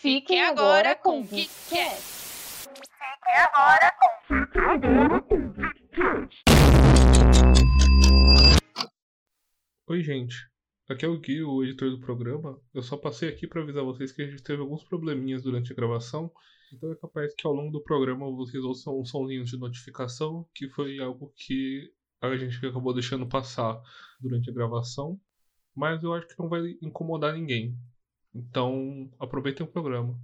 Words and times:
Fiquem 0.00 0.40
agora 0.40 0.96
com 0.96 1.20
o 1.20 1.24
Geekcast. 1.24 2.70
Fiquem 2.70 3.36
agora 3.52 3.92
com 4.00 4.06
Oi, 9.88 10.02
gente. 10.02 10.36
Aqui 10.88 11.04
é 11.04 11.08
o 11.08 11.20
Gui, 11.20 11.42
o 11.42 11.62
editor 11.62 11.90
do 11.90 12.00
programa. 12.00 12.58
Eu 12.72 12.82
só 12.82 12.96
passei 12.96 13.28
aqui 13.28 13.46
para 13.46 13.60
avisar 13.60 13.84
vocês 13.84 14.10
que 14.10 14.22
a 14.22 14.26
gente 14.26 14.42
teve 14.42 14.62
alguns 14.62 14.82
probleminhas 14.84 15.42
durante 15.42 15.70
a 15.70 15.76
gravação. 15.76 16.32
Então 16.72 16.90
é 16.90 16.96
capaz 16.96 17.34
que 17.34 17.46
ao 17.46 17.52
longo 17.52 17.70
do 17.70 17.82
programa 17.82 18.24
vocês 18.34 18.64
ouçam 18.64 18.98
um 18.98 19.04
somzinho 19.04 19.44
de 19.44 19.58
notificação, 19.58 20.48
que 20.54 20.66
foi 20.70 20.98
algo 20.98 21.30
que 21.36 21.92
a 22.22 22.34
gente 22.38 22.56
acabou 22.64 22.94
deixando 22.94 23.28
passar 23.28 23.78
durante 24.18 24.48
a 24.48 24.54
gravação. 24.54 25.20
Mas 25.76 26.02
eu 26.02 26.14
acho 26.14 26.26
que 26.26 26.38
não 26.38 26.48
vai 26.48 26.62
incomodar 26.80 27.34
ninguém. 27.34 27.76
Então 28.34 29.10
aproveitem 29.18 29.66
o 29.66 29.68
programa. 29.68 30.18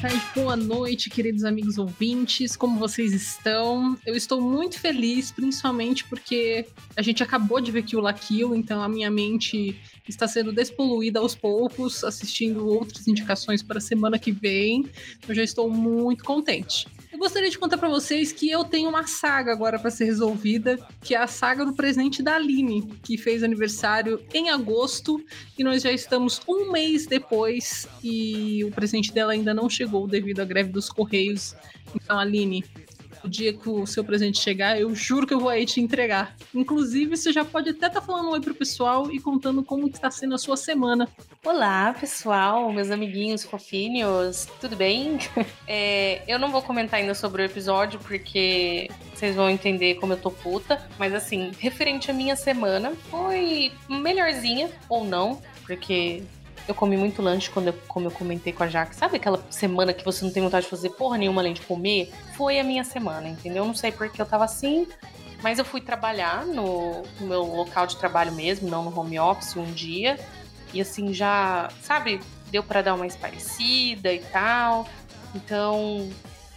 Tarde, 0.00 0.22
boa 0.32 0.54
noite, 0.54 1.10
queridos 1.10 1.42
amigos 1.42 1.76
ouvintes. 1.76 2.54
Como 2.54 2.78
vocês 2.78 3.12
estão? 3.12 3.98
Eu 4.06 4.14
estou 4.14 4.40
muito 4.40 4.78
feliz, 4.78 5.32
principalmente 5.32 6.04
porque 6.04 6.64
a 6.96 7.02
gente 7.02 7.20
acabou 7.20 7.60
de 7.60 7.72
ver 7.72 7.82
Kill 7.82 8.00
la 8.00 8.12
Kill, 8.12 8.54
então 8.54 8.80
a 8.80 8.88
minha 8.88 9.10
mente 9.10 9.76
está 10.08 10.28
sendo 10.28 10.52
despoluída 10.52 11.18
aos 11.18 11.34
poucos, 11.34 12.04
assistindo 12.04 12.68
outras 12.68 13.08
indicações 13.08 13.60
para 13.60 13.78
a 13.78 13.80
semana 13.80 14.20
que 14.20 14.30
vem. 14.30 14.86
Eu 15.28 15.34
já 15.34 15.42
estou 15.42 15.68
muito 15.68 16.22
contente. 16.22 16.86
Eu 17.18 17.22
gostaria 17.22 17.50
de 17.50 17.58
contar 17.58 17.78
para 17.78 17.88
vocês 17.88 18.30
que 18.30 18.48
eu 18.48 18.62
tenho 18.62 18.88
uma 18.88 19.04
saga 19.04 19.50
agora 19.50 19.76
para 19.76 19.90
ser 19.90 20.04
resolvida, 20.04 20.78
que 21.02 21.16
é 21.16 21.18
a 21.18 21.26
saga 21.26 21.64
do 21.64 21.72
presente 21.72 22.22
da 22.22 22.36
Aline, 22.36 22.94
que 23.02 23.18
fez 23.18 23.42
aniversário 23.42 24.24
em 24.32 24.50
agosto 24.50 25.20
e 25.58 25.64
nós 25.64 25.82
já 25.82 25.90
estamos 25.90 26.40
um 26.46 26.70
mês 26.70 27.06
depois 27.06 27.88
e 28.04 28.62
o 28.64 28.70
presente 28.70 29.12
dela 29.12 29.32
ainda 29.32 29.52
não 29.52 29.68
chegou 29.68 30.06
devido 30.06 30.38
à 30.38 30.44
greve 30.44 30.70
dos 30.70 30.88
Correios. 30.88 31.56
Então, 31.92 32.20
Aline, 32.20 32.64
o 33.24 33.28
dia 33.28 33.52
que 33.52 33.68
o 33.68 33.86
seu 33.86 34.04
presente 34.04 34.38
chegar, 34.38 34.80
eu 34.80 34.94
juro 34.94 35.26
que 35.26 35.34
eu 35.34 35.40
vou 35.40 35.48
aí 35.48 35.64
te 35.64 35.80
entregar. 35.80 36.36
Inclusive, 36.54 37.16
você 37.16 37.32
já 37.32 37.44
pode 37.44 37.70
até 37.70 37.86
estar 37.86 38.00
falando 38.00 38.28
um 38.28 38.32
oi 38.32 38.40
pro 38.40 38.54
pessoal 38.54 39.10
e 39.10 39.18
contando 39.20 39.62
como 39.62 39.88
está 39.88 40.10
sendo 40.10 40.34
a 40.34 40.38
sua 40.38 40.56
semana. 40.56 41.08
Olá, 41.44 41.94
pessoal, 41.98 42.72
meus 42.72 42.90
amiguinhos 42.90 43.44
fofinhos, 43.44 44.46
tudo 44.60 44.76
bem? 44.76 45.18
É, 45.70 46.22
eu 46.26 46.38
não 46.38 46.50
vou 46.50 46.62
comentar 46.62 46.98
ainda 46.98 47.14
sobre 47.14 47.42
o 47.42 47.44
episódio 47.44 48.00
porque 48.00 48.88
vocês 49.14 49.36
vão 49.36 49.50
entender 49.50 49.96
como 49.96 50.14
eu 50.14 50.16
tô 50.16 50.30
puta, 50.30 50.82
mas 50.98 51.12
assim, 51.12 51.50
referente 51.58 52.10
à 52.10 52.14
minha 52.14 52.36
semana, 52.36 52.92
foi 53.10 53.70
melhorzinha 53.88 54.70
ou 54.88 55.04
não, 55.04 55.42
porque 55.66 56.22
eu 56.68 56.74
comi 56.74 56.96
muito 56.96 57.22
lanche 57.22 57.50
quando 57.50 57.68
eu, 57.68 57.74
como 57.88 58.06
eu 58.06 58.10
comentei 58.10 58.52
com 58.52 58.62
a 58.62 58.68
Jaque. 58.68 58.94
Sabe 58.94 59.16
aquela 59.16 59.42
semana 59.50 59.94
que 59.94 60.04
você 60.04 60.24
não 60.24 60.30
tem 60.30 60.42
vontade 60.42 60.64
de 60.64 60.70
fazer 60.70 60.90
porra 60.90 61.16
nenhuma 61.16 61.40
além 61.40 61.54
de 61.54 61.62
comer? 61.62 62.12
Foi 62.36 62.60
a 62.60 62.64
minha 62.64 62.84
semana, 62.84 63.26
entendeu? 63.26 63.64
Não 63.64 63.74
sei 63.74 63.90
porque 63.90 64.20
eu 64.20 64.26
tava 64.26 64.44
assim, 64.44 64.86
mas 65.42 65.58
eu 65.58 65.64
fui 65.64 65.80
trabalhar 65.80 66.44
no, 66.44 67.02
no 67.18 67.26
meu 67.26 67.42
local 67.42 67.86
de 67.86 67.96
trabalho 67.96 68.32
mesmo, 68.32 68.68
não 68.68 68.84
no 68.84 68.96
home 68.96 69.18
office, 69.18 69.56
um 69.56 69.72
dia. 69.72 70.18
E 70.74 70.80
assim, 70.80 71.14
já, 71.14 71.70
sabe, 71.80 72.20
deu 72.50 72.62
para 72.62 72.82
dar 72.82 72.94
uma 72.94 73.06
esparecida 73.06 74.12
e 74.12 74.20
tal. 74.20 74.86
Então, 75.34 76.10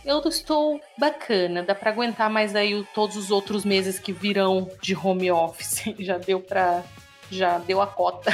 eu 0.04 0.20
estou 0.28 0.82
bacana, 0.98 1.64
dá 1.64 1.74
para 1.74 1.92
aguentar 1.92 2.30
mais 2.30 2.56
aí 2.56 2.86
todos 2.94 3.16
os 3.16 3.32
outros 3.32 3.64
meses 3.64 3.98
que 3.98 4.12
virão 4.12 4.70
de 4.82 4.94
home 4.96 5.32
office. 5.32 5.84
Já 6.00 6.18
deu 6.18 6.42
pra. 6.42 6.84
já 7.30 7.60
deu 7.60 7.82
a 7.82 7.88
cota. 7.88 8.32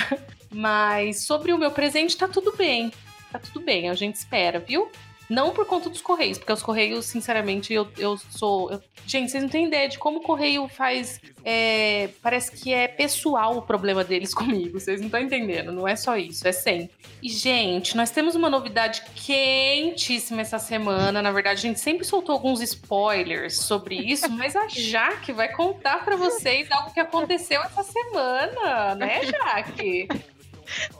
Mas 0.57 1.25
sobre 1.25 1.53
o 1.53 1.57
meu 1.57 1.69
presente, 1.69 2.17
tá 2.17 2.27
tudo 2.27 2.51
bem. 2.57 2.91
Tá 3.31 3.37
tudo 3.37 3.59
bem, 3.63 3.89
a 3.89 3.93
gente 3.93 4.15
espera, 4.15 4.59
viu? 4.59 4.89
Não 5.29 5.51
por 5.51 5.65
conta 5.65 5.89
dos 5.89 5.99
Correios, 6.01 6.37
porque 6.37 6.53
os 6.53 6.63
Correios, 6.63 7.05
sinceramente, 7.05 7.73
eu, 7.73 7.85
eu 7.97 8.17
sou. 8.17 8.71
eu- 8.71 8.81
Gente, 9.05 9.29
vocês 9.29 9.43
não 9.43 9.49
têm 9.49 9.65
ideia 9.67 9.89
de 9.89 9.99
como 9.99 10.19
o 10.19 10.21
Correio 10.21 10.69
faz. 10.69 11.19
é, 11.43 12.09
Parece 12.23 12.49
que 12.53 12.73
é 12.73 12.87
pessoal 12.87 13.57
o 13.57 13.61
problema 13.61 14.05
deles 14.05 14.33
comigo. 14.33 14.79
Vocês 14.79 14.99
não 15.01 15.07
estão 15.07 15.19
entendendo. 15.19 15.73
Não 15.73 15.85
é 15.85 15.97
só 15.97 16.15
isso, 16.17 16.47
é 16.47 16.53
sempre. 16.53 16.91
E, 17.21 17.27
gente, 17.27 17.97
nós 17.97 18.09
temos 18.09 18.35
uma 18.35 18.49
novidade 18.49 19.01
quentíssima 19.15 20.41
essa 20.41 20.59
semana. 20.59 21.21
Na 21.21 21.31
verdade, 21.31 21.59
a 21.59 21.61
gente 21.61 21.79
sempre 21.81 22.05
soltou 22.05 22.31
alguns 22.33 22.61
spoilers 22.61 23.57
sobre 23.59 23.95
isso, 23.95 24.29
mas 24.31 24.55
a 24.55 24.65
Jaque 24.71 25.33
vai 25.33 25.51
contar 25.51 26.05
pra 26.05 26.15
vocês 26.15 26.71
algo 26.71 26.93
que 26.93 27.01
aconteceu 27.01 27.61
essa 27.63 27.83
semana, 27.83 28.95
né, 28.95 29.21
Jaque? 29.25 30.07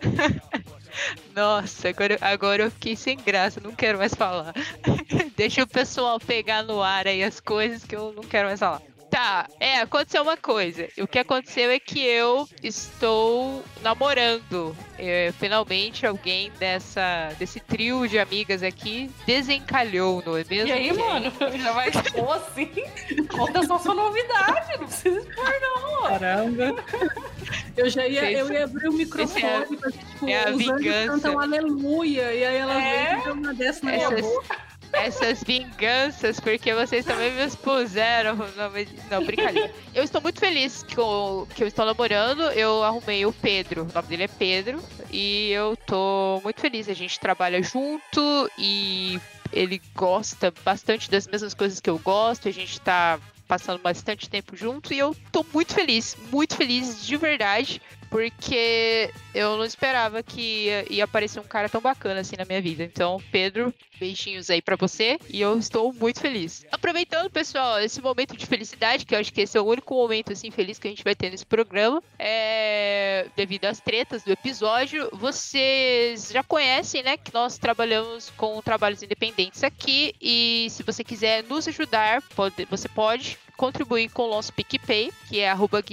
Nossa, 1.36 1.90
agora, 1.90 2.18
agora 2.22 2.64
eu 2.64 2.72
fiquei 2.72 2.96
sem 2.96 3.18
graça, 3.18 3.60
não 3.62 3.76
quero 3.76 3.98
mais 3.98 4.14
falar. 4.14 4.54
Deixa 5.38 5.64
o 5.64 5.68
pessoal 5.68 6.20
pegar 6.20 6.64
no 6.64 6.82
ar 6.82 7.08
aí 7.08 7.24
as 7.24 7.40
coisas 7.40 7.84
que 7.84 7.96
eu 7.96 8.14
não 8.14 8.24
quero 8.24 8.48
mais 8.48 8.60
falar. 8.60 8.82
Tá, 9.10 9.48
é, 9.60 9.80
aconteceu 9.80 10.22
uma 10.22 10.36
coisa. 10.38 10.88
O 11.00 11.08
que 11.08 11.18
aconteceu 11.18 11.72
é 11.72 11.80
que 11.80 12.00
eu 12.06 12.48
estou 12.62 13.64
namorando. 13.82 14.76
É, 15.00 15.32
finalmente 15.40 16.06
alguém 16.06 16.52
dessa, 16.60 17.30
desse 17.38 17.60
trio 17.60 18.08
de 18.08 18.18
amigas 18.20 18.64
aqui 18.64 19.10
desencalhou, 19.26 20.22
não 20.26 20.36
é 20.36 20.44
mesmo? 20.44 20.68
E 20.68 20.72
aí, 20.72 20.92
mano, 20.94 21.32
já 21.62 21.72
vai 21.72 21.90
expor 21.90 22.32
assim? 22.36 22.72
Conta 23.30 23.64
só 23.66 23.78
sua 23.80 23.94
novidade, 23.94 24.78
não 24.80 24.88
precisa 24.88 25.20
expor, 25.20 25.54
não. 25.62 26.02
Caramba. 26.10 26.76
Eu 27.78 27.90
já 27.90 28.08
ia, 28.08 28.32
eu 28.32 28.52
ia 28.52 28.64
abrir 28.64 28.90
o 28.90 28.94
microfone 28.94 29.44
é 29.44 29.78
pra, 29.78 29.92
tipo, 29.92 30.28
é 30.28 30.38
a 30.38 30.50
os 30.52 30.56
anjos 30.56 30.78
vingança. 30.82 31.08
cantam 31.12 31.40
aleluia, 31.40 32.34
e 32.34 32.44
aí 32.46 32.56
elas 32.58 32.78
É? 32.84 33.16
que 33.18 33.24
deu 33.24 33.34
uma 33.36 33.54
dessa 33.54 33.86
na 33.86 33.92
minha 33.92 34.04
Essas- 34.08 34.22
boca. 34.22 34.68
Essas 34.94 35.44
vinganças, 35.44 36.40
porque 36.40 36.74
vocês 36.74 37.06
também 37.06 37.32
me 37.34 37.46
expuseram. 37.46 38.36
Não, 38.36 38.72
mas- 38.72 38.88
não, 39.10 39.24
brincadeira. 39.24 39.74
Eu 39.94 40.04
estou 40.04 40.22
muito 40.22 40.40
feliz 40.40 40.84
que 40.84 40.98
eu, 40.98 41.48
que 41.56 41.64
eu 41.64 41.68
estou 41.68 41.86
namorando. 41.86 42.42
Eu 42.52 42.84
arrumei 42.84 43.26
o 43.26 43.34
Pedro, 43.34 43.84
o 43.84 43.94
nome 43.94 44.08
dele 44.08 44.24
é 44.24 44.28
Pedro, 44.28 44.82
e 45.12 45.52
eu 45.52 45.76
tô 45.78 46.40
muito 46.44 46.60
feliz. 46.62 46.90
A 46.90 46.94
gente 46.94 47.20
trabalha 47.20 47.62
junto 47.62 48.50
e 48.58 49.20
ele 49.52 49.82
gosta 49.96 50.54
bastante 50.64 51.10
das 51.10 51.28
mesmas 51.28 51.54
coisas 51.54 51.80
que 51.80 51.90
eu 51.90 52.00
gosto. 52.00 52.48
A 52.48 52.52
gente 52.52 52.80
tá 52.82 53.20
passando 53.48 53.80
bastante 53.82 54.30
tempo 54.30 54.58
junto 54.58 54.94
e 54.94 55.00
eu 55.00 55.16
tô 55.32 55.46
muito 55.54 55.74
feliz, 55.74 56.18
muito 56.32 56.56
feliz 56.56 57.06
de 57.06 57.16
verdade. 57.16 57.82
Porque 58.10 59.12
eu 59.34 59.58
não 59.58 59.66
esperava 59.66 60.24
que 60.24 60.66
ia, 60.66 60.94
ia 60.94 61.04
aparecer 61.04 61.40
um 61.40 61.44
cara 61.44 61.70
tão 61.70 61.82
bacana 61.82 62.22
assim 62.22 62.36
na 62.38 62.46
minha 62.46 62.62
vida. 62.62 62.84
Então, 62.84 63.22
Pedro, 63.32 63.74
beijinhos 64.00 64.50
aí 64.50 64.62
pra 64.62 64.76
você. 64.76 65.20
E 65.30 65.42
eu 65.42 65.58
estou 65.58 65.92
muito 65.94 66.20
feliz. 66.20 66.66
Aproveitando, 66.72 67.30
pessoal, 67.30 67.80
esse 67.80 68.02
momento 68.02 68.36
de 68.38 68.46
felicidade, 68.46 69.06
que 69.06 69.14
eu 69.14 69.20
acho 69.20 69.34
que 69.34 69.42
esse 69.42 69.58
é 69.58 69.62
o 69.62 69.66
único 69.66 69.94
momento 69.94 70.34
assim 70.34 70.52
feliz 70.52 70.80
que 70.80 70.88
a 70.88 70.92
gente 70.92 71.04
vai 71.04 71.16
ter 71.16 71.30
nesse 71.30 71.46
programa. 71.46 72.02
É, 72.18 73.28
devido 73.36 73.66
às 73.66 73.80
tretas 73.80 74.24
do 74.24 74.32
episódio, 74.32 75.10
vocês 75.14 76.30
já 76.32 76.44
conhecem, 76.44 77.04
né, 77.04 77.18
que 77.18 77.34
nós 77.34 77.58
trabalhamos 77.58 78.30
com 78.32 78.62
trabalhos 78.62 79.04
independentes 79.04 79.64
aqui. 79.64 80.16
E 80.22 80.68
se 80.70 80.84
você 80.84 81.04
quiser 81.04 81.44
nos 81.44 81.68
ajudar, 81.68 82.22
pode, 82.36 82.66
você 82.66 82.88
pode 82.88 83.38
contribuir 83.58 84.10
com 84.10 84.24
o 84.24 84.30
nosso 84.30 84.54
PicPay, 84.54 85.12
que 85.28 85.40
é 85.40 85.50
arroba 85.50 85.84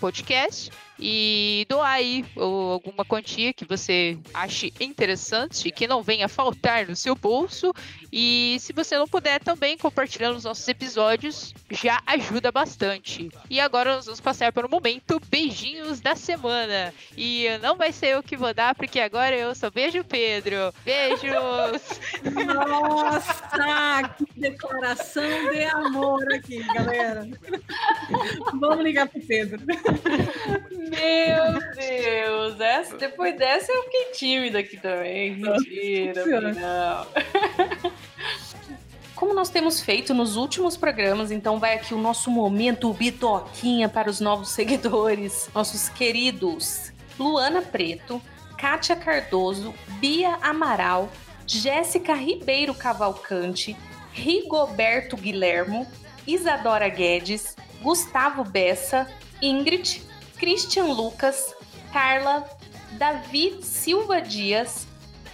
Podcast 0.00 0.70
e 0.98 1.66
doar 1.68 1.94
aí 1.94 2.24
alguma 2.36 3.04
quantia 3.04 3.52
que 3.52 3.64
você 3.64 4.18
ache 4.32 4.72
interessante 4.80 5.68
e 5.68 5.72
que 5.72 5.86
não 5.86 6.02
venha 6.02 6.28
faltar 6.28 6.86
no 6.86 6.96
seu 6.96 7.14
bolso. 7.14 7.72
E 8.12 8.56
se 8.60 8.72
você 8.72 8.96
não 8.96 9.08
puder 9.08 9.40
também 9.40 9.76
compartilhando 9.76 10.36
os 10.36 10.44
nossos 10.44 10.66
episódios, 10.68 11.52
já 11.70 12.00
ajuda 12.06 12.52
bastante. 12.52 13.28
E 13.50 13.58
agora 13.58 13.96
nós 13.96 14.04
vamos 14.06 14.20
passar 14.20 14.52
para 14.52 14.66
o 14.66 14.70
momento 14.70 15.20
beijinhos 15.28 16.00
da 16.00 16.14
semana. 16.14 16.94
E 17.16 17.46
não 17.60 17.76
vai 17.76 17.92
ser 17.92 18.14
eu 18.14 18.22
que 18.22 18.36
vou 18.36 18.54
dar, 18.54 18.74
porque 18.74 19.00
agora 19.00 19.36
eu 19.36 19.54
sou 19.54 19.70
beijo 19.70 20.04
Pedro. 20.04 20.72
Beijos! 20.84 22.00
Nossa, 22.46 24.14
que 24.16 24.40
declaração 24.40 25.50
de 25.50 25.64
amor 25.64 26.32
aqui, 26.32 26.62
galera. 26.72 27.28
Vamos 28.60 28.84
ligar 28.84 29.08
pro 29.08 29.20
Pedro. 29.20 29.60
Meu 30.90 31.74
Deus, 31.74 32.60
essa, 32.60 32.96
depois 32.96 33.36
dessa 33.36 33.72
eu 33.72 33.82
fiquei 33.84 34.04
tímida 34.12 34.58
aqui 34.58 34.76
também. 34.76 35.36
Mentira, 35.36 36.52
não. 36.52 37.06
Como 39.14 39.32
nós 39.32 39.48
temos 39.48 39.80
feito 39.80 40.12
nos 40.12 40.36
últimos 40.36 40.76
programas, 40.76 41.30
então 41.30 41.58
vai 41.58 41.74
aqui 41.74 41.94
o 41.94 41.98
nosso 41.98 42.30
momento 42.30 42.92
bitoquinha 42.92 43.88
para 43.88 44.10
os 44.10 44.20
novos 44.20 44.50
seguidores, 44.50 45.48
nossos 45.54 45.88
queridos 45.88 46.92
Luana 47.18 47.62
Preto, 47.62 48.20
Kátia 48.58 48.96
Cardoso, 48.96 49.72
Bia 50.00 50.36
Amaral, 50.42 51.10
Jéssica 51.46 52.14
Ribeiro 52.14 52.74
Cavalcante, 52.74 53.76
Rigoberto 54.12 55.16
Guilhermo, 55.16 55.86
Isadora 56.26 56.88
Guedes, 56.88 57.56
Gustavo 57.82 58.44
Bessa, 58.44 59.06
Ingrid, 59.40 60.02
Christian 60.44 60.92
Lucas, 60.92 61.54
Carla, 61.90 62.46
Davi 62.98 63.62
Silva 63.62 64.20
Dias, 64.20 64.86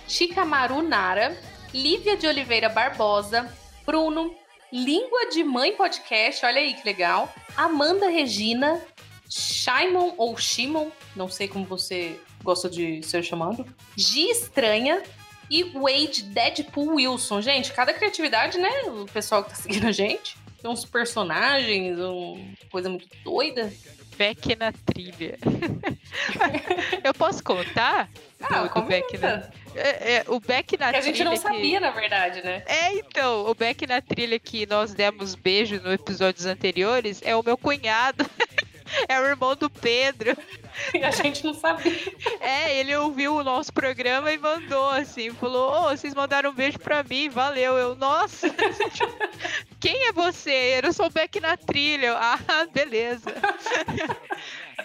Chicamaru 0.07 0.83
Nara, 0.83 1.37
Lívia 1.75 2.17
de 2.17 2.29
Oliveira 2.29 2.69
Barbosa, 2.69 3.53
Bruno, 3.85 4.33
Língua 4.73 5.29
de 5.31 5.43
Mãe 5.43 5.73
Podcast, 5.73 6.47
olha 6.47 6.61
aí 6.61 6.75
que 6.75 6.87
legal, 6.87 7.29
Amanda 7.57 8.09
Regina, 8.09 8.81
Shimon 9.29 10.15
ou 10.17 10.37
Shimon, 10.37 10.91
não 11.17 11.29
sei 11.29 11.49
como 11.49 11.65
você 11.65 12.17
gosta 12.45 12.71
de 12.71 13.03
ser 13.03 13.25
chamado, 13.25 13.67
Gi 13.97 14.31
Estranha 14.31 15.03
e 15.51 15.65
Wade 15.65 16.23
Deadpool 16.23 16.95
Wilson. 16.95 17.43
Gente, 17.43 17.73
cada 17.73 17.93
criatividade, 17.93 18.59
né? 18.59 18.71
O 18.87 19.07
pessoal 19.07 19.43
que 19.43 19.51
tá 19.51 19.57
seguindo 19.57 19.89
a 19.89 19.93
gente. 19.93 20.37
Tem 20.63 20.71
uns 20.71 20.85
personagens, 20.85 21.99
uma 21.99 22.39
coisa 22.71 22.89
muito 22.89 23.09
doida. 23.25 23.73
Beck 24.21 24.55
na 24.55 24.71
trilha. 24.71 25.39
eu 27.03 27.15
posso 27.15 27.43
contar? 27.43 28.07
Ah, 28.39 28.59
do, 28.59 28.65
do 28.65 28.69
comenta. 28.71 29.07
Beck 29.07 29.19
na... 29.19 29.49
É, 29.75 30.15
é, 30.17 30.25
o 30.29 30.39
Beck 30.39 30.77
na 30.79 30.91
Que 30.91 30.97
a 30.99 31.01
trilha. 31.01 31.03
gente 31.17 31.25
não 31.25 31.33
que- 31.33 31.39
sabia, 31.39 31.81
na 31.81 31.91
verdade, 31.91 32.43
né? 32.43 32.63
É, 32.67 32.93
então, 32.99 33.47
o 33.47 33.55
Beck 33.55 33.87
na 33.87 34.03
trilha 34.03 34.39
que 34.39 34.67
nós 34.67 34.93
demos 34.93 35.35
beijo 35.35 35.81
no 35.81 35.91
episódios 35.91 36.45
anteriores 36.45 37.23
é 37.25 37.35
o 37.35 37.43
meu 37.43 37.57
cunhado. 37.57 38.29
é 39.09 39.21
o 39.21 39.25
irmão 39.27 39.55
do 39.57 39.69
Pedro. 39.71 40.37
E 40.95 40.99
a 41.05 41.11
gente 41.11 41.45
não 41.45 41.55
sabia. 41.55 41.93
É, 42.41 42.79
ele 42.79 42.95
ouviu 42.97 43.37
o 43.37 43.45
nosso 43.45 43.73
programa 43.73 44.33
e 44.33 44.39
mandou 44.39 44.89
assim, 44.91 45.31
falou: 45.31 45.73
Ô, 45.73 45.89
vocês 45.91 46.15
mandaram 46.15 46.51
um 46.51 46.55
beijo 46.55 46.79
pra 46.79 47.03
mim, 47.03 47.29
valeu. 47.29 47.77
Eu, 47.79 47.95
nossa, 47.97 48.49
quem 49.81 50.09
é 50.09 50.13
você? 50.13 50.81
Eu 50.83 50.93
sou 50.93 51.07
o 51.07 51.11
Beck 51.11 51.41
na 51.41 51.57
trilha. 51.57 52.07
Eu, 52.09 52.17
Ah, 52.17 52.39
beleza. 52.73 53.33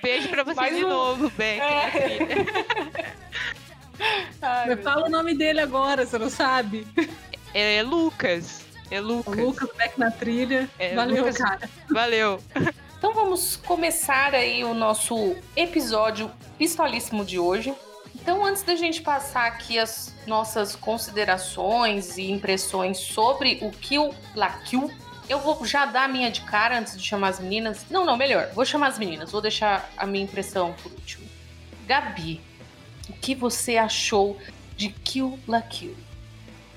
Beijo 0.02 0.28
pra 0.30 0.44
você 0.44 0.56
Mais 0.56 0.76
de 0.76 0.86
um. 0.86 0.90
novo, 0.90 1.30
Beck 1.32 1.60
na 1.60 1.66
É. 1.66 1.90
trilha. 1.90 2.46
Ai, 4.42 4.68
meu 4.68 4.78
fala 4.84 5.08
o 5.08 5.10
nome 5.10 5.34
dele 5.36 5.62
agora, 5.62 6.06
você 6.06 6.18
não 6.18 6.30
sabe? 6.30 6.86
É 7.54 7.82
Lucas. 7.82 8.66
É 8.92 9.00
O 9.00 9.04
Lucas. 9.04 9.36
Lucas 9.38 9.70
Beck 9.78 9.98
na 9.98 10.12
trilha. 10.12 10.70
É, 10.78 10.94
Valeu, 10.94 11.18
Lucas- 11.24 11.38
cara. 11.38 11.70
Valeu. 11.90 12.44
Então 13.06 13.14
vamos 13.14 13.56
começar 13.56 14.34
aí 14.34 14.64
o 14.64 14.74
nosso 14.74 15.36
episódio 15.56 16.32
pistolíssimo 16.58 17.24
de 17.24 17.38
hoje. 17.38 17.72
Então, 18.16 18.44
antes 18.44 18.64
da 18.64 18.74
gente 18.76 19.04
passar 19.04 19.46
aqui 19.46 19.78
as 19.78 20.12
nossas 20.26 20.76
considerações 20.76 22.18
e 22.18 22.32
impressões 22.32 22.98
sobre 22.98 23.60
o 23.62 23.70
Kill 23.70 24.12
La 24.36 24.50
Kill, 24.50 24.90
eu 25.30 25.40
vou 25.40 25.64
já 25.64 25.86
dar 25.86 26.06
a 26.06 26.08
minha 26.08 26.32
de 26.32 26.42
cara 26.42 26.80
antes 26.80 26.98
de 26.98 27.04
chamar 27.04 27.28
as 27.28 27.40
meninas. 27.40 27.86
Não, 27.92 28.04
não, 28.04 28.18
melhor. 28.18 28.50
Vou 28.56 28.66
chamar 28.66 28.88
as 28.88 28.98
meninas. 28.98 29.32
Vou 29.32 29.40
deixar 29.40 29.88
a 29.96 30.08
minha 30.08 30.24
impressão 30.24 30.74
por 30.82 30.92
último. 30.92 31.28
Gabi, 31.86 32.42
o 33.08 33.14
que 33.14 33.36
você 33.36 33.78
achou 33.78 34.36
de 34.76 34.90
Kill 34.90 35.38
La 35.48 35.62
Kill? 35.62 35.96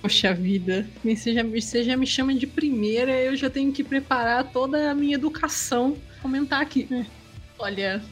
Poxa 0.03 0.35
vida, 0.35 0.87
você 1.03 1.33
já, 1.33 1.43
me- 1.43 1.63
você 1.63 1.83
já 1.83 1.97
me 1.97 2.07
chama 2.07 2.35
de 2.35 2.47
primeira, 2.47 3.13
eu 3.13 3.35
já 3.35 3.49
tenho 3.49 3.73
que 3.73 3.83
preparar 3.83 4.45
toda 4.45 4.91
a 4.91 4.95
minha 4.95 5.15
educação 5.15 5.97
comentar 6.21 6.61
aqui, 6.61 6.87
né? 6.91 7.07
Olha, 7.59 8.03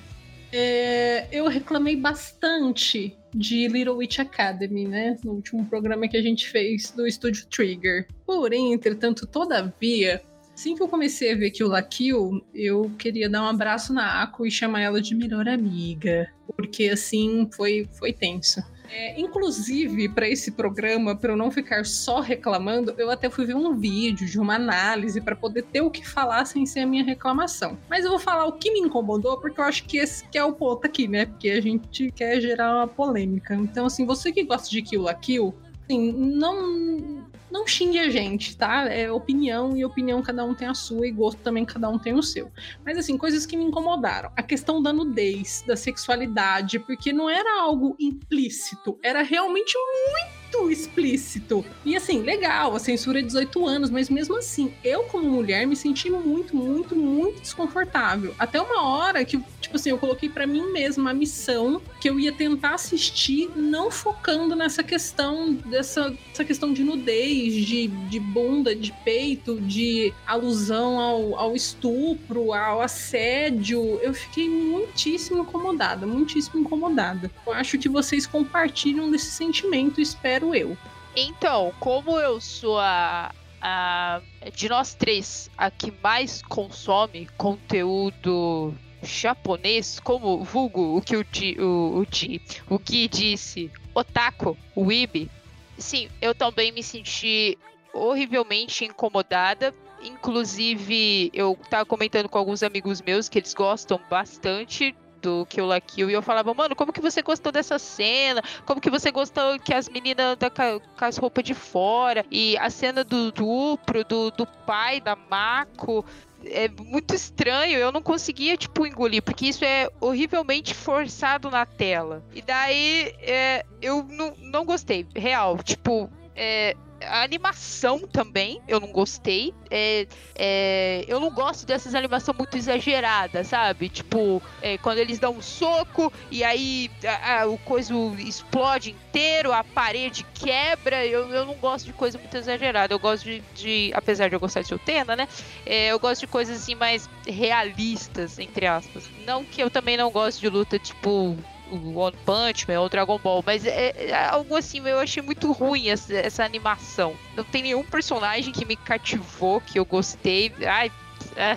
é, 0.52 1.28
eu 1.30 1.46
reclamei 1.46 1.96
bastante 1.96 3.16
de 3.34 3.68
Little 3.68 3.96
Witch 3.96 4.18
Academy, 4.18 4.86
né? 4.86 5.16
No 5.22 5.32
último 5.32 5.64
programa 5.66 6.08
que 6.08 6.16
a 6.16 6.22
gente 6.22 6.48
fez 6.48 6.90
do 6.90 7.06
Estúdio 7.06 7.46
Trigger. 7.46 8.08
Porém, 8.24 8.72
entretanto, 8.72 9.26
todavia, 9.26 10.22
assim 10.54 10.74
que 10.74 10.82
eu 10.82 10.88
comecei 10.88 11.32
a 11.32 11.36
ver 11.36 11.50
Kill 11.50 11.68
La 11.68 11.82
Kill, 11.82 12.42
eu 12.54 12.90
queria 12.98 13.28
dar 13.28 13.42
um 13.42 13.48
abraço 13.48 13.92
na 13.92 14.22
Ako 14.22 14.46
e 14.46 14.50
chamar 14.50 14.80
ela 14.80 15.00
de 15.00 15.14
melhor 15.14 15.48
amiga. 15.48 16.32
Porque 16.56 16.88
assim, 16.88 17.48
foi, 17.52 17.88
foi 17.92 18.12
tenso. 18.12 18.62
É, 18.90 19.20
inclusive, 19.20 20.08
para 20.08 20.28
esse 20.28 20.52
programa, 20.52 21.16
para 21.16 21.32
eu 21.32 21.36
não 21.36 21.50
ficar 21.50 21.84
só 21.84 22.20
reclamando, 22.20 22.94
eu 22.98 23.10
até 23.10 23.28
fui 23.28 23.44
ver 23.44 23.56
um 23.56 23.74
vídeo 23.74 24.26
de 24.26 24.38
uma 24.38 24.54
análise 24.54 25.20
para 25.20 25.36
poder 25.36 25.62
ter 25.62 25.80
o 25.80 25.90
que 25.90 26.06
falar 26.06 26.44
sem 26.44 26.66
ser 26.66 26.80
a 26.80 26.86
minha 26.86 27.04
reclamação. 27.04 27.78
Mas 27.88 28.04
eu 28.04 28.10
vou 28.10 28.18
falar 28.18 28.46
o 28.46 28.52
que 28.52 28.70
me 28.70 28.80
incomodou, 28.80 29.38
porque 29.40 29.60
eu 29.60 29.64
acho 29.64 29.84
que 29.84 29.98
esse 29.98 30.26
que 30.28 30.38
é 30.38 30.44
o 30.44 30.52
ponto 30.52 30.86
aqui, 30.86 31.08
né? 31.08 31.26
Porque 31.26 31.50
a 31.50 31.60
gente 31.60 32.10
quer 32.12 32.40
gerar 32.40 32.74
uma 32.74 32.88
polêmica. 32.88 33.54
Então, 33.54 33.86
assim, 33.86 34.06
você 34.06 34.32
que 34.32 34.42
gosta 34.44 34.68
de 34.70 34.82
Kill 34.82 35.02
la 35.02 35.14
Kill, 35.14 35.54
assim, 35.84 36.12
não. 36.12 37.15
Não 37.56 37.66
xingue 37.66 37.98
a 37.98 38.10
gente, 38.10 38.54
tá? 38.54 38.84
É 38.84 39.10
opinião 39.10 39.74
e 39.74 39.82
opinião 39.82 40.20
cada 40.20 40.44
um 40.44 40.54
tem 40.54 40.68
a 40.68 40.74
sua 40.74 41.06
e 41.06 41.10
gosto 41.10 41.38
também 41.38 41.64
cada 41.64 41.88
um 41.88 41.98
tem 41.98 42.12
o 42.12 42.22
seu. 42.22 42.52
Mas 42.84 42.98
assim, 42.98 43.16
coisas 43.16 43.46
que 43.46 43.56
me 43.56 43.64
incomodaram. 43.64 44.30
A 44.36 44.42
questão 44.42 44.82
da 44.82 44.92
nudez, 44.92 45.64
da 45.66 45.74
sexualidade, 45.74 46.78
porque 46.78 47.14
não 47.14 47.30
era 47.30 47.62
algo 47.62 47.96
implícito, 47.98 48.98
era 49.02 49.22
realmente 49.22 49.72
muito 49.74 50.45
explícito. 50.70 51.64
E 51.84 51.96
assim, 51.96 52.20
legal, 52.22 52.74
a 52.74 52.78
censura 52.78 53.20
é 53.20 53.22
18 53.22 53.66
anos, 53.66 53.90
mas 53.90 54.08
mesmo 54.08 54.36
assim, 54.36 54.72
eu 54.82 55.04
como 55.04 55.28
mulher 55.30 55.66
me 55.66 55.76
senti 55.76 56.10
muito, 56.10 56.56
muito, 56.56 56.96
muito 56.96 57.40
desconfortável. 57.40 58.34
Até 58.38 58.60
uma 58.60 58.82
hora 58.82 59.24
que, 59.24 59.38
tipo 59.60 59.76
assim, 59.76 59.90
eu 59.90 59.98
coloquei 59.98 60.28
pra 60.28 60.46
mim 60.46 60.72
mesma 60.72 61.10
a 61.10 61.14
missão 61.14 61.80
que 62.00 62.08
eu 62.08 62.18
ia 62.18 62.32
tentar 62.32 62.74
assistir 62.74 63.50
não 63.56 63.90
focando 63.90 64.54
nessa 64.54 64.82
questão 64.82 65.52
dessa, 65.52 66.10
dessa 66.28 66.44
questão 66.44 66.72
de 66.72 66.82
nudez, 66.82 67.54
de, 67.66 67.88
de 67.88 68.20
bunda, 68.20 68.74
de 68.74 68.92
peito, 69.04 69.60
de 69.60 70.12
alusão 70.26 70.98
ao, 70.98 71.38
ao 71.38 71.56
estupro, 71.56 72.52
ao 72.52 72.80
assédio. 72.80 73.98
Eu 74.02 74.14
fiquei 74.14 74.48
muitíssimo 74.48 75.42
incomodada, 75.42 76.06
muitíssimo 76.06 76.60
incomodada. 76.60 77.30
Eu 77.46 77.52
acho 77.52 77.78
que 77.78 77.88
vocês 77.88 78.26
compartilham 78.26 79.10
desse 79.10 79.30
sentimento, 79.30 80.00
espero 80.00 80.45
eu. 80.54 80.76
Então, 81.16 81.72
como 81.80 82.18
eu 82.18 82.40
sou 82.40 82.78
a, 82.78 83.32
a- 83.60 84.20
de 84.54 84.68
nós 84.68 84.94
três 84.94 85.48
a 85.56 85.70
que 85.70 85.92
mais 86.02 86.42
consome 86.42 87.26
conteúdo 87.36 88.74
japonês, 89.02 90.00
como 90.00 90.42
vulgo 90.44 90.96
o 90.96 91.00
que 91.02 91.16
o, 91.16 91.24
Di- 91.24 91.56
o, 91.60 91.98
o, 92.00 92.06
Di- 92.06 92.40
o 92.68 92.78
Gui 92.78 93.08
disse, 93.08 93.70
otaku, 93.94 94.56
weeb, 94.76 95.30
sim, 95.78 96.08
eu 96.20 96.34
também 96.34 96.72
me 96.72 96.82
senti 96.82 97.56
horrivelmente 97.92 98.84
incomodada. 98.84 99.74
Inclusive, 100.02 101.30
eu 101.32 101.58
tava 101.70 101.86
comentando 101.86 102.28
com 102.28 102.36
alguns 102.36 102.62
amigos 102.62 103.00
meus 103.00 103.28
que 103.28 103.38
eles 103.38 103.54
gostam 103.54 103.98
bastante 104.10 104.94
do 105.20 105.46
Kill 105.46 105.66
la 105.66 105.80
Kill 105.80 106.10
e 106.10 106.12
eu 106.12 106.22
falava, 106.22 106.52
mano, 106.54 106.74
como 106.76 106.92
que 106.92 107.00
você 107.00 107.22
gostou 107.22 107.50
dessa 107.52 107.78
cena? 107.78 108.42
Como 108.64 108.80
que 108.80 108.90
você 108.90 109.10
gostou 109.10 109.58
que 109.58 109.72
as 109.74 109.88
meninas 109.88 110.26
andam 110.26 110.50
com, 110.50 110.62
a- 110.62 110.80
com 110.80 111.04
as 111.04 111.16
roupas 111.16 111.44
de 111.44 111.54
fora? 111.54 112.24
E 112.30 112.56
a 112.58 112.70
cena 112.70 113.02
do 113.04 113.32
duplo, 113.32 114.04
do, 114.04 114.30
do 114.30 114.46
pai 114.66 115.00
da 115.00 115.16
Mako. 115.16 116.04
É 116.48 116.68
muito 116.68 117.12
estranho, 117.14 117.76
eu 117.78 117.90
não 117.90 118.00
conseguia, 118.02 118.56
tipo, 118.56 118.86
engolir, 118.86 119.20
porque 119.22 119.46
isso 119.46 119.64
é 119.64 119.88
horrivelmente 120.00 120.74
forçado 120.74 121.50
na 121.50 121.66
tela. 121.66 122.22
E 122.32 122.40
daí, 122.40 123.12
é, 123.20 123.64
eu 123.82 124.04
não, 124.04 124.32
não 124.38 124.64
gostei, 124.64 125.06
real. 125.16 125.58
Tipo, 125.58 126.08
é, 126.36 126.76
a 127.04 127.22
animação 127.22 127.98
também, 128.00 128.60
eu 128.66 128.80
não 128.80 128.88
gostei. 128.92 129.52
É, 129.70 130.06
é, 130.34 131.04
eu 131.08 131.18
não 131.20 131.30
gosto 131.30 131.66
dessas 131.66 131.94
animações 131.94 132.36
muito 132.38 132.56
exageradas, 132.56 133.48
sabe? 133.48 133.88
Tipo, 133.88 134.42
é, 134.62 134.78
quando 134.78 134.98
eles 134.98 135.18
dão 135.18 135.36
um 135.36 135.42
soco 135.42 136.12
e 136.30 136.42
aí 136.44 136.90
a- 137.04 137.42
a- 137.42 137.46
o 137.46 137.58
coisa 137.58 137.92
explode 138.18 138.90
inteiro, 138.90 139.52
a 139.52 139.62
parede 139.64 140.24
quebra. 140.34 141.04
Eu, 141.04 141.32
eu 141.32 141.44
não 141.44 141.54
gosto 141.54 141.86
de 141.86 141.92
coisa 141.92 142.18
muito 142.18 142.36
exagerada. 142.36 142.94
Eu 142.94 142.98
gosto 142.98 143.24
de, 143.24 143.40
de- 143.54 143.90
apesar 143.94 144.28
de 144.28 144.36
eu 144.36 144.40
gostar 144.40 144.62
de 144.62 144.74
Utena, 144.74 145.16
né? 145.16 145.26
É, 145.64 145.88
eu 145.88 145.98
gosto 145.98 146.20
de 146.20 146.26
coisas 146.26 146.62
assim 146.62 146.74
mais 146.74 147.08
realistas, 147.26 148.38
entre 148.38 148.66
aspas. 148.66 149.10
Não 149.26 149.44
que 149.44 149.62
eu 149.62 149.70
também 149.70 149.96
não 149.96 150.10
gosto 150.10 150.40
de 150.40 150.48
luta 150.48 150.78
tipo 150.78 151.36
o 151.70 151.98
One 151.98 152.16
Punch 152.24 152.66
Man 152.68 152.80
ou 152.80 152.88
Dragon 152.88 153.18
Ball, 153.18 153.42
mas 153.44 153.64
é, 153.64 154.08
é 154.08 154.14
algo 154.14 154.56
assim, 154.56 154.86
eu 154.86 154.98
achei 154.98 155.22
muito 155.22 155.50
ruim 155.52 155.88
essa, 155.88 156.14
essa 156.14 156.44
animação. 156.44 157.16
Não 157.34 157.44
tem 157.44 157.62
nenhum 157.62 157.84
personagem 157.84 158.52
que 158.52 158.64
me 158.64 158.76
cativou, 158.76 159.60
que 159.60 159.78
eu 159.78 159.84
gostei. 159.84 160.52
Ai, 160.66 160.90
é, 161.36 161.56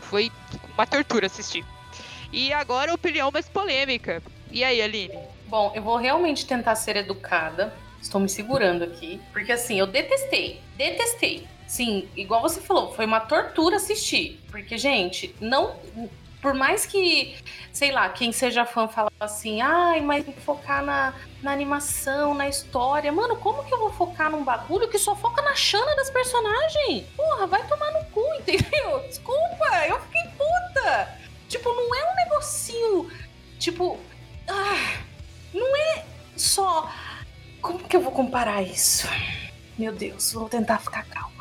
foi 0.00 0.30
uma 0.74 0.86
tortura 0.86 1.26
assistir. 1.26 1.64
E 2.32 2.52
agora 2.52 2.90
a 2.90 2.94
opinião 2.94 3.30
mais 3.30 3.48
polêmica. 3.48 4.22
E 4.50 4.64
aí, 4.64 4.80
Aline? 4.80 5.18
Bom, 5.46 5.72
eu 5.74 5.82
vou 5.82 5.96
realmente 5.96 6.46
tentar 6.46 6.74
ser 6.76 6.96
educada. 6.96 7.74
Estou 8.00 8.20
me 8.20 8.28
segurando 8.28 8.82
aqui. 8.84 9.20
Porque 9.32 9.52
assim, 9.52 9.78
eu 9.78 9.86
detestei. 9.86 10.60
Detestei. 10.76 11.46
Sim, 11.66 12.08
igual 12.16 12.42
você 12.42 12.60
falou, 12.60 12.92
foi 12.92 13.06
uma 13.06 13.20
tortura 13.20 13.76
assistir. 13.76 14.40
Porque, 14.50 14.76
gente, 14.76 15.34
não. 15.40 15.76
Por 16.42 16.54
mais 16.54 16.84
que, 16.84 17.36
sei 17.72 17.92
lá, 17.92 18.08
quem 18.08 18.32
seja 18.32 18.66
fã 18.66 18.88
fala 18.88 19.12
assim, 19.20 19.60
ai, 19.60 20.00
mas 20.00 20.24
tem 20.24 20.34
que 20.34 20.40
focar 20.40 20.84
na, 20.84 21.14
na 21.40 21.52
animação, 21.52 22.34
na 22.34 22.48
história. 22.48 23.12
Mano, 23.12 23.36
como 23.36 23.62
que 23.62 23.72
eu 23.72 23.78
vou 23.78 23.92
focar 23.92 24.28
num 24.28 24.42
bagulho 24.42 24.88
que 24.88 24.98
só 24.98 25.14
foca 25.14 25.40
na 25.40 25.54
chana 25.54 25.94
das 25.94 26.10
personagens? 26.10 27.04
Porra, 27.16 27.46
vai 27.46 27.64
tomar 27.68 27.92
no 27.92 28.04
cu, 28.06 28.24
entendeu? 28.34 28.98
Desculpa, 29.06 29.86
eu 29.88 30.00
fiquei 30.00 30.22
puta. 30.36 31.16
Tipo, 31.48 31.68
não 31.68 31.94
é 31.94 32.10
um 32.10 32.16
negocinho. 32.16 33.10
Tipo. 33.60 34.00
Ah, 34.48 35.00
não 35.54 35.76
é 35.76 36.04
só. 36.36 36.90
Como 37.60 37.78
que 37.78 37.94
eu 37.94 38.00
vou 38.00 38.10
comparar 38.10 38.62
isso? 38.62 39.06
Meu 39.78 39.92
Deus, 39.92 40.32
vou 40.32 40.48
tentar 40.48 40.78
ficar 40.78 41.04
calma. 41.04 41.31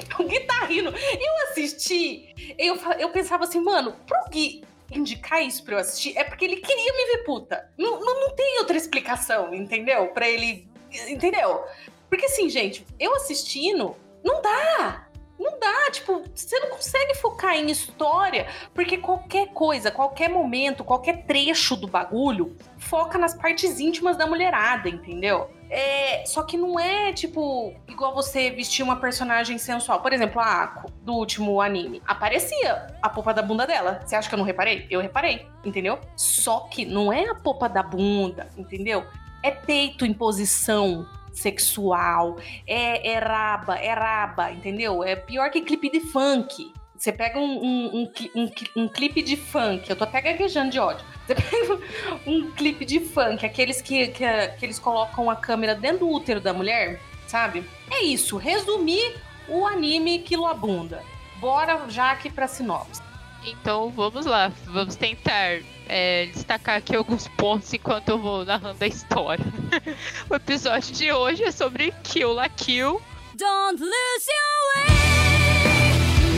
O 0.18 0.24
Gui 0.24 0.40
tá 0.40 0.64
rindo. 0.64 0.90
Eu 0.90 1.50
assisti, 1.50 2.54
eu, 2.58 2.76
eu 2.98 3.10
pensava 3.10 3.44
assim, 3.44 3.60
mano, 3.60 3.94
pro 4.06 4.18
Gui 4.30 4.62
indicar 4.90 5.42
isso 5.42 5.64
pra 5.64 5.74
eu 5.74 5.78
assistir, 5.80 6.16
é 6.16 6.24
porque 6.24 6.44
ele 6.44 6.56
queria 6.56 6.92
me 6.92 7.16
ver 7.16 7.24
puta. 7.24 7.70
Não, 7.76 8.00
não, 8.00 8.20
não 8.20 8.30
tem 8.34 8.58
outra 8.58 8.76
explicação, 8.76 9.52
entendeu? 9.52 10.08
Pra 10.08 10.28
ele. 10.28 10.68
Entendeu? 11.08 11.64
Porque 12.08 12.26
assim, 12.26 12.48
gente, 12.48 12.86
eu 12.98 13.14
assistindo, 13.16 13.96
não 14.24 14.40
dá. 14.40 15.05
Não 15.38 15.58
dá, 15.58 15.90
tipo, 15.90 16.22
você 16.34 16.58
não 16.60 16.70
consegue 16.70 17.14
focar 17.16 17.54
em 17.54 17.70
história, 17.70 18.46
porque 18.72 18.96
qualquer 18.98 19.48
coisa, 19.48 19.90
qualquer 19.90 20.30
momento, 20.30 20.82
qualquer 20.82 21.24
trecho 21.26 21.76
do 21.76 21.86
bagulho 21.86 22.56
foca 22.78 23.18
nas 23.18 23.34
partes 23.34 23.78
íntimas 23.78 24.16
da 24.16 24.26
mulherada, 24.26 24.88
entendeu? 24.88 25.50
É, 25.68 26.24
só 26.24 26.42
que 26.42 26.56
não 26.56 26.78
é 26.78 27.12
tipo 27.12 27.74
igual 27.88 28.14
você 28.14 28.50
vestir 28.50 28.82
uma 28.82 28.96
personagem 28.96 29.58
sensual. 29.58 30.00
Por 30.00 30.12
exemplo, 30.12 30.40
a 30.40 30.62
Ako, 30.62 30.92
do 31.02 31.14
último 31.14 31.60
anime. 31.60 32.02
Aparecia 32.06 32.86
a 33.02 33.08
polpa 33.08 33.34
da 33.34 33.42
bunda 33.42 33.66
dela. 33.66 34.00
Você 34.04 34.14
acha 34.14 34.28
que 34.28 34.34
eu 34.34 34.38
não 34.38 34.44
reparei? 34.44 34.86
Eu 34.88 35.00
reparei, 35.00 35.46
entendeu? 35.64 35.98
Só 36.16 36.60
que 36.70 36.84
não 36.84 37.12
é 37.12 37.28
a 37.28 37.34
polpa 37.34 37.68
da 37.68 37.82
bunda, 37.82 38.48
entendeu? 38.56 39.04
É 39.42 39.50
peito 39.50 40.06
em 40.06 40.12
posição 40.12 41.06
sexual, 41.36 42.38
é, 42.66 43.12
é 43.12 43.18
raba, 43.18 43.76
é 43.76 43.92
raba, 43.92 44.50
entendeu? 44.50 45.04
É 45.04 45.14
pior 45.14 45.50
que 45.50 45.60
clipe 45.60 45.90
de 45.90 46.00
funk. 46.00 46.72
Você 46.96 47.12
pega 47.12 47.38
um, 47.38 47.62
um, 47.62 47.86
um, 47.94 48.12
um 48.34 48.84
um 48.84 48.88
clipe 48.88 49.20
de 49.20 49.36
funk, 49.36 49.88
eu 49.88 49.94
tô 49.94 50.04
até 50.04 50.20
gaguejando 50.20 50.70
de 50.70 50.80
ódio. 50.80 51.04
Você 51.26 51.34
pega 51.34 51.78
um 52.26 52.50
clipe 52.52 52.86
de 52.86 53.00
funk, 53.00 53.44
aqueles 53.44 53.82
que, 53.82 54.08
que, 54.08 54.24
que 54.58 54.64
eles 54.64 54.78
colocam 54.78 55.28
a 55.28 55.36
câmera 55.36 55.74
dentro 55.74 56.00
do 56.00 56.08
útero 56.08 56.40
da 56.40 56.54
mulher, 56.54 57.00
sabe? 57.26 57.64
É 57.90 58.02
isso, 58.02 58.38
resumir 58.38 59.14
o 59.46 59.66
anime 59.66 60.20
Quilobunda. 60.20 61.02
Bora 61.38 61.84
já 61.88 62.12
aqui 62.12 62.30
pra 62.30 62.48
sinopse. 62.48 63.05
Então 63.46 63.90
vamos 63.90 64.26
lá, 64.26 64.52
vamos 64.64 64.96
tentar 64.96 65.60
é, 65.88 66.26
destacar 66.26 66.78
aqui 66.78 66.96
alguns 66.96 67.28
pontos 67.28 67.72
enquanto 67.72 68.08
eu 68.08 68.18
vou 68.18 68.44
narrando 68.44 68.82
a 68.82 68.86
história. 68.88 69.44
o 70.28 70.34
episódio 70.34 70.92
de 70.92 71.12
hoje 71.12 71.44
é 71.44 71.52
sobre 71.52 71.94
Kill 72.02 72.32
la 72.32 72.48
Kill. 72.48 73.00
Don't 73.36 73.80
lose 73.80 74.26
your 74.28 74.88
way. 74.88 74.96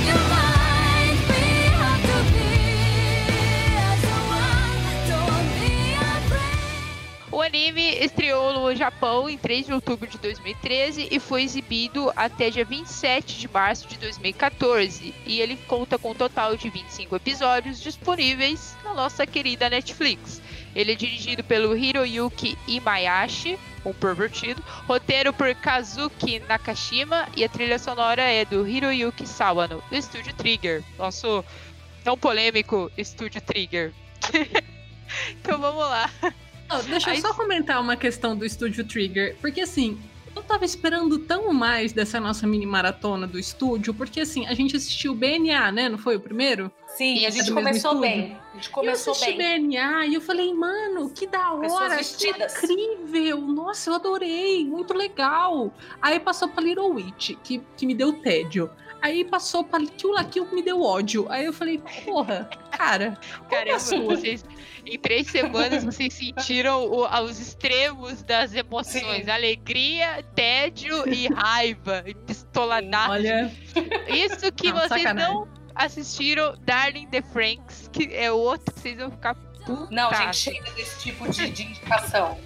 Your 0.07 0.48
O 7.39 7.41
anime 7.41 7.95
estreou 8.01 8.53
no 8.53 8.75
Japão 8.75 9.31
em 9.31 9.39
3 9.39 9.67
de 9.67 9.73
outubro 9.73 10.09
de 10.09 10.19
2013 10.19 11.07
e 11.09 11.21
foi 11.21 11.45
exibido 11.45 12.13
até 12.17 12.51
dia 12.51 12.65
27 12.65 13.39
de 13.39 13.47
março 13.47 13.87
de 13.87 13.97
2014. 13.97 15.15
E 15.25 15.41
ele 15.41 15.57
conta 15.69 15.97
com 15.97 16.11
um 16.11 16.15
total 16.17 16.57
de 16.57 16.69
25 16.69 17.15
episódios 17.15 17.81
disponíveis 17.81 18.77
na 18.83 18.93
nossa 18.93 19.25
querida 19.25 19.71
Netflix. 19.71 20.43
Ele 20.75 20.91
é 20.91 20.95
dirigido 20.97 21.45
pelo 21.45 21.77
Hiroyuki 21.77 22.59
Imayashi, 22.67 23.57
um 23.87 23.93
pervertido, 23.93 24.61
roteiro 24.89 25.33
por 25.33 25.55
Kazuki 25.55 26.41
Nakashima 26.41 27.29
e 27.37 27.45
a 27.45 27.49
trilha 27.49 27.79
sonora 27.79 28.23
é 28.23 28.45
do 28.45 28.67
Hiroyuki 28.67 29.29
Sawano, 29.29 29.81
do 29.89 29.97
estúdio 29.97 30.35
Trigger, 30.35 30.83
nosso 30.99 31.45
tão 32.03 32.19
polêmico 32.19 32.91
estúdio 32.99 33.41
Trigger. 33.41 33.93
então 35.41 35.57
vamos 35.61 35.89
lá. 35.89 36.11
Não, 36.69 36.83
deixa 36.85 37.11
eu 37.11 37.15
Aí- 37.15 37.21
só 37.21 37.33
comentar 37.35 37.81
uma 37.81 37.97
questão 37.97 38.37
do 38.37 38.45
Estúdio 38.45 38.85
Trigger, 38.85 39.37
porque 39.41 39.61
assim, 39.63 39.99
eu 40.37 40.43
tava 40.43 40.65
esperando 40.65 41.19
tão 41.19 41.53
mais 41.53 41.93
dessa 41.93 42.21
nossa 42.21 42.47
mini 42.47 42.67
maratona 42.67 43.27
do 43.27 43.39
estúdio, 43.39 43.93
porque 43.93 44.21
assim, 44.21 44.47
a 44.47 44.55
gente 44.55 44.77
assistiu 44.77 45.13
o 45.13 45.15
BNA, 45.15 45.73
né? 45.73 45.89
Não 45.89 45.99
foi 45.99 46.17
o 46.17 46.21
primeiro? 46.21 46.71
Sim, 46.97 47.27
a 47.27 47.31
gente 47.31 47.51
começou 47.53 48.01
bem. 48.01 48.37
A 48.53 48.57
gente 48.57 48.71
começou 48.71 49.13
eu 49.13 49.17
assisti 49.17 49.37
bem. 49.37 49.69
BNA 49.69 50.07
e 50.07 50.15
eu 50.15 50.21
falei, 50.21 50.53
mano, 50.53 51.11
que 51.11 51.27
da 51.27 51.53
hora, 51.53 51.97
que 51.97 52.29
incrível, 52.29 53.41
nossa, 53.41 53.91
eu 53.91 53.95
adorei, 53.95 54.65
muito 54.65 54.95
legal. 54.95 55.73
Aí 56.01 56.19
passou 56.21 56.49
pra 56.49 56.63
Little 56.63 56.91
Witch, 56.91 57.33
que, 57.43 57.63
que 57.77 57.87
me 57.87 57.95
deu 57.95 58.13
tédio. 58.21 58.71
Aí 59.01 59.25
passou 59.25 59.63
pra 59.65 59.79
Kill 59.81 60.13
la 60.13 60.25
Kill, 60.25 60.47
que 60.47 60.55
me 60.55 60.63
deu 60.63 60.83
ódio. 60.83 61.27
Aí 61.31 61.45
eu 61.45 61.53
falei, 61.53 61.79
porra, 62.05 62.49
cara, 62.71 63.17
é 63.47 63.55
Caramba, 63.55 63.79
sua? 63.79 64.01
vocês, 64.17 64.45
em 64.85 64.99
três 64.99 65.29
semanas 65.29 65.85
vocês 65.85 66.13
sentiram 66.15 66.85
o- 66.85 67.07
os 67.25 67.39
extremos 67.39 68.23
das 68.25 68.53
emoções: 68.55 69.25
Sim. 69.25 69.31
alegria, 69.31 70.25
tédio 70.35 71.09
e 71.09 71.29
raiva, 71.29 72.03
e 72.07 72.15
pistoladaço. 72.15 73.13
Olha, 73.13 73.53
Isso 74.09 74.51
que 74.53 74.73
Não, 74.73 74.81
vocês 74.81 75.03
sacanagem. 75.03 75.33
não 75.35 75.49
assistiram, 75.75 76.57
Darling 76.63 77.07
the 77.09 77.23
Franks, 77.23 77.89
que 77.93 78.09
é 78.13 78.33
o 78.33 78.37
outro 78.37 78.75
que 78.75 78.81
vocês 78.81 78.97
vão 78.99 79.11
ficar 79.13 79.35
putaço. 79.37 79.89
Não, 79.93 80.13
gente, 80.13 80.37
chega 80.37 80.71
desse 80.73 80.99
tipo 81.03 81.29
de, 81.31 81.51
de 81.51 81.63
indicação. 81.63 82.37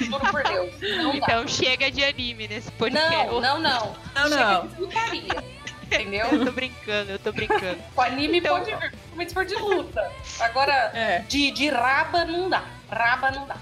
Juro 0.00 0.20
por 0.30 0.42
Deus. 0.42 0.72
Não 0.96 1.10
dá. 1.10 1.16
Então 1.18 1.46
chega 1.48 1.90
de 1.90 2.02
anime 2.02 2.48
nesse 2.48 2.70
podcast. 2.72 3.26
Não, 3.26 3.40
não, 3.40 3.60
não. 3.60 3.96
Não, 4.14 4.28
Chega 4.28 4.52
não. 4.62 4.66
de. 4.68 5.57
Entendeu? 5.90 6.26
Eu 6.30 6.44
tô 6.44 6.52
brincando, 6.52 7.10
eu 7.12 7.18
tô 7.18 7.32
brincando. 7.32 7.78
O 7.96 8.00
anime 8.00 8.38
Então- 8.38 8.58
pode 8.58 8.70
vir, 8.70 8.78
principalmente 8.90 9.28
se 9.28 9.34
for 9.34 9.44
de 9.44 9.54
luta. 9.54 10.12
Agora, 10.40 10.72
é. 10.94 11.20
de, 11.28 11.50
de 11.50 11.68
raba 11.68 12.24
não 12.24 12.48
dá. 12.50 12.62
Raba 12.90 13.30
não 13.30 13.46
dá. 13.46 13.56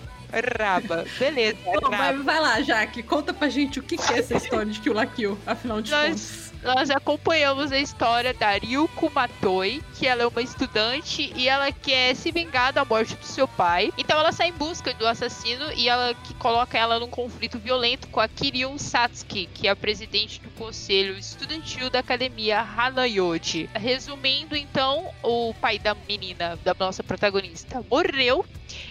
Raba, 0.58 1.04
beleza. 1.18 1.56
Bom, 1.64 1.72
raba. 1.84 1.96
vai, 1.96 2.16
vai 2.18 2.40
lá, 2.40 2.60
Jaque, 2.60 3.02
conta 3.02 3.32
pra 3.32 3.48
gente 3.48 3.78
o 3.78 3.82
que, 3.82 3.96
que 3.96 4.12
é 4.12 4.18
essa 4.18 4.34
história 4.36 4.66
de 4.66 4.80
Kill 4.80 4.92
la 4.92 5.06
Kill, 5.06 5.38
afinal 5.46 5.80
de 5.80 5.90
Nós- 5.92 6.08
contas. 6.08 6.45
Nós 6.66 6.90
acompanhamos 6.90 7.70
a 7.70 7.78
história 7.78 8.34
da 8.34 8.50
Ryuko 8.50 9.08
Matoi, 9.14 9.80
que 9.94 10.04
ela 10.04 10.24
é 10.24 10.26
uma 10.26 10.42
estudante 10.42 11.32
e 11.36 11.48
ela 11.48 11.70
quer 11.70 12.16
se 12.16 12.32
vingar 12.32 12.72
da 12.72 12.84
morte 12.84 13.14
do 13.14 13.24
seu 13.24 13.46
pai. 13.46 13.92
Então 13.96 14.18
ela 14.18 14.32
sai 14.32 14.48
em 14.48 14.52
busca 14.52 14.92
do 14.92 15.06
assassino 15.06 15.72
e 15.76 15.88
ela 15.88 16.12
que 16.12 16.34
coloca 16.34 16.76
ela 16.76 16.98
num 16.98 17.08
conflito 17.08 17.56
violento 17.56 18.08
com 18.08 18.18
a 18.18 18.26
Kiryu 18.26 18.76
Satsuki, 18.80 19.46
que 19.54 19.68
é 19.68 19.70
a 19.70 19.76
presidente 19.76 20.40
do 20.40 20.50
conselho 20.50 21.16
estudantil 21.16 21.88
da 21.88 22.00
academia 22.00 22.60
Hanayoji. 22.60 23.70
Resumindo, 23.72 24.56
então, 24.56 25.08
o 25.22 25.54
pai 25.60 25.78
da 25.78 25.94
menina, 25.94 26.58
da 26.64 26.74
nossa 26.74 27.04
protagonista, 27.04 27.84
morreu. 27.88 28.44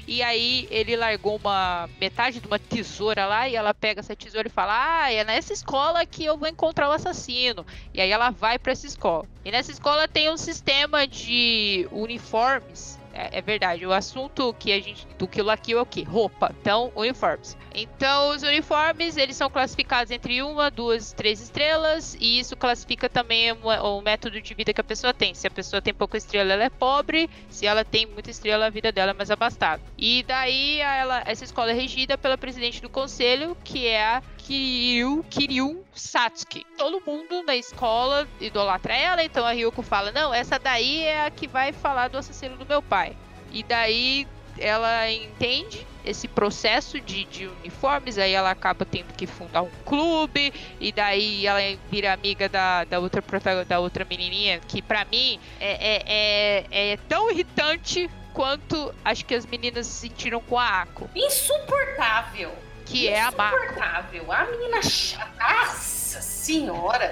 E 0.08 0.22
aí 0.24 0.68
ele 0.72 0.96
largou 0.96 1.36
uma 1.36 1.90
metade 2.00 2.40
de 2.40 2.48
uma 2.48 2.58
tesoura 2.58 3.26
lá 3.26 3.50
e 3.50 3.56
ela 3.56 3.74
pega 3.74 4.00
essa 4.00 4.16
tesoura 4.16 4.48
e 4.48 4.52
fala: 4.52 5.04
Ah, 5.04 5.12
é 5.12 5.24
nessa 5.24 5.52
escola 5.52 6.06
que 6.06 6.24
eu 6.24 6.38
vou 6.38 6.48
encontrar 6.48 6.88
o 6.88 6.94
assassino. 6.94 7.65
E 7.94 8.02
aí 8.02 8.12
ela 8.12 8.30
vai 8.30 8.58
pra 8.60 8.72
essa 8.72 8.86
escola. 8.86 9.26
E 9.44 9.52
nessa 9.52 9.72
escola 9.72 10.08
tem 10.08 10.30
um 10.30 10.38
sistema 10.38 11.08
de 11.08 11.88
uniformes. 11.92 13.00
É, 13.16 13.38
é 13.38 13.42
verdade, 13.42 13.86
o 13.86 13.94
assunto 13.94 14.54
que 14.60 14.74
a 14.74 14.82
gente 14.82 15.08
do 15.18 15.26
Kill 15.26 15.46
la 15.46 15.56
Kill 15.56 15.78
é 15.78 15.82
o 15.82 15.86
quê? 15.86 16.04
Roupa. 16.04 16.54
Então, 16.60 16.92
uniformes. 16.94 17.56
Então, 17.74 18.32
os 18.32 18.44
uniformes, 18.44 19.16
eles 19.16 19.38
são 19.38 19.50
classificados 19.50 20.12
entre 20.12 20.44
uma, 20.44 20.70
duas, 20.70 21.14
três 21.14 21.40
estrelas, 21.40 22.18
e 22.20 22.40
isso 22.40 22.58
classifica 22.58 23.08
também 23.08 23.54
o, 23.54 23.58
o 23.68 24.02
método 24.02 24.42
de 24.42 24.54
vida 24.54 24.74
que 24.74 24.82
a 24.82 24.84
pessoa 24.84 25.14
tem. 25.14 25.34
Se 25.34 25.48
a 25.48 25.52
pessoa 25.52 25.82
tem 25.82 25.94
pouca 25.94 26.18
estrela, 26.18 26.52
ela 26.52 26.66
é 26.66 26.70
pobre, 26.70 27.30
se 27.50 27.66
ela 27.66 27.86
tem 27.86 28.06
muita 28.06 28.30
estrela, 28.30 28.66
a 28.66 28.70
vida 28.70 28.92
dela 28.92 29.12
é 29.12 29.14
mais 29.14 29.32
abastada. 29.32 29.82
E 29.98 30.22
daí, 30.24 30.82
ela, 30.82 31.24
essa 31.26 31.46
escola 31.46 31.72
é 31.72 31.74
regida 31.74 32.18
pela 32.18 32.38
presidente 32.38 32.82
do 32.82 32.90
conselho, 32.90 33.56
que 33.64 33.88
é 33.88 34.06
a 34.06 34.24
Kiryu, 34.46 35.26
Kiryu 35.28 35.84
Satsuki. 35.92 36.64
Todo 36.78 37.02
mundo 37.04 37.42
na 37.42 37.56
escola 37.56 38.28
idolatra 38.40 38.96
ela, 38.96 39.24
então 39.24 39.44
a 39.44 39.52
Ryuko 39.52 39.82
fala: 39.82 40.12
Não, 40.12 40.32
essa 40.32 40.60
daí 40.60 41.02
é 41.02 41.26
a 41.26 41.32
que 41.32 41.48
vai 41.48 41.72
falar 41.72 42.10
do 42.10 42.18
assassino 42.20 42.56
do 42.56 42.66
meu 42.66 42.80
pai. 42.80 43.18
E 43.52 43.64
daí 43.64 44.28
ela 44.60 45.12
entende 45.12 45.86
esse 46.06 46.28
processo 46.28 47.02
de, 47.02 47.26
de 47.26 47.48
uniformes, 47.48 48.20
aí 48.20 48.34
ela 48.34 48.52
acaba 48.52 48.86
tendo 48.86 49.12
que 49.16 49.26
fundar 49.26 49.64
um 49.64 49.72
clube, 49.84 50.54
e 50.80 50.92
daí 50.92 51.48
ela 51.48 51.60
vira 51.90 52.14
amiga 52.14 52.48
da, 52.48 52.84
da 52.84 53.00
outra 53.00 53.24
da 53.68 53.80
outra 53.80 54.06
menininha, 54.06 54.60
que 54.60 54.80
pra 54.80 55.04
mim 55.06 55.40
é, 55.60 55.96
é, 55.96 56.66
é, 56.72 56.92
é 56.92 56.98
tão 57.10 57.32
irritante 57.32 58.08
quanto 58.32 58.94
acho 59.04 59.26
que 59.26 59.34
as 59.34 59.46
meninas 59.46 59.88
se 59.88 60.08
sentiram 60.08 60.40
com 60.42 60.60
a 60.60 60.84
Ako, 60.84 61.10
Insuportável. 61.16 62.52
Que 62.86 63.08
é 63.08 63.22
a. 63.22 63.28
Insuportável. 63.28 64.32
A 64.32 64.46
menina 64.46 64.82
chata. 64.84 65.32
Nossa 65.40 66.22
senhora. 66.22 67.12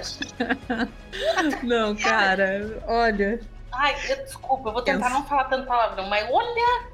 Não, 1.62 1.94
cara, 1.96 2.82
olha. 2.86 3.40
Ai, 3.72 3.94
eu- 4.08 4.24
desculpa, 4.24 4.68
eu 4.68 4.72
vou 4.72 4.82
tentar 4.82 5.06
Pensa. 5.06 5.18
não 5.18 5.26
falar 5.26 5.44
tanto 5.44 5.66
palavrão, 5.66 6.06
mas 6.08 6.26
olha. 6.30 6.88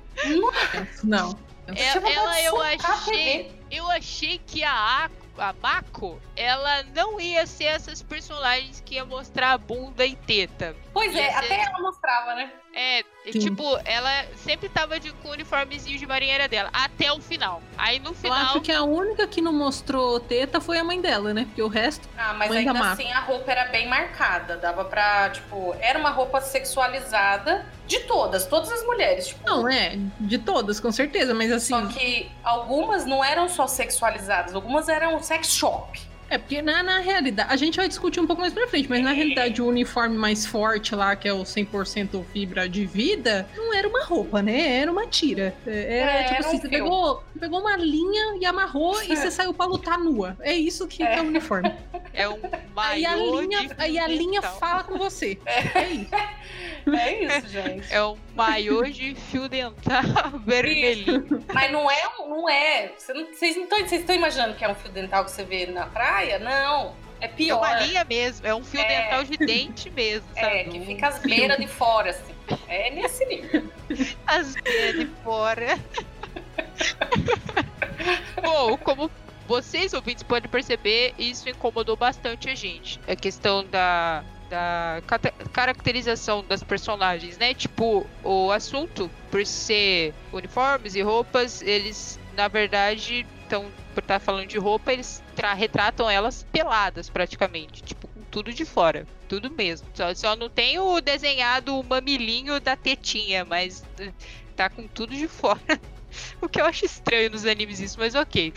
Não. 1.04 1.38
É- 1.75 2.12
ela 2.12 2.42
eu 2.42 2.60
achei. 2.60 3.52
Eu 3.70 3.88
achei 3.90 4.40
que 4.44 4.64
a, 4.64 4.72
A- 4.72 5.10
a 5.38 5.52
Mako, 5.62 6.20
ela 6.34 6.82
não 6.94 7.20
ia 7.20 7.46
ser 7.46 7.64
essas 7.66 8.02
personagens 8.02 8.82
que 8.84 8.96
ia 8.96 9.04
mostrar 9.04 9.52
a 9.52 9.58
bunda 9.58 10.04
e 10.04 10.16
teta. 10.16 10.75
Pois 10.92 11.14
é, 11.14 11.30
ser- 11.30 11.37
até 11.37 11.62
ela 11.64 11.78
mostrava, 11.80 12.35
né? 12.35 12.50
É, 12.75 13.04
Sim. 13.32 13.38
tipo, 13.38 13.64
ela 13.85 14.11
sempre 14.37 14.68
tava 14.68 14.99
de, 15.00 15.12
com 15.14 15.28
o 15.28 15.32
uniformezinho 15.32 15.99
de 15.99 16.06
marinheira 16.06 16.47
dela, 16.49 16.68
até 16.73 17.12
o 17.12 17.20
final. 17.20 17.62
Aí 17.76 17.99
no 17.99 18.11
Eu 18.11 18.14
final. 18.14 18.37
acho 18.38 18.61
que 18.61 18.70
a 18.73 18.82
única 18.82 19.26
que 19.26 19.40
não 19.40 19.52
mostrou 19.52 20.18
teta 20.20 20.61
foi 20.61 20.78
a 20.78 20.85
mãe 20.85 21.00
dela, 21.00 21.32
né? 21.35 21.44
Porque 21.47 21.62
o 21.62 21.68
resto. 21.68 22.09
Ah, 22.16 22.32
mas 22.35 22.50
ainda 22.52 22.73
assim 22.90 23.11
a 23.12 23.20
roupa 23.20 23.50
era 23.50 23.64
bem 23.70 23.88
marcada. 23.88 24.56
Dava 24.56 24.85
pra, 24.85 25.30
tipo, 25.30 25.75
era 25.80 25.99
uma 25.99 26.11
roupa 26.11 26.40
sexualizada 26.40 27.66
de 27.87 28.00
todas, 28.00 28.47
todas 28.47 28.70
as 28.70 28.85
mulheres. 28.85 29.28
Tipo, 29.28 29.47
Não, 29.49 29.68
é, 29.68 29.97
de 30.20 30.38
todas, 30.38 30.78
com 30.80 30.92
certeza, 30.92 31.35
mas 31.35 31.50
assim. 31.52 31.75
Só 31.75 31.87
que 31.87 32.30
algumas 32.44 33.04
não 33.04 33.25
eram 33.25 33.49
só 33.49 33.66
sexualizadas, 33.66 34.54
algumas 34.54 34.88
eram 34.88 35.20
sex 35.23 35.52
shop. 35.52 36.00
É, 36.30 36.38
porque 36.38 36.62
na, 36.62 36.82
na 36.82 36.99
realidade, 37.00 37.52
a 37.52 37.56
gente 37.56 37.76
vai 37.76 37.88
discutir 37.88 38.20
um 38.20 38.26
pouco 38.26 38.40
mais 38.40 38.52
pra 38.54 38.66
frente, 38.68 38.88
mas 38.88 39.02
na 39.02 39.10
realidade 39.12 39.60
o 39.60 39.66
uniforme 39.66 40.16
mais 40.16 40.46
forte 40.46 40.94
lá, 40.94 41.16
que 41.16 41.28
é 41.28 41.32
o 41.32 41.42
100% 41.42 42.25
fibra 42.32 42.68
de 42.68 42.87
vida, 42.87 43.49
não 43.56 43.75
era 43.75 43.88
uma 43.88 44.04
roupa, 44.04 44.40
né? 44.40 44.76
Era 44.78 44.90
uma 44.92 45.06
tira. 45.08 45.54
É, 45.66 45.99
Era, 46.00 46.10
É, 46.12 46.22
tipo 46.22 46.34
era 46.37 46.44
um 46.44 46.49
assim, 46.49 46.56
você 46.60 46.68
fio. 46.68 46.70
pegou, 46.70 47.25
você 47.32 47.38
pegou 47.40 47.60
uma 47.60 47.76
linha 47.76 48.37
e 48.40 48.46
amarrou 48.46 49.02
e 49.02 49.16
você 49.16 49.28
saiu 49.32 49.52
pra 49.52 49.66
lutar 49.66 49.99
nua. 49.99 50.37
É 50.40 50.54
isso 50.54 50.87
que 50.87 51.02
é, 51.02 51.16
É. 51.16 51.20
o 51.20 51.25
uniforme. 51.25 51.75
É 52.14 52.28
um 52.28 52.38
Aí 52.76 53.04
a 53.04 53.14
linha, 53.16 53.66
de 53.66 53.75
aí 53.76 53.99
a 53.99 54.06
linha 54.06 54.40
fala 54.40 54.84
com 54.84 54.96
você. 54.96 55.38
É 55.44 55.88
isso. 55.90 56.10
É 56.99 57.25
isso, 57.38 57.49
gente. 57.49 57.92
É 57.92 58.02
um 58.02 58.16
maiô 58.34 58.82
de 58.84 59.14
fio 59.14 59.49
dental 59.50 60.02
vermelhinho. 60.46 61.44
Mas 61.52 61.70
não 61.70 61.90
é, 61.90 62.02
um- 62.18 62.28
não 62.30 62.49
é. 62.49 62.92
Você 62.96 63.12
Vocês 63.12 63.54
não 63.56 63.64
estão 63.64 63.78
vocês 63.78 64.00
estão 64.00 64.16
imaginando 64.16 64.54
que 64.54 64.64
é 64.64 64.68
um 64.68 64.75
fio 64.75 64.90
dental 64.90 65.25
que 65.25 65.30
você 65.30 65.44
vê 65.44 65.66
na 65.66 65.84
praia? 65.87 66.20
Não. 66.41 66.95
É 67.21 67.27
É 67.27 67.29
pior. 67.29 67.59
uma 67.59 67.75
linha 67.83 68.03
mesmo, 68.05 68.47
é 68.47 68.55
um 68.55 68.65
fio 68.65 68.81
É. 68.81 69.03
dental 69.03 69.25
de 69.25 69.37
dente 69.37 69.91
mesmo, 69.91 70.27
sabe? 70.35 70.57
É, 70.57 70.65
que 70.65 70.81
fica 70.81 71.09
as 71.09 71.19
beiras 71.21 71.59
de 71.59 71.67
fora, 71.67 72.11
assim. 72.11 72.35
É 72.67 72.91
nesse 72.91 73.25
nível. 73.27 73.71
as 74.27 74.55
beiras 74.55 75.00
de 75.00 75.07
fora. 75.23 75.79
Bom, 78.43 78.77
como 78.79 79.11
vocês 79.47 79.93
ouvintes 79.93 80.23
podem 80.23 80.50
perceber, 80.50 81.15
isso 81.19 81.49
incomodou 81.49 81.97
bastante 81.97 82.49
a 82.49 82.55
gente. 82.55 82.99
A 83.07 83.15
questão 83.17 83.65
da, 83.65 84.25
da 84.49 85.03
caracterização 85.53 86.43
das 86.45 86.62
personagens, 86.62 87.37
né? 87.37 87.53
Tipo, 87.53 88.07
o 88.25 88.50
assunto, 88.50 89.11
por 89.31 89.45
ser 89.45 90.15
uniformes 90.33 90.95
e 90.95 91.03
roupas, 91.03 91.61
eles, 91.62 92.19
na 92.35 92.49
verdade, 92.49 93.27
estão, 93.43 93.67
por 93.94 94.00
estar 94.02 94.18
falando 94.20 94.47
de 94.49 94.59
roupa, 94.59 94.92
eles 94.92 95.23
tra- 95.35 95.52
retratam 95.54 96.09
elas 96.09 96.47
peladas, 96.52 97.11
praticamente. 97.11 97.82
Tipo, 97.82 98.09
com 98.09 98.23
tudo 98.30 98.52
de 98.52 98.64
fora. 98.64 99.06
Tudo 99.28 99.50
mesmo. 99.50 99.88
Só, 99.94 100.14
só 100.14 100.37
não 100.37 100.49
tem 100.49 100.78
o 100.78 101.00
desenhado 101.00 101.78
o 101.78 101.85
mamilinho 101.85 102.61
da 102.61 102.76
tetinha, 102.76 103.44
mas 103.44 103.85
eh, 103.99 104.12
tá 104.56 104.68
com 104.70 104.87
tudo 104.87 105.14
de 105.14 105.26
fora. 105.28 105.61
O 106.40 106.49
que 106.49 106.61
eu 106.61 106.64
acho 106.64 106.85
estranho 106.85 107.31
nos 107.31 107.45
animes 107.45 107.81
isso, 107.81 107.99
mas 107.99 108.14
ok. 108.14 108.52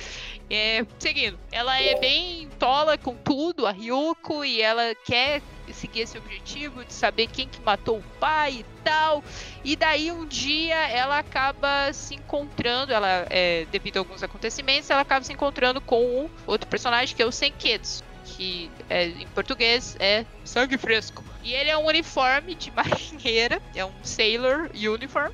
É, 0.49 0.85
seguindo, 0.99 1.37
ela 1.51 1.79
é 1.79 1.99
bem 1.99 2.49
tola 2.59 2.97
com 2.97 3.15
tudo, 3.15 3.65
a 3.65 3.71
Ryuko, 3.71 4.45
e 4.45 4.61
ela 4.61 4.95
quer 5.05 5.41
seguir 5.71 6.01
esse 6.01 6.17
objetivo 6.17 6.83
de 6.83 6.93
saber 6.93 7.27
quem 7.27 7.47
que 7.47 7.61
matou 7.61 7.99
o 7.99 8.03
pai 8.19 8.59
e 8.59 8.65
tal. 8.83 9.23
E 9.63 9.75
daí 9.75 10.11
um 10.11 10.25
dia 10.25 10.75
ela 10.89 11.19
acaba 11.19 11.91
se 11.93 12.15
encontrando, 12.15 12.93
ela 12.93 13.25
é, 13.29 13.65
devido 13.71 13.97
a 13.97 13.99
alguns 13.99 14.23
acontecimentos, 14.23 14.89
ela 14.89 15.01
acaba 15.01 15.23
se 15.23 15.31
encontrando 15.31 15.79
com 15.79 16.03
um 16.03 16.29
outro 16.45 16.67
personagem 16.67 17.15
que 17.15 17.21
é 17.21 17.25
o 17.25 17.31
Senketsu, 17.31 18.03
que 18.25 18.69
é, 18.89 19.05
em 19.05 19.27
português 19.27 19.95
é 19.99 20.25
sangue 20.43 20.77
fresco. 20.77 21.23
E 21.43 21.53
ele 21.53 21.69
é 21.69 21.77
um 21.77 21.85
uniforme 21.85 22.55
de 22.55 22.71
marinheira, 22.75 23.61
é 23.75 23.85
um 23.85 23.93
sailor 24.03 24.69
uniform. 24.73 25.31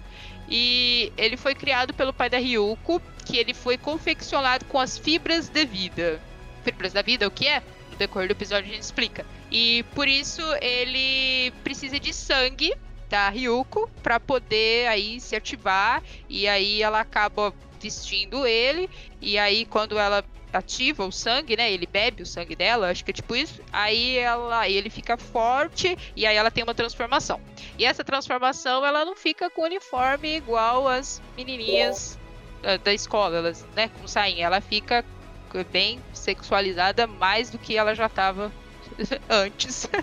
E 0.49 1.13
ele 1.17 1.37
foi 1.37 1.53
criado 1.53 1.93
pelo 1.93 2.11
pai 2.11 2.29
da 2.29 2.37
Ryuko, 2.37 3.01
que 3.25 3.37
ele 3.37 3.53
foi 3.53 3.77
confeccionado 3.77 4.65
com 4.65 4.79
as 4.79 4.97
fibras 4.97 5.47
da 5.47 5.63
vida. 5.63 6.19
Fibras 6.63 6.93
da 6.93 7.01
vida, 7.01 7.27
o 7.27 7.31
que 7.31 7.47
é? 7.47 7.61
No 7.91 7.97
decorrer 7.97 8.27
do 8.27 8.31
episódio 8.31 8.69
a 8.69 8.73
gente 8.73 8.83
explica. 8.83 9.25
E 9.51 9.83
por 9.93 10.07
isso 10.07 10.41
ele 10.61 11.51
precisa 11.63 11.99
de 11.99 12.13
sangue 12.13 12.73
da 13.09 13.29
Ryuko 13.29 13.89
para 14.03 14.19
poder 14.19 14.87
aí 14.87 15.19
se 15.19 15.35
ativar 15.35 16.03
e 16.29 16.47
aí 16.47 16.81
ela 16.81 16.99
acaba 16.99 17.53
vestindo 17.81 18.45
ele 18.45 18.89
e 19.19 19.37
aí 19.37 19.65
quando 19.65 19.97
ela 19.97 20.23
ativa 20.51 21.05
o 21.05 21.11
sangue, 21.11 21.55
né? 21.55 21.71
Ele 21.71 21.85
bebe 21.85 22.23
o 22.23 22.25
sangue 22.25 22.55
dela, 22.55 22.89
acho 22.89 23.03
que 23.03 23.11
é 23.11 23.13
tipo 23.13 23.35
isso. 23.35 23.61
Aí 23.71 24.17
ela, 24.17 24.67
ele 24.67 24.89
fica 24.89 25.17
forte 25.17 25.97
e 26.15 26.25
aí 26.25 26.35
ela 26.35 26.51
tem 26.51 26.63
uma 26.63 26.73
transformação. 26.73 27.39
E 27.77 27.85
essa 27.85 28.03
transformação, 28.03 28.85
ela 28.85 29.05
não 29.05 29.15
fica 29.15 29.49
com 29.49 29.63
uniforme 29.63 30.35
igual 30.35 30.87
as 30.87 31.21
menininhas 31.37 32.17
da, 32.61 32.77
da 32.77 32.93
escola, 32.93 33.37
elas, 33.37 33.65
né, 33.75 33.89
com 33.99 34.07
sainha. 34.07 34.45
Ela 34.45 34.61
fica 34.61 35.05
bem 35.71 35.99
sexualizada 36.13 37.07
mais 37.07 37.49
do 37.49 37.57
que 37.57 37.75
ela 37.75 37.95
já 37.95 38.07
tava 38.07 38.51
antes. 39.29 39.87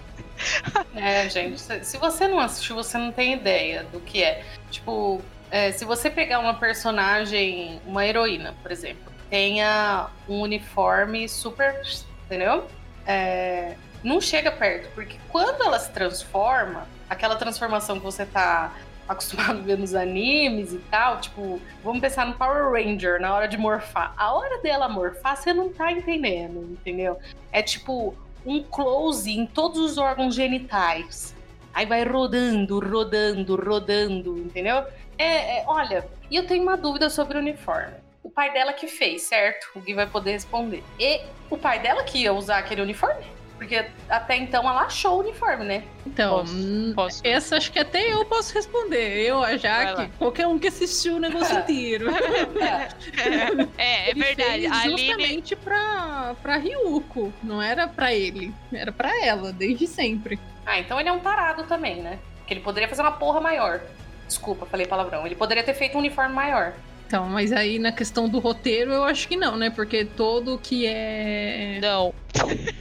É, 0.94 1.26
gente, 1.30 1.58
se 1.58 1.82
se 1.82 1.96
você 1.96 2.28
não 2.28 2.38
assistiu, 2.38 2.76
você 2.76 2.98
não 2.98 3.10
tem 3.10 3.32
ideia 3.32 3.84
do 3.84 4.00
que 4.00 4.22
é. 4.22 4.44
Tipo, 4.70 5.22
é, 5.50 5.72
se 5.72 5.84
você 5.84 6.10
pegar 6.10 6.40
uma 6.40 6.54
personagem, 6.54 7.80
uma 7.86 8.04
heroína, 8.04 8.54
por 8.62 8.70
exemplo, 8.70 9.12
tenha 9.30 10.08
um 10.28 10.40
uniforme 10.40 11.28
super. 11.28 11.80
Entendeu? 12.26 12.66
É, 13.06 13.76
não 14.02 14.20
chega 14.20 14.50
perto, 14.50 14.88
porque 14.94 15.16
quando 15.28 15.62
ela 15.62 15.78
se 15.78 15.90
transforma, 15.90 16.86
aquela 17.08 17.36
transformação 17.36 17.98
que 17.98 18.04
você 18.04 18.26
tá 18.26 18.72
acostumado 19.08 19.58
a 19.58 19.62
ver 19.62 19.78
nos 19.78 19.94
animes 19.94 20.72
e 20.72 20.78
tal, 20.90 21.20
tipo, 21.20 21.60
vamos 21.82 22.00
pensar 22.00 22.26
no 22.26 22.34
Power 22.34 22.72
Ranger 22.72 23.20
na 23.20 23.34
hora 23.34 23.46
de 23.46 23.56
morfar. 23.56 24.12
A 24.16 24.32
hora 24.32 24.60
dela 24.60 24.88
morfar, 24.88 25.36
você 25.36 25.52
não 25.52 25.72
tá 25.72 25.92
entendendo, 25.92 26.68
entendeu? 26.72 27.18
É 27.52 27.62
tipo 27.62 28.14
um 28.44 28.62
close 28.62 29.30
em 29.30 29.46
todos 29.46 29.78
os 29.78 29.98
órgãos 29.98 30.34
genitais. 30.34 31.34
Aí 31.72 31.84
vai 31.84 32.04
rodando, 32.04 32.78
rodando, 32.80 33.56
rodando, 33.56 34.38
entendeu? 34.38 34.84
É, 35.18 35.58
é, 35.58 35.64
olha, 35.66 36.06
e 36.30 36.36
eu 36.36 36.46
tenho 36.46 36.62
uma 36.62 36.76
dúvida 36.76 37.10
sobre 37.10 37.36
o 37.36 37.40
uniforme. 37.40 38.05
O 38.26 38.30
pai 38.30 38.52
dela 38.52 38.72
que 38.72 38.88
fez, 38.88 39.22
certo? 39.22 39.68
O 39.76 39.80
Gui 39.80 39.94
vai 39.94 40.04
poder 40.04 40.32
responder. 40.32 40.82
E 40.98 41.20
o 41.48 41.56
pai 41.56 41.78
dela 41.78 42.02
que 42.02 42.18
ia 42.18 42.32
usar 42.32 42.58
aquele 42.58 42.82
uniforme? 42.82 43.24
Porque 43.56 43.86
até 44.08 44.34
então 44.36 44.68
ela 44.68 44.80
achou 44.82 45.18
o 45.18 45.20
uniforme, 45.20 45.64
né? 45.64 45.84
Então, 46.04 46.40
Posso- 46.40 46.52
hum, 46.52 46.92
posso. 46.96 47.20
essa 47.24 47.56
acho 47.56 47.70
que 47.70 47.78
até 47.78 48.12
eu 48.12 48.24
posso 48.24 48.52
responder. 48.52 49.20
Eu, 49.24 49.44
a 49.44 49.56
Jaque, 49.56 50.10
qualquer 50.18 50.48
um 50.48 50.58
que 50.58 50.66
assistiu 50.66 51.14
o 51.14 51.18
negócio 51.20 51.56
inteiro. 51.60 52.08
É, 52.10 53.62
é 53.78 54.10
Ele 54.10 54.20
verdade. 54.24 54.66
Aline 54.66 54.98
justamente 54.98 55.54
pra, 55.54 56.34
pra 56.42 56.56
Ryuko. 56.56 57.32
Não 57.44 57.62
era 57.62 57.86
pra 57.86 58.12
ele. 58.12 58.52
Era 58.72 58.90
pra 58.90 59.24
ela, 59.24 59.52
desde 59.52 59.86
sempre. 59.86 60.36
Ah, 60.66 60.80
então 60.80 60.98
ele 60.98 61.08
é 61.08 61.12
um 61.12 61.20
tarado 61.20 61.62
também, 61.62 62.02
né? 62.02 62.18
Que 62.44 62.54
ele 62.54 62.60
poderia 62.60 62.88
fazer 62.88 63.02
uma 63.02 63.12
porra 63.12 63.40
maior. 63.40 63.80
Desculpa, 64.26 64.66
falei 64.66 64.84
palavrão. 64.84 65.24
Ele 65.24 65.36
poderia 65.36 65.62
ter 65.62 65.74
feito 65.74 65.94
um 65.94 66.00
uniforme 66.00 66.34
maior. 66.34 66.72
Então, 67.06 67.26
mas 67.28 67.52
aí 67.52 67.78
na 67.78 67.92
questão 67.92 68.28
do 68.28 68.38
roteiro, 68.40 68.92
eu 68.92 69.04
acho 69.04 69.28
que 69.28 69.36
não, 69.36 69.56
né? 69.56 69.70
Porque 69.70 70.04
todo 70.04 70.58
que 70.58 70.86
é. 70.86 71.78
não. 71.80 72.12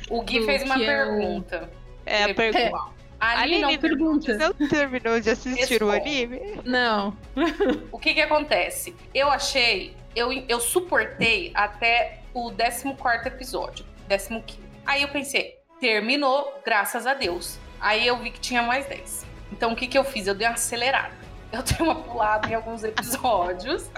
O 0.09 0.21
Gui 0.23 0.43
fez 0.43 0.63
uma 0.63 0.81
é 0.81 0.85
pergunta. 0.85 1.69
É 2.05 2.23
a 2.23 2.25
Ele- 2.25 2.33
pergunta. 2.33 2.95
A 3.19 3.41
Aline 3.41 3.61
não 3.61 3.77
Pergunta. 3.77 4.38
Não 4.38 4.67
terminou 4.67 5.19
de 5.19 5.29
assistir 5.29 5.81
o 5.81 5.89
anime? 5.89 6.59
Não. 6.65 7.15
O 7.91 7.97
que 7.97 8.13
que 8.13 8.21
acontece? 8.21 8.93
Eu 9.13 9.29
achei, 9.29 9.95
eu, 10.15 10.31
eu 10.49 10.59
suportei 10.59 11.51
até 11.55 12.19
o 12.33 12.51
14 12.51 13.27
episódio, 13.27 13.85
15. 14.09 14.59
Aí 14.85 15.01
eu 15.01 15.07
pensei, 15.07 15.55
terminou, 15.79 16.61
graças 16.63 17.07
a 17.07 17.13
Deus. 17.13 17.57
Aí 17.79 18.05
eu 18.05 18.17
vi 18.17 18.31
que 18.31 18.39
tinha 18.39 18.61
mais 18.61 18.85
10. 18.85 19.25
Então 19.51 19.71
o 19.71 19.75
que 19.75 19.88
que 19.88 19.97
eu 19.97 20.03
fiz? 20.03 20.27
Eu 20.27 20.35
dei 20.35 20.47
uma 20.47 20.53
acelerada. 20.55 21.24
Eu 21.51 21.62
dei 21.63 21.77
uma 21.79 21.95
pulada 21.95 22.49
em 22.49 22.53
alguns 22.55 22.84
episódios 22.84 23.89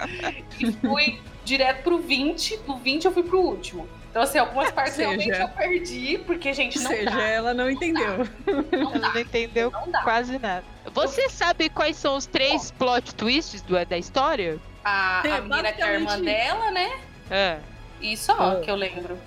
e 0.60 0.70
fui 0.72 1.20
direto 1.44 1.82
pro 1.82 1.98
20. 1.98 2.56
Do 2.58 2.76
20 2.76 3.04
eu 3.06 3.12
fui 3.12 3.22
pro 3.22 3.40
último. 3.40 3.88
Então, 4.10 4.22
assim, 4.22 4.38
algumas 4.38 4.70
partes 4.72 4.94
seja- 4.94 5.08
realmente 5.08 5.38
eu 5.40 5.48
perdi, 5.48 6.18
porque, 6.26 6.52
gente, 6.52 6.78
Ou 6.78 6.84
não 6.84 6.90
seja, 6.90 7.10
dá. 7.10 7.22
ela 7.22 7.54
não 7.54 7.70
entendeu. 7.70 8.18
Não 8.46 8.80
Ela 8.92 8.98
dá. 8.98 9.12
não 9.14 9.20
entendeu 9.20 9.70
Não 9.70 9.90
dá. 9.90 10.02
quase 10.02 10.38
nada. 10.38 10.64
Você 10.92 11.28
sabe 11.28 11.68
quais 11.68 11.96
são 11.96 12.16
os 12.16 12.26
três 12.26 12.70
plot 12.70 13.14
twists 13.14 13.60
do- 13.62 13.84
da 13.84 13.98
história? 13.98 14.58
A, 14.84 15.22
É, 15.24 15.32
a 15.32 15.40
menina 15.42 15.72
que 15.72 15.82
é 15.82 15.84
a 15.84 15.92
irmã 15.94 16.20
dela, 16.20 16.70
né? 16.70 17.00
É. 17.30 17.58
E 18.00 18.16
só 18.16 18.54
É. 18.58 18.60
que 18.60 18.70
eu 18.70 18.76
lembro. 18.76 19.18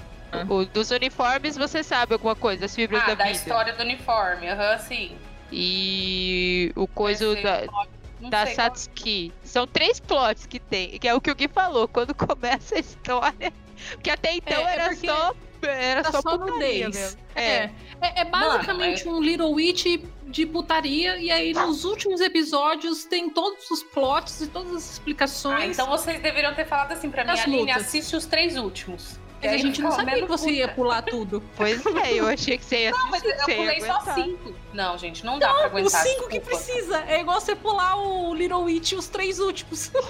O, 0.50 0.64
dos 0.66 0.92
uniformes, 0.92 1.58
você 1.58 1.84
sabe 1.84 2.14
alguma 2.14 2.36
coisa, 2.36 2.62
das 2.62 2.74
fibras 2.74 3.04
Ah, 3.04 3.08
da, 3.08 3.16
da 3.16 3.24
vida. 3.26 3.36
história 3.36 3.74
do 3.74 3.82
uniforme, 3.84 4.48
aham, 4.50 4.78
sim. 4.80 5.18
E 5.52 6.72
o 6.76 6.88
coisa 6.88 7.26
Esse 7.34 7.44
da, 7.44 7.58
plot, 7.64 7.90
não 8.22 8.30
da 8.30 8.44
qual- 8.46 8.56
Satsuki. 8.56 9.34
São 9.44 9.66
três 9.68 10.00
plots 10.00 10.46
que 10.46 10.60
tem, 10.60 10.98
que 11.00 11.08
é 11.08 11.14
o 11.14 11.20
que 11.22 11.32
o 11.32 11.36
Gui 11.36 11.48
falou, 11.48 11.88
quando 11.88 12.14
começa 12.16 12.76
a 12.76 12.80
história. 12.80 13.52
Porque 13.94 14.10
até 14.10 14.36
então 14.36 14.60
É, 14.68 14.72
é 14.72 14.74
era 14.76 14.90
porque 14.90 15.08
só. 15.08 15.36
Era 15.64 16.02
Tá 16.02 16.12
só, 16.12 16.22
só 16.22 16.38
putaria 16.40 16.54
nudez. 16.88 16.96
mesmo. 16.96 17.20
É. 17.36 17.70
É, 18.02 18.22
é 18.22 18.26
basicamente 18.26 19.08
um 19.08 19.22
Little 19.22 19.52
Witch 19.52 19.86
de 20.26 20.46
putaria, 20.48 21.18
e 21.18 21.30
aí 21.30 21.54
nos 21.54 21.84
últimos 21.86 22.20
episódios 22.20 23.04
tem 23.06 23.30
todos 23.30 23.70
os 23.70 23.84
plots 23.84 24.42
e 24.42 24.48
todas 24.48 24.74
as 24.74 24.92
explicações. 24.94 25.60
Ah, 25.62 25.66
então 25.68 25.88
vocês 25.88 26.20
deveriam 26.20 26.56
ter 26.56 26.66
falado 26.66 26.94
assim 26.94 27.12
pra 27.12 27.24
mim, 27.24 27.30
Aline, 27.40 27.70
assiste 27.72 28.16
os 28.16 28.26
três 28.26 28.58
últimos. 28.58 29.20
Mas 29.42 29.54
a 29.54 29.58
gente 29.58 29.82
não 29.82 29.92
sabia 29.92 30.16
que 30.22 30.26
você 30.26 30.52
ia 30.52 30.68
pular. 30.68 31.02
tudo. 31.02 31.42
Pois 31.58 31.84
é, 31.86 32.14
eu 32.14 32.28
achei 32.28 32.58
que 32.58 32.66
você 32.66 32.84
ia 32.84 32.92
Não, 32.92 33.10
mas 33.10 33.24
eu 33.24 33.36
pulei 33.38 33.82
só 33.82 33.94
aguentar. 33.94 34.16
cinco. 34.16 34.54
Não, 34.74 34.98
gente, 34.98 35.26
não 35.26 35.40
dá 35.40 35.48
pra 35.54 35.60
Os 35.60 35.66
aguentar. 35.66 36.02
cinco 36.04 36.28
que 36.30 36.40
precisa. 36.40 37.04
É 37.08 37.20
igual 37.22 37.40
você 37.42 37.56
pular 37.56 37.98
o 37.98 38.34
Little 38.34 38.62
Witch 38.64 38.94
os 38.94 39.08
três 39.08 39.40
últimos. 39.40 39.92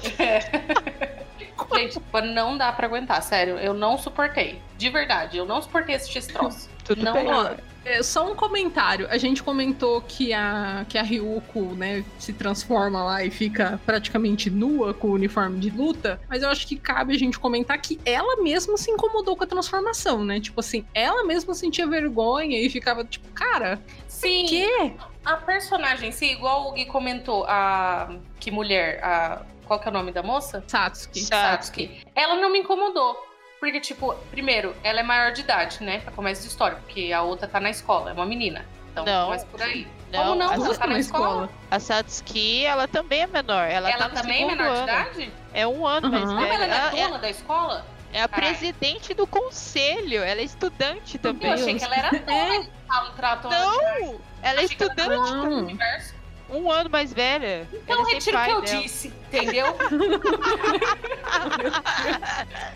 Gente, 1.74 2.02
não 2.34 2.58
dá 2.58 2.72
pra 2.74 2.86
aguentar, 2.88 3.22
sério. 3.24 3.58
Eu 3.58 3.74
não 3.74 3.98
suportei. 3.98 4.62
De 4.78 4.90
verdade, 4.90 5.38
eu 5.38 5.46
não 5.46 5.62
suportei 5.62 5.96
assistir 5.96 6.18
esse 6.18 6.28
troço. 6.34 6.70
Tudo 6.96 7.06
não 7.06 7.14
bem. 7.14 7.26
dá. 7.26 7.58
É, 7.84 8.04
só 8.04 8.32
um 8.32 8.36
comentário. 8.36 9.08
A 9.10 9.18
gente 9.18 9.42
comentou 9.42 10.02
que 10.02 10.34
a, 10.34 10.86
que 10.88 11.00
a 11.00 11.02
Ryuko, 11.02 11.74
né, 11.76 12.06
se 12.20 12.32
transforma 12.32 13.04
lá 13.04 13.24
e 13.24 13.32
fica 13.32 13.80
praticamente 13.86 14.52
nua 14.52 14.94
com 14.94 15.08
o 15.08 15.14
uniforme 15.14 15.60
de 15.60 15.72
luta. 15.72 16.22
Mas 16.30 16.44
eu 16.44 16.50
acho 16.50 16.68
que 16.68 16.76
cabe 16.76 17.16
a 17.16 17.18
gente 17.18 17.40
comentar 17.40 17.76
que 17.80 18.00
ela 18.06 18.42
mesma 18.44 18.78
se 18.78 18.92
incomodou 18.92 19.36
com 19.36 19.44
a 19.44 19.48
transformação, 19.48 20.24
né? 20.24 20.40
Tipo 20.40 20.60
assim, 20.60 20.86
ela 20.94 21.24
mesma 21.26 21.56
sentia 21.56 21.88
vergonha 21.88 22.60
e 22.62 22.70
ficava 22.70 23.04
tipo, 23.04 23.28
cara, 23.30 23.82
Sim, 24.08 24.46
que? 24.46 24.94
a 25.26 25.36
personagem, 25.38 26.12
sim, 26.12 26.32
igual 26.32 26.70
o 26.70 26.74
Gui 26.74 26.86
comentou, 26.86 27.46
a. 27.48 28.14
Que 28.40 28.52
mulher? 28.52 29.04
A. 29.04 29.42
Qual 29.66 29.80
que 29.80 29.88
é 29.88 29.90
o 29.90 29.94
nome 29.94 30.12
da 30.12 30.22
moça? 30.22 30.64
Satsuki. 30.68 31.22
Satsuki. 31.22 32.02
Ela 32.14 32.36
não 32.36 32.52
me 32.52 32.60
incomodou. 32.60 33.16
Porque, 33.62 33.80
tipo, 33.80 34.16
primeiro, 34.32 34.76
ela 34.84 35.02
é 35.02 35.04
maior 35.04 35.32
de 35.32 35.42
idade, 35.42 35.84
né? 35.84 36.00
Pra 36.00 36.12
começo 36.12 36.42
de 36.42 36.48
história, 36.48 36.78
porque 36.78 37.14
a 37.14 37.22
outra 37.22 37.48
tá 37.48 37.60
na 37.60 37.70
escola, 37.70 38.10
é 38.10 38.14
uma 38.14 38.26
menina. 38.26 38.66
Então, 38.92 39.06
Não. 39.06 39.26
começa 39.28 39.46
por 39.46 39.62
aí. 39.62 39.88
Não, 40.12 40.24
Como 40.24 40.36
não? 40.36 40.50
a, 40.50 40.54
Ela 40.56 40.76
tá 40.76 40.88
na 40.88 40.94
na 40.94 41.00
escola. 41.00 41.50
a 41.70 41.80
Satsuki, 41.80 42.66
ela 42.66 42.88
também 42.88 43.22
é 43.22 43.28
menor. 43.28 43.68
Ela, 43.70 43.92
Ela, 43.92 44.10
tá 44.10 44.22
também 44.22 44.44
é 44.44 44.48
menor 44.48 44.64
de 44.64 44.78
ano. 44.80 44.84
idade? 44.84 45.34
É 45.54 45.68
um 45.68 45.86
ano 45.86 46.10
mais 46.10 46.24
Uhum. 46.28 46.36
Não, 46.36 46.42
velha. 46.42 46.54
ela 46.56 46.68
não 46.68 46.74
é 46.74 46.78
Ela 46.90 46.98
é, 47.00 47.04
dona 47.08 47.20
da 47.20 47.30
escola? 47.30 47.86
é 48.12 48.22
a 48.24 48.28
Caralho. 48.28 48.48
presidente 48.58 49.14
do 49.14 49.28
conselho. 49.28 50.24
Ela 50.24 50.42
é 50.42 50.44
estudante 50.44 51.16
Eu 51.18 51.22
também. 51.22 51.54
achei 51.54 51.76
que 51.78 51.84
ela 51.86 51.96
era 51.96 52.10
dona. 52.10 52.68
Ela 52.92 53.12
tratou 53.16 53.52
ela 53.54 53.72
de- 53.72 53.78
Não! 53.78 54.08
Ela 54.10 54.20
é 54.42 54.50
ela 54.54 54.64
estudante. 54.64 55.32
no 55.34 55.46
Não. 55.46 55.58
universo. 55.60 56.16
Um 56.52 56.70
ano 56.70 56.90
mais 56.90 57.14
velha. 57.14 57.68
Então 57.74 58.04
retiro 58.04 58.38
o 58.38 58.44
que 58.44 58.50
eu 58.52 58.62
dela. 58.62 58.82
disse, 58.84 59.08
entendeu? 59.08 59.68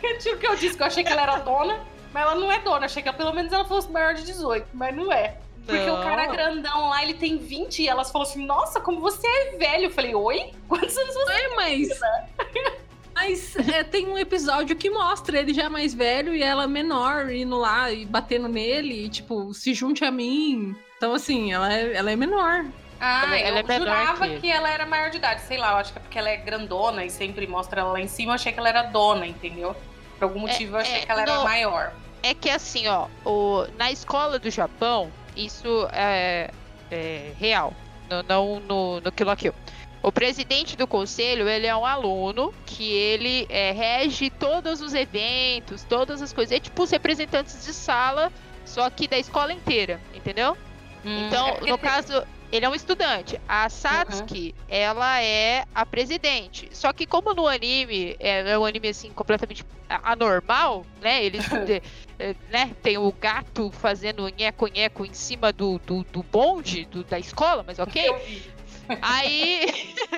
retiro 0.01 0.35
o 0.35 0.39
que 0.39 0.47
eu 0.47 0.55
disse, 0.55 0.77
que 0.77 0.83
eu 0.83 0.88
achei 0.88 1.03
que 1.03 1.11
ela 1.11 1.21
era 1.23 1.38
dona, 1.39 1.79
mas 2.13 2.23
ela 2.23 2.35
não 2.35 2.51
é 2.51 2.59
dona. 2.59 2.85
Achei 2.85 3.03
que 3.03 3.11
pelo 3.11 3.33
menos 3.33 3.51
ela 3.51 3.65
fosse 3.65 3.91
maior 3.91 4.13
de 4.13 4.23
18, 4.23 4.67
mas 4.73 4.95
não 4.95 5.11
é. 5.11 5.38
Porque 5.65 5.89
o 5.89 5.97
cara 5.97 6.27
Não. 6.27 6.31
grandão 6.31 6.89
lá, 6.89 7.01
ele 7.01 7.15
tem 7.15 7.38
20 7.38 7.81
e 7.81 7.88
elas 7.88 8.11
falam 8.11 8.27
assim, 8.27 8.45
nossa, 8.45 8.79
como 8.79 9.01
você 9.01 9.25
é 9.27 9.57
velho. 9.57 9.85
Eu 9.85 9.89
falei, 9.91 10.13
oi? 10.13 10.51
Quantos 10.67 10.95
anos 10.95 11.13
você 11.15 11.31
É, 11.33 11.55
mas. 11.55 11.89
Mas 13.15 13.55
é, 13.55 13.83
tem 13.83 14.07
um 14.07 14.17
episódio 14.17 14.75
que 14.75 14.89
mostra 14.89 15.39
ele 15.39 15.53
já 15.53 15.69
mais 15.69 15.93
velho 15.93 16.35
e 16.35 16.43
ela 16.43 16.67
menor, 16.67 17.31
indo 17.31 17.57
lá 17.57 17.89
e 17.89 18.05
batendo 18.05 18.47
nele, 18.49 19.05
e, 19.05 19.09
tipo, 19.09 19.53
se 19.53 19.73
junte 19.73 20.03
a 20.03 20.11
mim. 20.11 20.75
Então, 20.97 21.13
assim, 21.13 21.53
ela 21.53 21.73
é, 21.73 21.93
ela 21.93 22.11
é 22.11 22.15
menor. 22.15 22.65
Ah, 22.99 23.23
Ela- 23.25 23.38
ela 23.39 23.60
eu 23.60 23.60
é 23.60 23.63
menor 23.63 23.79
jurava 23.79 24.27
que- 24.27 24.39
que... 24.39 24.49
ela 24.51 24.69
era 24.69 24.86
maior 24.86 25.10
de 25.10 25.17
idade. 25.17 25.41
Sei 25.41 25.58
lá, 25.58 25.71
eu 25.71 25.77
acho 25.77 25.91
que 25.91 25.99
é 25.99 26.01
porque 26.01 26.17
ela 26.17 26.29
é 26.29 26.38
grandona 26.38 27.03
e 27.05 27.10
sempre 27.10 27.45
mostra 27.47 27.81
ela 27.81 27.91
lá 27.93 27.99
em 27.99 28.08
cima. 28.08 28.31
Eu 28.31 28.36
achei 28.36 28.51
que 28.51 28.60
ela 28.60 28.69
era 28.69 28.84
dona, 28.84 29.25
entendeu? 29.27 29.75
Por 30.17 30.25
algum 30.25 30.39
motivo 30.39 30.75
eu 30.77 30.81
achei 30.81 30.99
é, 30.99 31.05
que 31.05 31.12
ela 31.12 31.21
era 31.21 31.39
maior. 31.43 31.93
É 32.23 32.34
que 32.34 32.49
assim, 32.49 32.88
ó, 32.88 33.08
o, 33.25 33.67
na 33.77 33.91
escola 33.91 34.39
do 34.39 34.49
Japão, 34.49 35.12
isso 35.36 35.88
é, 35.91 36.49
é 36.89 37.31
real. 37.38 37.73
No, 38.10 38.23
não 38.23 38.60
no, 38.62 39.01
no 39.01 39.12
Kill 39.12 39.25
la 39.27 39.36
Kill. 39.36 39.53
O 40.01 40.12
presidente 40.12 40.77
do 40.77 40.86
conselho, 40.88 41.49
ele 41.49 41.65
é 41.65 41.75
um 41.75 41.84
aluno 41.86 42.53
que 42.65 42.91
ele 42.93 43.47
é, 43.49 43.71
rege 43.71 44.29
todos 44.29 44.79
os 44.79 44.93
eventos, 44.93 45.84
todas 45.84 46.21
as 46.21 46.31
coisas. 46.31 46.55
É 46.55 46.60
tipo 46.60 46.84
os 46.84 46.91
representantes 46.91 47.65
de 47.65 47.73
sala, 47.73 48.31
só 48.63 48.88
que 48.89 49.08
da 49.08 49.17
escola 49.17 49.51
inteira, 49.51 49.99
entendeu? 50.13 50.55
Hum, 51.03 51.27
Então, 51.27 51.47
é 51.49 51.60
no 51.62 51.65
tem- 51.65 51.77
caso, 51.77 52.23
ele 52.51 52.65
é 52.65 52.69
um 52.69 52.75
estudante. 52.75 53.39
A 53.47 53.67
Satsuki, 53.69 54.53
ela 54.69 55.21
é 55.21 55.65
a 55.73 55.86
presidente. 55.86 56.69
Só 56.71 56.93
que 56.93 57.05
como 57.05 57.34
no 57.34 57.47
anime, 57.47 58.15
é, 58.19 58.51
é 58.51 58.58
um 58.58 58.65
anime 58.65 58.89
assim 58.89 59.12
completamente 59.12 59.63
anormal, 60.03 60.86
né? 61.01 61.23
Eles 61.23 61.43
eh, 62.19 62.36
né, 62.49 62.71
tem 62.81 62.97
o 62.97 63.12
gato 63.12 63.71
fazendo 63.71 64.27
nheco-nheco 64.29 65.05
em 65.05 65.13
cima 65.13 65.51
do, 65.51 65.79
do, 65.79 66.03
do 66.05 66.23
bonde 66.23 66.86
do- 66.86 67.03
da 67.03 67.19
escola, 67.19 67.63
mas 67.65 67.77
ok. 67.79 68.13
Aí 69.01 69.65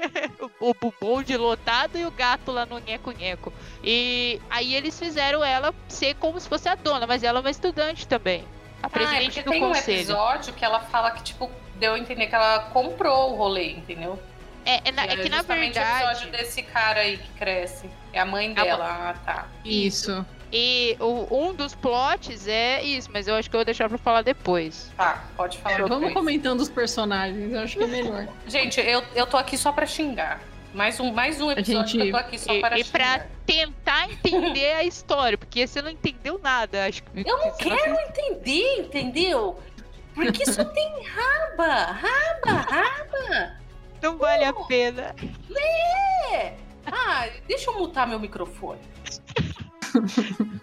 o, 0.60 0.70
o 0.88 0.94
bonde 1.00 1.36
lotado 1.38 1.98
e 1.98 2.06
o 2.06 2.12
gato 2.12 2.52
lá 2.52 2.66
no 2.66 2.80
nheco-nheco. 2.80 3.52
E 3.84 4.42
aí 4.50 4.76
eles 4.76 4.98
fizeram 5.00 5.44
ela 5.44 5.74
ser 5.88 6.16
como 6.16 6.40
se 6.40 6.48
fosse 6.48 6.68
a 6.70 6.76
dona, 6.76 7.08
mas 7.08 7.24
ela 7.24 7.40
é 7.40 7.42
uma 7.42 7.50
estudante 7.50 8.08
também. 8.08 8.44
A 8.84 8.88
Ah, 8.88 8.88
é 8.88 8.90
presidente 8.90 9.26
porque 9.26 9.44
do 9.44 9.50
tem 9.52 9.64
um 9.64 9.68
conselho. 9.70 9.98
episódio 10.00 10.54
que 10.54 10.64
ela 10.64 10.80
fala 10.82 11.12
que, 11.12 11.24
tipo, 11.24 11.50
deu 11.80 11.94
a 11.94 12.00
entender 12.00 12.28
que 12.28 12.36
ela 12.36 12.60
comprou 12.74 13.34
o 13.34 13.36
rolê, 13.36 13.72
entendeu? 13.72 14.20
É, 14.66 14.90
é, 14.90 14.92
na- 14.92 15.04
é 15.06 15.16
que 15.16 15.30
na 15.30 15.38
justamente 15.38 15.72
o 15.72 15.74
verdade. 15.82 16.04
episódio 16.04 16.32
desse 16.32 16.62
cara 16.64 17.00
aí 17.02 17.18
que 17.18 17.30
cresce. 17.40 17.90
É 18.12 18.20
a 18.20 18.26
mãe 18.26 18.52
A 18.56 18.64
dela. 18.64 18.86
Ah, 18.86 19.14
tá. 19.26 19.48
Isso. 19.64 20.26
E 20.52 20.96
o- 21.00 21.28
um 21.48 21.54
dos 21.54 21.74
plots 21.76 22.48
é 22.48 22.82
isso, 22.84 23.10
mas 23.14 23.28
eu 23.28 23.36
acho 23.36 23.50
que 23.50 23.56
eu 23.56 23.60
vou 23.60 23.66
deixar 23.66 23.88
pra 23.90 23.98
falar 23.98 24.22
depois. 24.24 24.92
Tá, 24.98 25.24
pode 25.38 25.58
falar. 25.58 25.76
É, 25.76 25.78
vamos 25.80 25.98
depois. 26.00 26.14
comentando 26.14 26.60
os 26.62 26.70
personagens, 26.70 27.52
eu 27.54 27.60
acho 27.60 27.78
que 27.78 27.84
é 27.84 27.88
melhor. 27.88 28.28
Gente, 28.48 28.80
eu, 28.82 29.04
eu 29.16 29.26
tô 29.28 29.38
aqui 29.38 29.58
só 29.58 29.72
pra 29.72 29.86
xingar. 29.86 30.42
Mais 30.74 31.00
um, 31.00 31.12
mais 31.14 31.40
um 31.42 31.50
episódio 31.50 31.88
gente- 31.88 32.02
que 32.02 32.08
eu 32.08 32.12
tô 32.12 32.18
aqui 32.18 32.38
só 32.38 32.54
E, 32.54 32.60
para 32.62 32.78
e 32.78 32.84
pra 32.84 33.26
tentar 33.46 34.10
entender 34.12 34.74
a 34.74 34.84
história, 34.84 35.38
porque 35.38 35.66
você 35.66 35.82
não 35.82 35.90
entendeu 35.90 36.40
nada, 36.44 36.86
acho 36.86 37.02
que. 37.04 37.10
Eu 37.28 37.38
não 37.38 37.52
quero 37.58 37.96
entender, 38.02 38.82
entendeu? 38.82 39.60
Porque 40.18 40.46
só 40.52 40.66
tem 40.66 41.04
raba, 41.04 41.92
raba, 41.92 42.52
raba. 42.70 43.56
Não 44.02 44.18
vale 44.18 44.44
a 44.46 44.54
pena. 44.54 45.16
É. 46.32 46.54
Ah, 46.86 47.28
deixa 47.48 47.70
eu 47.70 47.78
mutar 47.78 48.08
meu 48.08 48.20
microfone. 48.20 48.80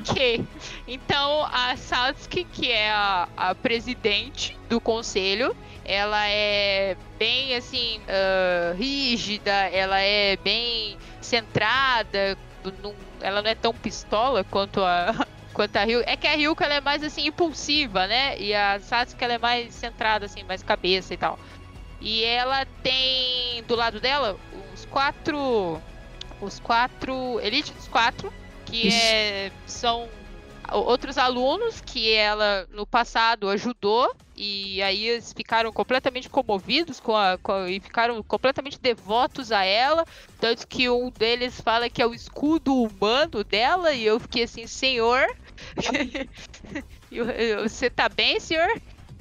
Ok. 0.00 0.42
Então 0.88 1.44
a 1.52 1.76
Satsuki, 1.76 2.44
que 2.44 2.70
é 2.70 2.90
a, 2.90 3.28
a 3.36 3.54
presidente 3.54 4.58
do 4.68 4.80
conselho, 4.80 5.54
ela 5.84 6.26
é 6.26 6.96
bem 7.18 7.54
assim, 7.54 8.00
ah, 8.08 8.72
rígida, 8.74 9.50
ela 9.52 10.00
é 10.00 10.36
bem 10.38 10.96
centrada, 11.20 12.38
não- 12.82 12.94
ela 13.20 13.42
não 13.42 13.50
é 13.50 13.54
tão 13.54 13.74
pistola 13.74 14.42
quanto 14.44 14.80
a. 14.82 15.26
Quanto 15.52 15.76
a 15.76 15.84
Ryuko. 15.84 16.04
É 16.08 16.16
que 16.16 16.26
a 16.26 16.34
Ryuko 16.34 16.62
ela 16.64 16.74
é 16.74 16.80
mais 16.80 17.02
assim 17.02 17.26
impulsiva, 17.26 18.06
né? 18.06 18.38
E 18.38 18.54
a 18.54 18.80
Satsuki 18.80 19.22
ela 19.22 19.34
é 19.34 19.38
mais 19.38 19.74
centrada, 19.74 20.26
assim, 20.26 20.42
mais 20.44 20.62
cabeça 20.62 21.12
e 21.12 21.16
tal. 21.16 21.38
E 22.00 22.24
ela 22.24 22.64
tem 22.82 23.62
do 23.64 23.76
lado 23.76 24.00
dela 24.00 24.38
os 24.74 24.84
quatro. 24.86 25.80
Os 26.40 26.58
quatro. 26.58 27.38
Elite 27.40 27.72
dos 27.72 27.86
quatro. 27.88 28.32
Que 28.64 28.88
é, 28.88 29.52
são 29.66 30.08
outros 30.72 31.18
alunos 31.18 31.80
que 31.80 32.12
ela 32.12 32.66
no 32.72 32.86
passado 32.86 33.48
ajudou. 33.50 34.10
E 34.34 34.82
aí 34.82 35.06
eles 35.08 35.32
ficaram 35.32 35.70
completamente 35.70 36.28
comovidos 36.28 36.98
com 36.98 37.14
a, 37.14 37.36
com 37.38 37.52
a- 37.52 37.70
e 37.70 37.78
ficaram 37.78 38.20
completamente 38.22 38.80
devotos 38.80 39.52
a 39.52 39.62
ela. 39.62 40.04
Tanto 40.40 40.66
que 40.66 40.88
um 40.88 41.10
deles 41.10 41.60
fala 41.60 41.90
que 41.90 42.00
é 42.00 42.06
o 42.06 42.14
escudo 42.14 42.74
humano 42.74 43.44
dela. 43.44 43.92
E 43.92 44.04
eu 44.04 44.18
fiquei 44.18 44.44
assim, 44.44 44.66
senhor. 44.66 45.24
Você 47.62 47.90
tá 47.90 48.08
bem, 48.08 48.40
senhor? 48.40 48.68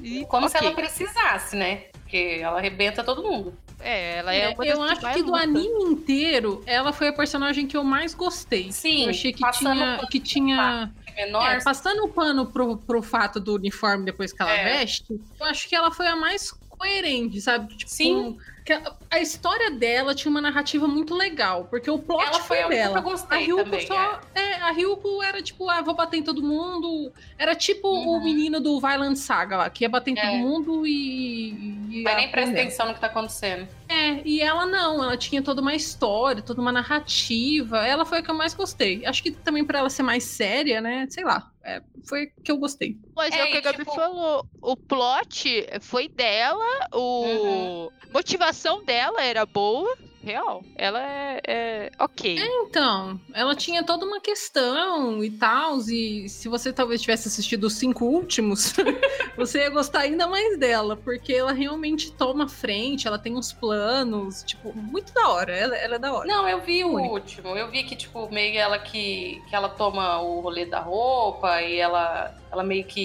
E, 0.01 0.25
Como 0.25 0.49
se 0.49 0.57
ok. 0.57 0.67
ela 0.67 0.75
precisasse, 0.75 1.55
né? 1.55 1.83
Porque 2.01 2.39
ela 2.41 2.57
arrebenta 2.57 3.03
todo 3.03 3.23
mundo. 3.23 3.53
É, 3.79 4.17
ela 4.17 4.33
é, 4.33 4.41
É, 4.43 4.49
uma 4.49 4.65
das 4.65 4.67
eu 4.75 4.83
acho 4.83 5.01
que 5.13 5.23
do 5.23 5.31
luta. 5.31 5.43
anime 5.43 5.83
inteiro, 5.91 6.63
ela 6.65 6.93
foi 6.93 7.07
a 7.07 7.13
personagem 7.13 7.65
que 7.67 7.75
eu 7.75 7.83
mais 7.83 8.13
gostei. 8.13 8.71
Sim, 8.71 9.05
eu 9.05 9.09
achei 9.09 9.33
que 9.33 9.43
tinha, 9.51 9.99
que 10.09 10.19
tinha 10.19 10.91
Menor. 11.15 11.43
É, 11.51 11.61
passando 11.63 12.03
o 12.05 12.09
pano 12.09 12.45
pro, 12.51 12.77
pro 12.77 13.01
fato 13.01 13.39
do 13.39 13.55
uniforme 13.55 14.05
depois 14.05 14.31
que 14.31 14.41
ela 14.41 14.51
É. 14.51 14.77
veste, 14.77 15.19
eu 15.39 15.45
acho 15.45 15.67
que 15.67 15.75
ela 15.75 15.91
foi 15.91 16.07
a 16.07 16.15
mais 16.15 16.51
coerente, 16.81 17.39
sabe? 17.41 17.75
Tipo, 17.75 17.91
Sim. 17.91 18.37
a, 18.69 19.15
a 19.17 19.19
história 19.19 19.69
dela 19.71 20.15
tinha 20.15 20.29
uma 20.31 20.41
narrativa 20.41 20.87
muito 20.87 21.13
legal, 21.13 21.65
porque 21.69 21.89
o 21.91 21.99
plot 21.99 22.23
Ela 22.25 22.39
foi 22.39 22.61
a 22.61 22.67
única 22.67 22.81
dela. 22.83 22.97
eu 22.97 23.01
gostei 23.03 23.37
a 23.37 23.41
Ryuko 23.41 23.63
também, 23.63 23.87
só. 23.87 24.19
É. 24.33 24.53
a 24.61 24.71
Ryuko 24.71 25.21
era 25.23 25.41
tipo, 25.41 25.69
ah, 25.69 25.81
vou 25.81 25.93
bater 25.93 26.17
em 26.17 26.23
todo 26.23 26.41
mundo. 26.41 27.11
Era 27.37 27.53
tipo 27.55 27.87
o 27.87 28.13
Uhum. 28.15 28.23
menino 28.23 28.59
do 28.59 28.79
Violent 28.79 29.15
Saga 29.17 29.57
lá, 29.57 29.69
que 29.69 29.83
ia 29.83 29.89
bater 29.89 30.11
em 30.11 30.15
todo 30.15 30.25
É. 30.25 30.37
mundo 30.37 30.85
e. 30.87 31.51
e 31.89 32.01
ia 32.03 32.15
nem 32.15 32.25
aprender. 32.25 32.61
atenção 32.61 32.87
no 32.87 32.93
que 32.93 32.99
tá 32.99 33.07
acontecendo. 33.07 33.67
É, 33.89 34.21
e 34.25 34.39
ela 34.41 34.65
não, 34.65 35.03
ela 35.03 35.17
tinha 35.17 35.41
toda 35.41 35.61
uma 35.61 35.75
história, 35.75 36.41
toda 36.41 36.61
uma 36.61 36.71
narrativa. 36.71 37.85
Ela 37.85 38.05
foi 38.05 38.19
a 38.19 38.21
que 38.23 38.31
eu 38.31 38.35
mais 38.35 38.53
gostei. 38.53 39.05
Acho 39.05 39.21
que 39.21 39.31
também 39.31 39.65
pra 39.65 39.79
ela 39.79 39.89
ser 39.89 40.03
mais 40.03 40.23
séria, 40.23 40.79
né? 40.81 41.05
Sei 41.09 41.23
lá. 41.25 41.51
é, 41.63 41.81
foi 42.05 42.23
a 42.23 42.41
que 42.43 42.51
eu 42.51 42.57
gostei. 42.57 42.97
Mas 43.15 43.33
é, 43.33 43.39
É, 43.39 43.43
o 43.45 43.51
que 43.51 43.57
a 43.57 43.61
Gabi 43.61 43.77
tipo- 43.79 43.93
falou. 43.95 44.45
O 44.61 44.77
plot 44.77 45.67
foi 45.81 46.07
dela, 46.07 46.63
o 46.93 47.23
Uhum. 47.25 47.89
motivação 48.13 48.83
dela 48.85 49.23
era 49.23 49.43
boa, 49.45 49.91
real. 50.23 50.61
Ela 50.77 51.01
é, 51.01 51.41
é 51.47 51.91
ok. 51.99 52.37
Então, 52.39 53.19
ela 53.33 53.55
tinha 53.55 53.83
toda 53.83 54.05
uma 54.05 54.21
questão 54.21 55.23
e 55.23 55.31
tal, 55.31 55.79
e 55.89 56.29
se 56.29 56.47
você 56.47 56.71
talvez 56.71 57.01
tivesse 57.01 57.27
assistido 57.27 57.63
os 57.65 57.73
cinco 57.73 58.05
últimos, 58.05 58.73
você 59.35 59.61
ia 59.61 59.69
gostar 59.71 60.01
ainda 60.01 60.27
mais 60.27 60.59
dela, 60.59 60.95
porque 60.95 61.33
ela 61.33 61.51
realmente 61.51 62.11
toma 62.13 62.47
frente, 62.47 63.07
ela 63.07 63.17
tem 63.17 63.35
uns 63.35 63.51
planos, 63.51 64.43
tipo, 64.43 64.71
muito 64.77 65.11
da 65.11 65.27
hora, 65.29 65.51
ela, 65.57 65.75
ela 65.75 65.95
é 65.95 65.99
da 65.99 66.13
hora. 66.13 66.27
Não, 66.27 66.47
eu 66.47 66.61
vi 66.61 66.83
o 66.83 66.95
último. 66.99 67.57
Eu 67.57 67.71
vi 67.71 67.83
que, 67.83 67.95
tipo, 67.95 68.31
meio 68.31 68.59
ela 68.59 68.77
que, 68.77 69.41
que 69.49 69.55
ela 69.55 69.69
toma 69.69 70.21
o 70.21 70.39
rolê 70.41 70.65
da 70.67 70.79
roupa 70.81 71.63
e 71.63 71.77
ela, 71.79 72.31
ela 72.51 72.63
meio 72.63 72.83
que 72.83 73.00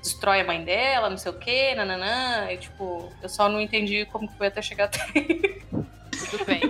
destrói 0.00 0.40
a 0.40 0.44
mãe 0.44 0.62
dela, 0.64 1.10
não 1.10 1.16
sei 1.16 1.32
o 1.32 1.38
quê, 1.38 1.74
nananã. 1.74 2.50
E, 2.50 2.58
tipo, 2.58 3.12
eu 3.22 3.28
só 3.28 3.48
não 3.48 3.60
entendi 3.60 4.06
como 4.06 4.28
que 4.28 4.36
foi 4.36 4.46
até 4.48 4.62
chegar 4.62 4.84
até. 4.84 4.98
Tudo 6.30 6.44
bem. 6.44 6.60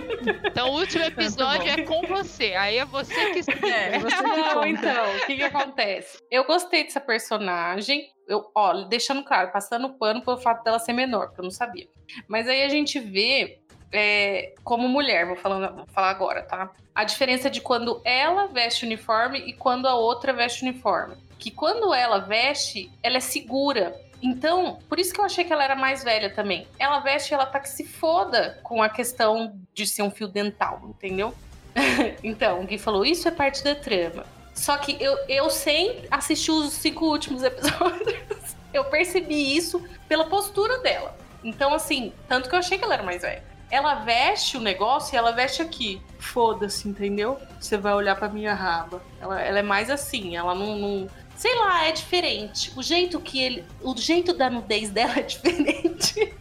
Então 0.45 0.69
o 0.69 0.79
último 0.79 1.03
episódio 1.03 1.69
é 1.69 1.81
com 1.83 2.01
você. 2.03 2.53
Aí 2.55 2.77
é 2.77 2.85
você 2.85 3.31
que 3.31 3.39
É, 3.67 3.99
você 3.99 4.15
que 4.15 4.21
Não, 4.21 4.65
então, 4.65 5.15
o 5.15 5.25
que 5.25 5.35
que 5.35 5.43
acontece? 5.43 6.19
Eu 6.29 6.45
gostei 6.45 6.83
dessa 6.83 6.99
personagem. 6.99 8.09
Eu, 8.27 8.49
ó, 8.55 8.73
deixando 8.83 9.23
claro, 9.23 9.51
passando 9.51 9.89
pano 9.89 10.21
pelo 10.21 10.37
fato 10.37 10.63
dela 10.63 10.79
ser 10.79 10.93
menor, 10.93 11.27
porque 11.27 11.41
eu 11.41 11.45
não 11.45 11.51
sabia. 11.51 11.87
Mas 12.27 12.47
aí 12.47 12.63
a 12.63 12.69
gente 12.69 12.99
vê 12.99 13.59
é, 13.91 14.53
como 14.63 14.87
mulher, 14.87 15.25
vou, 15.25 15.35
falando, 15.35 15.75
vou 15.75 15.87
falar 15.87 16.11
agora, 16.11 16.43
tá? 16.43 16.71
A 16.93 17.03
diferença 17.03 17.49
de 17.49 17.59
quando 17.59 18.01
ela 18.05 18.47
veste 18.47 18.85
uniforme 18.85 19.39
e 19.39 19.53
quando 19.53 19.87
a 19.87 19.95
outra 19.95 20.31
veste 20.31 20.61
uniforme. 20.63 21.15
Que 21.39 21.49
quando 21.49 21.93
ela 21.93 22.19
veste, 22.19 22.91
ela 23.01 23.17
é 23.17 23.21
segura. 23.21 23.99
Então, 24.21 24.77
por 24.89 24.99
isso 24.99 25.13
que 25.13 25.19
eu 25.19 25.25
achei 25.25 25.45
que 25.45 25.53
ela 25.53 25.63
era 25.63 25.75
mais 25.75 26.03
velha 26.03 26.29
também. 26.29 26.67
Ela 26.77 26.99
veste 26.99 27.31
e 27.31 27.33
ela 27.33 27.45
tá 27.45 27.59
que 27.59 27.69
se 27.69 27.85
foda 27.85 28.59
com 28.61 28.83
a 28.83 28.89
questão 28.89 29.57
de 29.73 29.87
ser 29.87 30.03
um 30.03 30.11
fio 30.11 30.27
dental, 30.27 30.81
entendeu? 30.83 31.33
então, 32.23 32.59
o 32.61 32.65
Gui 32.65 32.77
falou, 32.77 33.05
isso 33.05 33.27
é 33.27 33.31
parte 33.31 33.63
da 33.63 33.73
trama. 33.73 34.25
Só 34.53 34.75
que 34.77 34.97
eu, 35.01 35.17
eu 35.29 35.49
sem 35.49 36.01
assistir 36.11 36.51
os 36.51 36.73
cinco 36.73 37.05
últimos 37.05 37.41
episódios, 37.43 38.13
eu 38.73 38.83
percebi 38.85 39.55
isso 39.55 39.81
pela 40.07 40.25
postura 40.25 40.79
dela. 40.79 41.17
Então, 41.41 41.73
assim, 41.73 42.11
tanto 42.27 42.49
que 42.49 42.55
eu 42.55 42.59
achei 42.59 42.77
que 42.77 42.83
ela 42.83 42.95
era 42.95 43.03
mais 43.03 43.21
velha. 43.21 43.43
Ela 43.71 43.95
veste 43.95 44.57
o 44.57 44.59
negócio 44.59 45.15
e 45.15 45.17
ela 45.17 45.31
veste 45.31 45.61
aqui. 45.61 46.01
Foda-se, 46.17 46.89
entendeu? 46.89 47.39
Você 47.59 47.77
vai 47.77 47.93
olhar 47.93 48.15
pra 48.15 48.27
minha 48.27 48.53
raba. 48.53 49.01
Ela, 49.21 49.41
ela 49.41 49.59
é 49.59 49.63
mais 49.63 49.89
assim, 49.89 50.35
ela 50.35 50.53
não, 50.55 50.75
não- 50.75 51.07
Sei 51.39 51.55
lá, 51.55 51.85
é 51.85 51.93
diferente. 51.93 52.69
O 52.75 52.83
jeito 52.83 53.17
que 53.21 53.41
ele. 53.41 53.63
O 53.81 53.95
jeito 53.95 54.33
da 54.33 54.49
nudez 54.49 54.89
dela 54.89 55.19
é 55.19 55.21
diferente. 55.21 56.33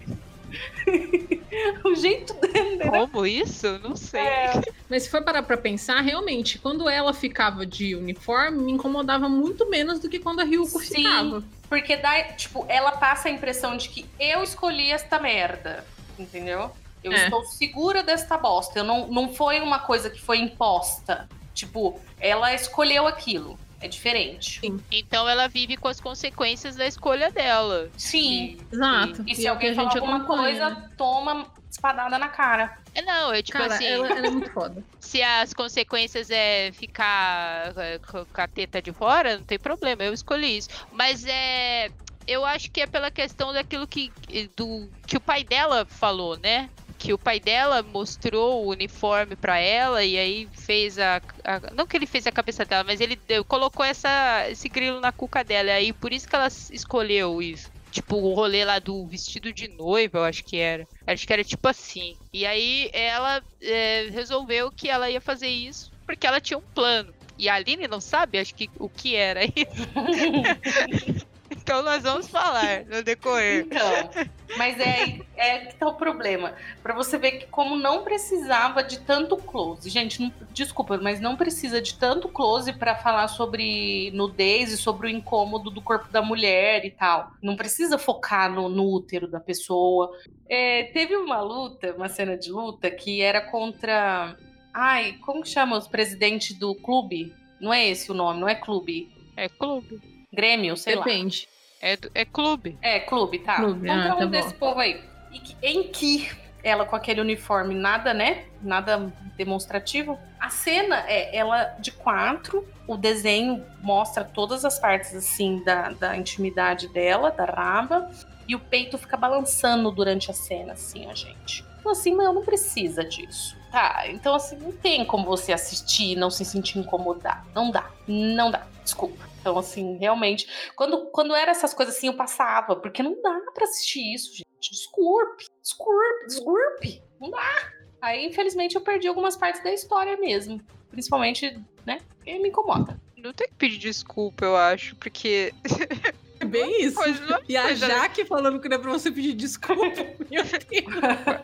o 1.84 1.94
jeito 1.94 2.34
dela. 2.34 3.06
Como 3.06 3.24
isso? 3.24 3.78
Não 3.78 3.94
sei. 3.94 4.20
É, 4.20 4.60
Mas 4.90 5.04
se 5.04 5.10
for 5.10 5.22
parar 5.22 5.44
pra 5.44 5.56
pensar, 5.56 6.00
realmente, 6.00 6.58
quando 6.58 6.88
ela 6.88 7.14
ficava 7.14 7.64
de 7.64 7.94
uniforme, 7.94 8.58
me 8.60 8.72
incomodava 8.72 9.28
muito 9.28 9.70
menos 9.70 10.00
do 10.00 10.08
que 10.08 10.18
quando 10.18 10.40
a 10.40 10.44
Ryuko 10.44 10.80
Sim. 10.80 10.96
ficava. 10.96 11.44
Porque 11.68 11.96
dá, 11.96 12.20
tipo, 12.32 12.66
ela 12.68 12.90
passa 12.90 13.28
a 13.28 13.30
impressão 13.30 13.76
de 13.76 13.88
que 13.90 14.04
eu 14.18 14.42
escolhi 14.42 14.90
esta 14.90 15.20
merda. 15.20 15.84
Entendeu? 16.18 16.72
Eu 17.04 17.12
É. 17.12 17.22
estou 17.26 17.44
segura 17.44 18.02
desta 18.02 18.36
bosta. 18.36 18.80
Eu 18.80 18.84
não, 18.84 19.06
não 19.06 19.32
foi 19.32 19.60
uma 19.60 19.78
coisa 19.78 20.10
que 20.10 20.20
foi 20.20 20.38
imposta. 20.38 21.28
Tipo, 21.54 22.00
ela 22.18 22.52
escolheu 22.52 23.06
aquilo. 23.06 23.56
É 23.80 23.86
diferente. 23.86 24.60
Então 24.90 25.28
ela 25.28 25.46
vive 25.46 25.76
com 25.76 25.88
as 25.88 26.00
consequências 26.00 26.74
da 26.74 26.86
escolha 26.86 27.30
dela. 27.30 27.88
Sim. 27.96 28.58
Exato. 28.72 29.22
E 29.26 29.32
E 29.32 29.36
se 29.36 29.46
é 29.46 29.50
o 29.50 29.54
alguém 29.54 29.74
falar 29.74 29.90
gente 29.90 29.98
alguma 29.98 30.16
acompanha, 30.18 30.68
né? 30.68 30.74
coisa, 30.74 30.90
toma 30.96 31.46
espadada 31.70 32.18
na 32.18 32.28
cara. 32.28 32.78
É, 32.94 33.02
não, 33.02 33.32
é 33.32 33.42
tipo 33.42 33.58
Cara, 33.58 33.74
assim, 33.74 33.84
ela, 33.84 34.08
ela 34.08 34.26
é 34.26 34.30
muito 34.30 34.50
foda. 34.52 34.82
se 34.98 35.22
as 35.22 35.54
consequências 35.54 36.28
é 36.30 36.72
ficar 36.72 37.72
é, 37.76 37.98
com 37.98 38.24
com 38.24 38.40
a 38.40 38.48
teta 38.48 38.82
de 38.82 38.92
fora, 38.92 39.38
não 39.38 39.44
tem 39.44 39.58
problema, 39.58 40.02
eu 40.02 40.12
escolhi 40.12 40.58
isso. 40.58 40.68
Mas 40.92 41.24
é. 41.26 41.90
Eu 42.26 42.44
acho 42.44 42.70
que 42.70 42.82
é 42.82 42.86
pela 42.86 43.10
questão 43.10 43.54
daquilo 43.54 43.86
que, 43.86 44.12
do, 44.54 44.86
que 45.06 45.16
o 45.16 45.20
pai 45.20 45.42
dela 45.42 45.86
falou, 45.86 46.36
né? 46.36 46.68
Que 46.98 47.12
o 47.12 47.18
pai 47.18 47.38
dela 47.38 47.82
mostrou 47.82 48.64
o 48.64 48.70
uniforme 48.70 49.36
pra 49.36 49.58
ela 49.58 50.04
e 50.04 50.18
aí 50.18 50.48
fez 50.52 50.98
a, 50.98 51.22
a- 51.44 51.72
Não 51.74 51.86
que 51.86 51.96
ele 51.96 52.06
fez 52.06 52.26
a 52.26 52.32
cabeça 52.32 52.64
dela, 52.64 52.82
mas 52.84 53.00
ele 53.00 53.16
deu- 53.16 53.44
colocou 53.44 53.84
essa, 53.86 54.46
esse 54.50 54.68
grilo 54.68 55.00
na 55.00 55.12
cuca 55.12 55.44
dela. 55.44 55.68
E 55.70 55.72
aí 55.72 55.92
por 55.92 56.12
isso 56.12 56.28
que 56.28 56.34
ela 56.34 56.48
escolheu 56.48 57.40
isso. 57.40 57.70
Tipo, 57.90 58.16
o 58.16 58.34
rolê 58.34 58.64
lá 58.64 58.78
do 58.78 59.06
vestido 59.06 59.52
de 59.52 59.68
noiva, 59.68 60.18
eu 60.18 60.24
acho 60.24 60.44
que 60.44 60.56
era. 60.58 60.86
Acho 61.06 61.26
que 61.26 61.32
era 61.32 61.42
tipo 61.44 61.66
assim. 61.68 62.16
E 62.32 62.44
aí 62.44 62.90
ela 62.92 63.42
é, 63.62 64.08
resolveu 64.10 64.70
que 64.70 64.88
ela 64.90 65.08
ia 65.10 65.20
fazer 65.20 65.48
isso 65.48 65.90
porque 66.04 66.26
ela 66.26 66.40
tinha 66.40 66.58
um 66.58 66.62
plano. 66.74 67.14
E 67.38 67.48
a 67.48 67.54
Aline 67.54 67.86
não 67.86 68.00
sabe, 68.00 68.38
acho 68.38 68.54
que 68.54 68.68
o 68.78 68.88
que 68.88 69.14
era 69.14 69.44
isso. 69.44 69.54
então 71.68 71.82
nós 71.82 72.02
vamos 72.02 72.26
falar 72.28 72.86
no 72.86 73.02
decorrer. 73.02 73.66
Então, 73.66 74.26
mas 74.56 74.80
é, 74.80 75.20
é 75.36 75.58
que 75.66 75.74
tá 75.74 75.86
o 75.86 75.94
problema. 75.96 76.54
Pra 76.82 76.94
você 76.94 77.18
ver 77.18 77.32
que 77.32 77.46
como 77.48 77.76
não 77.76 78.04
precisava 78.04 78.82
de 78.82 79.00
tanto 79.00 79.36
close. 79.36 79.90
Gente, 79.90 80.22
não- 80.22 80.32
desculpa, 80.50 80.96
mas 80.96 81.20
não 81.20 81.36
precisa 81.36 81.82
de 81.82 81.94
tanto 81.94 82.26
close 82.26 82.72
pra 82.72 82.94
falar 82.94 83.28
sobre 83.28 84.10
nudez 84.14 84.72
e 84.72 84.78
sobre 84.78 85.08
o 85.08 85.10
incômodo 85.10 85.70
do 85.70 85.82
corpo 85.82 86.08
da 86.10 86.22
mulher 86.22 86.86
e 86.86 86.90
tal. 86.90 87.32
Não 87.42 87.54
precisa 87.54 87.98
focar 87.98 88.50
no, 88.50 88.70
no 88.70 88.90
útero 88.90 89.28
da 89.28 89.38
pessoa. 89.38 90.10
É, 90.48 90.84
teve 90.84 91.16
uma 91.16 91.42
luta, 91.42 91.92
uma 91.92 92.08
cena 92.08 92.34
de 92.34 92.50
luta 92.50 92.90
que 92.90 93.20
era 93.20 93.42
contra. 93.42 94.34
Ai, 94.72 95.18
como 95.20 95.42
que 95.42 95.50
chama 95.50 95.76
os 95.76 95.86
presidentes 95.86 96.56
do 96.58 96.74
clube? 96.74 97.34
Não 97.60 97.74
é 97.74 97.86
esse 97.86 98.10
o 98.10 98.14
nome, 98.14 98.40
não 98.40 98.48
é 98.48 98.54
clube. 98.54 99.12
É 99.36 99.50
clube. 99.50 100.00
Grêmio, 100.32 100.74
sei 100.76 100.94
lá. 100.94 101.04
Depende. 101.04 101.46
É, 101.80 101.96
do- 101.96 102.10
é 102.14 102.24
clube. 102.24 102.78
É, 102.82 103.00
clube, 103.00 103.38
tá. 103.40 103.56
Clube, 103.56 103.88
ah, 103.90 104.14
um 104.14 104.18
tá 104.18 104.24
desse 104.26 104.54
povo 104.54 104.80
aí. 104.80 105.00
E 105.30 105.38
que- 105.38 105.56
em 105.62 105.84
que 105.92 106.28
ela 106.62 106.84
com 106.84 106.96
aquele 106.96 107.20
uniforme, 107.20 107.74
nada, 107.74 108.12
né? 108.12 108.44
Nada 108.60 109.12
demonstrativo. 109.36 110.18
A 110.40 110.50
cena 110.50 111.04
é 111.06 111.36
ela 111.36 111.64
de 111.78 111.92
quatro, 111.92 112.66
o 112.86 112.96
desenho 112.96 113.64
mostra 113.80 114.24
todas 114.24 114.64
as 114.64 114.78
partes, 114.78 115.14
assim, 115.14 115.62
da, 115.64 115.90
da 115.90 116.16
intimidade 116.16 116.88
dela, 116.88 117.30
da 117.30 117.44
raba, 117.44 118.10
e 118.46 118.54
o 118.56 118.58
peito 118.60 118.98
fica 118.98 119.16
balançando 119.16 119.90
durante 119.90 120.30
a 120.30 120.34
cena, 120.34 120.72
assim, 120.72 121.08
a 121.08 121.14
gente. 121.14 121.64
Então, 121.78 121.92
assim, 121.92 122.16
meu, 122.16 122.32
não 122.32 122.42
precisa 122.44 123.04
disso. 123.04 123.56
Tá, 123.70 124.04
então 124.08 124.34
assim, 124.34 124.56
não 124.56 124.72
tem 124.72 125.04
como 125.04 125.26
você 125.26 125.52
assistir 125.52 126.12
e 126.12 126.16
não 126.16 126.30
se 126.30 126.42
sentir 126.44 126.78
incomodado. 126.78 127.46
Não 127.54 127.70
dá, 127.70 127.84
não 128.06 128.50
dá, 128.50 128.66
desculpa. 128.82 129.27
Então, 129.40 129.58
assim, 129.58 129.96
realmente, 129.98 130.48
quando, 130.74 131.06
quando 131.06 131.34
era 131.34 131.50
essas 131.50 131.72
coisas 131.72 131.96
assim, 131.96 132.08
eu 132.08 132.14
passava, 132.14 132.76
porque 132.76 133.02
não 133.02 133.20
dá 133.22 133.40
pra 133.54 133.64
assistir 133.64 134.14
isso, 134.14 134.32
gente. 134.32 134.46
Desculpe, 134.60 135.44
desculpe, 135.62 136.26
desculpe. 136.26 137.02
Não 137.20 137.30
dá. 137.30 137.72
Aí, 138.00 138.26
infelizmente, 138.26 138.74
eu 138.74 138.80
perdi 138.80 139.08
algumas 139.08 139.36
partes 139.36 139.62
da 139.62 139.72
história 139.72 140.16
mesmo. 140.16 140.60
Principalmente, 140.90 141.58
né? 141.86 142.00
Porque 142.16 142.38
me 142.38 142.48
incomoda. 142.48 143.00
Não 143.16 143.32
tem 143.32 143.48
que 143.48 143.54
pedir 143.54 143.78
desculpa, 143.78 144.44
eu 144.44 144.56
acho, 144.56 144.94
porque. 144.96 145.52
Bem 146.48 146.84
isso. 146.84 146.94
Coisa, 146.96 147.40
E 147.48 147.56
a 147.56 147.62
coisa- 147.62 147.86
Jaque 147.86 148.24
falando 148.24 148.60
que 148.60 148.68
não 148.68 148.76
é 148.76 148.80
pra 148.80 148.90
você 148.90 149.10
pedir 149.10 149.34
desculpa. 149.34 149.82
Meu 150.30 150.42
Deus. 150.44 150.86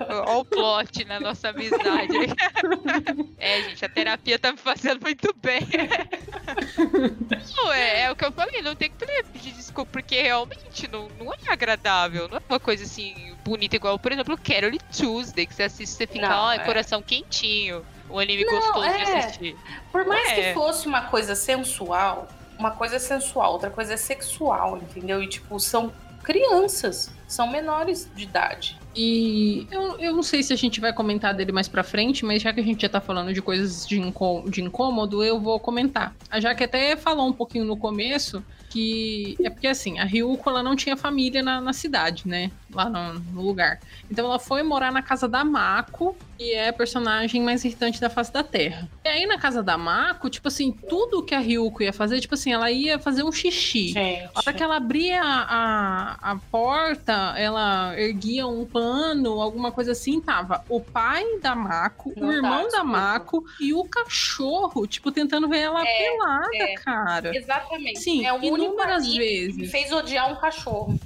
Olha 0.08 0.38
o 0.38 0.44
plot 0.44 1.04
na 1.04 1.20
nossa 1.20 1.48
amizade. 1.50 2.16
é, 3.38 3.62
gente, 3.62 3.84
a 3.84 3.88
terapia 3.88 4.38
tá 4.38 4.52
me 4.52 4.58
fazendo 4.58 5.00
muito 5.02 5.34
bem. 5.42 5.60
não, 7.56 7.72
é, 7.72 8.02
é 8.02 8.10
o 8.10 8.16
que 8.16 8.24
eu 8.24 8.32
falei, 8.32 8.62
não 8.62 8.74
tem 8.74 8.90
que 8.90 9.06
pedir 9.32 9.52
desculpa, 9.52 9.90
porque 9.92 10.20
realmente 10.22 10.88
não, 10.90 11.08
não 11.18 11.32
é 11.32 11.36
agradável, 11.48 12.28
não 12.28 12.38
é 12.38 12.42
uma 12.48 12.60
coisa 12.60 12.84
assim 12.84 13.34
bonita 13.44 13.76
igual, 13.76 13.98
por 13.98 14.12
exemplo, 14.12 14.38
Carol 14.38 14.70
Tuesday, 14.96 15.46
que 15.46 15.54
você 15.54 15.64
assiste 15.64 15.90
e 15.92 15.96
você 15.96 16.06
fica, 16.06 16.28
ai, 16.28 16.56
é. 16.58 16.60
coração 16.60 17.02
quentinho, 17.02 17.84
um 18.10 18.18
anime 18.18 18.44
Não, 18.44 18.54
gostoso 18.54 18.88
de 18.88 18.94
é. 19.10 19.18
assistir. 19.18 19.56
Por 19.92 20.04
mais 20.06 20.28
É. 20.30 20.34
que 20.48 20.54
fosse 20.54 20.86
uma 20.86 21.02
coisa 21.02 21.34
sensual, 21.34 22.28
uma 22.58 22.70
coisa 22.70 22.96
é 22.96 22.98
sensual, 22.98 23.52
outra 23.52 23.70
coisa 23.70 23.94
é 23.94 23.96
sexual, 23.96 24.76
entendeu? 24.78 25.22
E, 25.22 25.26
tipo, 25.28 25.58
são 25.60 25.92
crianças, 26.22 27.10
são 27.28 27.46
menores 27.50 28.10
de 28.14 28.24
idade. 28.24 28.78
E 28.96 29.66
eu, 29.70 29.98
eu 29.98 30.12
não 30.14 30.22
sei 30.22 30.42
se 30.42 30.52
a 30.52 30.56
gente 30.56 30.80
vai 30.80 30.92
comentar 30.92 31.34
dele 31.34 31.50
mais 31.52 31.66
pra 31.68 31.82
frente, 31.82 32.24
mas 32.24 32.40
já 32.40 32.52
que 32.52 32.60
a 32.60 32.62
gente 32.62 32.82
já 32.82 32.88
tá 32.88 33.00
falando 33.00 33.34
de 33.34 33.42
coisas 33.42 33.86
de, 33.86 34.00
incô- 34.00 34.44
de 34.48 34.62
incômodo, 34.62 35.22
eu 35.22 35.38
vou 35.40 35.58
comentar. 35.58 36.14
A 36.30 36.38
Jaque 36.40 36.62
até 36.64 36.96
falou 36.96 37.26
um 37.28 37.32
pouquinho 37.32 37.64
no 37.64 37.76
começo 37.76 38.42
que 38.70 39.36
é 39.42 39.50
porque 39.50 39.66
assim, 39.68 39.98
a 40.00 40.04
Ryuko 40.04 40.48
ela 40.50 40.62
não 40.62 40.74
tinha 40.74 40.96
família 40.96 41.42
na, 41.42 41.60
na 41.60 41.72
cidade, 41.72 42.26
né? 42.26 42.50
Lá 42.74 42.88
no, 42.88 43.14
no 43.20 43.42
lugar. 43.42 43.78
Então 44.10 44.24
ela 44.26 44.38
foi 44.38 44.62
morar 44.62 44.90
na 44.92 45.00
casa 45.02 45.28
da 45.28 45.44
Mako, 45.44 46.16
que 46.36 46.52
é 46.52 46.68
a 46.68 46.72
personagem 46.72 47.40
mais 47.42 47.64
irritante 47.64 48.00
da 48.00 48.10
face 48.10 48.32
da 48.32 48.42
Terra. 48.42 48.88
E 49.04 49.08
aí 49.08 49.26
na 49.26 49.38
casa 49.38 49.62
da 49.62 49.78
Mako, 49.78 50.28
tipo 50.28 50.48
assim, 50.48 50.72
tudo 50.72 51.22
que 51.22 51.34
a 51.34 51.38
Ryuko 51.38 51.82
ia 51.82 51.92
fazer, 51.92 52.20
tipo 52.20 52.34
assim, 52.34 52.52
ela 52.52 52.70
ia 52.70 52.98
fazer 52.98 53.22
um 53.22 53.30
xixi. 53.30 53.88
Gente. 53.88 54.24
A 54.34 54.38
hora 54.40 54.52
que 54.52 54.62
ela 54.62 54.76
abria 54.76 55.20
a, 55.22 56.32
a 56.32 56.36
porta, 56.50 57.34
ela 57.36 57.94
erguia 57.98 58.46
um 58.46 58.64
pano, 58.64 59.40
alguma 59.40 59.70
coisa 59.70 59.92
assim, 59.92 60.20
tava 60.20 60.64
o 60.68 60.80
pai 60.80 61.24
da 61.40 61.54
Mako, 61.54 62.12
Não 62.16 62.28
o 62.28 62.32
irmão 62.32 62.68
da. 62.68 62.82
Mako 62.84 63.44
e 63.60 63.72
o 63.72 63.84
cachorro, 63.84 64.86
tipo, 64.86 65.10
tentando 65.12 65.48
ver 65.48 65.60
ela 65.60 65.82
É, 65.86 65.96
pelada, 65.98 66.48
é. 66.56 66.74
cara. 66.74 67.36
Exatamente. 67.36 68.00
Sim, 68.00 68.26
é 68.26 68.32
o 68.32 68.36
único 68.36 68.56
inúmeras 68.58 69.04
anime 69.04 69.12
que 69.12 69.18
me 69.18 69.56
vezes. 69.56 69.70
fez 69.70 69.92
odiar 69.92 70.30
um 70.32 70.36
cachorro. 70.36 70.98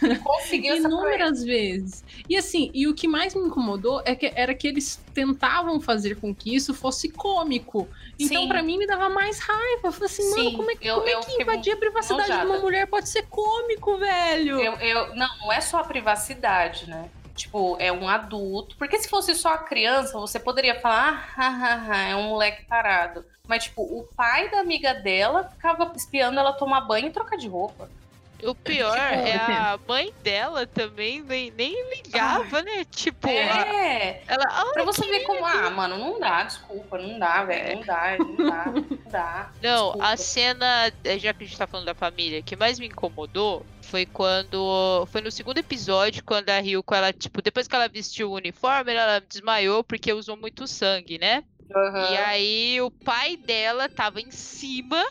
Conseguiu. 0.22 0.76
Inúmeras 0.76 1.42
vezes. 1.42 2.04
E 2.28 2.36
assim, 2.36 2.70
e 2.74 2.86
o 2.86 2.94
que 2.94 3.06
mais 3.08 3.34
me 3.34 3.42
incomodou 3.42 4.02
é 4.04 4.14
que 4.14 4.32
era 4.34 4.54
que 4.54 4.66
eles 4.68 5.00
tentavam 5.14 5.80
fazer 5.80 6.16
com 6.20 6.34
que 6.34 6.54
isso 6.54 6.72
fosse 6.74 7.08
cômico. 7.10 7.88
Então, 8.18 8.48
pra 8.48 8.62
mim, 8.62 8.78
me 8.78 8.86
dava 8.86 9.08
mais 9.08 9.38
raiva. 9.38 9.88
Eu 9.88 9.92
falei 9.92 10.06
assim, 10.06 10.22
Sim, 10.22 10.44
mano, 10.44 10.56
como 10.56 10.70
é, 10.70 10.76
que- 10.76 10.86
eu- 10.86 10.94
como 10.96 11.08
é 11.08 11.14
eu 11.14 11.20
que 11.20 11.26
fiquei 11.30 11.42
invadir 11.42 11.72
a 11.72 11.76
privacidade 11.76 12.26
de 12.40 12.46
uma 12.46 12.58
mulher 12.58 12.86
pode 12.86 13.08
ser 13.08 13.26
cômico, 13.26 13.96
velho? 13.98 14.58
Eu, 14.60 14.72
eu- 14.74 15.14
não, 15.14 15.28
não 15.40 15.52
é 15.52 15.60
só 15.60 15.78
a 15.78 15.84
privacidade, 15.84 16.88
né? 16.88 17.08
Tipo, 17.34 17.76
é 17.78 17.92
um 17.92 18.08
adulto. 18.08 18.76
Porque 18.78 18.98
se 18.98 19.08
fosse 19.08 19.34
só 19.34 19.50
a 19.54 19.58
criança, 19.58 20.18
você 20.18 20.40
poderia 20.40 20.80
falar, 20.80 21.34
ah, 21.36 21.46
ah, 21.46 21.86
ah, 21.90 22.08
é 22.08 22.16
um 22.16 22.30
moleque 22.30 22.64
parado. 22.64 23.24
Mas, 23.46 23.64
tipo, 23.64 23.82
o 23.82 24.08
pai 24.16 24.50
da 24.50 24.60
amiga 24.60 24.94
dela 24.94 25.44
ficava 25.44 25.92
espiando 25.94 26.40
ela 26.40 26.54
tomar 26.54 26.80
banho 26.80 27.08
e 27.08 27.10
trocar 27.10 27.36
de 27.36 27.46
roupa. 27.46 27.90
O 28.42 28.54
pior 28.54 28.92
Tipo, 28.92 29.14
é 29.28 29.34
a 29.36 29.78
mãe 29.88 30.12
dela 30.22 30.66
também 30.66 31.22
nem, 31.22 31.50
nem 31.52 31.74
ligava, 31.96 32.62
né? 32.62 32.84
Tipo, 32.90 33.28
É, 33.28 34.22
ela. 34.26 34.44
"Ah, 34.50 34.70
pra 34.72 34.84
você 34.84 35.06
ver 35.08 35.20
como, 35.20 35.44
ah, 35.44 35.70
mano, 35.70 35.96
não 35.96 36.20
dá, 36.20 36.42
desculpa, 36.44 36.98
não 36.98 37.18
dá, 37.18 37.44
velho, 37.44 37.76
não 37.78 37.86
dá, 37.86 38.16
não 38.18 38.36
dá, 38.36 38.64
não 38.66 39.10
dá. 39.10 39.50
Não, 39.62 39.84
desculpa. 39.86 40.06
a 40.08 40.16
cena, 40.16 40.92
eh, 41.04 41.18
já 41.18 41.32
que 41.32 41.44
a 41.44 41.46
gente 41.46 41.56
tá 41.58 41.66
falando 41.66 41.86
da 41.86 41.94
família, 41.94 42.42
que 42.42 42.54
mais 42.56 42.78
me 42.78 42.86
incomodou 42.88 43.64
foi 43.82 44.04
quando. 44.04 45.06
Foi 45.10 45.20
no 45.20 45.30
segundo 45.30 45.58
episódio, 45.58 46.22
quando 46.24 46.50
a 46.50 46.58
Ryuko, 46.58 46.94
ela, 46.94 47.12
tipo, 47.12 47.40
depois 47.40 47.66
que 47.66 47.74
ela 47.74 47.88
vestiu 47.88 48.30
o 48.30 48.34
uniforme, 48.34 48.92
ela 48.92 49.20
desmaiou 49.20 49.82
porque 49.82 50.12
usou 50.12 50.36
muito 50.36 50.66
sangue, 50.66 51.18
né? 51.18 51.42
Aham. 51.74 52.12
E 52.12 52.16
aí 52.18 52.80
o 52.80 52.90
pai 52.90 53.36
dela 53.36 53.88
tava 53.88 54.20
em 54.20 54.30
cima 54.30 55.02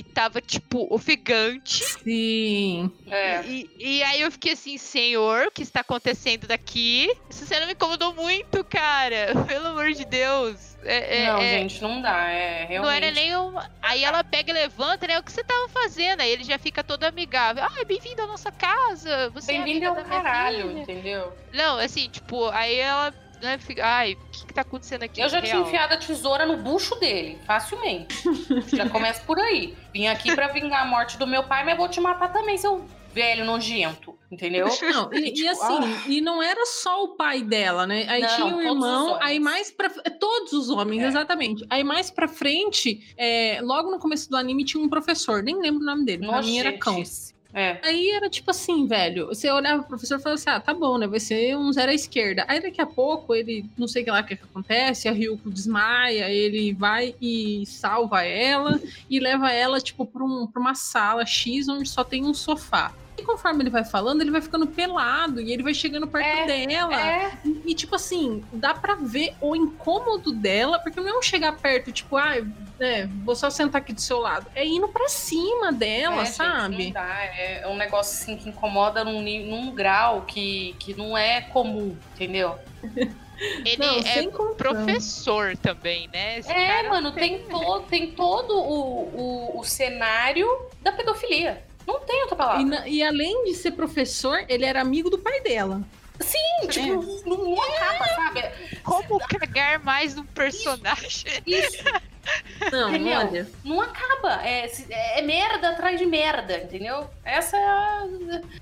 e 0.00 0.02
tava, 0.02 0.40
tipo, 0.40 0.86
ofegante. 0.92 1.84
Sim. 1.84 2.90
É. 3.06 3.42
E, 3.44 3.70
e 3.78 4.02
aí 4.02 4.22
eu 4.22 4.32
fiquei 4.32 4.54
assim, 4.54 4.78
senhor, 4.78 5.48
o 5.48 5.50
que 5.50 5.62
está 5.62 5.80
acontecendo 5.80 6.46
daqui? 6.46 7.14
Essa 7.28 7.44
cena 7.44 7.66
me 7.66 7.72
incomodou 7.72 8.14
muito, 8.14 8.64
cara. 8.64 9.34
Pelo 9.46 9.66
amor 9.68 9.92
de 9.92 10.06
Deus. 10.06 10.74
É, 10.82 11.24
é- 11.24 11.26
não, 11.26 11.38
é- 11.38 11.58
gente, 11.58 11.82
não 11.82 12.00
dá, 12.00 12.30
é 12.30 12.64
realmente. 12.64 12.80
Não 12.80 12.90
era 12.90 13.10
nem 13.10 13.36
um. 13.36 13.54
Aí 13.82 14.02
ela 14.02 14.24
pega 14.24 14.50
e 14.50 14.54
levanta, 14.54 15.06
né? 15.06 15.18
O 15.18 15.22
que 15.22 15.30
você 15.32 15.44
tava 15.44 15.68
fazendo? 15.68 16.22
Aí 16.22 16.30
ele 16.30 16.44
já 16.44 16.58
fica 16.58 16.82
todo 16.82 17.04
amigável. 17.04 17.62
Ah, 17.62 17.84
bem-vindo 17.86 18.22
à 18.22 18.26
nossa 18.26 18.50
casa. 18.50 19.28
Você 19.34 19.52
Bem-vindo 19.52 19.84
é 19.84 19.88
ao 19.88 19.96
caralho, 19.96 20.68
filha." 20.68 20.80
entendeu? 20.80 21.36
Não, 21.52 21.76
assim, 21.78 22.08
tipo, 22.08 22.48
aí 22.48 22.76
ela 22.76 23.12
né, 23.40 23.58
fica. 23.58 23.84
Ai, 23.84 24.14
o 24.14 24.30
que, 24.30 24.46
que 24.46 24.54
tá 24.54 24.62
acontecendo 24.62 25.02
aqui? 25.02 25.20
Eu 25.20 25.28
já 25.28 25.40
tinha 25.40 25.60
enfiado 25.60 25.94
a 25.94 25.96
tesoura 25.96 26.46
no 26.46 26.56
bucho 26.56 26.94
dele, 26.96 27.38
facilmente. 27.46 28.14
já 28.74 28.88
começa 28.88 29.22
por 29.24 29.38
aí. 29.38 29.76
Vim 29.92 30.06
aqui 30.06 30.34
pra 30.34 30.48
vingar 30.48 30.82
a 30.82 30.84
morte 30.86 31.18
do 31.18 31.26
meu 31.26 31.42
pai, 31.44 31.64
mas 31.64 31.76
vou 31.76 31.88
te 31.88 32.00
matar 32.00 32.32
também, 32.32 32.56
seu 32.56 32.84
velho 33.12 33.44
nojento, 33.44 34.16
entendeu? 34.30 34.68
Não, 34.82 35.12
e, 35.12 35.18
e 35.30 35.32
Tipo, 35.32 35.50
assim, 35.50 36.12
e 36.12 36.20
não 36.20 36.42
era 36.42 36.64
só 36.66 37.02
o 37.04 37.16
pai 37.16 37.42
dela, 37.42 37.86
né? 37.86 38.06
Aí 38.08 38.22
Não, 38.22 38.28
tinha 38.36 38.56
o 38.56 38.62
irmão, 38.62 39.18
aí 39.20 39.40
mais 39.40 39.70
pra. 39.70 39.90
Todos 39.90 40.52
os 40.52 40.70
homens, 40.70 41.02
É. 41.02 41.06
exatamente. 41.06 41.64
Aí 41.68 41.82
mais 41.82 42.10
pra 42.10 42.28
frente, 42.28 43.12
é, 43.16 43.58
logo 43.62 43.90
no 43.90 43.98
começo 43.98 44.30
do 44.30 44.36
anime 44.36 44.64
tinha 44.64 44.82
um 44.82 44.88
professor, 44.88 45.42
nem 45.42 45.60
lembro 45.60 45.82
o 45.82 45.86
nome 45.86 46.04
dele, 46.04 46.26
pra 46.26 46.40
mim 46.40 46.58
era 46.58 46.76
cão. 46.78 47.02
É. 47.52 47.78
Aí 47.82 48.10
era 48.10 48.30
tipo 48.30 48.50
assim, 48.50 48.86
velho. 48.86 49.26
Você 49.26 49.50
olhava 49.50 49.80
pro 49.80 49.90
professor 49.90 50.18
e 50.18 50.22
falava 50.22 50.40
assim: 50.40 50.50
ah, 50.50 50.60
tá 50.60 50.72
bom, 50.72 50.98
né? 50.98 51.06
Vai 51.06 51.20
ser 51.20 51.56
um 51.56 51.72
zero 51.72 51.90
à 51.90 51.94
esquerda. 51.94 52.44
Aí 52.48 52.60
daqui 52.60 52.80
a 52.80 52.86
pouco 52.86 53.34
ele, 53.34 53.64
não 53.76 53.88
sei 53.88 54.02
o 54.02 54.04
que 54.04 54.10
lá 54.10 54.22
que, 54.22 54.36
que 54.36 54.44
acontece, 54.44 55.08
a 55.08 55.12
Ryuko 55.12 55.50
desmaia, 55.50 56.30
ele 56.30 56.72
vai 56.72 57.14
e 57.20 57.64
salva 57.66 58.22
ela 58.22 58.80
e 59.08 59.18
leva 59.18 59.50
ela, 59.52 59.80
tipo, 59.80 60.06
pra, 60.06 60.24
um, 60.24 60.46
pra 60.46 60.60
uma 60.60 60.74
sala 60.74 61.26
X 61.26 61.68
onde 61.68 61.88
só 61.88 62.04
tem 62.04 62.24
um 62.24 62.34
sofá. 62.34 62.94
E 63.20 63.24
conforme 63.24 63.62
ele 63.62 63.70
vai 63.70 63.84
falando, 63.84 64.20
ele 64.22 64.30
vai 64.30 64.40
ficando 64.40 64.66
pelado 64.66 65.40
e 65.40 65.52
ele 65.52 65.62
vai 65.62 65.74
chegando 65.74 66.06
perto 66.06 66.26
É, 66.26 66.66
dela. 66.66 67.00
É, 67.00 67.32
E, 67.44 67.62
e, 67.66 67.74
tipo 67.74 67.94
assim, 67.94 68.42
dá 68.52 68.72
pra 68.74 68.94
ver 68.94 69.34
o 69.40 69.54
incômodo 69.54 70.32
dela, 70.32 70.78
porque 70.78 71.00
não 71.00 71.08
é 71.08 71.18
um 71.18 71.22
chegar 71.22 71.52
perto, 71.56 71.92
tipo, 71.92 72.16
ah, 72.16 72.34
é, 72.78 73.06
vou 73.24 73.36
só 73.36 73.50
sentar 73.50 73.80
aqui 73.82 73.92
do 73.92 74.00
seu 74.00 74.18
lado. 74.20 74.46
É 74.54 74.64
indo 74.66 74.88
pra 74.88 75.08
cima 75.08 75.70
dela, 75.72 76.22
é, 76.22 76.24
gente, 76.24 76.34
sabe? 76.34 76.84
não 76.86 76.92
dá. 76.92 77.24
É 77.36 77.66
um 77.68 77.76
negócio 77.76 78.14
assim 78.20 78.36
que 78.36 78.48
incomoda 78.48 79.04
num, 79.04 79.20
num 79.22 79.74
grau 79.74 80.22
que, 80.22 80.74
que 80.78 80.94
não 80.94 81.16
é 81.16 81.42
comum, 81.42 81.96
entendeu? 82.14 82.54
Ele 83.64 83.78
Não, 83.78 83.98
é 84.00 84.54
professor 84.54 85.56
também, 85.56 86.08
né? 86.12 86.38
Esse 86.38 86.50
É, 86.50 86.66
cara 86.66 86.88
mano, 86.90 87.12
tem, 87.12 87.38
to, 87.44 87.80
tem 87.88 88.10
todo 88.10 88.54
o, 88.54 89.54
o, 89.54 89.60
o 89.60 89.64
cenário 89.64 90.46
da 90.82 90.92
pedofilia. 90.92 91.64
Não 91.86 92.00
tem 92.00 92.20
outra 92.22 92.36
palavra. 92.36 92.62
E, 92.62 92.64
na- 92.64 92.88
e 92.88 93.02
além 93.02 93.44
de 93.44 93.54
ser 93.54 93.72
professor, 93.72 94.44
ele 94.48 94.64
era 94.64 94.80
amigo 94.80 95.10
do 95.10 95.18
pai 95.18 95.40
dela. 95.40 95.82
Sim, 96.20 96.68
tipo, 96.68 97.02
não, 97.26 97.36
não 97.38 97.62
acaba, 97.62 98.04
sabe? 98.08 98.50
Como 98.84 99.18
cagar 99.20 99.82
mais 99.82 100.14
num 100.14 100.24
personagem? 100.26 101.42
Isso, 101.46 101.82
Não, 102.70 102.90
Entendeu? 102.90 103.18
olha. 103.18 103.50
não 103.64 103.80
acaba. 103.80 104.46
É, 104.46 104.68
se- 104.68 104.86
é 104.92 105.22
merda 105.22 105.70
atrás 105.70 105.98
de 105.98 106.04
merda, 106.04 106.58
entendeu? 106.58 107.08
Essa 107.24 107.56
é 107.56 107.66
a... 107.66 108.06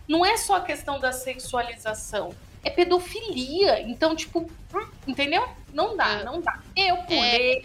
Não 0.07 0.25
é 0.25 0.37
só 0.37 0.57
a 0.57 0.61
questão 0.61 1.01
da 1.01 1.11
sexualização. 1.11 2.33
É 2.63 2.71
pedofilia. 2.71 3.81
Então, 3.83 4.15
tipo, 4.15 4.49
entendeu? 5.07 5.47
Não 5.73 5.97
dá, 5.97 6.21
É. 6.21 6.25
não 6.25 6.41
dá. 6.41 6.53
Eu 6.77 6.97
pulei. 7.05 7.61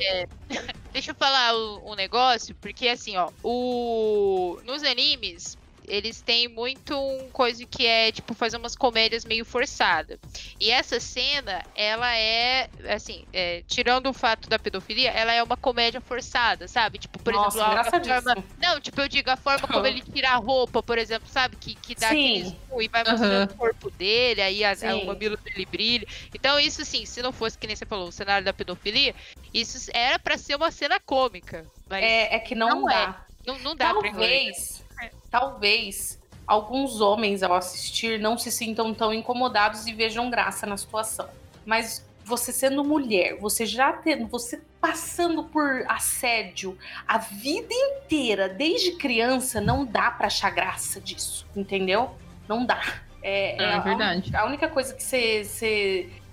Deixa 0.94 1.12
eu 1.12 1.16
falar 1.16 1.56
um 1.56 1.92
um 1.92 1.96
negócio, 1.96 2.56
porque 2.62 2.88
assim, 2.88 3.18
ó, 3.18 3.32
o 3.44 4.62
nos 4.64 4.84
animes 4.84 5.58
eles 5.88 6.22
têm 6.22 6.48
muito 6.48 6.98
um 6.98 7.30
coisa 7.30 7.66
que 7.66 7.86
é 7.86 8.12
tipo 8.12 8.34
fazer 8.34 8.58
umas 8.58 8.76
comédias 8.76 9.26
meio 9.26 9.44
forçadas. 9.46 10.20
E 10.60 10.70
essa 10.72 11.00
cena, 11.00 11.64
ela 11.76 12.16
é 12.16 12.70
assim, 12.90 13.26
é, 13.34 13.64
tirando 13.68 14.08
o 14.10 14.14
fato 14.14 14.50
da 14.50 14.58
pedofilia, 14.60 15.12
ela 15.12 15.34
é 15.34 15.42
uma 15.44 15.58
comédia 15.58 16.00
forçada, 16.02 16.68
sabe? 16.68 16.98
Tipo, 17.00 17.20
por 17.20 17.34
Nossa, 17.34 17.58
exemplo, 17.58 17.80
a- 17.80 17.84
forma, 18.24 18.46
não, 18.58 18.80
tipo, 18.80 19.00
eu 19.02 19.08
digo 19.08 19.30
a 19.30 19.38
forma 19.38 19.68
como 19.68 19.86
ele 19.88 20.02
tira 20.02 20.32
a 20.32 20.36
roupa, 20.38 20.82
por 20.84 20.98
exemplo, 20.98 21.28
sabe? 21.30 21.56
Que, 21.58 21.76
que 21.76 21.96
dá 21.96 22.10
Sim. 22.10 22.30
aquele 22.40 22.46
zoom 22.46 22.82
e 22.82 22.88
vai 22.88 23.04
mostrando 23.04 23.44
Aham. 23.44 23.54
o 23.54 23.58
corpo 23.58 23.90
dele, 23.92 24.42
aí 24.42 24.64
a, 24.64 24.72
a- 24.72 24.96
o 24.98 25.06
mamilo 25.08 25.38
dele 25.38 25.66
brilha. 25.66 26.08
Então, 26.34 26.60
isso 26.60 26.82
assim, 26.82 27.06
se 27.06 27.22
não 27.22 27.32
fosse, 27.32 27.58
que 27.58 27.68
nem 27.68 27.76
você 27.76 27.86
falou, 27.86 28.08
o 28.08 28.12
cenário 28.12 28.46
da 28.46 28.54
pedofilia, 28.54 29.14
isso 29.54 29.90
era 29.94 30.18
pra 30.20 30.38
ser 30.38 30.56
uma 30.56 30.72
cena 30.72 31.00
cômica. 31.00 31.66
Mas 31.90 32.04
É, 32.04 32.36
é 32.36 32.40
que 32.40 32.56
não, 32.56 32.82
Não 32.82 32.90
é. 32.90 33.06
dá. 33.08 33.26
não, 33.46 33.60
não 33.60 33.76
dá. 33.76 33.94
Talvez, 33.94 34.73
talvez 35.34 36.22
alguns 36.46 37.02
homens 37.02 37.42
ao 37.42 37.56
assistir 37.56 38.20
não 38.20 38.38
se 38.38 38.52
sintam 38.52 38.94
tão 38.94 39.12
incomodados 39.12 39.88
e 39.88 39.92
vejam 39.94 40.30
graça 40.30 40.68
na 40.68 40.78
situação. 40.78 41.28
Mas 41.66 42.08
você 42.24 42.54
sendo 42.54 42.84
mulher, 42.84 43.40
você 43.40 43.66
já 43.66 43.92
tendo, 43.94 44.28
você 44.28 44.62
passando 44.80 45.46
por 45.46 45.84
assédio 45.88 46.78
a 47.08 47.18
vida 47.18 47.74
inteira, 47.74 48.48
desde 48.48 48.92
criança, 48.92 49.60
não 49.60 49.84
dá 49.84 50.12
pra 50.12 50.28
achar 50.28 50.52
graça 50.52 51.02
disso, 51.02 51.48
entendeu? 51.56 52.12
Não 52.48 52.64
dá. 52.64 52.80
É, 53.24 53.56
É 53.60 53.74
a- 53.74 53.80
verdade. 53.80 54.36
A 54.36 54.46
única 54.46 54.68
coisa 54.68 54.94
que 54.94 55.02
você, 55.02 55.44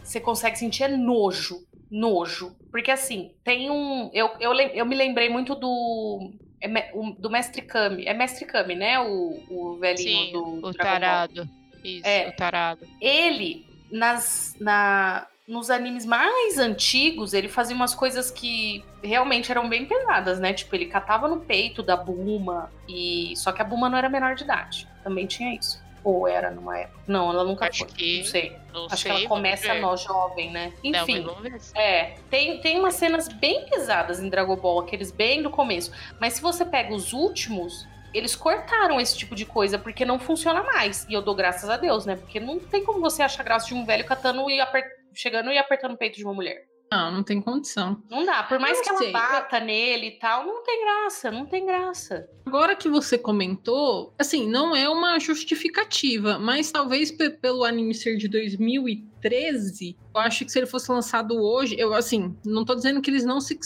você, 0.04 0.20
consegue 0.20 0.58
sentir 0.58 0.82
é 0.82 0.88
nojo. 0.88 1.64
Nojo. 1.90 2.54
Porque 2.70 2.90
assim, 2.90 3.32
tem 3.42 3.70
um. 3.70 4.10
Eu, 4.12 4.30
eu, 4.38 4.52
eu 4.52 4.84
me 4.84 4.94
lembrei 4.94 5.30
muito 5.30 5.54
do. 5.54 6.32
É 6.60 6.68
me- 6.68 6.90
o- 6.94 7.12
do 7.18 7.30
Mestre 7.30 7.62
Kami. 7.62 8.06
É 8.06 8.14
Mestre 8.14 8.44
Kami, 8.44 8.74
né? 8.74 8.98
O, 9.00 9.42
o 9.48 9.78
velhinho 9.78 10.26
Sim, 10.26 10.32
do. 10.60 10.66
o 10.68 10.74
tarado. 10.74 11.48
Isso, 11.82 12.06
É. 12.06 12.28
o 12.28 12.32
tarado. 12.36 12.86
Ele, 13.00 13.64
nas, 13.90 14.54
na, 14.60 15.26
nos 15.48 15.70
animes 15.70 16.04
mais 16.04 16.58
antigos, 16.58 17.32
ele 17.32 17.48
fazia 17.48 17.74
umas 17.74 17.94
coisas 17.94 18.30
que 18.30 18.84
realmente 19.02 19.50
eram 19.50 19.68
bem 19.68 19.86
pesadas, 19.86 20.38
né? 20.38 20.52
Tipo, 20.52 20.76
ele 20.76 20.86
catava 20.86 21.26
no 21.26 21.40
peito 21.40 21.82
da 21.82 21.96
Buma. 21.96 22.70
E... 22.88 23.32
Só 23.36 23.50
que 23.50 23.62
a 23.62 23.64
Buma 23.64 23.88
não 23.88 23.96
era 23.98 24.08
menor 24.08 24.34
de 24.34 24.44
idade. 24.44 24.86
Também 25.02 25.26
tinha 25.26 25.54
isso. 25.54 25.82
Ou 26.02 26.26
era 26.26 26.50
numa 26.50 26.78
época. 26.78 26.98
Não, 27.06 27.30
ela 27.30 27.44
nunca 27.44 27.68
Acho 27.68 27.84
foi. 27.84 27.88
que- 27.94 28.18
Não 28.18 28.24
sei. 28.24 28.56
Não 28.72 28.86
Acho 28.86 28.96
sei. 28.96 29.10
que 29.12 29.18
ela 29.18 29.28
começa 29.28 29.74
nó 29.74 29.96
jovem, 29.96 30.50
né? 30.50 30.72
Não, 30.82 31.02
Enfim. 31.02 31.26
ver. 31.42 31.60
É, 31.74 32.14
tem, 32.30 32.58
tem 32.60 32.78
umas 32.78 32.94
cenas 32.94 33.28
bem 33.28 33.66
pesadas 33.66 34.18
em 34.20 34.28
Dragon 34.28 34.56
Ball, 34.56 34.80
aqueles 34.80 35.10
bem 35.10 35.42
do 35.42 35.50
começo. 35.50 35.92
Mas 36.18 36.34
se 36.34 36.40
você 36.42 36.64
pega 36.64 36.94
os 36.94 37.12
últimos, 37.12 37.86
eles 38.14 38.34
cortaram 38.34 38.98
esse 39.00 39.16
tipo 39.18 39.34
de 39.34 39.44
coisa 39.44 39.78
porque 39.78 40.04
não 40.04 40.18
funciona 40.18 40.62
mais. 40.62 41.06
E 41.08 41.12
eu 41.12 41.20
dou 41.22 41.34
graças 41.34 41.68
a 41.68 41.76
Deus, 41.76 42.06
né? 42.06 42.16
Porque 42.16 42.40
não 42.40 42.58
tem 42.58 42.84
como 42.84 43.00
você 43.00 43.22
achar 43.22 43.42
graça 43.42 43.66
de 43.66 43.74
um 43.74 43.84
velho 43.84 44.04
catando 44.06 44.48
e 44.50 44.60
aper- 44.60 44.88
chegando 45.14 45.50
e 45.52 45.58
apertando 45.58 45.92
o 45.92 45.96
peito 45.98 46.16
de 46.16 46.24
uma 46.24 46.32
mulher. 46.34 46.64
Não, 46.92 47.12
não 47.12 47.22
tem 47.22 47.40
condição. 47.40 48.02
Não 48.10 48.24
dá. 48.26 48.42
Por 48.42 48.58
mais 48.58 48.80
que 48.80 48.88
ela 48.88 48.98
sei. 48.98 49.12
bata 49.12 49.60
nele 49.60 50.08
e 50.08 50.18
tal, 50.18 50.44
não 50.44 50.64
tem 50.64 50.80
graça, 50.84 51.30
não 51.30 51.46
tem 51.46 51.64
graça. 51.64 52.28
Agora 52.44 52.74
que 52.74 52.88
você 52.88 53.16
comentou, 53.16 54.12
assim, 54.18 54.48
não 54.48 54.74
é 54.74 54.88
uma 54.88 55.18
justificativa, 55.20 56.36
mas 56.38 56.72
talvez 56.72 57.12
pe- 57.12 57.30
pelo 57.30 57.62
anime 57.62 57.94
ser 57.94 58.16
de 58.16 58.26
2013, 58.26 59.96
eu 60.14 60.20
acho 60.20 60.44
que 60.44 60.50
se 60.50 60.58
ele 60.58 60.66
fosse 60.66 60.90
lançado 60.90 61.40
hoje, 61.40 61.76
eu 61.78 61.94
assim, 61.94 62.36
não 62.44 62.64
tô 62.64 62.74
dizendo 62.74 63.00
que 63.00 63.08
eles 63.08 63.24
não 63.24 63.40
se, 63.40 63.56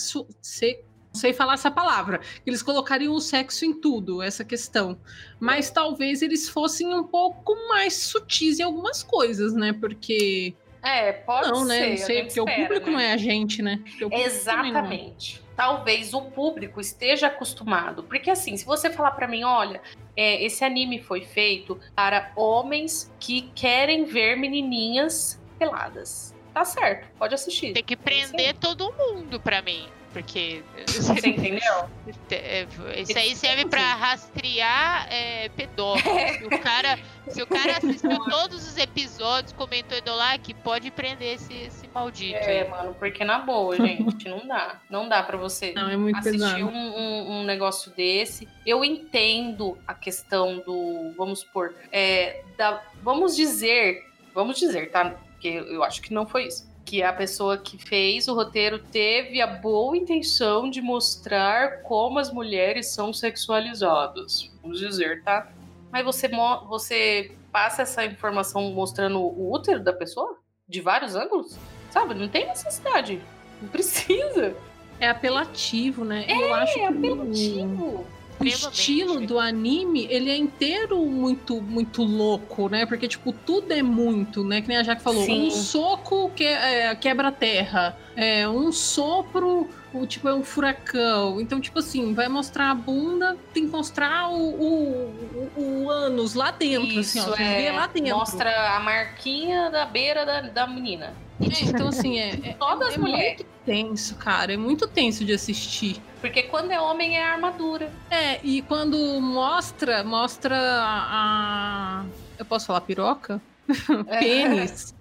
se 0.43 0.79
não 1.15 1.21
sei 1.21 1.33
falar 1.33 1.55
essa 1.55 1.71
palavra, 1.71 2.19
que 2.19 2.51
eles 2.51 2.63
colocariam 2.63 3.15
o 3.15 3.21
sexo 3.21 3.65
em 3.65 3.73
tudo, 3.81 4.21
essa 4.21 4.45
questão. 4.45 4.99
Mas 5.41 5.71
talvez 5.71 6.21
eles 6.21 6.49
fossem 6.49 6.93
um 6.93 7.05
pouco 7.05 7.55
mais 7.69 7.95
sutis 7.95 8.59
em 8.59 8.63
algumas 8.65 9.03
coisas, 9.03 9.55
né? 9.55 9.73
Porque 9.73 10.55
É, 10.85 11.13
pode 11.13 11.49
não, 11.49 11.65
ser. 11.65 11.67
né? 11.67 11.91
Não 11.91 11.97
sei, 11.97 12.25
porque 12.25 12.41
o 12.41 12.45
público 12.45 12.87
né? 12.87 12.93
não 12.93 13.01
é 13.01 13.13
a 13.15 13.17
gente, 13.17 13.63
né? 13.63 13.83
É. 14.11 14.21
Exatamente. 14.23 15.43
Talvez 15.57 16.13
o 16.13 16.21
público 16.21 16.81
esteja 16.81 17.29
acostumado. 17.29 18.03
Porque, 18.03 18.31
assim, 18.31 18.57
se 18.57 18.67
você 18.67 18.91
falar 18.91 19.13
pra 19.13 19.27
mim, 19.27 19.45
olha, 19.45 19.81
é, 20.17 20.45
esse 20.45 20.65
anime 20.65 21.01
foi 21.01 21.23
feito 21.23 21.81
para 21.95 22.33
homens 22.37 23.11
que 23.19 23.51
querem 23.55 24.05
ver 24.05 24.37
menininhas 24.37 25.41
peladas. 25.59 26.35
Tá 26.53 26.65
certo, 26.65 27.09
pode 27.19 27.35
assistir. 27.35 27.73
Tem 27.73 27.83
que 27.83 27.97
prender 27.97 28.55
todo 28.55 28.93
mundo 28.93 29.41
pra 29.41 29.63
mim. 29.63 29.89
Porque. 30.15 30.63
Você 30.87 31.13
entendeu? 31.29 31.89
É, 32.31 32.67
Isso 33.01 33.19
aí 33.19 33.35
serve 33.37 33.67
pra 33.67 33.95
rastrear 33.97 35.07
é, 35.13 35.49
pedófilo. 35.51 36.15
Se 36.39 36.45
o 36.47 36.61
cara, 36.61 36.99
se 37.29 37.43
o 37.43 37.47
cara 37.47 37.77
assistiu 37.79 38.19
todos 38.31 38.67
os 38.69 38.77
episódios, 38.77 39.53
comentou 39.53 40.01
do 40.03 40.15
like, 40.15 40.55
pode 40.55 40.91
prender 40.91 41.35
esse, 41.35 41.53
esse 41.53 41.89
maldito. 41.89 42.37
É, 42.37 42.63
aí. 42.63 42.69
mano, 42.69 42.95
porque 42.99 43.25
na 43.25 43.39
boa, 43.41 43.75
gente, 43.77 44.29
não 44.29 44.47
dá. 44.47 44.81
Não 44.89 45.09
dá 45.09 45.23
pra 45.23 45.37
você 45.37 45.73
Não, 45.73 45.89
é 45.91 45.97
muito 45.97 46.17
assistir 46.19 46.39
pesado. 46.39 46.65
um, 46.67 46.71
um- 46.99 47.41
um 47.41 47.45
negócio 47.45 47.91
desse. 47.93 48.49
Eu 48.65 48.85
entendo 48.85 49.77
a 49.87 49.95
questão 49.95 50.59
do, 50.65 51.13
vamos 51.17 51.41
supor, 51.41 51.75
é, 51.91 52.43
da, 52.57 52.81
vamos 53.03 53.35
dizer, 53.35 54.03
vamos 54.33 54.59
dizer, 54.59 54.91
tá? 54.91 55.11
Porque 55.33 55.49
eu 55.49 55.83
acho 55.83 56.01
que 56.01 56.13
não 56.15 56.27
foi 56.27 56.47
isso. 56.47 56.73
Que 56.85 57.03
a 57.03 57.13
pessoa 57.13 57.57
que 57.57 57.79
fez 57.79 58.29
o 58.29 58.35
roteiro 58.35 58.79
teve 58.79 59.41
a 59.41 59.47
boa 59.47 59.97
intenção 59.97 60.69
de 60.69 60.83
mostrar 60.83 61.83
como 61.83 62.19
as 62.19 62.31
mulheres 62.33 62.89
são 62.89 63.13
sexualizadas. 63.13 64.51
Vamos 64.63 64.79
dizer, 64.79 65.23
tá? 65.23 65.51
Mas 65.91 66.05
você, 66.05 66.29
você 66.69 67.33
passa 67.51 67.83
essa 67.83 68.05
informação 68.05 68.63
mostrando 68.73 69.19
o 69.21 69.53
útero 69.53 69.83
da 69.83 69.93
pessoa? 69.93 70.37
De 70.69 70.81
vários 70.81 71.15
ângulos? 71.15 71.57
Sabe? 71.91 72.15
Não 72.15 72.29
tem 72.29 72.47
necessidade. 72.47 73.21
Não 73.63 73.69
precisa. 73.69 74.55
É 75.01 75.09
apelativo, 75.09 76.05
né? 76.05 76.25
eu 76.29 76.55
acho 76.55 76.73
É 76.73 76.75
que 76.75 76.81
o- 76.85 76.89
apelativo. 76.89 78.07
O 78.41 78.45
estilo 78.45 79.21
do 79.21 79.39
anime, 79.39 80.07
ele 80.11 80.31
é 80.31 80.37
inteiro 80.37 80.99
muito, 81.07 81.61
muito 81.61 82.03
louco, 82.03 82.69
né? 82.69 82.85
Porque, 82.87 83.07
tipo, 83.09 83.33
tudo 83.33 83.73
é 83.73 83.83
muito, 83.83 84.45
né? 84.45 84.61
Que 84.61 84.69
nem 84.69 84.77
a 84.77 84.83
Jaque 84.83 85.03
falou. 85.03 85.25
Sim. 85.25 85.47
Um 85.47 85.51
soco 85.51 86.31
que, 86.31 86.45
é, 86.45 86.95
quebra 86.95 87.29
a 87.29 87.33
terra. 87.33 87.97
É, 88.17 88.49
um 88.49 88.71
sopro, 88.73 89.69
o, 89.93 90.07
tipo, 90.07 90.29
é 90.29 90.35
um 90.35 90.45
furacão. 90.45 91.41
Então, 91.41 91.61
tipo 91.61 91.79
assim, 91.79 92.15
vai 92.15 92.29
mostrar 92.29 92.71
a 92.71 92.75
bunda, 92.75 93.37
tem 93.53 93.67
que 93.67 93.71
mostrar 93.71 94.31
o, 94.31 94.37
o, 94.37 95.51
o, 95.57 95.85
o 95.85 95.91
ânus 95.91 96.35
lá 96.35 96.51
dentro, 96.51 97.01
assim, 97.01 97.21
ó. 97.21 97.23
Isso, 97.23 97.37
Você 97.37 97.43
é, 97.43 97.63
vê 97.63 97.71
lá 97.73 97.87
dentro. 97.87 98.17
Mostra 98.17 98.77
a 98.77 98.81
marquinha 98.81 99.71
da 99.71 99.85
beira 99.85 100.25
da, 100.25 100.41
da 100.43 100.67
menina. 100.67 101.15
É, 101.41 101.65
então, 101.65 101.89
assim, 101.89 102.19
é, 102.19 102.31
é, 102.31 102.53
Todas 102.55 102.95
é 102.95 102.99
mulheres. 102.99 103.39
muito 103.39 103.47
tenso, 103.65 104.15
cara. 104.17 104.53
É 104.53 104.57
muito 104.57 104.87
tenso 104.87 105.25
de 105.25 105.33
assistir. 105.33 106.01
Porque 106.21 106.45
quando 106.45 106.71
é 106.71 106.81
homem 106.81 107.17
é 107.17 107.23
armadura. 107.25 107.91
É, 108.11 108.41
e 108.43 108.63
quando 108.63 108.97
mostra, 109.21 110.05
mostra 110.05 110.57
a. 110.57 112.05
Eu 112.39 112.45
posso 112.45 112.67
falar 112.67 112.83
piroca? 112.83 113.41
Pênis, 114.21 114.95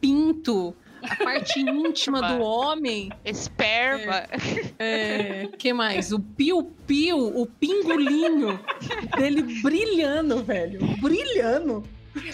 pinto, 0.00 0.74
a 1.02 1.16
parte 1.16 1.58
íntima 1.60 2.20
do 2.22 2.42
homem. 2.42 3.10
Esperma. 3.24 4.24
É, 4.78 5.48
que 5.58 5.72
mais? 5.72 6.12
O 6.12 6.20
piu-piu, 6.20 7.18
o 7.18 7.46
pingolinho 7.46 8.60
dele 9.18 9.42
brilhando, 9.62 10.42
velho. 10.42 10.80
Brilhando. 11.00 11.82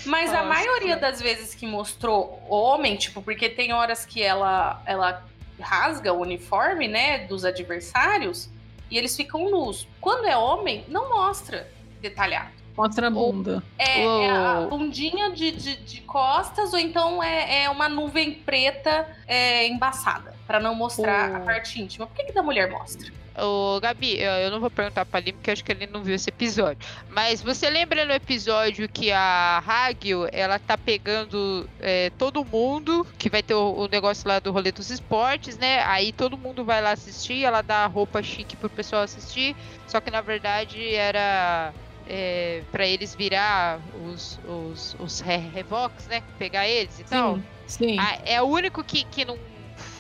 Mas 0.07 0.31
a 0.31 0.43
Nossa. 0.43 0.49
maioria 0.49 0.97
das 0.97 1.21
vezes 1.21 1.55
que 1.55 1.67
mostrou 1.67 2.43
homem, 2.49 2.97
tipo, 2.97 3.21
porque 3.23 3.49
tem 3.49 3.73
horas 3.73 4.05
que 4.05 4.23
ela, 4.23 4.83
ela 4.87 5.25
rasga 5.61 6.13
o 6.13 6.21
uniforme, 6.21 6.89
né, 6.89 7.27
dos 7.27 7.45
adversários, 7.45 8.49
e 8.91 8.97
eles 8.97 9.17
ficam 9.17 9.51
nus. 9.51 9.87
Quando 10.01 10.27
é 10.27 10.37
homem, 10.37 10.85
não 10.89 11.11
mostra 11.11 11.71
detalhado. 12.01 12.57
Mostra 12.77 13.07
a 13.07 13.11
bunda. 13.11 13.63
É, 13.79 14.03
é 14.03 14.31
a 14.31 14.67
bundinha 14.69 15.31
de, 15.31 15.51
de, 15.51 15.77
de 15.77 16.01
costas, 16.03 16.73
ou 16.75 16.79
então 16.79 17.23
é, 17.23 17.65
é 17.65 17.71
uma 17.71 17.89
nuvem 17.89 18.33
preta 18.33 19.09
é, 19.27 19.67
embaçada, 19.67 20.35
pra 20.47 20.61
não 20.61 20.75
mostrar 20.75 21.31
Uou. 21.31 21.37
a 21.39 21.41
parte 21.41 21.81
íntima. 21.81 22.07
Por 22.07 22.15
que, 22.15 22.25
que 22.25 22.33
da 22.33 22.43
mulher 22.43 22.71
mostra? 22.71 23.11
Ô, 23.39 23.79
Gabi, 23.81 24.19
eu 24.19 24.51
não 24.51 24.61
vou 24.61 24.71
perguntar 24.71 25.05
pra 25.05 25.21
Lima, 25.21 25.37
porque 25.39 25.51
acho 25.51 25.63
que 25.65 25.71
ele 25.73 25.87
não 25.87 26.03
viu 26.03 26.15
esse 26.15 26.31
episódio. 26.31 26.79
Mas 27.11 27.43
você 27.43 27.69
lembra 27.69 28.05
no 28.07 28.13
episódio 28.13 28.89
que 28.89 29.13
a 29.13 29.63
Hagel, 29.67 30.27
ela 30.33 30.59
tá 30.59 30.79
pegando 30.79 31.69
é, 31.81 32.11
todo 32.19 32.45
mundo, 32.45 33.07
que 33.19 33.29
vai 33.29 33.43
ter 33.43 33.55
o, 33.55 33.73
o 33.75 33.89
negócio 33.89 34.27
lá 34.27 34.39
do 34.39 34.51
rolê 34.53 34.73
dos 34.73 34.91
esportes, 34.91 35.59
né? 35.59 35.83
Aí 35.85 36.13
todo 36.13 36.39
mundo 36.39 36.65
vai 36.65 36.81
lá 36.81 36.93
assistir, 36.93 37.45
ela 37.45 37.61
dá 37.63 37.85
a 37.85 37.87
roupa 37.87 38.23
chique 38.23 38.57
pro 38.57 38.71
pessoal 38.71 39.03
assistir, 39.03 39.55
só 39.87 40.01
que 40.01 40.11
na 40.11 40.21
verdade 40.23 40.95
era 40.95 41.75
é, 42.09 42.63
para 42.73 42.87
eles 42.87 43.15
virar 43.15 43.81
os, 44.07 44.39
os, 44.47 44.97
os 44.99 45.21
re- 45.21 45.37
revox, 45.37 46.07
né? 46.07 46.23
Pegar 46.39 46.67
eles 46.67 47.01
e 47.01 47.05
tal. 47.05 47.37
Sim, 47.37 47.45
sim. 47.67 47.97
Ah, 47.99 48.19
é 48.25 48.41
o 48.41 48.47
único 48.47 48.83
que, 48.83 49.05
que 49.05 49.25
não 49.25 49.37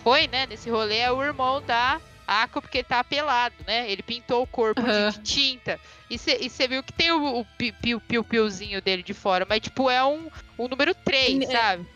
foi, 0.03 0.26
né, 0.28 0.47
nesse 0.47 0.70
rolê 0.70 0.99
é 0.99 1.12
o 1.12 1.22
irmão 1.22 1.61
da 1.61 2.01
Ako, 2.27 2.61
porque 2.61 2.79
ele 2.79 2.85
tá 2.85 3.03
pelado, 3.05 3.55
né? 3.66 3.91
Ele 3.91 4.03
pintou 4.03 4.43
o 4.43 4.47
corpo 4.47 4.83
de- 4.83 4.91
Aham. 4.91 5.11
de, 5.11 5.18
tinta. 5.20 5.79
E 6.11 6.18
você 6.18 6.66
viu 6.68 6.83
que 6.83 6.93
tem 6.93 7.12
o, 7.12 7.41
o 7.41 7.45
pi- 7.57 7.72
piu- 7.72 8.01
piu-piuzinho 8.01 8.83
dele 8.83 9.03
de 9.03 9.14
fora, 9.14 9.47
mas, 9.49 9.61
tipo, 9.61 9.89
é 9.89 10.05
um, 10.05 10.29
um 10.59 10.66
número 10.68 10.95
3, 10.95 11.41
É- 11.43 11.47
sabe? 11.53 11.87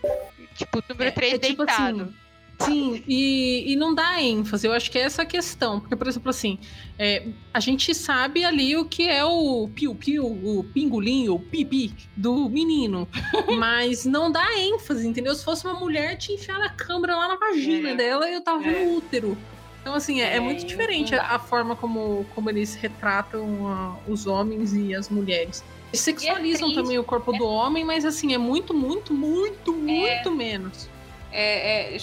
Tipo, 0.57 0.79
o 0.79 0.83
número 0.89 1.09
É- 1.09 1.13
3 1.13 1.35
é 1.35 1.39
tipo 1.39 1.65
deitado. 1.65 2.03
assim, 2.03 2.15
Sim, 2.63 3.03
e, 3.09 3.73
e 3.73 3.77
não 3.77 3.95
dá 3.95 4.21
ênfase. 4.21 4.67
Eu 4.67 4.75
acho 4.75 4.91
que 4.91 4.99
é 4.99 5.03
essa 5.03 5.23
a 5.23 5.25
questão. 5.25 5.81
Porque, 5.81 5.97
por 5.97 6.07
exemplo, 6.07 6.29
assim, 6.29 6.59
é, 6.99 7.27
a 7.55 7.59
gente 7.59 7.95
sabe 7.95 8.45
ali 8.45 8.77
o 8.77 8.85
que 8.85 9.09
é 9.09 9.25
o 9.25 9.67
piu-piu, 9.75 10.27
o 10.27 10.63
pingolinho, 10.65 11.35
o 11.37 11.41
pipi 11.41 11.95
do 12.15 12.51
menino. 12.51 13.09
mas 13.59 14.05
não 14.05 14.31
dá 14.31 14.47
ênfase, 14.59 15.09
entendeu? 15.09 15.35
Se 15.35 15.43
fosse 15.43 15.65
uma 15.65 15.73
mulher, 15.81 16.19
tinha 16.19 16.37
enfiado 16.37 16.63
a 16.63 16.69
câmera 16.69 17.17
lá 17.17 17.29
na 17.29 17.37
vagina 17.37 17.91
É. 17.91 17.95
dela 17.95 18.29
e 18.29 18.35
eu 18.35 18.43
tava 18.43 18.63
É. 18.71 18.83
o 18.85 18.97
útero. 18.99 19.39
Então, 19.81 19.95
assim, 19.95 20.21
é, 20.21 20.35
é 20.35 20.37
É, 20.37 20.41
muito 20.41 20.65
diferente 20.67 21.15
a, 21.15 21.35
a 21.37 21.39
forma 21.39 21.75
como, 21.75 22.27
como 22.35 22.51
eles 22.51 22.75
retratam 22.75 23.67
ah, 23.67 23.97
os 24.07 24.27
homens 24.27 24.75
e 24.75 24.95
as 24.95 25.09
mulheres. 25.09 25.65
Eles 25.93 26.01
sexualizam 26.01 26.69
triste, 26.69 26.83
também 26.83 26.99
o 26.99 27.05
corpo 27.05 27.33
do 27.33 27.45
homem, 27.47 27.85
mas 27.85 28.05
assim, 28.05 28.33
é 28.35 28.39
muito, 28.39 28.73
muito, 28.75 29.13
muito, 29.13 29.73
muito 29.73 30.31
menos. 30.31 30.89
É, 31.33 31.95
é, 31.95 31.99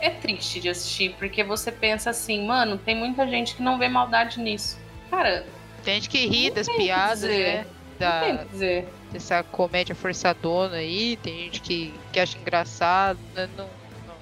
é 0.00 0.10
triste 0.10 0.60
de 0.60 0.68
assistir, 0.68 1.14
porque 1.18 1.42
você 1.44 1.70
pensa 1.72 2.10
assim, 2.10 2.44
mano, 2.46 2.76
tem 2.78 2.94
muita 2.96 3.26
gente 3.26 3.54
que 3.54 3.62
não 3.62 3.78
vê 3.78 3.88
maldade 3.88 4.40
nisso. 4.40 4.76
Cara, 5.10 5.46
Tem 5.84 5.94
gente 5.94 6.08
que 6.10 6.26
ri 6.26 6.50
das 6.50 6.68
piadas, 6.68 7.22
né? 7.22 7.64
não 7.64 7.70
Da, 7.98 8.20
tem 8.20 8.46
dizer. 8.48 8.88
dessa 9.12 9.42
comédia 9.44 9.94
forçadona 9.94 10.76
aí. 10.76 11.16
Tem 11.22 11.44
gente 11.44 11.60
que, 11.62 11.94
que 12.12 12.18
acha 12.20 12.36
engraçado. 12.38 13.18
Não, 13.34 13.46
não, 13.56 13.68
não, 14.06 14.16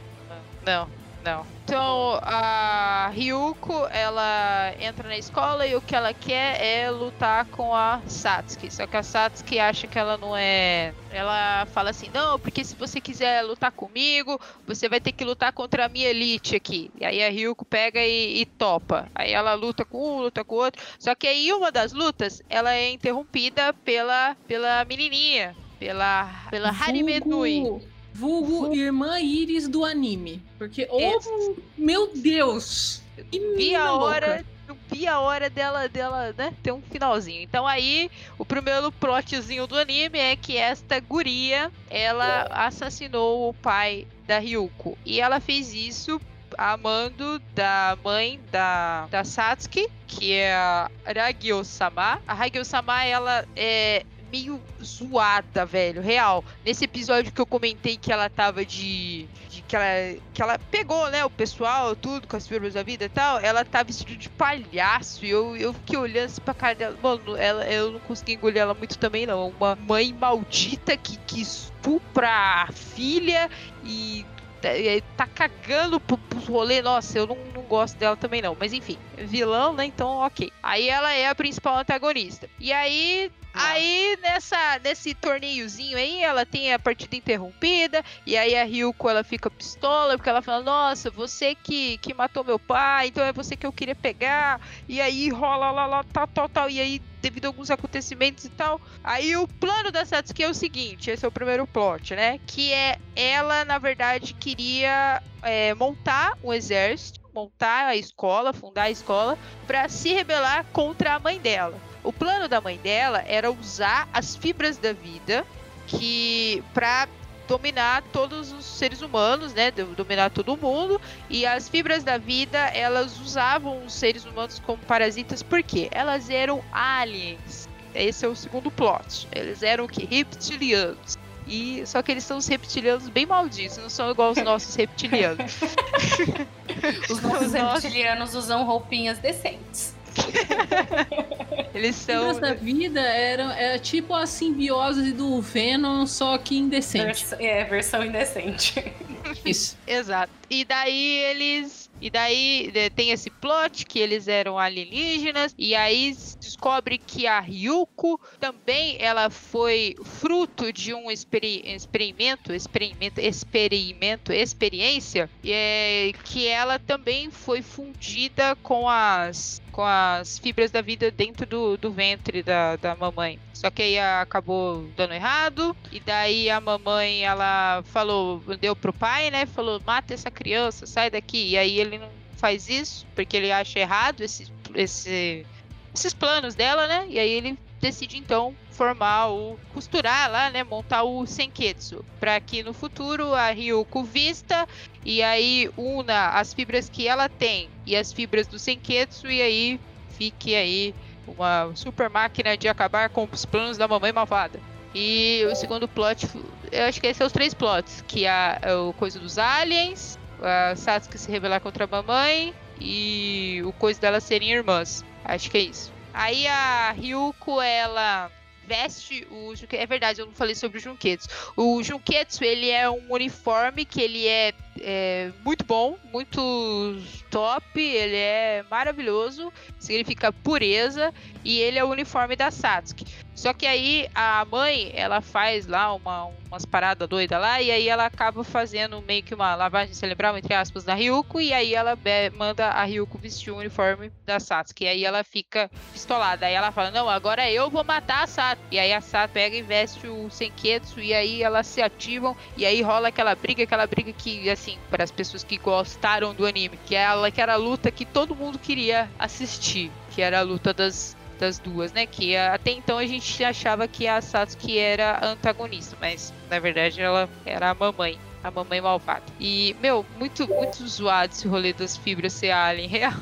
não, 0.65 0.89
não. 1.25 1.47
Então, 1.65 2.21
a 2.23 3.11
Ryuko, 3.15 3.87
ela 3.91 4.75
entra 4.79 5.09
na 5.09 5.17
escola 5.17 5.67
e 5.67 5.75
o 5.75 5.81
que 5.81 5.97
ela 5.97 6.13
quer 6.13 6.63
é 6.63 6.91
lutar 6.91 7.47
com 7.47 7.75
a 7.75 8.03
Satsuki. 8.07 8.71
Só 8.71 8.87
que 8.87 8.95
a 8.99 9.03
Satsuki 9.03 9.59
acha 9.59 9.87
que 9.87 9.99
ela 9.99 10.19
não 10.19 10.37
é. 10.37 10.93
Ela 11.11 11.65
fala 11.73 11.89
assim: 11.89 12.11
não, 12.13 12.39
porque 12.39 12.63
se 12.63 12.77
você 12.77 13.01
quiser 13.01 13.41
lutar 13.43 13.73
comigo, 13.73 14.39
você 14.67 14.91
vai 14.91 15.01
ter 15.01 15.13
que 15.13 15.25
lutar 15.25 15.55
contra 15.55 15.87
a 15.87 15.89
minha 15.89 16.11
elite 16.11 16.55
aqui. 16.55 16.91
E 17.01 17.05
aí 17.05 17.25
a 17.25 17.31
Ryuko 17.31 17.65
pega 17.65 18.05
e, 18.05 18.43
e 18.43 18.45
topa. 18.45 19.09
Aí 19.15 19.33
ela 19.33 19.55
luta 19.55 19.87
com 19.87 20.19
um, 20.19 20.21
luta 20.21 20.45
com 20.45 20.57
o 20.57 20.59
outro. 20.59 20.83
Só 20.99 21.15
que 21.15 21.27
aí 21.27 21.51
uma 21.51 21.73
das 21.73 21.95
lutas, 21.95 22.43
ela 22.51 22.75
é 22.75 22.91
interrompida 22.91 23.73
pela, 23.73 24.37
pela 24.47 24.85
menininha. 24.85 25.57
Pela, 25.79 26.29
pela 26.51 26.69
Harime 26.69 27.21
Nui. 27.21 27.94
Vulgo, 28.15 28.47
vulgo 28.47 28.75
irmã 28.77 29.21
Iris 29.21 29.67
do 29.67 29.85
anime. 29.85 30.41
Porque, 30.57 30.87
oh, 30.89 31.19
Isso. 31.19 31.57
meu 31.77 32.11
Deus! 32.15 33.03
Que 33.31 33.41
vi 33.57 33.75
a 33.75 33.91
louca. 33.91 34.05
hora, 34.05 34.45
não 34.69 34.77
vi 34.89 35.07
a 35.07 35.19
hora 35.19 35.51
dela, 35.51 35.89
dela, 35.89 36.33
né, 36.37 36.55
ter 36.63 36.73
um 36.73 36.81
finalzinho. 36.81 37.43
Então 37.43 37.67
aí, 37.67 38.09
o 38.39 38.45
primeiro 38.45 38.93
plotzinho 38.93 39.67
do 39.67 39.77
anime 39.77 40.19
é 40.19 40.37
que 40.37 40.57
esta 40.57 41.01
guria, 41.01 41.73
ela 41.91 42.43
assassinou 42.51 43.49
o 43.49 43.55
pai 43.55 44.07
da 44.27 44.39
Ryuko. 44.39 44.97
E 45.05 45.21
ela 45.21 45.41
fez 45.41 45.75
isso 45.75 46.21
amando 46.57 47.41
da 47.53 47.99
mãe 48.05 48.41
da, 48.51 49.07
da 49.11 49.25
Satsuki, 49.25 49.89
que 50.07 50.33
é 50.33 50.55
a 50.55 50.89
Ragyo-sama. 51.05 52.23
A 52.27 52.35
Ragyo-sama, 52.35 53.05
ela 53.05 53.45
é 53.57 54.05
meio 54.35 54.61
zoada, 54.83 55.65
velho, 55.65 56.03
real. 56.03 56.45
Nesse 56.65 56.85
episódio 56.85 57.31
que 57.31 57.41
eu 57.41 57.47
comentei 57.47 57.97
que 57.97 58.11
ela 58.13 58.29
tava 58.29 58.65
de... 58.65 59.27
de 59.49 59.63
que, 59.63 59.77
ela, 59.77 60.19
que 60.35 60.43
ela 60.43 60.59
pegou, 60.59 61.09
né, 61.11 61.25
o 61.25 61.31
pessoal, 61.31 61.95
tudo, 61.95 62.27
com 62.27 62.37
as 62.37 62.49
firmas 62.49 62.75
da 62.75 62.83
vida 62.83 63.05
e 63.05 63.09
tal, 63.09 63.39
ela 63.39 63.65
tá 63.65 63.85
vestida 63.85 64.17
de 64.17 64.29
palhaço, 64.29 65.25
e 65.25 65.31
eu, 65.31 65.57
eu 65.57 65.73
fiquei 65.73 65.97
olhando 65.97 66.27
assim 66.27 66.41
pra 66.41 66.53
cara 66.53 66.75
dela, 66.75 66.99
mano, 67.01 67.37
ela, 67.37 67.65
eu 67.67 67.93
não 67.93 68.01
consegui 68.01 68.33
engolir 68.35 68.61
ela 68.61 68.75
muito 68.75 68.99
também, 68.99 69.25
não. 69.25 69.51
Uma 69.51 69.77
mãe 69.77 70.13
maldita 70.13 70.97
que, 70.97 71.17
que 71.19 71.41
estupra 71.41 72.29
a 72.29 72.73
filha 72.73 73.49
e 73.85 74.27
tá- 74.61 74.77
e 74.77 75.01
tá 75.17 75.29
cagando 75.29 76.01
pro, 76.01 76.19
pros 76.19 76.47
rolê. 76.49 76.83
Nossa, 76.83 77.19
eu 77.19 77.27
não, 77.27 77.37
não 77.55 77.63
gosto 77.63 77.97
dela 77.97 78.17
também 78.17 78.43
não. 78.43 78.57
Mas 78.59 78.73
enfim, 78.73 78.99
vilão, 79.17 79.75
né? 79.75 79.85
Então, 79.85 80.09
ok. 80.09 80.51
Aí 80.63 80.89
ela 80.89 81.13
é 81.13 81.29
a 81.29 81.35
principal 81.35 81.79
antagonista. 81.79 82.49
E 82.59 82.73
aí. 82.73 83.31
Aí, 83.55 84.17
nessa, 84.21 84.79
nesse 84.83 85.15
torneiozinho 85.15 85.97
aí, 85.97 86.23
ela 86.23 86.45
tem 86.45 86.73
a 86.73 86.79
partida 86.79 87.17
interrompida, 87.17 88.03
e 88.27 88.37
aí 88.37 88.57
a 88.57 88.65
Ryuko, 88.65 89.09
ela 89.09 89.23
fica 89.25 89.51
pistola, 89.51 90.17
porque 90.17 90.29
ela 90.29 90.43
fala, 90.43 90.63
nossa, 90.63 91.11
você 91.11 91.55
que, 91.55 91.99
que 91.99 92.13
matou 92.15 92.45
meu 92.45 92.59
pai, 92.59 93.09
então 93.09 93.25
é 93.25 93.33
você 93.33 93.57
que 93.57 93.67
eu 93.67 93.73
queria 93.73 93.95
pegar, 93.95 94.61
e 94.89 95.01
aí 95.01 95.29
rola 95.31 95.71
lá, 95.71 95.87
lá, 95.87 96.05
tal, 96.05 96.27
tal, 96.29 96.49
tal, 96.49 96.71
e 96.71 96.81
aí, 96.81 97.01
devido 97.23 97.47
a 97.47 97.49
alguns 97.49 97.71
acontecimentos 97.71 98.45
e 98.45 98.51
tal, 98.51 98.81
Aí 99.03 99.37
o 99.37 99.47
plano 99.47 99.93
da 99.93 100.05
Satsuki 100.05 100.43
é 100.43 100.49
o 100.49 100.55
seguinte, 100.55 101.11
esse 101.11 101.25
é 101.25 101.29
o 101.29 101.33
primeiro 101.33 101.67
plot, 101.67 102.15
né? 102.15 102.39
Que 102.47 102.73
é 102.73 102.97
ela, 103.15 103.65
na 103.65 103.79
verdade, 103.79 104.35
queria 104.35 105.23
é, 105.43 105.75
montar 105.75 106.33
um 106.43 106.53
exército, 106.53 107.21
montar 107.35 107.87
a 107.87 107.97
escola, 107.97 108.53
fundar 108.53 108.85
a 108.85 108.91
escola, 108.91 109.37
pra 109.67 109.89
se 109.89 110.13
rebelar 110.13 110.65
contra 110.73 111.15
a 111.15 111.21
mãe 111.21 111.41
dela. 111.41 111.83
O 112.05 112.13
plano 112.13 112.47
da 112.47 112.61
mãe 112.61 112.77
dela 112.79 113.25
era 113.27 113.51
usar 113.51 114.09
as 114.13 114.37
fibras 114.37 114.77
da 114.77 114.93
vida 114.93 115.45
que 115.87 116.63
para 116.73 117.09
dominar 117.49 118.03
todos 118.13 118.53
os 118.53 118.65
seres 118.65 119.03
humanos, 119.03 119.53
né? 119.53 119.71
do- 119.71 119.87
Dominar 119.97 120.31
todo 120.31 120.57
mundo. 120.57 121.01
E 121.29 121.45
as 121.45 121.69
fibras 121.69 122.03
da 122.05 122.17
vida, 122.19 122.59
elas 122.69 123.19
usavam 123.21 123.85
os 123.85 123.93
seres 123.95 124.25
humanos 124.25 124.61
como 124.65 124.79
parasitas, 124.85 125.43
porque 125.43 125.89
elas 125.91 126.31
eram 126.31 126.63
aliens. 126.73 127.69
Esse 127.95 128.25
é 128.25 128.29
o 128.29 128.35
segundo 128.37 128.71
plot. 128.71 129.29
Eles 129.33 129.63
eram 129.63 129.85
o 129.85 129.89
que? 129.89 130.05
Reptilianos. 130.07 131.19
E 131.47 131.83
só 131.87 132.01
que 132.03 132.11
eles 132.11 132.25
são 132.25 132.39
os 132.39 132.47
reptilianos 132.47 133.09
bem 133.11 133.27
malditos, 133.27 133.77
não 133.77 133.91
são 133.91 134.11
igual 134.11 134.31
os 134.31 134.39
nossos 134.43 134.75
reptilianos. 134.75 135.57
Os 137.11 137.21
nossos 137.23 137.53
reptilianos 137.53 138.35
usam 138.35 138.65
roupinhas 138.65 139.19
decentes. 139.19 139.95
Eles 141.75 141.97
são 141.97 142.39
da 142.39 142.55
vida 142.55 143.01
eram 143.01 143.51
é 143.51 143.79
tipo 143.79 144.15
a 144.15 144.27
simbiose 144.27 145.13
do 145.13 145.41
Venom, 145.41 146.07
só 146.07 146.39
que 146.39 146.57
indecente. 146.57 147.05
Vers- 147.05 147.33
é, 147.41 147.65
versão 147.65 148.05
indecente. 148.05 148.75
Isso. 149.45 149.77
Exato. 149.87 150.33
E 150.49 150.65
daí 150.65 151.17
eles. 151.19 151.91
E 152.01 152.11
daí 152.11 152.71
eh, 152.75 152.91
tem 152.91 153.11
esse 153.11 153.31
plot 153.31 153.87
que 153.87 153.99
eles 153.99 154.29
eram 154.29 154.59
alienígenas. 154.59 155.55
E 155.59 155.75
aí 155.75 156.15
descobre 156.39 156.99
que 156.99 157.27
a 157.27 157.41
Ryuko 157.41 158.21
também 158.39 158.97
ela 159.01 159.31
foi 159.31 159.97
fruto 160.05 160.73
de 160.73 160.93
um 160.95 161.11
experi- 161.11 161.63
experimento, 161.65 162.53
experimento, 162.53 163.21
experimento, 163.21 164.33
experiência. 164.33 165.31
E 165.43 165.51
é, 165.53 166.13
que 166.25 166.47
ela 166.47 166.79
também 166.79 167.31
foi 167.31 167.63
fundida 167.63 168.55
com 168.63 168.89
as 168.89 169.61
com 169.75 169.83
as 169.83 170.39
fibras 170.39 170.71
da 170.71 170.81
vida 170.81 171.11
dentro 171.11 171.45
do, 171.45 171.77
do 171.77 171.91
ventre 171.91 172.45
da, 172.45 172.77
da 172.77 172.95
mamãe. 172.95 173.41
Só 173.53 173.71
que 173.71 173.83
aí 173.83 173.99
acabou 173.99 174.89
dando 174.97 175.15
errado. 175.15 175.77
E 175.91 175.99
daí 175.99 176.49
a 176.49 176.61
mamãe, 176.61 177.25
ela 177.25 177.83
falou, 177.87 178.41
deu 178.61 178.77
pro 178.77 178.93
pai, 178.93 179.33
né? 179.33 179.47
Falou, 179.47 179.83
mata 179.85 180.15
essa 180.15 180.31
criança, 180.31 180.87
sai 180.87 181.11
daqui. 181.11 181.51
E 181.51 181.59
aí 181.59 181.81
ele 181.81 181.99
não 181.99 182.09
faz 182.37 182.69
isso, 182.69 183.05
porque 183.17 183.37
ele 183.37 183.51
acha 183.51 183.81
errado 183.81 184.21
esse, 184.21 184.47
esse, 184.77 185.45
esses 185.93 186.15
planos 186.15 186.55
dela, 186.55 186.87
né? 186.87 187.07
E 187.09 187.19
aí 187.19 187.33
ele 187.33 187.59
decide 187.85 188.17
então 188.17 188.57
formar 188.71 189.29
o 189.29 189.59
costurar 189.75 190.31
lá, 190.31 190.49
né, 190.49 190.65
montar 190.65 191.03
o 191.03 191.27
Senketsu, 191.27 192.03
para 192.19 192.41
que 192.41 192.63
no 192.63 192.73
futuro 192.73 193.35
a 193.35 193.51
Ryuko 193.51 194.03
vista 194.03 194.67
e 195.05 195.23
aí 195.23 195.71
una 195.77 196.31
as 196.31 196.55
fibras 196.55 196.89
que 196.89 197.07
ela 197.07 197.29
tem 197.29 197.69
e 197.85 197.95
as 197.95 198.11
fibras 198.11 198.47
do 198.47 198.59
Senketsu 198.59 199.31
e 199.31 199.43
aí 199.43 199.81
fique 200.09 200.55
aí 200.55 200.95
uma 201.29 201.71
super 201.75 202.09
máquina 202.09 202.57
de 202.57 202.69
acabar 202.69 203.11
com 203.11 203.29
os 203.31 203.45
planos 203.45 203.77
da 203.77 203.87
mamãe 203.87 204.13
malvada. 204.13 204.59
E 204.95 205.45
o 205.51 205.55
segundo 205.55 205.87
plot, 205.87 206.27
eu 206.73 206.85
acho 206.85 207.01
que 207.01 207.07
esses 207.07 207.19
são 207.19 207.27
os 207.27 207.33
três 207.33 207.53
plots, 207.53 208.03
que 208.09 208.27
a, 208.27 208.59
é 208.63 208.75
o 208.75 208.95
coisa 208.95 209.19
dos 209.19 209.39
aliens, 209.39 210.19
a 210.41 210.75
Sasuke 210.75 211.19
se 211.19 211.31
rebelar 211.31 211.61
contra 211.61 211.85
a 211.85 211.89
mamãe 211.89 212.55
e 212.81 213.63
o 213.67 213.73
coisa 213.73 214.01
delas 214.01 214.25
serem 214.25 214.53
irmãs. 214.53 215.05
Acho 215.25 215.51
que 215.51 215.59
é 215.59 215.63
isso. 215.63 215.94
Aí 216.15 216.47
a 216.47 216.93
Ryuko, 216.93 217.61
ela 217.61 218.31
veste 218.67 219.27
o 219.31 219.53
é 219.73 219.87
verdade, 219.87 220.21
eu 220.21 220.27
não 220.27 220.33
falei 220.33 220.55
sobre 220.55 220.79
o 220.79 220.81
Junketsu. 220.81 221.29
O 221.57 221.83
Junketsu, 221.83 222.45
ele 222.45 222.71
é 222.71 222.89
um 222.89 223.13
uniforme 223.13 223.85
que 223.85 224.01
ele 224.01 224.27
é, 224.27 224.55
é 224.81 225.33
muito 225.45 225.65
bom, 225.65 225.99
muito 226.13 226.97
top, 227.31 227.81
ele 227.81 228.17
é 228.17 228.65
maravilhoso, 228.71 229.53
significa 229.79 230.33
pureza 230.33 231.13
e 231.45 231.59
ele 231.59 231.79
é 231.79 231.85
o 231.85 231.91
uniforme 231.91 232.37
da 232.37 232.51
Satsuki. 232.51 233.05
Só 233.35 233.53
que 233.53 233.67
aí 233.67 234.09
a 234.15 234.45
mãe, 234.45 234.93
ela 234.95 235.21
faz 235.21 235.67
lá 235.67 235.93
uma, 235.93 236.31
umas 236.49 236.65
paradas 236.65 237.09
doidas 237.09 237.41
lá, 237.41 237.61
e 237.61 237.71
aí 237.71 237.89
ela 237.89 238.07
acaba 238.07 238.45
fazendo 238.45 239.03
meio 239.03 239.23
que 239.23 239.35
uma 239.35 239.55
lavagem 239.57 239.93
cerebral, 239.93 240.39
entre 240.39 240.55
aspas, 240.55 240.85
da 240.85 240.95
Ryuko, 240.95 241.41
e 241.41 241.53
aí 241.53 241.75
ela 241.75 241.99
manda 242.33 242.69
a 242.69 242.85
Ryuko 242.85 243.19
vestir 243.19 243.51
o 243.51 243.59
uniforme 243.59 244.13
da 244.25 244.39
Satsuki. 244.39 244.85
E 244.85 244.89
aí 244.89 245.05
ela 245.05 245.25
fica 245.25 245.71
pistolada. 245.93 246.47
Aí 246.47 246.55
ela 246.55 246.71
fala, 246.71 246.91
não, 246.91 247.09
agora 247.11 247.51
eu 247.51 247.69
vou 247.69 247.83
matar 247.85 248.23
a 248.23 248.27
Satsuki. 248.27 248.63
E 248.71 248.79
aí 248.79 248.93
a 248.93 249.01
Satsuki 249.01 249.35
pega 249.35 249.57
e 249.57 249.63
veste 249.63 250.07
o 250.07 250.31
Senketsu, 250.31 251.01
e 251.01 251.13
aí 251.13 251.43
elas 251.43 251.67
se 251.67 251.83
ativam, 251.83 252.37
e 252.57 252.65
aí 252.65 252.81
rola 252.83 253.09
aquela 253.09 253.35
briga, 253.35 253.65
aquela 253.65 253.87
briga 253.87 254.13
que, 254.13 254.49
assim, 254.49 254.79
para 254.89 255.03
as 255.03 255.11
pessoas 255.11 255.43
que 255.43 255.59
gostaram 255.59 256.33
do 256.33 256.47
anime, 256.47 256.79
que 256.87 256.95
é 256.95 257.03
ela 257.03 257.31
que 257.31 257.41
era 257.41 257.55
a 257.55 257.57
luta 257.57 257.91
que 257.91 258.05
todo 258.05 258.37
mundo 258.37 258.59
queria 258.59 259.11
assistir, 259.19 259.91
que 260.11 260.23
era 260.23 260.39
a 260.39 260.43
luta 260.43 260.73
das 260.73 261.17
das 261.35 261.59
duas, 261.59 261.93
né? 261.93 262.07
Que 262.07 262.37
até 262.37 262.71
então 262.71 262.99
a 262.99 263.07
gente 263.07 263.43
achava 263.45 263.87
que 263.87 264.07
a 264.07 264.21
Satsuki 264.21 264.79
era 264.79 265.13
a 265.13 265.27
antagonista, 265.29 265.97
mas 266.01 266.33
na 266.51 266.59
verdade 266.59 267.01
ela 267.01 267.29
era 267.45 267.71
a 267.71 267.75
mamãe, 267.75 268.19
a 268.43 268.51
mamãe 268.51 268.81
malvada. 268.81 269.25
E, 269.39 269.77
meu, 269.81 270.05
muito, 270.19 270.47
muito 270.49 270.87
zoado 270.87 271.33
esse 271.33 271.49
rolê 271.49 271.73
das 271.73 271.97
fibras 271.97 272.33
ser 272.33 272.51
alien 272.51 272.89
real. 272.89 273.15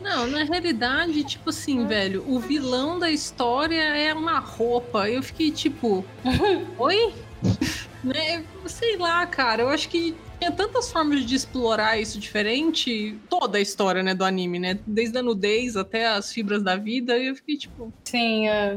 Não, 0.00 0.26
na 0.26 0.44
realidade, 0.44 1.22
tipo 1.24 1.50
assim, 1.50 1.86
velho, 1.86 2.24
o 2.26 2.40
vilão 2.40 2.98
da 2.98 3.10
história 3.10 3.80
é 3.80 4.12
uma 4.12 4.38
roupa. 4.38 5.08
Eu 5.08 5.22
fiquei 5.22 5.50
tipo, 5.50 6.04
oi? 6.78 7.14
né? 8.02 8.44
Sei 8.66 8.96
lá, 8.96 9.26
cara, 9.26 9.62
eu 9.62 9.68
acho 9.68 9.88
que 9.88 10.14
tinha 10.42 10.50
tantas 10.50 10.90
formas 10.90 11.24
de 11.24 11.36
explorar 11.36 12.00
isso 12.00 12.18
diferente, 12.18 13.16
toda 13.28 13.58
a 13.58 13.60
história, 13.60 14.02
né, 14.02 14.12
do 14.12 14.24
anime, 14.24 14.58
né? 14.58 14.78
Desde 14.84 15.16
a 15.16 15.22
nudez 15.22 15.76
até 15.76 16.08
as 16.08 16.32
fibras 16.32 16.64
da 16.64 16.74
vida, 16.74 17.16
e 17.16 17.28
eu 17.28 17.36
fiquei 17.36 17.56
tipo, 17.56 17.92
Sim, 18.04 18.48
é. 18.48 18.76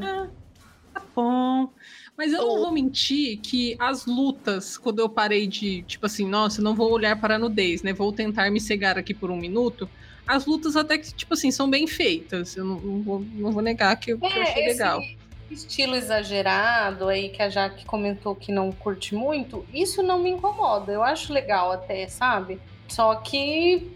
tá 0.94 1.02
bom. 1.16 1.72
Mas 2.16 2.32
eu 2.32 2.46
não 2.46 2.58
vou 2.60 2.72
mentir 2.72 3.40
que 3.40 3.76
as 3.80 4.06
lutas, 4.06 4.78
quando 4.78 5.00
eu 5.00 5.10
parei 5.10 5.48
de, 5.48 5.82
tipo 5.82 6.06
assim, 6.06 6.28
nossa, 6.28 6.62
não 6.62 6.76
vou 6.76 6.92
olhar 6.92 7.20
para 7.20 7.36
a 7.36 7.40
nudez, 7.40 7.82
né? 7.82 7.94
Vou 7.94 8.14
tentar 8.14 8.50
me 8.52 8.62
cegar 8.62 8.98
aqui 8.98 9.14
por 9.14 9.32
um 9.32 9.36
minuto. 9.36 9.90
As 10.26 10.46
lutas 10.46 10.76
até 10.76 10.98
que, 10.98 11.14
tipo 11.14 11.34
assim, 11.34 11.52
são 11.52 11.70
bem 11.70 11.88
feitas. 11.88 12.56
Eu 12.56 12.64
não, 12.64 12.80
não 12.80 13.02
vou, 13.02 13.26
não 13.34 13.52
vou 13.52 13.62
negar 13.62 14.00
que 14.00 14.14
eu, 14.14 14.20
que 14.20 14.26
eu 14.26 14.42
achei 14.44 14.64
É, 14.64 14.68
legal. 14.68 15.02
Estilo 15.52 15.96
exagerado 15.96 17.08
aí 17.08 17.30
que 17.30 17.42
a 17.42 17.50
Jaque 17.50 17.86
comentou 17.86 18.36
que 18.36 18.52
não 18.52 18.72
curte 18.72 19.14
muito, 19.16 19.66
isso 19.74 20.02
não 20.04 20.20
me 20.20 20.30
incomoda. 20.30 20.92
Eu 20.92 21.04
acho 21.04 21.32
legal 21.34 21.72
até, 21.72 22.08
sabe? 22.08 22.60
Só 22.88 23.16
que 23.16 23.92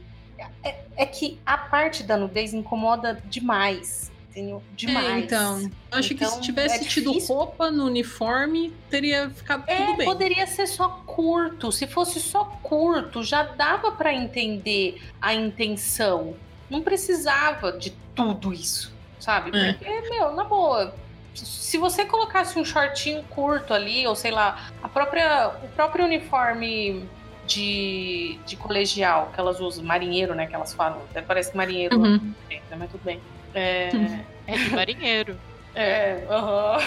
é, 0.64 0.76
é 0.96 1.06
que 1.06 1.40
a 1.46 1.58
parte 1.58 2.04
da 2.04 2.16
nudez 2.18 2.54
incomoda 2.54 3.22
demais. 3.26 4.10
entendeu? 4.30 4.64
Demais. 4.76 5.06
É, 5.08 5.20
então, 5.20 5.60
eu 5.92 5.98
acho 6.00 6.10
que 6.10 6.24
Então, 6.24 6.30
se 6.36 6.42
tivesse 6.42 6.86
é 6.86 6.88
tido 6.88 7.12
roupa 7.20 7.70
no 7.72 7.86
uniforme, 7.86 8.74
teria 8.90 9.30
ficado 9.32 9.64
É, 9.68 9.76
tudo 9.86 9.98
bem. 9.98 10.06
poderia 10.08 10.48
ser 10.48 10.68
só 10.68 11.02
curto. 11.06 11.72
Se 11.72 11.86
fosse 11.88 12.20
só 12.20 12.46
curto, 12.64 13.22
já 13.24 13.44
dava 13.44 13.92
pra 13.92 14.14
entender 14.14 15.02
a 15.22 15.34
intenção. 15.34 16.36
Não 16.70 16.82
precisava 16.82 17.72
de 17.74 17.90
tudo 18.16 18.54
isso, 18.54 18.94
sabe? 19.20 19.50
É. 19.58 19.74
Porque, 19.74 20.02
meu, 20.10 20.34
na 20.36 20.44
boa, 20.44 20.94
se 21.34 21.78
você 21.78 22.06
colocasse 22.06 22.58
um 22.60 22.66
shortinho 22.66 23.24
curto 23.30 23.74
ali, 23.74 24.06
ou 24.08 24.16
sei 24.16 24.32
lá, 24.32 24.70
a 24.82 24.90
própria, 24.90 25.50
o 25.64 25.68
próprio 25.70 26.06
uniforme 26.06 27.08
de, 27.46 28.38
de 28.46 28.56
colegial 28.56 29.32
que 29.34 29.40
elas 29.40 29.60
usam, 29.60 29.84
marinheiro, 29.84 30.36
né, 30.36 30.46
que 30.48 30.56
elas 30.56 30.74
falam, 30.74 31.02
até 31.10 31.22
parece 31.22 31.56
marinheiro, 31.56 31.98
Uhum. 32.00 32.34
né, 32.50 32.62
mas 32.78 32.92
tudo 32.92 33.04
bem. 33.04 33.20
É, 33.54 33.90
Uhum. 33.94 34.26
É 34.48 34.58
de 34.58 34.70
marinheiro. 34.76 35.40
é, 35.76 36.26
aham. 36.30 36.78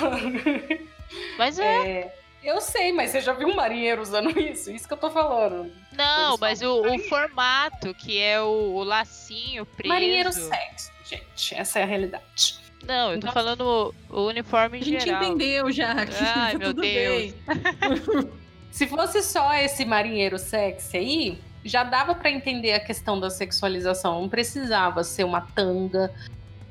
Mas 1.38 1.58
é. 1.58 1.64
É, 2.00 2.14
eu 2.42 2.60
sei, 2.60 2.92
mas 2.92 3.10
você 3.10 3.20
já 3.20 3.32
viu 3.32 3.48
um 3.48 3.54
marinheiro 3.54 4.02
usando 4.02 4.36
isso? 4.38 4.70
Isso 4.70 4.86
que 4.86 4.94
eu 4.94 4.98
tô 4.98 5.10
falando. 5.10 5.72
Não, 5.92 6.28
eles 6.30 6.40
mas 6.40 6.62
o, 6.62 6.82
o 6.82 6.98
formato, 7.08 7.94
que 7.94 8.18
é 8.20 8.40
o, 8.40 8.74
o 8.74 8.82
lacinho 8.82 9.64
preso. 9.66 9.88
Marinheiro 9.92 10.32
sexy, 10.32 10.90
gente. 11.04 11.54
Essa 11.54 11.80
é 11.80 11.82
a 11.82 11.86
realidade. 11.86 12.61
Não, 12.86 13.12
eu 13.12 13.20
tô 13.20 13.26
Nossa. 13.26 13.38
falando 13.38 13.94
o, 14.10 14.16
o 14.22 14.26
uniforme 14.26 14.78
A 14.78 14.80
em 14.80 14.84
gente 14.84 15.04
geral. 15.04 15.22
entendeu 15.24 15.70
já. 15.70 16.04
Que 16.06 16.14
Ai, 16.24 16.52
tá 16.52 16.58
meu 16.58 16.68
tudo 16.68 16.82
Deus. 16.82 17.32
bem. 17.32 18.32
Se 18.72 18.86
fosse 18.86 19.22
só 19.22 19.52
esse 19.54 19.84
marinheiro 19.84 20.38
sexy 20.38 20.96
aí, 20.96 21.38
já 21.64 21.84
dava 21.84 22.14
pra 22.14 22.30
entender 22.30 22.72
a 22.72 22.80
questão 22.80 23.20
da 23.20 23.28
sexualização. 23.30 24.20
Não 24.22 24.28
precisava 24.28 25.04
ser 25.04 25.24
uma 25.24 25.42
tanga, 25.42 26.12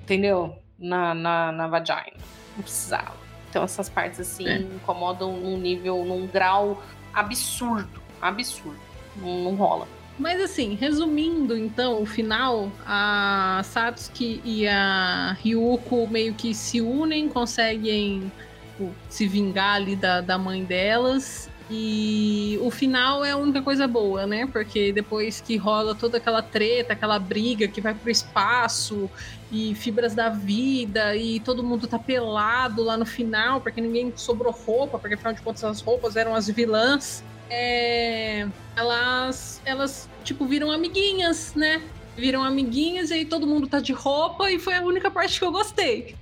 entendeu? 0.02 0.56
Na, 0.80 1.14
na, 1.14 1.52
na 1.52 1.68
vagina. 1.68 2.12
Não 2.56 2.64
precisava. 2.64 3.14
Então 3.50 3.64
essas 3.64 3.88
partes 3.88 4.20
assim 4.20 4.48
É. 4.48 4.58
incomodam 4.58 5.34
num 5.38 5.58
nível, 5.58 6.04
num 6.04 6.26
grau 6.26 6.82
absurdo. 7.14 8.02
Absurdo. 8.22 8.80
Não, 9.18 9.44
não 9.44 9.56
rola. 9.56 9.88
Mas 10.22 10.40
assim, 10.40 10.76
resumindo 10.76 11.58
então 11.58 12.00
o 12.00 12.06
final, 12.06 12.72
a 12.86 13.60
Satsuki 13.64 14.40
e 14.46 14.68
a 14.68 15.36
Ryuko 15.42 16.08
meio 16.08 16.36
que 16.36 16.54
se 16.54 16.80
unem, 16.80 17.28
conseguem 17.28 18.32
tipo, 18.70 18.94
se 19.10 19.28
vingar 19.28 19.78
ali 19.78 19.96
da, 19.96 20.22
da 20.22 20.38
mãe 20.38 20.64
delas. 20.64 21.50
E 21.72 22.60
o 22.62 22.70
final 22.70 23.26
é 23.26 23.32
a 23.32 23.38
única 23.38 23.64
coisa 23.64 23.88
boa, 23.88 24.28
né? 24.28 24.46
Porque 24.46 24.92
depois 24.92 25.42
que 25.42 25.58
rola 25.58 25.96
toda 25.96 26.18
aquela 26.18 26.44
treta, 26.44 26.94
aquela 26.94 27.18
briga 27.18 27.68
que 27.68 27.82
vai 27.82 27.96
pro 27.96 28.12
espaço 28.12 29.10
e 29.52 29.74
fibras 29.74 30.14
da 30.14 30.30
vida 30.30 31.16
e 31.16 31.40
todo 31.40 31.64
mundo 31.64 31.88
tá 31.88 31.98
pelado 31.98 32.84
lá 32.84 32.96
no 32.96 33.08
final, 33.08 33.60
porque 33.60 33.82
ninguém 33.82 34.14
sobrou 34.16 34.54
roupa, 34.54 35.00
porque 35.00 35.16
afinal 35.16 35.34
de 35.34 35.42
contas 35.42 35.64
as 35.64 35.82
roupas 35.82 36.16
eram 36.16 36.36
as 36.36 36.48
vilãs. 36.48 37.24
É, 37.54 38.48
elas, 38.78 39.62
elas, 39.66 40.10
tipo, 40.24 40.46
viram 40.46 40.72
amiguinhas, 40.72 41.54
né? 41.54 41.84
Viram 42.16 42.42
amiguinhas 42.42 43.10
e 43.12 43.16
aí 43.16 43.26
todo 43.26 43.46
mundo 43.46 43.68
tá 43.68 43.82
de 43.82 43.92
roupa 43.92 44.50
e 44.50 44.58
foi 44.58 44.76
a 44.76 44.82
única 44.82 45.12
parte 45.12 45.38
que 45.38 45.44
eu 45.44 45.52
gostei. 45.52 46.16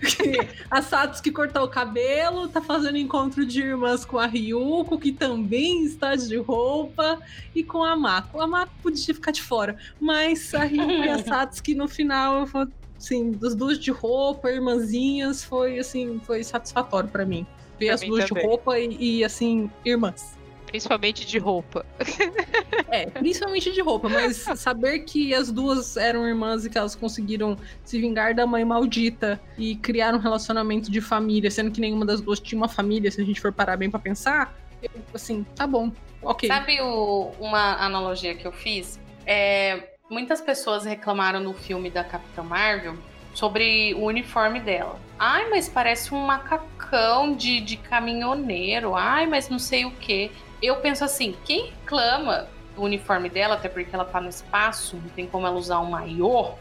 Que 0.00 0.38
a 0.70 0.82
Satsuki 0.82 1.30
cortou 1.30 1.64
o 1.64 1.68
cabelo, 1.68 2.48
tá 2.48 2.60
fazendo 2.60 2.98
encontro 2.98 3.46
de 3.46 3.62
irmãs 3.62 4.04
com 4.04 4.18
a 4.18 4.26
Ryuko, 4.26 4.98
que 4.98 5.10
também 5.10 5.84
está 5.84 6.14
de 6.14 6.36
roupa, 6.36 7.18
e 7.54 7.64
com 7.64 7.82
a 7.82 7.96
Mako. 7.96 8.38
A 8.38 8.46
Mako 8.46 8.72
podia 8.82 9.14
ficar 9.14 9.30
de 9.30 9.42
fora, 9.42 9.78
mas 9.98 10.54
a 10.54 10.64
Ryuko 10.64 11.02
e 11.02 11.08
a 11.08 11.18
Satsuki 11.24 11.74
no 11.74 11.88
final, 11.88 12.46
foi, 12.46 12.66
assim, 12.98 13.30
dos 13.30 13.54
duas 13.54 13.78
de 13.78 13.90
roupa, 13.90 14.50
irmãzinhas, 14.50 15.44
foi 15.44 15.78
assim, 15.78 16.20
foi 16.24 16.42
satisfatório 16.44 17.08
pra 17.08 17.24
mim. 17.24 17.46
Ver 17.78 17.86
Pra 17.86 17.94
as 17.94 18.00
mim 18.02 18.08
duas 18.08 18.24
de 18.24 18.32
roupa 18.34 18.78
e, 18.78 19.18
e, 19.18 19.24
assim, 19.24 19.70
irmãs. 19.84 20.36
Principalmente 20.66 21.26
de 21.26 21.38
roupa. 21.38 21.84
É, 22.88 23.04
principalmente 23.06 23.72
de 23.72 23.80
roupa, 23.82 24.08
mas 24.08 24.36
saber 24.56 25.00
que 25.00 25.34
as 25.34 25.50
duas 25.50 25.96
eram 25.96 26.24
irmãs 26.26 26.64
e 26.64 26.70
que 26.70 26.78
elas 26.78 26.94
conseguiram 26.94 27.56
se 27.84 28.00
vingar 28.00 28.32
da 28.32 28.46
mãe 28.46 28.64
maldita 28.64 29.40
e 29.58 29.74
criar 29.76 30.14
um 30.14 30.18
relacionamento 30.18 30.88
de 30.90 31.00
família, 31.00 31.50
sendo 31.50 31.70
que 31.72 31.80
nenhuma 31.80 32.06
das 32.06 32.20
duas 32.20 32.38
tinha 32.38 32.56
uma 32.56 32.68
família, 32.68 33.10
se 33.10 33.20
a 33.20 33.24
gente 33.24 33.40
for 33.40 33.52
parar 33.52 33.76
bem 33.76 33.90
pra 33.90 33.98
pensar, 33.98 34.56
eu, 34.80 34.88
assim, 35.12 35.44
tá 35.56 35.66
bom, 35.66 35.90
ok. 36.22 36.48
Sabe 36.48 36.80
o- 36.80 37.32
uma 37.40 37.74
analogia 37.84 38.34
que 38.36 38.46
eu 38.46 38.52
fiz? 38.52 39.00
É, 39.26 39.95
muitas 40.08 40.40
pessoas 40.40 40.84
reclamaram 40.84 41.40
no 41.40 41.52
filme 41.52 41.90
da 41.90 42.04
Capitã 42.04 42.42
Marvel 42.42 42.96
sobre 43.34 43.94
o 43.94 44.04
uniforme 44.04 44.60
dela. 44.60 44.98
Ai, 45.18 45.48
mas 45.50 45.68
parece 45.68 46.14
um 46.14 46.24
macacão 46.24 47.34
de, 47.34 47.60
de 47.60 47.76
caminhoneiro. 47.76 48.94
Ai, 48.94 49.26
mas 49.26 49.48
não 49.48 49.58
sei 49.58 49.84
o 49.84 49.90
que. 49.90 50.30
Eu 50.62 50.76
penso 50.76 51.04
assim, 51.04 51.36
quem 51.44 51.66
reclama 51.66 52.48
do 52.74 52.82
uniforme 52.82 53.28
dela, 53.28 53.54
até 53.54 53.68
porque 53.68 53.94
ela 53.94 54.04
tá 54.04 54.20
no 54.20 54.28
espaço, 54.28 54.96
não 54.96 55.08
tem 55.10 55.26
como 55.26 55.46
ela 55.46 55.56
usar 55.56 55.80
um 55.80 55.90
maior 55.90 56.56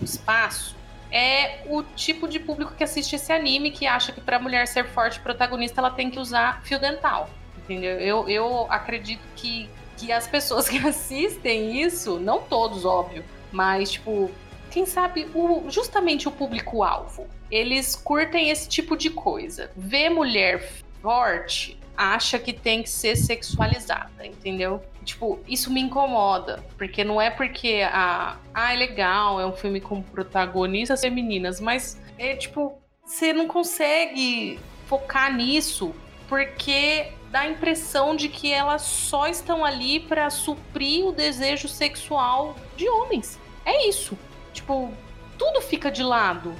no 0.00 0.04
espaço, 0.04 0.76
é 1.10 1.62
o 1.66 1.82
tipo 1.82 2.28
de 2.28 2.38
público 2.38 2.74
que 2.74 2.84
assiste 2.84 3.16
esse 3.16 3.32
anime 3.32 3.70
que 3.70 3.86
acha 3.86 4.12
que 4.12 4.20
pra 4.20 4.38
mulher 4.38 4.66
ser 4.66 4.86
forte 4.86 5.18
protagonista 5.18 5.80
ela 5.80 5.90
tem 5.90 6.10
que 6.10 6.18
usar 6.18 6.62
fio 6.62 6.78
dental. 6.78 7.28
Entendeu? 7.58 7.98
Eu, 7.98 8.28
eu 8.28 8.66
acredito 8.70 9.22
que, 9.36 9.68
que 10.00 10.10
as 10.10 10.26
pessoas 10.26 10.68
que 10.68 10.78
assistem 10.86 11.80
isso, 11.80 12.18
não 12.18 12.40
todos, 12.40 12.84
óbvio, 12.84 13.22
mas, 13.52 13.92
tipo, 13.92 14.30
quem 14.70 14.86
sabe 14.86 15.28
o, 15.34 15.64
justamente 15.68 16.26
o 16.26 16.32
público-alvo, 16.32 17.26
eles 17.50 17.94
curtem 17.94 18.48
esse 18.48 18.68
tipo 18.68 18.96
de 18.96 19.10
coisa. 19.10 19.70
Ver 19.76 20.08
mulher 20.08 20.72
forte 21.02 21.78
acha 21.96 22.38
que 22.38 22.52
tem 22.52 22.82
que 22.82 22.88
ser 22.88 23.16
sexualizada, 23.16 24.24
entendeu? 24.24 24.82
Tipo, 25.04 25.38
isso 25.46 25.70
me 25.70 25.80
incomoda, 25.80 26.64
porque 26.78 27.04
não 27.04 27.20
é 27.20 27.30
porque 27.30 27.82
a 27.82 28.38
ah, 28.54 28.72
é 28.72 28.76
legal, 28.76 29.40
é 29.40 29.46
um 29.46 29.52
filme 29.52 29.80
com 29.80 30.00
protagonistas 30.00 31.00
femininas, 31.00 31.60
mas 31.60 32.00
é 32.16 32.36
tipo, 32.36 32.78
você 33.04 33.32
não 33.32 33.46
consegue 33.46 34.58
focar 34.86 35.34
nisso 35.34 35.94
porque 36.28 37.12
dá 37.30 37.40
a 37.40 37.48
impressão 37.48 38.14
de 38.14 38.28
que 38.28 38.52
elas 38.52 38.82
só 38.82 39.28
estão 39.28 39.64
ali 39.64 40.00
pra 40.00 40.28
suprir 40.30 41.06
o 41.06 41.12
desejo 41.12 41.68
sexual 41.68 42.56
de 42.76 42.88
homens. 42.88 43.38
É 43.64 43.88
isso. 43.88 44.18
Tipo, 44.52 44.92
tudo 45.38 45.60
fica 45.60 45.90
de 45.90 46.02
lado. 46.02 46.54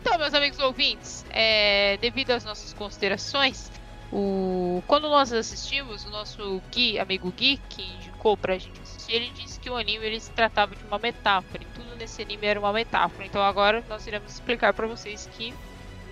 Então, 0.00 0.18
meus 0.18 0.34
amigos 0.34 0.58
ouvintes, 0.58 1.24
é, 1.30 1.96
devido 1.98 2.30
às 2.30 2.44
nossas 2.44 2.72
considerações, 2.72 3.70
o, 4.12 4.82
quando 4.86 5.08
nós 5.08 5.32
assistimos, 5.32 6.04
o 6.04 6.10
nosso 6.10 6.62
Gui, 6.70 6.98
amigo 6.98 7.30
Gui, 7.30 7.58
que 7.68 7.82
indicou 7.82 8.36
pra 8.36 8.58
gente 8.58 8.80
assistir, 8.80 9.14
ele 9.14 9.30
disse 9.30 9.58
que 9.58 9.70
o 9.70 9.76
anime 9.76 10.04
ele 10.04 10.20
se 10.20 10.30
tratava 10.30 10.74
de 10.74 10.84
uma 10.84 10.98
metáfora, 10.98 11.62
e 11.62 11.66
tudo 11.66 11.96
nesse 11.96 12.22
anime 12.22 12.46
era 12.46 12.60
uma 12.60 12.72
metáfora. 12.72 13.26
Então 13.26 13.42
agora 13.42 13.84
nós 13.88 14.06
iremos 14.06 14.32
explicar 14.32 14.72
pra 14.74 14.86
vocês 14.86 15.28
que 15.36 15.54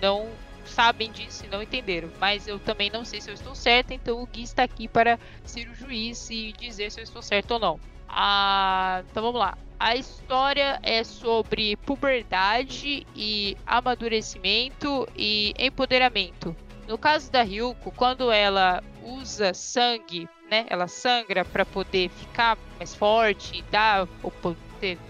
não 0.01 0.27
sabem 0.65 1.11
disso 1.11 1.45
e 1.45 1.49
não 1.49 1.61
entenderam. 1.61 2.09
Mas 2.19 2.47
eu 2.47 2.59
também 2.59 2.89
não 2.89 3.05
sei 3.05 3.21
se 3.21 3.29
eu 3.29 3.33
estou 3.33 3.55
certa, 3.55 3.93
então 3.93 4.21
o 4.21 4.27
Gui 4.27 4.43
está 4.43 4.63
aqui 4.63 4.87
para 4.87 5.19
ser 5.43 5.67
o 5.69 5.75
juiz 5.75 6.29
e 6.29 6.53
dizer 6.53 6.91
se 6.91 6.99
eu 6.99 7.03
estou 7.03 7.21
certo 7.21 7.51
ou 7.51 7.59
não. 7.59 7.79
Ah, 8.07 9.03
então 9.09 9.23
vamos 9.23 9.39
lá. 9.39 9.57
A 9.79 9.95
história 9.95 10.79
é 10.81 11.03
sobre 11.03 11.75
puberdade 11.77 13.05
e 13.15 13.57
amadurecimento 13.65 15.07
e 15.15 15.53
empoderamento. 15.57 16.55
No 16.87 16.97
caso 16.97 17.31
da 17.31 17.43
Ryuko, 17.43 17.91
quando 17.91 18.31
ela 18.31 18.83
usa 19.01 19.53
sangue, 19.53 20.27
né, 20.49 20.65
ela 20.69 20.87
sangra 20.87 21.43
para 21.43 21.65
poder 21.65 22.09
ficar 22.09 22.57
mais 22.77 22.93
forte 22.93 23.59
e 23.59 23.61
dar 23.63 24.07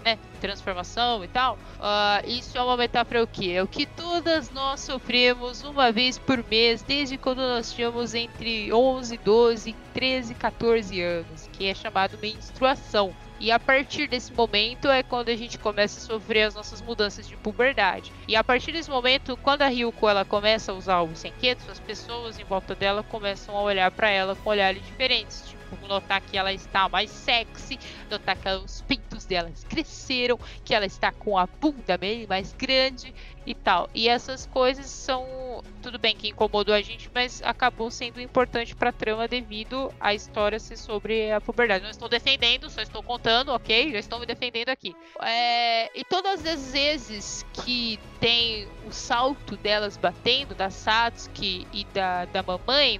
né, 0.03 0.17
transformação 0.43 1.23
e 1.23 1.27
tal. 1.29 1.57
ah, 1.79 2.21
isso 2.27 2.57
é 2.57 2.61
uma 2.61 2.75
metáfora 2.75 3.23
o 3.23 3.27
que? 3.27 3.53
É 3.53 3.63
o 3.63 3.67
que 3.67 3.85
todas 3.85 4.51
nós 4.51 4.81
sofremos 4.81 5.63
uma 5.63 5.89
vez 5.89 6.17
por 6.17 6.43
mês 6.49 6.81
desde 6.81 7.17
quando 7.17 7.39
nós 7.39 7.71
tínhamos 7.71 8.13
entre 8.13 8.73
11, 8.73 9.17
12, 9.17 9.73
13, 9.93 10.35
14 10.35 11.01
anos, 11.01 11.49
que 11.53 11.65
é 11.65 11.73
chamado 11.73 12.17
menstruação. 12.21 13.15
E 13.39 13.51
a 13.51 13.59
partir 13.59 14.07
desse 14.07 14.33
momento 14.33 14.89
é 14.89 15.01
quando 15.01 15.29
a 15.29 15.35
gente 15.35 15.57
começa 15.57 15.99
a 15.99 16.03
sofrer 16.03 16.43
as 16.43 16.55
nossas 16.55 16.81
mudanças 16.81 17.27
de 17.27 17.35
puberdade. 17.37 18.11
E 18.27 18.35
a 18.35 18.43
partir 18.43 18.71
desse 18.71 18.89
momento, 18.89 19.37
quando 19.37 19.61
a 19.63 19.67
Ryuko 19.67 20.07
ela 20.07 20.23
começa 20.25 20.71
a 20.71 20.75
usar 20.75 21.01
os 21.01 21.19
senquetos, 21.19 21.69
as 21.69 21.79
pessoas 21.79 22.39
em 22.39 22.43
volta 22.43 22.75
dela 22.75 23.03
começam 23.03 23.57
a 23.57 23.61
olhar 23.61 23.91
para 23.91 24.09
ela 24.09 24.35
com 24.35 24.49
olhares 24.49 24.85
diferentes. 24.85 25.43
Tipo, 25.47 25.62
notar 25.87 26.21
que 26.21 26.37
ela 26.37 26.53
está 26.53 26.87
mais 26.89 27.09
sexy, 27.09 27.79
notar 28.09 28.35
que 28.35 28.49
os 28.49 28.81
pintos 28.81 29.25
dela 29.25 29.51
cresceram, 29.69 30.39
que 30.63 30.73
ela 30.73 30.85
está 30.85 31.11
com 31.11 31.37
a 31.37 31.47
bunda 31.47 31.97
bem 31.97 32.25
mais 32.27 32.53
grande 32.53 33.13
e 33.45 33.53
tal. 33.53 33.89
E 33.93 34.07
essas 34.07 34.45
coisas 34.45 34.85
são 34.85 35.63
tudo 35.81 35.99
bem 35.99 36.15
que 36.15 36.29
incomodou 36.29 36.73
a 36.73 36.81
gente, 36.81 37.09
mas 37.13 37.41
acabou 37.43 37.91
sendo 37.91 38.21
importante 38.21 38.75
pra 38.75 38.91
trama 38.91 39.27
devido 39.27 39.93
à 39.99 40.13
história 40.13 40.59
ser 40.59 40.77
sobre 40.77 41.31
a 41.31 41.41
puberdade. 41.41 41.83
Não 41.83 41.91
estou 41.91 42.07
defendendo, 42.07 42.69
só 42.69 42.81
estou 42.81 43.03
contando, 43.03 43.49
ok? 43.49 43.91
Já 43.91 43.99
estou 43.99 44.19
me 44.19 44.25
defendendo 44.25 44.69
aqui. 44.69 44.95
É, 45.21 45.97
e 45.97 46.03
todas 46.03 46.45
as 46.45 46.71
vezes 46.71 47.45
que 47.53 47.99
tem 48.19 48.67
o 48.87 48.91
salto 48.91 49.57
delas 49.57 49.97
batendo, 49.97 50.55
da 50.55 50.69
Satsuki 50.69 51.67
e 51.73 51.83
da, 51.85 52.25
da 52.25 52.41
mamãe, 52.41 52.99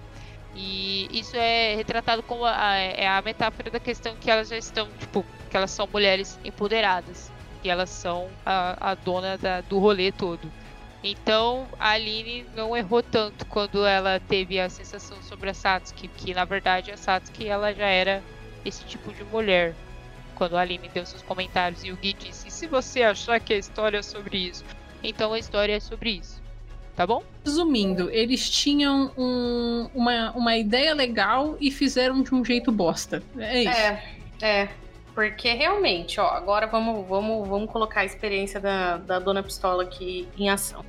e 0.55 1.07
isso 1.11 1.35
é 1.35 1.75
retratado 1.75 2.21
como 2.23 2.45
a, 2.45 2.75
é 2.75 3.07
a 3.07 3.21
metáfora 3.21 3.71
da 3.71 3.79
questão 3.79 4.15
que 4.15 4.29
elas 4.29 4.49
já 4.49 4.57
estão, 4.57 4.87
tipo, 4.99 5.25
que 5.49 5.57
elas 5.57 5.71
são 5.71 5.87
mulheres 5.91 6.39
empoderadas. 6.43 7.31
E 7.63 7.69
elas 7.69 7.89
são 7.89 8.29
a, 8.45 8.91
a 8.91 8.93
dona 8.95 9.37
da- 9.37 9.61
do 9.61 9.79
rolê 9.79 10.11
todo. 10.11 10.51
Então 11.03 11.67
a 11.79 11.91
Aline 11.91 12.45
não 12.55 12.75
errou 12.77 13.01
tanto 13.01 13.45
quando 13.45 13.85
ela 13.85 14.19
teve 14.19 14.59
a 14.59 14.69
sensação 14.69 15.21
sobre 15.21 15.49
a 15.49 15.53
Satsuki, 15.53 16.07
que 16.09 16.33
na 16.33 16.45
verdade 16.45 16.91
a 16.91 16.97
Satsuki 16.97 17.47
ela 17.47 17.73
já 17.73 17.87
era 17.87 18.21
esse 18.65 18.83
tipo 18.85 19.13
de 19.13 19.23
mulher. 19.23 19.75
Quando 20.35 20.57
a 20.57 20.61
Aline 20.61 20.89
deu 20.89 21.05
seus 21.05 21.21
comentários 21.21 21.83
e 21.85 21.91
o 21.91 21.97
Gui 21.97 22.13
disse: 22.13 22.49
"E 22.49 22.51
se 22.51 22.67
você 22.67 23.01
achar 23.03 23.39
que 23.39 23.53
a 23.53 23.57
história 23.57 23.97
é 23.99 24.01
sobre 24.01 24.37
isso, 24.37 24.63
então 25.01 25.31
a 25.33 25.39
história 25.39 25.75
é 25.75 25.79
sobre 25.79 26.11
isso. 26.11 26.42
Tá 26.95 27.07
bom? 27.07 27.23
Resumindo, 27.43 28.09
eles 28.11 28.47
tinham 28.49 29.11
um- 29.17 29.89
uma, 29.95 30.31
uma 30.31 30.55
ideia 30.57 30.93
legal 30.93 31.57
e 31.59 31.71
fizeram 31.71 32.21
de 32.21 32.33
um 32.35 32.45
jeito 32.45 32.71
bosta. 32.71 33.23
É 33.37 33.63
isso. 33.63 33.69
É, 33.79 34.03
é. 34.41 34.69
Porque 35.15 35.51
realmente, 35.53 36.19
ó, 36.19 36.27
agora 36.27 36.67
vamos, 36.67 37.07
vamos, 37.07 37.47
vamos 37.47 37.69
colocar 37.71 38.01
a 38.01 38.05
experiência 38.05 38.59
da, 38.59 38.97
da 38.97 39.19
Dona 39.19 39.41
Pistola 39.43 39.83
aqui 39.83 40.27
em 40.37 40.49
ação. 40.49 40.83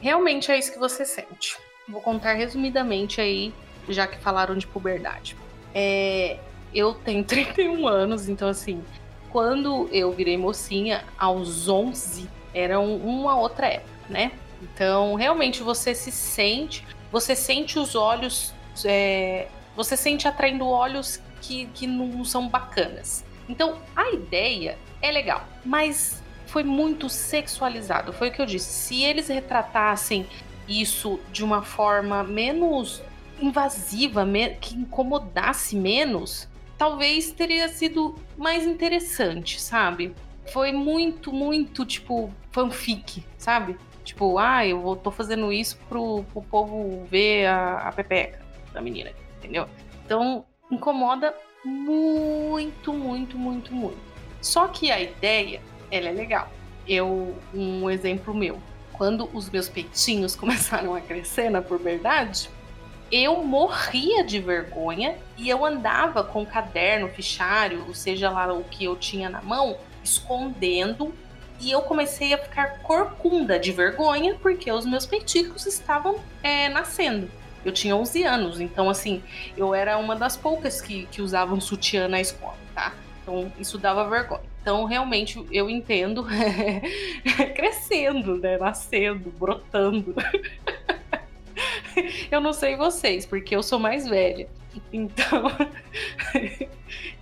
Realmente 0.00 0.50
é 0.50 0.58
isso 0.58 0.72
que 0.72 0.78
você 0.78 1.04
sente. 1.04 1.56
Vou 1.88 2.00
contar 2.00 2.34
resumidamente 2.34 3.20
aí, 3.20 3.52
já 3.88 4.06
que 4.06 4.18
falaram 4.18 4.56
de 4.56 4.66
puberdade. 4.66 5.36
É, 5.74 6.38
eu 6.74 6.94
tenho 6.94 7.22
31 7.24 7.86
anos, 7.86 8.28
então 8.28 8.48
assim, 8.48 8.82
quando 9.30 9.88
eu 9.92 10.10
virei 10.12 10.36
mocinha, 10.36 11.04
aos 11.18 11.68
11, 11.68 12.28
era 12.54 12.78
um- 12.80 12.96
uma 12.96 13.36
outra 13.38 13.66
época, 13.66 13.90
né? 14.08 14.32
Então, 14.62 15.14
realmente 15.14 15.62
você 15.62 15.94
se 15.94 16.12
sente, 16.12 16.86
você 17.10 17.34
sente 17.34 17.78
os 17.78 17.94
olhos, 17.94 18.54
é, 18.84 19.48
você 19.74 19.96
sente 19.96 20.28
atraindo 20.28 20.66
olhos 20.66 21.20
que, 21.40 21.66
que 21.66 21.86
não 21.86 22.24
são 22.24 22.48
bacanas. 22.48 23.24
Então, 23.48 23.78
a 23.96 24.10
ideia 24.10 24.78
é 25.02 25.10
legal, 25.10 25.44
mas 25.64 26.22
foi 26.46 26.62
muito 26.62 27.08
sexualizado. 27.08 28.12
Foi 28.12 28.28
o 28.28 28.32
que 28.32 28.42
eu 28.42 28.46
disse. 28.46 28.70
Se 28.70 29.02
eles 29.02 29.28
retratassem 29.28 30.26
isso 30.68 31.18
de 31.32 31.42
uma 31.42 31.62
forma 31.62 32.22
menos 32.22 33.02
invasiva, 33.40 34.26
que 34.60 34.74
incomodasse 34.74 35.74
menos, 35.74 36.48
talvez 36.76 37.30
teria 37.30 37.68
sido 37.68 38.14
mais 38.36 38.66
interessante, 38.66 39.60
sabe? 39.60 40.14
Foi 40.52 40.72
muito, 40.72 41.32
muito 41.32 41.84
tipo 41.84 42.32
fanfic, 42.52 43.24
sabe? 43.38 43.76
Tipo, 44.20 44.36
ah, 44.38 44.66
eu 44.66 44.78
vou- 44.82 44.96
tô 44.96 45.10
fazendo 45.10 45.50
isso 45.50 45.78
pro, 45.88 46.22
pro 46.30 46.42
povo 46.42 47.06
ver 47.10 47.46
a, 47.46 47.88
a 47.88 47.92
pepeca 47.92 48.38
da 48.70 48.78
menina, 48.82 49.10
entendeu? 49.38 49.66
Então, 50.04 50.44
incomoda 50.70 51.34
muito, 51.64 52.92
muito, 52.92 53.38
muito, 53.38 53.72
muito. 53.74 53.96
Só 54.42 54.68
que 54.68 54.90
a 54.92 55.00
ideia, 55.00 55.62
ela 55.90 56.08
é 56.08 56.12
legal. 56.12 56.50
Eu, 56.86 57.34
um 57.54 57.88
exemplo 57.88 58.34
meu, 58.34 58.58
quando 58.92 59.26
os 59.32 59.48
meus 59.48 59.70
peitinhos 59.70 60.36
começaram 60.36 60.94
a 60.94 61.00
crescer 61.00 61.48
na 61.48 61.62
puberdade, 61.62 62.50
eu 63.10 63.42
morria 63.42 64.22
de 64.22 64.38
vergonha 64.38 65.16
e 65.38 65.48
eu 65.48 65.64
andava 65.64 66.22
com 66.22 66.44
caderno, 66.44 67.08
fichário, 67.08 67.86
ou 67.88 67.94
seja 67.94 68.28
lá 68.28 68.52
o 68.52 68.64
que 68.64 68.84
eu 68.84 68.96
tinha 68.96 69.30
na 69.30 69.40
mão, 69.40 69.78
escondendo. 70.04 71.10
E 71.60 71.70
eu 71.70 71.82
comecei 71.82 72.32
a 72.32 72.38
ficar 72.38 72.78
corcunda 72.80 73.58
de 73.58 73.70
vergonha 73.70 74.34
porque 74.40 74.72
os 74.72 74.86
meus 74.86 75.04
peiticos 75.04 75.66
estavam 75.66 76.18
é, 76.42 76.68
nascendo. 76.68 77.30
Eu 77.62 77.72
tinha 77.72 77.94
11 77.94 78.22
anos, 78.24 78.60
então 78.60 78.88
assim, 78.88 79.22
eu 79.56 79.74
era 79.74 79.98
uma 79.98 80.16
das 80.16 80.36
poucas 80.36 80.80
que, 80.80 81.06
que 81.06 81.20
usavam 81.20 81.60
sutiã 81.60 82.08
na 82.08 82.18
escola, 82.18 82.56
tá? 82.74 82.94
Então 83.22 83.52
isso 83.58 83.76
dava 83.76 84.08
vergonha. 84.08 84.48
Então 84.62 84.86
realmente 84.86 85.44
eu 85.52 85.68
entendo 85.68 86.26
crescendo, 87.54 88.38
né? 88.38 88.56
Nascendo, 88.56 89.30
brotando. 89.30 90.14
eu 92.30 92.40
não 92.40 92.54
sei 92.54 92.76
vocês, 92.76 93.26
porque 93.26 93.54
eu 93.54 93.62
sou 93.62 93.78
mais 93.78 94.08
velha. 94.08 94.48
Então, 94.92 95.44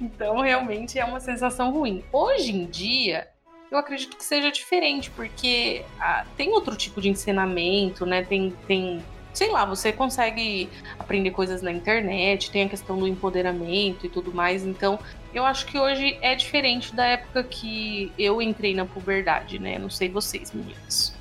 então 0.01 0.41
realmente 0.41 0.99
é 0.99 1.05
uma 1.05 1.19
sensação 1.19 1.73
ruim. 1.73 2.05
Hoje 2.13 2.53
em 2.53 2.67
dia, 2.67 3.29
eu 3.71 3.79
acredito 3.79 4.17
que 4.17 4.25
seja 4.25 4.51
diferente, 4.51 5.11
porque 5.11 5.85
ah, 6.01 6.25
tem 6.37 6.51
outro 6.51 6.77
tipo 6.77 7.01
de 7.01 7.09
ensinamento, 7.09 8.07
né? 8.07 8.23
Tem, 8.23 8.55
tem, 8.67 9.05
sei 9.33 9.51
lá, 9.51 9.65
você 9.65 9.93
consegue 9.93 10.69
aprender 10.99 11.31
coisas 11.31 11.61
na 11.61 11.71
internet, 11.71 12.51
tem 12.51 12.65
a 12.65 12.69
questão 12.69 12.99
do 12.99 13.07
empoderamento 13.07 14.07
e 14.07 14.09
tudo 14.09 14.33
mais. 14.33 14.65
Então, 14.65 14.99
eu 15.35 15.45
acho 15.45 15.67
que 15.67 15.79
hoje 15.79 16.19
é 16.23 16.35
diferente 16.35 16.95
da 16.95 17.05
época 17.05 17.45
que 17.45 18.11
eu 18.19 18.41
entrei 18.41 18.75
na 18.75 18.87
puberdade, 18.87 19.59
né? 19.59 19.79
Não 19.79 19.91
sei 19.91 20.09
vocês, 20.09 20.53
meninas. 20.53 21.15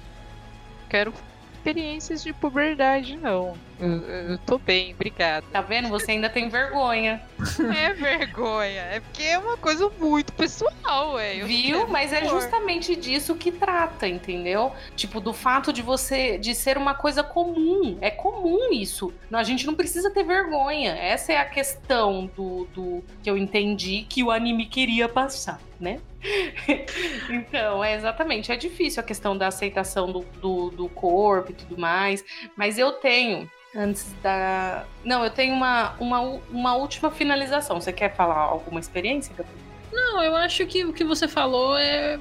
Quero 0.89 1.13
experiências 1.53 2.23
de 2.23 2.31
puberdade, 2.31 3.17
não. 3.17 3.55
Eu, 3.80 3.89
eu 4.32 4.38
tô 4.39 4.57
bem, 4.57 4.93
obrigada. 4.93 5.45
Tá 5.51 5.61
vendo? 5.61 5.89
Você 5.89 6.11
ainda 6.11 6.30
tem 6.30 6.49
vergonha. 6.49 7.21
É 7.75 7.93
vergonha, 7.93 8.82
é 8.82 8.99
porque 8.99 9.23
é 9.23 9.38
uma 9.38 9.57
coisa 9.57 9.89
muito 9.99 10.34
pessoal, 10.34 11.13
ué. 11.13 11.41
Eu 11.41 11.47
Viu? 11.47 11.88
Mas 11.88 12.11
é 12.11 12.25
justamente 12.25 12.95
disso 12.95 13.36
que 13.36 13.51
trata, 13.51 14.07
entendeu? 14.07 14.71
Tipo, 14.95 15.19
do 15.19 15.34
fato 15.34 15.71
de 15.71 15.82
você 15.82 16.38
de 16.38 16.55
ser 16.55 16.78
uma 16.78 16.93
coisa 16.93 17.23
comum. 17.23 17.97
É 18.01 18.09
comum 18.09 18.71
isso. 18.71 19.13
A 19.32 19.43
gente 19.43 19.65
não 19.67 19.75
precisa 19.75 20.09
ter 20.09 20.23
vergonha. 20.23 20.91
Essa 20.95 21.34
é 21.34 21.38
a 21.38 21.45
questão 21.45 22.30
do, 22.36 22.67
do 22.73 23.03
que 23.21 23.30
eu 23.30 23.38
entendi 23.38 24.05
que 24.09 24.23
o 24.23 24.32
anime 24.32 24.65
queria 24.65 25.07
passar, 25.07 25.59
né? 25.80 25.99
então, 27.30 27.84
é 27.84 27.95
exatamente. 27.95 28.51
É 28.51 28.55
difícil 28.55 29.01
a 29.01 29.03
questão 29.03 29.38
da 29.38 29.47
aceitação 29.47 30.11
do, 30.11 30.25
do, 30.41 30.69
do 30.71 30.89
corpo 30.89 31.51
e 31.51 31.55
tudo 31.55 31.78
mais. 31.78 32.23
Mas 32.55 32.78
eu 32.78 32.93
tenho. 32.93 33.49
Antes 33.78 34.11
da. 34.23 34.86
Não, 35.05 35.23
eu 35.23 35.30
tenho 35.30 35.53
uma, 35.53 35.93
uma, 35.99 36.19
uma 36.49 36.75
última 36.75 37.11
finalização. 37.11 37.80
Você 37.80 37.93
quer 37.93 38.15
falar 38.15 38.38
alguma 38.38 38.80
experiência, 38.80 39.32
Gabriel? 39.38 39.59
Não, 39.93 40.23
eu 40.23 40.36
acho 40.36 40.65
que 40.65 40.84
o 40.84 40.91
que 40.91 41.03
você 41.03 41.28
falou 41.28 41.78
é 41.78 42.19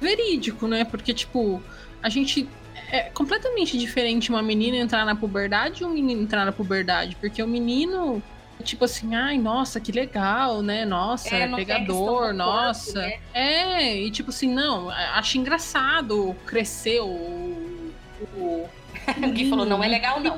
verídico, 0.00 0.66
né? 0.66 0.84
Porque, 0.84 1.14
tipo, 1.14 1.62
a 2.02 2.08
gente. 2.08 2.48
É 2.90 3.10
completamente 3.10 3.78
diferente 3.78 4.28
uma 4.28 4.42
menina 4.42 4.76
entrar 4.76 5.06
na 5.06 5.14
puberdade 5.14 5.82
e 5.82 5.86
um 5.86 5.90
menino 5.90 6.20
entrar 6.22 6.44
na 6.44 6.52
puberdade. 6.52 7.16
Porque 7.20 7.40
o 7.40 7.46
menino, 7.46 8.20
tipo 8.64 8.84
assim, 8.84 9.14
ai, 9.14 9.38
nossa, 9.38 9.78
que 9.80 9.92
legal, 9.92 10.62
né? 10.62 10.84
Nossa, 10.84 11.34
É, 11.34 11.42
é, 11.42 11.54
pegador, 11.54 12.08
corpo, 12.18 12.32
nossa. 12.34 12.98
né? 13.00 13.20
É, 13.32 13.96
e 14.00 14.10
tipo 14.10 14.30
assim, 14.30 14.52
não, 14.52 14.90
acho 14.90 15.38
engraçado 15.38 16.36
crescer 16.44 17.00
o. 17.00 17.92
o 18.36 18.68
O 19.26 19.32
Gui 19.32 19.48
falou, 19.48 19.66
não 19.66 19.82
é 19.82 19.88
legal, 19.88 20.20
não. 20.20 20.36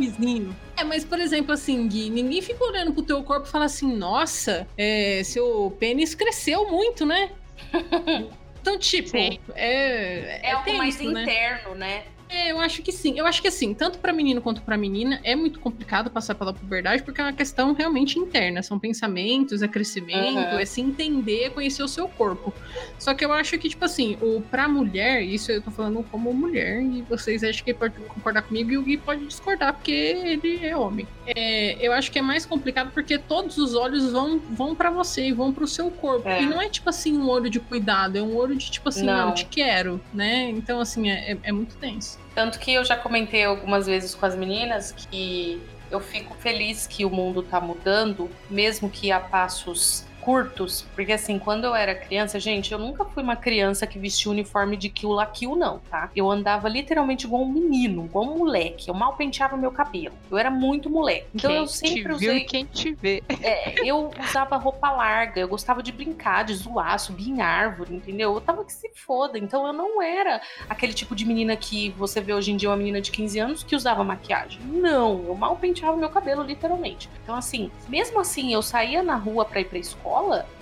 É, 0.77 0.85
mas 0.85 1.05
por 1.05 1.21
exemplo, 1.21 1.53
assim, 1.53 1.87
Gui, 1.89 2.11
ninguém 2.11 2.41
fica 2.41 2.65
olhando 2.65 2.93
pro 2.93 3.03
teu 3.03 3.23
corpo 3.23 3.47
e 3.47 3.51
fala 3.51 3.67
assim, 3.67 3.95
nossa, 3.95 4.67
é, 4.77 5.23
seu 5.25 5.75
pênis 5.79 6.15
cresceu 6.15 6.71
muito, 6.71 7.05
né? 7.07 7.31
Então, 8.65 8.79
tipo, 8.79 9.11
Sim. 9.11 9.39
é. 9.55 10.41
É, 10.43 10.53
algo 10.53 10.73
mais 10.79 10.97
tenso, 10.97 11.13
né? 11.13 11.23
interno, 11.23 11.75
né? 11.75 12.05
É, 12.29 12.51
eu 12.51 12.59
acho 12.61 12.83
que 12.83 12.91
sim. 12.91 13.19
Eu 13.19 13.27
acho 13.27 13.41
que 13.41 13.49
assim, 13.49 13.73
tanto 13.75 13.99
pra 13.99 14.13
menino 14.13 14.41
quanto 14.41 14.63
pra 14.63 14.77
menina, 14.77 15.21
é 15.23 15.37
muito 15.37 15.61
complicado 15.61 16.11
passar 16.11 16.35
pela 16.35 16.53
puberdade 16.53 17.03
porque 17.03 17.21
é 17.21 17.25
uma 17.25 17.33
questão 17.33 17.73
realmente 17.75 18.19
interna. 18.19 18.63
São 18.63 18.79
pensamentos, 18.79 19.63
é 19.63 19.69
crescimento, 19.69 20.39
Aham. 20.39 20.61
é 20.61 20.65
se 20.65 20.81
entender, 20.81 21.51
conhecer 21.51 21.83
o 21.83 21.89
seu 21.89 22.09
corpo. 22.09 22.53
Só 22.99 23.15
que 23.15 23.25
eu 23.25 23.33
acho 23.33 23.59
que, 23.59 23.69
tipo 23.69 23.85
assim, 23.85 24.17
o 24.21 24.41
pra 24.41 24.67
mulher, 24.69 25.23
isso 25.23 25.53
eu 25.53 25.63
tô 25.63 25.71
falando 25.71 26.03
como 26.11 26.33
mulher, 26.33 26.83
e 26.83 27.03
vocês 27.03 27.45
acham 27.45 27.65
que 27.65 27.75
pode 27.75 27.95
concordar 28.01 28.43
comigo 28.43 28.71
e 28.73 28.79
o 28.79 28.83
Gui 28.83 28.97
pode 28.97 29.27
discordar, 29.27 29.75
porque 29.75 29.93
ele 29.93 30.65
é 30.65 30.77
homem. 30.77 31.07
É, 31.27 31.77
eu 31.87 31.93
acho 31.93 32.11
que 32.11 32.19
é 32.19 32.23
mais 32.23 32.45
complicado 32.47 32.91
porque 32.93 33.19
todos 33.19 33.59
os 33.59 33.75
olhos 33.75 34.11
vão, 34.13 34.39
vão 34.51 34.75
para 34.75 34.91
você 34.91 35.29
e 35.29 35.33
vão 35.33 35.53
pro 35.53 35.67
seu 35.67 35.91
corpo. 35.91 36.29
É. 36.29 36.43
E 36.43 36.47
não 36.47 36.61
é 36.61 36.69
tipo 36.69 36.89
assim 36.89 37.17
um 37.17 37.29
olho 37.29 37.49
de 37.49 37.61
cuidado, 37.61 38.17
é 38.17 38.23
um 38.23 38.35
olho 38.35 38.57
de 38.57 38.71
tipo 38.71 38.89
assim, 38.89 39.05
Não. 39.07 39.27
não, 39.29 39.35
te 39.35 39.45
quero, 39.47 40.01
né? 40.13 40.51
Então, 40.51 40.81
assim, 40.81 41.09
é, 41.11 41.33
é- 41.33 41.39
é 41.45 41.53
muito 41.53 41.77
tenso. 41.77 42.14
Tanto 42.35 42.59
que 42.59 42.73
eu 42.75 42.85
já 42.85 42.97
comentei 42.97 43.45
algumas 43.45 43.87
vezes 43.87 44.15
com 44.15 44.27
as 44.27 44.35
meninas 44.35 44.93
que 44.93 45.63
eu 45.91 46.01
fico 46.01 46.35
feliz 46.35 46.87
que 46.87 47.05
o 47.05 47.11
mundo 47.11 47.43
tá 47.43 47.61
mudando, 47.61 48.31
mesmo 48.51 48.91
que 48.91 49.13
a 49.13 49.21
passos 49.21 50.05
curtos, 50.25 50.87
porque 50.95 51.13
assim, 51.13 51.39
quando 51.39 51.65
eu 51.65 51.75
era 51.75 51.95
criança, 51.95 52.41
gente, 52.41 52.73
eu 52.73 52.79
nunca 52.79 53.05
fui 53.05 53.23
uma 53.23 53.37
criança 53.37 53.87
que 53.87 53.99
vestia 53.99 54.31
uniforme 54.31 54.77
de 54.77 54.89
kill 54.89 55.11
la 55.11 55.27
kill, 55.27 55.55
não, 55.55 55.79
tá? 55.91 56.11
Eu 56.17 56.31
andava 56.31 56.69
literalmente 56.69 57.27
igual 57.27 57.43
um 57.43 57.53
menino, 57.53 58.07
igual 58.07 58.25
um 58.25 58.39
moleque. 58.39 58.89
Eu 58.89 58.95
mal 58.95 59.15
penteava 59.15 59.57
meu 59.57 59.71
cabelo. 59.71 60.15
Eu 60.31 60.39
era 60.39 60.51
muito 60.51 60.89
moleque. 60.89 61.27
Então 61.35 61.51
quem 61.51 61.61
eu 61.61 61.67
sempre 61.67 62.15
te 62.15 62.19
viu 62.19 62.31
usei. 62.31 62.41
quem 62.45 62.65
te 62.65 62.93
vê. 62.93 63.23
É, 63.43 63.87
eu 63.89 64.11
usava 64.27 64.57
roupa 64.57 64.91
larga, 64.91 65.41
eu 65.41 65.49
gostava 65.49 65.83
de 65.83 65.93
brincar, 65.93 66.45
de 66.45 66.55
zoar, 66.55 66.99
subir 66.99 67.29
em 67.29 67.43
árvore, 67.43 67.95
entendeu? 67.95 68.35
Eu 68.35 68.41
tava 68.41 68.65
que 68.65 68.73
se 68.73 68.91
foda. 68.95 69.39
Então 69.39 69.67
eu 69.67 69.73
não 69.73 70.01
era 70.01 70.41
aquele 70.69 70.95
tipo 70.95 71.15
de 71.15 71.27
menina 71.27 71.55
que 71.57 71.91
você 71.91 72.21
vê 72.21 72.33
hoje 72.33 72.53
em 72.53 72.57
dia 72.57 72.71
uma 72.71 72.77
menina 72.77 73.01
de 73.01 73.11
15 73.11 73.39
anos 73.39 73.63
que 73.63 73.77
usava 73.77 74.03
maquiagem. 74.03 74.61
Não, 74.63 75.25
eu 75.27 75.35
mal 75.35 75.57
penteava 75.57 75.97
meu 75.97 76.09
cabelo, 76.09 76.43
literalmente. 76.43 77.11
Então, 77.23 77.35
assim, 77.35 77.71
mesmo 77.89 78.21
assim, 78.21 78.53
eu 78.55 78.63
saía 78.63 79.03
na 79.03 79.17
rua 79.17 79.45
pra 79.45 79.61
ir 79.61 79.67
pra 79.67 79.79
escola, 79.79 80.14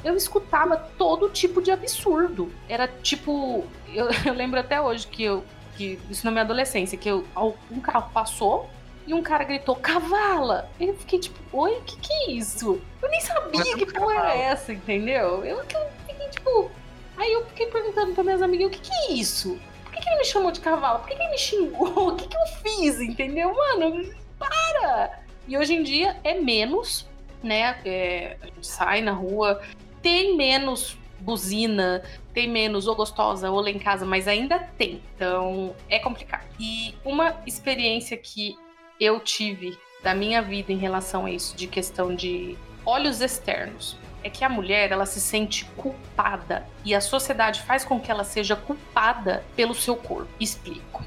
eu 0.05 0.17
escutava 0.17 0.77
todo 0.77 1.29
tipo 1.29 1.61
de 1.61 1.71
absurdo. 1.71 2.53
Era 2.69 2.89
tipo. 2.89 3.65
Eu, 3.93 4.09
eu 4.25 4.33
lembro 4.33 4.59
até 4.59 4.81
hoje 4.81 5.07
que 5.07 5.23
eu. 5.23 5.45
Que, 5.77 5.99
isso 6.09 6.25
na 6.25 6.31
minha 6.31 6.45
adolescência, 6.45 6.97
que 6.97 7.11
eu, 7.11 7.27
um 7.71 7.79
carro 7.79 8.11
passou 8.11 8.71
e 9.07 9.13
um 9.13 9.23
cara 9.23 9.45
gritou, 9.45 9.77
cavala! 9.77 10.71
Eu 10.81 10.95
fiquei 10.97 11.19
tipo, 11.19 11.39
oi, 11.53 11.73
o 11.73 11.83
que 11.83 11.97
que 11.99 12.13
é 12.13 12.31
isso? 12.31 12.81
Eu 13.03 13.11
nem 13.11 13.21
sabia 13.21 13.77
que 13.77 13.85
porra 13.93 14.15
era 14.15 14.35
essa, 14.35 14.73
entendeu? 14.73 15.45
Eu, 15.45 15.59
eu 15.59 15.91
fiquei 16.07 16.29
tipo. 16.29 16.71
Aí 17.17 17.33
eu 17.33 17.45
fiquei 17.47 17.67
perguntando 17.67 18.15
pra 18.15 18.25
minhas 18.25 18.41
amigas, 18.41 18.69
o 18.69 18.71
que 18.71 18.81
que 18.81 18.93
é 18.93 19.13
isso? 19.13 19.59
Por 19.85 19.93
que, 19.93 20.01
que 20.01 20.09
ele 20.09 20.19
me 20.19 20.25
chamou 20.25 20.51
de 20.51 20.61
cavalo? 20.61 21.01
Por 21.01 21.09
que, 21.09 21.17
que 21.17 21.23
ele 21.23 21.31
me 21.31 21.39
xingou? 21.39 22.09
O 22.13 22.17
que, 22.17 22.27
que 22.27 22.37
eu 22.37 22.47
fiz, 22.63 23.01
entendeu? 23.01 23.55
Mano, 23.55 24.03
para! 24.39 25.21
E 25.47 25.59
hoje 25.59 25.75
em 25.75 25.83
dia 25.83 26.17
é 26.25 26.35
menos, 26.35 27.07
né? 27.43 27.79
É, 27.85 28.37
a 28.41 28.47
gente 28.47 28.67
sai 28.67 29.01
na 29.01 29.13
rua, 29.13 29.61
tem 30.01 30.37
menos 30.37 30.97
buzina, 31.21 32.03
tem 32.35 32.49
menos 32.49 32.87
ou 32.87 32.95
gostosa 32.95 33.51
ou 33.51 33.61
lá 33.61 33.71
em 33.71 33.79
casa, 33.79 34.05
mas 34.05 34.27
ainda 34.27 34.59
tem. 34.77 35.01
Então 35.15 35.75
é 35.89 35.99
complicado. 35.99 36.45
E 36.59 36.95
uma 37.05 37.37
experiência 37.47 38.17
que 38.17 38.57
eu 39.01 39.21
tive 39.21 39.79
da 40.03 40.15
minha 40.15 40.43
vida 40.43 40.73
em 40.73 40.79
relação 40.79 41.27
a 41.27 41.31
isso, 41.31 41.57
de 41.57 41.67
questão 41.67 42.15
de 42.15 42.57
olhos 42.85 43.21
externos, 43.21 43.97
é 44.25 44.31
que 44.31 44.45
a 44.45 44.49
mulher 44.49 44.93
ela 44.93 45.07
se 45.07 45.21
sente 45.21 45.65
culpada 45.77 46.67
e 46.85 46.95
a 46.95 47.01
sociedade 47.01 47.63
faz 47.63 47.85
com 47.85 48.01
que 48.01 48.11
ela 48.11 48.25
seja 48.25 48.55
culpada 48.55 49.45
pelo 49.57 49.75
seu 49.75 49.97
corpo. 49.97 50.31
Explico. 50.39 51.05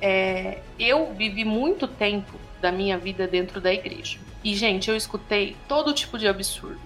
É, 0.00 0.60
eu 0.78 1.12
vivi 1.14 1.44
muito 1.44 1.88
tempo 1.88 2.38
da 2.60 2.70
minha 2.70 2.98
vida 2.98 3.26
dentro 3.26 3.60
da 3.60 3.72
igreja. 3.72 4.18
E, 4.46 4.54
gente, 4.54 4.88
eu 4.88 4.94
escutei 4.94 5.56
todo 5.66 5.92
tipo 5.92 6.16
de 6.16 6.28
absurdo. 6.28 6.78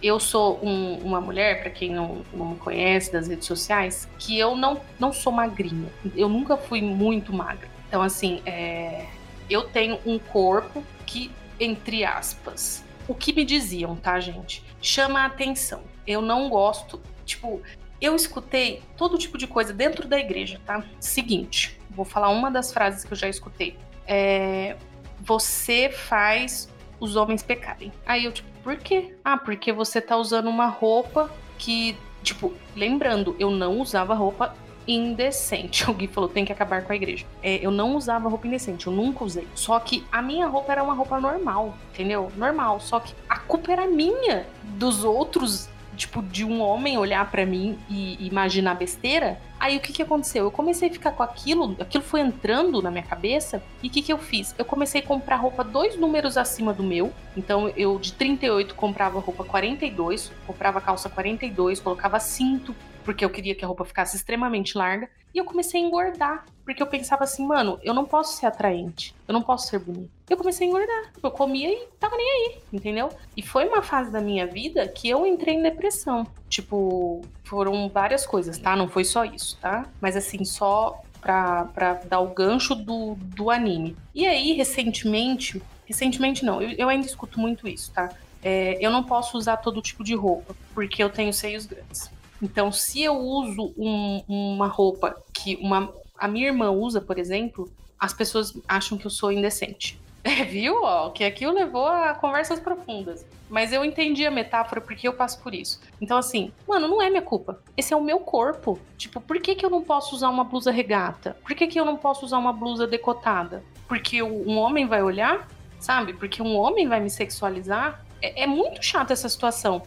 Eu 0.00 0.20
sou 0.20 0.64
um- 0.64 0.98
uma 0.98 1.20
mulher, 1.20 1.60
pra 1.60 1.68
quem 1.68 1.90
não, 1.90 2.22
não 2.32 2.50
me 2.50 2.56
conhece 2.58 3.12
das 3.12 3.26
redes 3.26 3.44
sociais, 3.44 4.08
que 4.20 4.38
eu 4.38 4.54
não, 4.54 4.80
não 5.00 5.12
sou 5.12 5.32
magrinha. 5.32 5.88
Eu 6.14 6.28
nunca 6.28 6.56
fui 6.56 6.80
muito 6.80 7.32
magra. 7.32 7.68
Então, 7.88 8.02
assim, 8.02 8.40
é, 8.46 9.04
eu 9.50 9.64
tenho 9.64 9.98
um 10.06 10.16
corpo 10.16 10.84
que, 11.04 11.28
entre 11.58 12.04
aspas, 12.04 12.84
o 13.08 13.14
que 13.16 13.32
me 13.32 13.44
diziam, 13.44 13.96
tá, 13.96 14.20
gente? 14.20 14.62
Chama 14.80 15.22
a 15.22 15.24
atenção. 15.24 15.82
Eu 16.06 16.22
não 16.22 16.48
gosto, 16.48 17.02
tipo, 17.26 17.60
eu 18.00 18.14
escutei 18.14 18.80
todo 18.96 19.18
tipo 19.18 19.36
de 19.36 19.48
coisa 19.48 19.72
dentro 19.72 20.06
da 20.06 20.20
igreja, 20.20 20.60
tá? 20.64 20.84
Seguinte, 21.00 21.80
vou 21.90 22.04
falar 22.04 22.28
uma 22.28 22.48
das 22.48 22.72
frases 22.72 23.02
que 23.02 23.12
eu 23.12 23.16
já 23.16 23.28
escutei. 23.28 23.76
É, 24.06 24.76
você 25.20 25.90
faz 25.90 26.68
os 27.00 27.16
homens 27.16 27.42
pecarem. 27.42 27.92
Aí 28.06 28.24
eu, 28.24 28.32
tipo, 28.32 28.48
por 28.62 28.76
quê? 28.76 29.14
Ah, 29.24 29.36
porque 29.36 29.72
você 29.72 30.00
tá 30.00 30.16
usando 30.16 30.48
uma 30.48 30.66
roupa 30.66 31.30
que, 31.56 31.96
tipo, 32.22 32.52
lembrando, 32.76 33.34
eu 33.38 33.50
não 33.50 33.80
usava 33.80 34.14
roupa 34.14 34.54
indecente. 34.86 35.84
Gui 35.92 36.08
falou, 36.08 36.28
tem 36.28 36.44
que 36.44 36.52
acabar 36.52 36.82
com 36.82 36.92
a 36.92 36.96
igreja. 36.96 37.26
É, 37.42 37.64
eu 37.64 37.70
não 37.70 37.94
usava 37.94 38.28
roupa 38.28 38.46
indecente, 38.46 38.86
eu 38.86 38.92
nunca 38.92 39.24
usei. 39.24 39.46
Só 39.54 39.78
que 39.78 40.04
a 40.10 40.22
minha 40.22 40.46
roupa 40.46 40.72
era 40.72 40.82
uma 40.82 40.94
roupa 40.94 41.20
normal, 41.20 41.76
entendeu? 41.92 42.32
Normal. 42.36 42.80
Só 42.80 42.98
que 42.98 43.14
a 43.28 43.38
culpa 43.38 43.72
era 43.72 43.86
minha 43.86 44.46
dos 44.62 45.04
outros, 45.04 45.68
tipo, 45.96 46.22
de 46.22 46.44
um 46.44 46.60
homem 46.60 46.96
olhar 46.96 47.30
pra 47.30 47.44
mim 47.44 47.78
e 47.88 48.26
imaginar 48.26 48.74
besteira. 48.74 49.38
Aí 49.60 49.76
o 49.76 49.80
que 49.80 49.92
que 49.92 50.02
aconteceu? 50.02 50.44
Eu 50.44 50.50
comecei 50.50 50.88
a 50.88 50.92
ficar 50.92 51.12
com 51.12 51.22
aquilo, 51.22 51.76
aquilo 51.80 52.04
foi 52.04 52.20
entrando 52.20 52.80
na 52.80 52.90
minha 52.90 53.02
cabeça. 53.02 53.62
E 53.82 53.88
o 53.88 53.90
que 53.90 54.02
que 54.02 54.12
eu 54.12 54.18
fiz? 54.18 54.54
Eu 54.56 54.64
comecei 54.64 55.00
a 55.00 55.04
comprar 55.04 55.36
roupa 55.36 55.64
dois 55.64 55.96
números 55.96 56.36
acima 56.36 56.72
do 56.72 56.82
meu. 56.82 57.12
Então 57.36 57.72
eu 57.76 57.98
de 57.98 58.12
38 58.12 58.74
comprava 58.74 59.18
roupa 59.18 59.44
42, 59.44 60.30
comprava 60.46 60.80
calça 60.80 61.08
42, 61.08 61.80
colocava 61.80 62.20
cinto, 62.20 62.74
porque 63.08 63.24
eu 63.24 63.30
queria 63.30 63.54
que 63.54 63.64
a 63.64 63.66
roupa 63.66 63.86
ficasse 63.86 64.14
extremamente 64.16 64.76
larga. 64.76 65.08
E 65.34 65.38
eu 65.38 65.44
comecei 65.46 65.82
a 65.82 65.84
engordar, 65.86 66.44
porque 66.62 66.82
eu 66.82 66.86
pensava 66.86 67.24
assim, 67.24 67.46
mano, 67.46 67.80
eu 67.82 67.94
não 67.94 68.04
posso 68.04 68.36
ser 68.36 68.44
atraente, 68.44 69.14
eu 69.26 69.32
não 69.32 69.40
posso 69.40 69.68
ser 69.68 69.78
bonita. 69.78 70.10
Eu 70.28 70.36
comecei 70.36 70.66
a 70.66 70.68
engordar, 70.68 71.10
eu 71.22 71.30
comia 71.30 71.70
e 71.70 71.86
tava 71.98 72.14
nem 72.18 72.30
aí, 72.30 72.58
entendeu? 72.70 73.08
E 73.34 73.40
foi 73.40 73.66
uma 73.66 73.80
fase 73.80 74.10
da 74.10 74.20
minha 74.20 74.46
vida 74.46 74.86
que 74.86 75.08
eu 75.08 75.26
entrei 75.26 75.54
em 75.54 75.62
depressão. 75.62 76.26
Tipo, 76.50 77.22
foram 77.44 77.88
várias 77.88 78.26
coisas, 78.26 78.58
tá? 78.58 78.76
Não 78.76 78.88
foi 78.88 79.04
só 79.04 79.24
isso, 79.24 79.56
tá? 79.58 79.86
Mas 80.02 80.14
assim, 80.14 80.44
só 80.44 81.00
pra, 81.18 81.64
pra 81.64 81.94
dar 81.94 82.20
o 82.20 82.28
gancho 82.28 82.74
do, 82.74 83.14
do 83.14 83.50
anime. 83.50 83.96
E 84.14 84.26
aí, 84.26 84.52
recentemente, 84.52 85.62
recentemente 85.86 86.44
não, 86.44 86.60
eu, 86.60 86.72
eu 86.72 86.88
ainda 86.90 87.06
escuto 87.06 87.40
muito 87.40 87.66
isso, 87.66 87.90
tá? 87.90 88.10
É, 88.42 88.76
eu 88.84 88.90
não 88.90 89.02
posso 89.02 89.38
usar 89.38 89.56
todo 89.56 89.80
tipo 89.80 90.04
de 90.04 90.14
roupa, 90.14 90.54
porque 90.74 91.02
eu 91.02 91.08
tenho 91.08 91.32
seios 91.32 91.64
grandes. 91.64 92.17
Então, 92.42 92.70
se 92.70 93.02
eu 93.02 93.16
uso 93.18 93.72
um- 93.76 94.22
uma 94.28 94.66
roupa 94.68 95.16
que 95.32 95.56
uma, 95.56 95.92
a 96.18 96.28
minha 96.28 96.46
irmã 96.46 96.70
usa, 96.70 97.00
por 97.00 97.18
exemplo, 97.18 97.70
as 97.98 98.12
pessoas 98.12 98.56
acham 98.68 98.96
que 98.96 99.06
eu 99.06 99.10
sou 99.10 99.32
indecente. 99.32 99.98
É, 100.24 100.44
viu? 100.44 100.82
Ó, 100.82 101.08
que 101.10 101.22
aquilo 101.24 101.54
levou 101.54 101.86
a 101.86 102.12
conversas 102.12 102.58
profundas. 102.60 103.24
Mas 103.48 103.72
eu 103.72 103.82
entendi 103.84 104.26
a 104.26 104.30
metáfora 104.30 104.78
porque 104.80 105.06
eu 105.08 105.12
passo 105.14 105.40
por 105.40 105.54
isso. 105.54 105.80
Então, 106.02 106.18
assim, 106.18 106.52
mano, 106.66 106.86
não 106.88 107.00
é 107.00 107.08
minha 107.08 107.22
culpa. 107.22 107.60
Esse 107.76 107.94
é 107.94 107.96
o 107.96 108.02
meu 108.02 108.18
corpo. 108.18 108.78
Tipo, 108.98 109.20
por 109.22 109.40
que, 109.40 109.54
que 109.54 109.64
eu 109.64 109.70
não 109.70 109.80
posso 109.82 110.14
usar 110.14 110.28
uma 110.28 110.44
blusa 110.44 110.70
regata? 110.72 111.36
Por 111.46 111.54
que, 111.54 111.66
que 111.68 111.80
eu 111.80 111.84
não 111.84 111.96
posso 111.96 112.26
usar 112.26 112.36
uma 112.36 112.52
blusa 112.52 112.86
decotada? 112.86 113.62
Porque 113.86 114.20
um 114.22 114.58
homem 114.58 114.86
vai 114.86 115.02
olhar, 115.02 115.48
sabe? 115.80 116.12
Porque 116.12 116.42
um 116.42 116.56
homem 116.56 116.86
vai 116.88 117.00
me 117.00 117.08
sexualizar. 117.08 118.04
É, 118.20 118.42
é 118.42 118.46
muito 118.46 118.82
chato 118.84 119.12
essa 119.12 119.28
situação. 119.30 119.80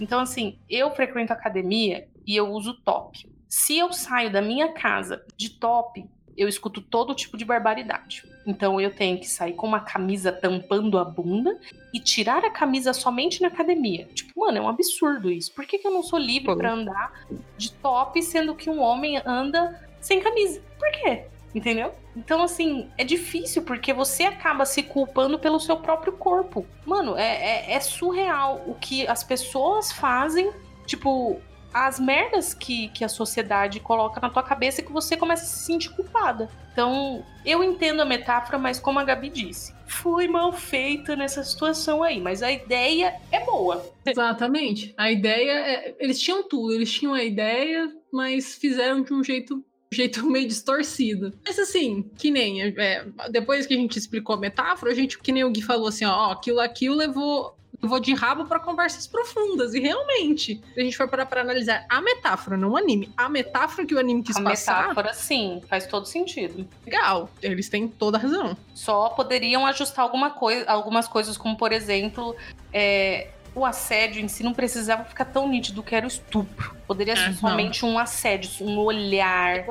Então, 0.00 0.20
assim, 0.20 0.58
eu 0.68 0.90
frequento 0.90 1.32
academia 1.32 2.08
e 2.26 2.36
eu 2.36 2.48
uso 2.50 2.74
top. 2.74 3.28
Se 3.48 3.78
eu 3.78 3.92
saio 3.92 4.30
da 4.30 4.42
minha 4.42 4.72
casa 4.72 5.24
de 5.36 5.50
top, 5.50 6.04
eu 6.38 6.46
escuto 6.46 6.80
todo 6.80 7.14
tipo 7.14 7.36
de 7.36 7.44
barbaridade. 7.44 8.22
Então 8.46 8.80
eu 8.80 8.94
tenho 8.94 9.18
que 9.18 9.28
sair 9.28 9.54
com 9.54 9.66
uma 9.66 9.80
camisa 9.80 10.30
tampando 10.30 10.96
a 10.98 11.04
bunda 11.04 11.58
e 11.92 11.98
tirar 11.98 12.44
a 12.44 12.50
camisa 12.50 12.92
somente 12.92 13.42
na 13.42 13.48
academia. 13.48 14.08
Tipo, 14.14 14.40
mano, 14.40 14.58
é 14.58 14.60
um 14.60 14.68
absurdo 14.68 15.30
isso. 15.30 15.52
Por 15.52 15.66
que, 15.66 15.78
que 15.78 15.86
eu 15.86 15.90
não 15.90 16.02
sou 16.02 16.18
livre 16.18 16.46
Pô. 16.46 16.56
pra 16.56 16.72
andar 16.72 17.26
de 17.56 17.72
top, 17.72 18.22
sendo 18.22 18.54
que 18.54 18.70
um 18.70 18.80
homem 18.80 19.20
anda 19.26 19.82
sem 20.00 20.20
camisa? 20.20 20.62
Por 20.78 20.90
quê? 20.92 21.26
Entendeu? 21.54 21.92
Então, 22.16 22.42
assim, 22.42 22.90
é 22.98 23.04
difícil 23.04 23.62
porque 23.62 23.92
você 23.92 24.24
acaba 24.24 24.66
se 24.66 24.82
culpando 24.82 25.38
pelo 25.38 25.58
seu 25.58 25.76
próprio 25.76 26.12
corpo. 26.12 26.66
Mano, 26.84 27.16
é, 27.16 27.70
é, 27.70 27.72
é 27.72 27.80
surreal 27.80 28.62
o 28.66 28.74
que 28.74 29.06
as 29.06 29.24
pessoas 29.24 29.90
fazem. 29.90 30.50
Tipo, 30.86 31.40
as 31.72 31.98
merdas 31.98 32.54
que, 32.54 32.88
que 32.88 33.04
a 33.04 33.08
sociedade 33.08 33.80
coloca 33.80 34.20
na 34.20 34.30
tua 34.30 34.42
cabeça 34.42 34.82
que 34.82 34.92
você 34.92 35.16
começa 35.16 35.44
a 35.44 35.46
se 35.46 35.64
sentir 35.64 35.90
culpada. 35.90 36.48
Então, 36.72 37.24
eu 37.44 37.62
entendo 37.62 38.00
a 38.00 38.04
metáfora, 38.04 38.58
mas 38.58 38.78
como 38.78 38.98
a 38.98 39.04
Gabi 39.04 39.28
disse, 39.28 39.74
foi 39.86 40.28
mal 40.28 40.52
feita 40.52 41.16
nessa 41.16 41.42
situação 41.42 42.02
aí. 42.02 42.20
Mas 42.20 42.42
a 42.42 42.52
ideia 42.52 43.20
é 43.32 43.44
boa. 43.44 43.84
Exatamente. 44.06 44.94
A 44.96 45.10
ideia 45.10 45.52
é. 45.52 45.96
Eles 45.98 46.20
tinham 46.20 46.42
tudo, 46.42 46.72
eles 46.72 46.92
tinham 46.92 47.14
a 47.14 47.22
ideia, 47.22 47.92
mas 48.12 48.54
fizeram 48.54 49.02
de 49.02 49.12
um 49.12 49.22
jeito. 49.22 49.64
Um 49.92 49.96
jeito 49.96 50.24
meio 50.28 50.46
distorcido. 50.48 51.32
Mas 51.44 51.58
assim, 51.58 52.08
que 52.16 52.30
nem. 52.30 52.62
é, 52.62 53.04
depois 53.30 53.66
que 53.66 53.74
a 53.74 53.76
gente 53.76 53.98
explicou 53.98 54.36
a 54.36 54.38
metáfora, 54.38 54.92
a 54.92 54.94
gente, 54.94 55.18
que 55.18 55.32
nem 55.32 55.44
o 55.44 55.50
Gui 55.50 55.62
falou 55.62 55.88
assim, 55.88 56.04
ó, 56.04 56.32
aquilo 56.32 56.60
aqui 56.60 56.88
levou. 56.88 57.56
Levou 57.80 58.00
de 58.00 58.12
rabo 58.12 58.44
pra 58.44 58.58
conversas 58.58 59.06
profundas. 59.06 59.72
E 59.72 59.78
realmente, 59.78 60.60
se 60.74 60.80
a 60.80 60.82
gente 60.82 60.96
for 60.96 61.06
parar 61.06 61.26
pra 61.26 61.42
analisar 61.42 61.86
a 61.88 62.00
metáfora, 62.00 62.56
não 62.56 62.70
o 62.72 62.76
anime, 62.76 63.08
a 63.16 63.28
metáfora 63.28 63.86
que 63.86 63.94
o 63.94 64.00
anime 64.00 64.20
quis 64.20 64.36
a 64.36 64.42
passar, 64.42 64.80
metáfora, 64.88 65.14
sim, 65.14 65.62
faz 65.68 65.86
todo 65.86 66.04
sentido. 66.04 66.68
legal. 66.84 67.30
Eles 67.40 67.68
têm 67.68 67.86
toda 67.86 68.18
a 68.18 68.20
razão. 68.20 68.56
Só 68.74 69.10
poderiam 69.10 69.64
ajustar 69.64 70.04
alguma 70.04 70.30
coisa, 70.30 70.68
algumas 70.68 71.06
coisas, 71.06 71.38
como 71.38 71.56
por 71.56 71.70
exemplo, 71.70 72.34
é, 72.72 73.28
o 73.58 73.64
assédio 73.66 74.22
em 74.22 74.28
si 74.28 74.42
não 74.42 74.54
precisava 74.54 75.04
ficar 75.04 75.24
tão 75.26 75.48
nítido 75.48 75.82
que 75.82 75.94
era 75.94 76.06
o 76.06 76.08
estupro. 76.08 76.76
Poderia 76.86 77.16
ser 77.16 77.28
não. 77.28 77.34
somente 77.34 77.84
um 77.84 77.98
assédio, 77.98 78.50
um 78.60 78.78
olhar. 78.78 79.64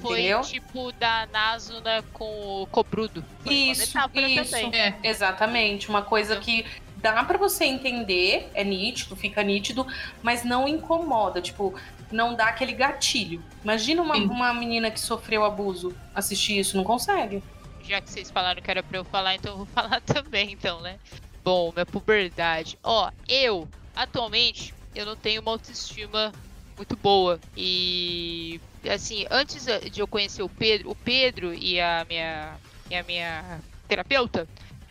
Foi 0.00 0.20
Entendeu? 0.20 0.40
tipo 0.40 0.92
da 0.92 1.26
Nazuna 1.26 2.02
com 2.12 2.62
o 2.62 2.66
Cobrudo. 2.68 3.22
Foi 3.44 3.52
Isso, 3.52 3.82
isso. 3.82 4.56
É, 4.72 4.94
Exatamente, 5.02 5.90
uma 5.90 6.00
coisa 6.00 6.36
que 6.36 6.64
dá 6.96 7.22
pra 7.24 7.36
você 7.36 7.64
entender, 7.64 8.48
é 8.54 8.64
nítido, 8.64 9.16
fica 9.16 9.42
nítido, 9.42 9.86
mas 10.22 10.44
não 10.44 10.66
incomoda, 10.66 11.42
tipo, 11.42 11.74
não 12.10 12.34
dá 12.34 12.46
aquele 12.46 12.72
gatilho. 12.72 13.42
Imagina 13.62 14.00
uma, 14.00 14.14
Sim. 14.14 14.26
uma 14.26 14.54
menina 14.54 14.90
que 14.90 15.00
sofreu 15.00 15.44
abuso 15.44 15.94
assistir 16.14 16.58
isso, 16.58 16.76
não 16.76 16.84
consegue. 16.84 17.42
Já 17.82 18.00
que 18.00 18.10
vocês 18.10 18.30
falaram 18.30 18.62
que 18.62 18.70
era 18.70 18.82
pra 18.82 18.98
eu 18.98 19.04
falar, 19.04 19.34
então 19.34 19.52
eu 19.52 19.56
vou 19.58 19.66
falar 19.74 20.00
também, 20.00 20.52
então, 20.52 20.80
né? 20.80 20.96
Bom, 21.44 21.72
minha 21.72 21.84
puberdade. 21.86 22.78
Ó, 22.82 23.10
eu, 23.28 23.68
atualmente, 23.94 24.72
eu 24.94 25.04
não 25.04 25.16
tenho 25.16 25.42
uma 25.42 25.50
autoestima 25.52 26.32
muito 26.76 26.96
boa. 26.96 27.40
E, 27.56 28.60
assim, 28.88 29.24
antes 29.30 29.64
de 29.90 30.00
eu 30.00 30.06
conhecer 30.06 30.42
o 30.42 30.48
Pedro, 30.48 30.90
o 30.90 30.94
Pedro 30.96 31.52
e 31.54 31.80
a 31.80 32.04
minha, 32.08 32.60
e 32.88 32.94
a 32.94 33.02
minha 33.02 33.60
terapeuta, 33.88 34.48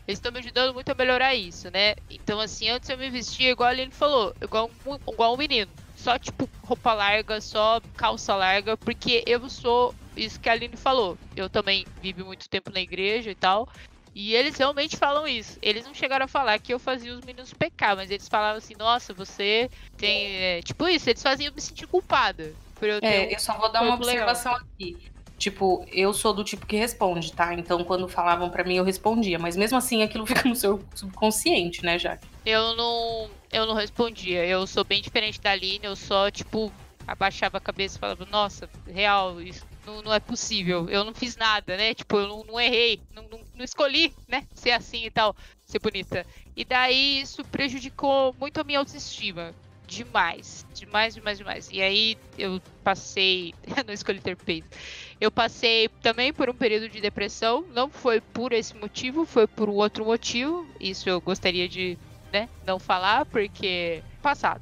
eles 0.07 0.17
estão 0.17 0.31
me 0.31 0.39
ajudando 0.39 0.73
muito 0.73 0.89
a 0.89 0.95
melhorar 0.95 1.33
isso, 1.35 1.69
né? 1.71 1.93
Então, 2.09 2.39
assim, 2.39 2.67
antes 2.67 2.89
eu 2.89 2.97
me 2.97 3.09
vestia 3.09 3.51
igual 3.51 3.69
Aline 3.69 3.91
falou, 3.91 4.33
igual 4.41 4.69
igual 5.07 5.33
um 5.33 5.37
menino. 5.37 5.71
Só, 5.95 6.17
tipo, 6.19 6.49
roupa 6.63 6.93
larga, 6.93 7.39
só 7.39 7.79
calça 7.95 8.35
larga, 8.35 8.75
porque 8.75 9.23
eu 9.25 9.47
sou 9.49 9.95
isso 10.17 10.39
que 10.39 10.49
a 10.49 10.51
Aline 10.51 10.75
falou. 10.75 11.17
Eu 11.35 11.49
também 11.49 11.85
vivi 12.01 12.23
muito 12.23 12.49
tempo 12.49 12.71
na 12.71 12.81
igreja 12.81 13.31
e 13.31 13.35
tal. 13.35 13.67
E 14.13 14.35
eles 14.35 14.57
realmente 14.57 14.97
falam 14.97 15.25
isso. 15.27 15.57
Eles 15.61 15.85
não 15.85 15.93
chegaram 15.93 16.25
a 16.25 16.27
falar 16.27 16.59
que 16.59 16.73
eu 16.73 16.79
fazia 16.79 17.13
os 17.13 17.23
meninos 17.23 17.53
pecar, 17.53 17.95
mas 17.95 18.11
eles 18.11 18.27
falavam 18.27 18.57
assim, 18.57 18.73
nossa, 18.77 19.13
você 19.13 19.69
tem. 19.97 20.27
é, 20.35 20.61
tipo 20.61 20.87
isso, 20.87 21.09
eles 21.09 21.21
faziam 21.23 21.47
eu 21.49 21.53
me 21.55 21.61
sentir 21.61 21.87
culpada. 21.87 22.53
Por 22.75 22.89
eu 22.89 22.99
É, 23.01 23.21
um- 23.21 23.23
eu 23.31 23.39
só 23.39 23.57
vou 23.57 23.71
dar 23.71 23.81
uma 23.81 23.91
corpo 23.91 24.05
legal. 24.05 24.27
observação 24.27 24.53
aqui. 24.55 24.97
Tipo, 25.37 25.83
eu 25.91 26.13
sou 26.13 26.33
do 26.33 26.43
tipo 26.43 26.67
que 26.67 26.75
responde, 26.75 27.33
tá? 27.33 27.51
Então, 27.55 27.83
quando 27.83 28.07
falavam 28.07 28.49
pra 28.51 28.63
mim, 28.63 28.75
eu 28.75 28.83
respondia. 28.83 29.39
Mas 29.39 29.55
mesmo 29.57 29.75
assim, 29.77 30.03
aquilo 30.03 30.23
fica 30.27 30.47
no 30.47 30.55
seu 30.55 30.83
subconsciente, 30.93 31.83
né, 31.83 31.97
Jaque? 31.97 32.27
Eu 32.45 32.75
não. 32.75 33.29
Eu 33.51 33.65
não 33.65 33.73
respondia. 33.73 34.45
Eu 34.45 34.67
sou 34.67 34.83
bem 34.83 35.01
diferente 35.01 35.39
da 35.41 35.51
Aline, 35.51 35.79
eu 35.83 35.95
só, 35.95 36.29
tipo, 36.29 36.71
abaixava 37.07 37.57
a 37.57 37.61
cabeça 37.61 37.97
e 37.97 37.99
falava, 37.99 38.25
nossa, 38.29 38.69
real, 38.87 39.41
isso 39.41 39.65
não, 39.85 40.01
não 40.01 40.13
é 40.13 40.19
possível. 40.19 40.89
Eu 40.89 41.03
não 41.03 41.13
fiz 41.13 41.35
nada, 41.35 41.77
né? 41.77 41.93
Tipo, 41.93 42.17
eu 42.17 42.27
não, 42.27 42.43
não 42.43 42.59
errei, 42.59 43.01
não, 43.13 43.23
não, 43.55 43.63
escolhi, 43.63 44.13
né? 44.27 44.45
Ser 44.53 44.71
assim 44.71 45.05
e 45.05 45.11
tal, 45.11 45.35
ser 45.65 45.79
bonita. 45.79 46.25
E 46.55 46.65
daí 46.65 47.21
isso 47.21 47.43
prejudicou 47.45 48.35
muito 48.39 48.59
a 48.59 48.63
minha 48.63 48.79
autoestima. 48.79 49.53
Demais. 49.87 50.65
Demais, 50.73 51.15
demais, 51.15 51.37
demais. 51.37 51.69
E 51.69 51.81
aí 51.81 52.17
eu 52.37 52.61
passei. 52.81 53.53
Eu 53.75 53.83
não 53.83 53.93
escolhi 53.93 54.21
ter 54.21 54.37
peito. 54.37 54.67
Eu 55.19 55.29
passei 55.29 55.89
também 56.01 56.31
por 56.31 56.49
um 56.49 56.53
período 56.53 56.87
de 56.87 57.01
depressão. 57.01 57.65
Não 57.73 57.89
foi 57.89 58.21
por 58.21 58.53
esse 58.53 58.75
motivo, 58.75 59.25
foi 59.25 59.47
por 59.47 59.67
outro 59.69 60.05
motivo. 60.05 60.65
Isso 60.79 61.09
eu 61.09 61.19
gostaria 61.19 61.67
de 61.67 61.97
né, 62.31 62.47
não 62.65 62.79
falar, 62.79 63.25
porque 63.25 64.01
passado. 64.21 64.61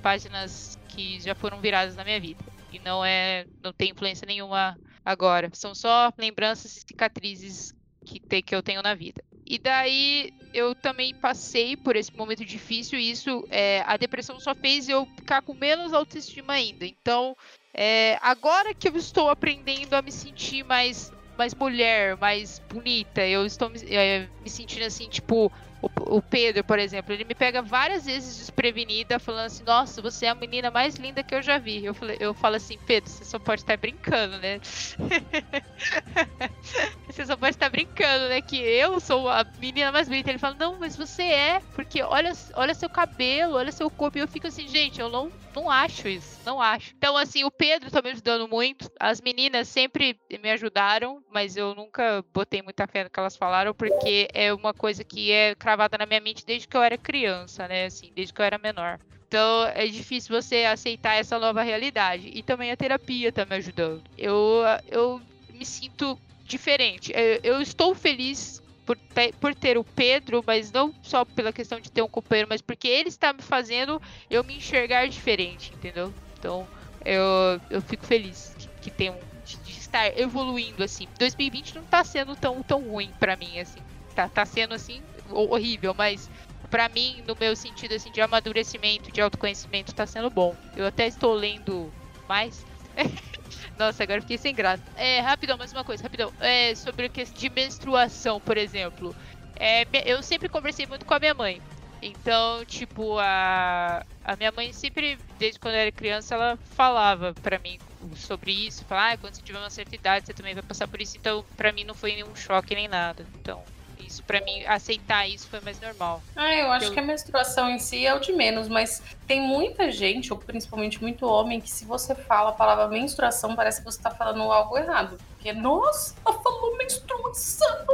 Páginas 0.00 0.78
que 0.88 1.20
já 1.20 1.34
foram 1.34 1.60
viradas 1.60 1.96
na 1.96 2.04
minha 2.04 2.20
vida. 2.20 2.51
E 2.72 2.78
não 2.80 3.04
é. 3.04 3.46
não 3.62 3.72
tem 3.72 3.90
influência 3.90 4.26
nenhuma 4.26 4.78
agora. 5.04 5.50
São 5.52 5.74
só 5.74 6.12
lembranças 6.18 6.76
e 6.76 6.80
cicatrizes 6.80 7.72
que, 8.04 8.20
te, 8.20 8.42
que 8.42 8.54
eu 8.54 8.62
tenho 8.62 8.82
na 8.82 8.94
vida. 8.94 9.22
E 9.46 9.58
daí 9.58 10.30
eu 10.54 10.74
também 10.74 11.14
passei 11.14 11.76
por 11.76 11.96
esse 11.96 12.14
momento 12.16 12.44
difícil 12.44 12.98
e 12.98 13.10
isso, 13.10 13.46
é, 13.50 13.82
a 13.86 13.96
depressão 13.96 14.38
só 14.38 14.54
fez 14.54 14.88
eu 14.88 15.06
ficar 15.16 15.42
com 15.42 15.54
menos 15.54 15.92
autoestima 15.92 16.54
ainda. 16.54 16.86
Então, 16.86 17.36
é, 17.74 18.18
agora 18.20 18.74
que 18.74 18.88
eu 18.88 18.96
estou 18.96 19.28
aprendendo 19.28 19.94
a 19.94 20.02
me 20.02 20.12
sentir 20.12 20.62
mais, 20.64 21.10
mais 21.36 21.54
mulher, 21.54 22.16
mais 22.18 22.60
bonita, 22.70 23.26
eu 23.26 23.46
estou 23.46 23.70
me, 23.70 23.78
é, 23.94 24.28
me 24.42 24.50
sentindo 24.50 24.84
assim, 24.84 25.08
tipo, 25.08 25.50
o, 25.82 26.22
Pedro, 26.22 26.62
por 26.62 26.78
exemplo, 26.78 27.12
ele 27.12 27.24
me 27.24 27.34
pega 27.34 27.60
várias 27.60 28.04
vezes 28.04 28.36
desprevenida, 28.36 29.18
falando 29.18 29.46
assim, 29.46 29.64
nossa, 29.64 30.00
você 30.00 30.26
é 30.26 30.28
a 30.28 30.34
menina 30.34 30.70
mais 30.70 30.94
linda 30.94 31.24
que 31.24 31.34
eu 31.34 31.42
já 31.42 31.58
vi. 31.58 31.84
Eu, 31.84 31.94
eu 32.20 32.32
falo 32.32 32.56
assim, 32.56 32.78
Pedro, 32.86 33.10
você 33.10 33.24
só 33.24 33.38
pode 33.38 33.62
estar 33.62 33.76
brincando, 33.76 34.38
né? 34.38 34.60
você 37.08 37.26
só 37.26 37.36
pode 37.36 37.56
estar 37.56 37.61
brincando, 37.72 38.28
né? 38.28 38.42
Que 38.42 38.56
eu 38.58 39.00
sou 39.00 39.28
a 39.28 39.44
menina 39.58 39.90
mais 39.90 40.06
bonita. 40.06 40.30
Ele 40.30 40.38
fala, 40.38 40.54
não, 40.54 40.78
mas 40.78 40.94
você 40.94 41.22
é, 41.22 41.60
porque 41.74 42.02
olha, 42.02 42.32
olha 42.54 42.74
seu 42.74 42.88
cabelo, 42.88 43.54
olha 43.54 43.72
seu 43.72 43.90
corpo. 43.90 44.18
E 44.18 44.20
eu 44.20 44.28
fico 44.28 44.46
assim, 44.46 44.68
gente, 44.68 45.00
eu 45.00 45.08
não, 45.08 45.32
não 45.56 45.70
acho 45.70 46.06
isso, 46.06 46.38
não 46.44 46.60
acho. 46.60 46.94
Então, 46.96 47.16
assim, 47.16 47.42
o 47.42 47.50
Pedro 47.50 47.90
tá 47.90 48.02
me 48.02 48.10
ajudando 48.10 48.46
muito. 48.46 48.90
As 49.00 49.20
meninas 49.20 49.66
sempre 49.68 50.20
me 50.42 50.50
ajudaram, 50.50 51.24
mas 51.32 51.56
eu 51.56 51.74
nunca 51.74 52.22
botei 52.32 52.60
muita 52.60 52.86
fé 52.86 53.04
no 53.04 53.10
que 53.10 53.18
elas 53.18 53.36
falaram, 53.36 53.72
porque 53.74 54.28
é 54.34 54.52
uma 54.52 54.74
coisa 54.74 55.02
que 55.02 55.32
é 55.32 55.54
cravada 55.54 55.96
na 55.96 56.06
minha 56.06 56.20
mente 56.20 56.44
desde 56.44 56.68
que 56.68 56.76
eu 56.76 56.82
era 56.82 56.98
criança, 56.98 57.66
né? 57.66 57.86
Assim, 57.86 58.12
desde 58.14 58.34
que 58.34 58.40
eu 58.40 58.44
era 58.44 58.58
menor. 58.58 59.00
Então 59.26 59.64
é 59.74 59.86
difícil 59.86 60.38
você 60.38 60.64
aceitar 60.66 61.14
essa 61.14 61.38
nova 61.38 61.62
realidade. 61.62 62.30
E 62.34 62.42
também 62.42 62.70
a 62.70 62.76
terapia 62.76 63.32
tá 63.32 63.46
me 63.46 63.56
ajudando. 63.56 64.02
Eu, 64.18 64.62
eu 64.86 65.22
me 65.48 65.64
sinto 65.64 66.18
diferente. 66.44 67.12
Eu, 67.14 67.40
eu 67.56 67.60
estou 67.60 67.94
feliz 67.94 68.60
por, 68.84 68.98
por 69.40 69.54
ter 69.54 69.78
o 69.78 69.84
Pedro, 69.84 70.42
mas 70.46 70.70
não 70.72 70.94
só 71.02 71.24
pela 71.24 71.52
questão 71.52 71.80
de 71.80 71.90
ter 71.90 72.02
um 72.02 72.08
companheiro, 72.08 72.48
mas 72.48 72.60
porque 72.62 72.88
ele 72.88 73.08
está 73.08 73.32
me 73.32 73.42
fazendo 73.42 74.00
eu 74.28 74.42
me 74.44 74.56
enxergar 74.56 75.08
diferente, 75.08 75.74
entendeu? 75.74 76.14
Então 76.38 76.68
eu, 77.04 77.22
eu 77.70 77.80
fico 77.82 78.06
feliz 78.06 78.54
que, 78.58 78.68
que 78.80 78.90
tem 78.90 79.10
um, 79.10 79.28
de, 79.42 79.60
de 79.60 79.70
estar 79.78 80.16
evoluindo 80.18 80.82
assim. 80.82 81.08
2020 81.18 81.74
não 81.74 81.86
tá 81.86 82.02
sendo 82.04 82.36
tão, 82.36 82.62
tão 82.62 82.82
ruim 82.82 83.14
pra 83.18 83.36
mim, 83.36 83.58
assim. 83.58 83.84
Tá, 84.14 84.28
tá 84.28 84.44
sendo 84.44 84.74
assim 84.74 85.06
ho- 85.24 85.54
horrível, 85.54 85.94
mas 85.96 86.28
pra 86.68 86.88
mim, 86.88 87.22
no 87.26 87.36
meu 87.38 87.54
sentido 87.56 87.92
assim, 87.94 88.10
de 88.10 88.20
amadurecimento, 88.20 89.10
de 89.12 89.20
autoconhecimento, 89.20 89.94
tá 89.94 90.06
sendo 90.06 90.30
bom. 90.30 90.58
Eu 90.74 90.86
até 90.86 91.06
estou 91.06 91.32
lendo 91.34 91.94
mais. 92.28 92.66
Nossa, 93.78 94.02
agora 94.02 94.20
fiquei 94.20 94.38
sem 94.38 94.54
graça. 94.54 94.82
É, 94.96 95.20
rapidão, 95.20 95.56
mais 95.58 95.72
uma 95.72 95.84
coisa, 95.84 96.02
rapidão. 96.02 96.32
É, 96.40 96.74
sobre 96.74 97.06
a 97.06 97.10
questão 97.10 97.40
de 97.40 97.50
menstruação, 97.50 98.40
por 98.40 98.56
exemplo. 98.56 99.14
É, 99.58 99.84
eu 100.04 100.22
sempre 100.22 100.48
conversei 100.48 100.86
muito 100.86 101.04
com 101.04 101.14
a 101.14 101.18
minha 101.18 101.34
mãe. 101.34 101.60
Então, 102.02 102.64
tipo, 102.66 103.18
a, 103.18 104.04
a 104.24 104.36
minha 104.36 104.50
mãe 104.50 104.72
sempre, 104.72 105.16
desde 105.38 105.60
quando 105.60 105.74
eu 105.74 105.80
era 105.80 105.92
criança, 105.92 106.34
ela 106.34 106.56
falava 106.56 107.32
pra 107.34 107.60
mim 107.60 107.78
sobre 108.16 108.50
isso. 108.66 108.84
Falava, 108.84 109.12
ah, 109.14 109.18
quando 109.18 109.34
você 109.34 109.42
tiver 109.42 109.58
uma 109.58 109.70
certa 109.70 109.94
idade, 109.94 110.26
você 110.26 110.34
também 110.34 110.54
vai 110.54 110.62
passar 110.64 110.88
por 110.88 111.00
isso. 111.00 111.16
Então, 111.16 111.44
pra 111.56 111.72
mim, 111.72 111.84
não 111.84 111.94
foi 111.94 112.12
nenhum 112.14 112.34
choque 112.34 112.74
nem 112.74 112.88
nada. 112.88 113.28
Então, 113.36 113.64
isso 114.12 114.22
pra 114.24 114.40
mim, 114.42 114.62
aceitar 114.66 115.26
isso 115.26 115.48
foi 115.48 115.60
mais 115.60 115.80
normal. 115.80 116.22
Ah, 116.36 116.54
eu 116.54 116.70
acho 116.70 116.86
Eu- 116.86 116.92
que 116.92 117.00
a 117.00 117.02
menstruação 117.02 117.70
em 117.70 117.78
si 117.78 118.06
é 118.06 118.14
o 118.14 118.18
de 118.20 118.32
menos, 118.32 118.68
mas 118.68 119.02
tem 119.26 119.40
muita 119.40 119.90
gente, 119.90 120.32
ou 120.32 120.38
principalmente 120.38 121.00
muito 121.00 121.26
homem, 121.26 121.60
que 121.60 121.70
se 121.70 121.84
você 121.84 122.14
fala 122.14 122.50
a 122.50 122.52
palavra 122.52 122.88
menstruação, 122.88 123.56
parece 123.56 123.80
que 123.80 123.84
você 123.86 124.00
tá 124.00 124.10
falando 124.10 124.42
algo 124.42 124.76
errado. 124.76 125.16
Porque, 125.30 125.52
nossa, 125.52 126.14
ela 126.24 126.38
falou 126.40 126.76
menstruação! 126.76 127.86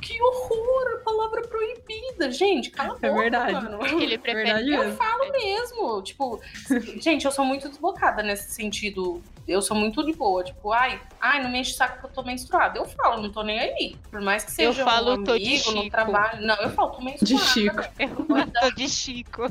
Que 0.00 0.20
horror! 0.20 0.96
A 1.00 1.04
palavra 1.04 1.42
proibida! 1.42 2.30
Gente, 2.30 2.70
cala 2.70 2.94
a 2.94 3.06
É 3.06 3.08
boca, 3.10 3.20
verdade. 3.22 3.52
mano. 3.52 3.86
Ele 3.86 4.18
prefere 4.18 4.44
Verdade 4.44 4.70
Eu 4.72 4.78
mesmo. 4.84 4.96
falo 4.96 5.30
mesmo. 5.32 6.02
Tipo, 6.02 6.40
gente, 7.00 7.24
eu 7.24 7.30
sou 7.32 7.44
muito 7.44 7.68
desbocada 7.68 8.22
nesse 8.22 8.50
sentido. 8.54 9.22
Eu 9.46 9.60
sou 9.60 9.76
muito 9.76 10.04
de 10.04 10.12
boa. 10.12 10.44
Tipo, 10.44 10.72
ai, 10.72 11.00
ai, 11.20 11.42
não 11.42 11.50
me 11.50 11.58
enche 11.60 11.72
o 11.72 11.74
saco 11.74 11.98
que 12.00 12.06
eu 12.06 12.10
tô 12.10 12.22
menstruada. 12.22 12.78
Eu 12.78 12.84
falo, 12.84 13.22
não 13.22 13.30
tô 13.30 13.42
nem 13.42 13.58
aí. 13.58 13.96
Por 14.10 14.20
mais 14.20 14.44
que 14.44 14.50
Eu 14.62 14.72
seja 14.72 14.84
falo, 14.84 15.14
um 15.14 15.24
tô 15.24 15.36
de 15.36 15.44
amigo, 15.46 15.72
no 15.72 15.82
Chico. 15.82 15.90
trabalho. 15.90 16.46
Não, 16.46 16.54
eu 16.56 16.70
falo, 16.70 16.90
tô 16.90 17.02
menstruada. 17.02 17.44
De 17.44 17.50
Chico. 17.50 17.80
Eu 17.98 18.60
tô 18.60 18.70
de 18.74 18.88
Chico. 18.88 19.42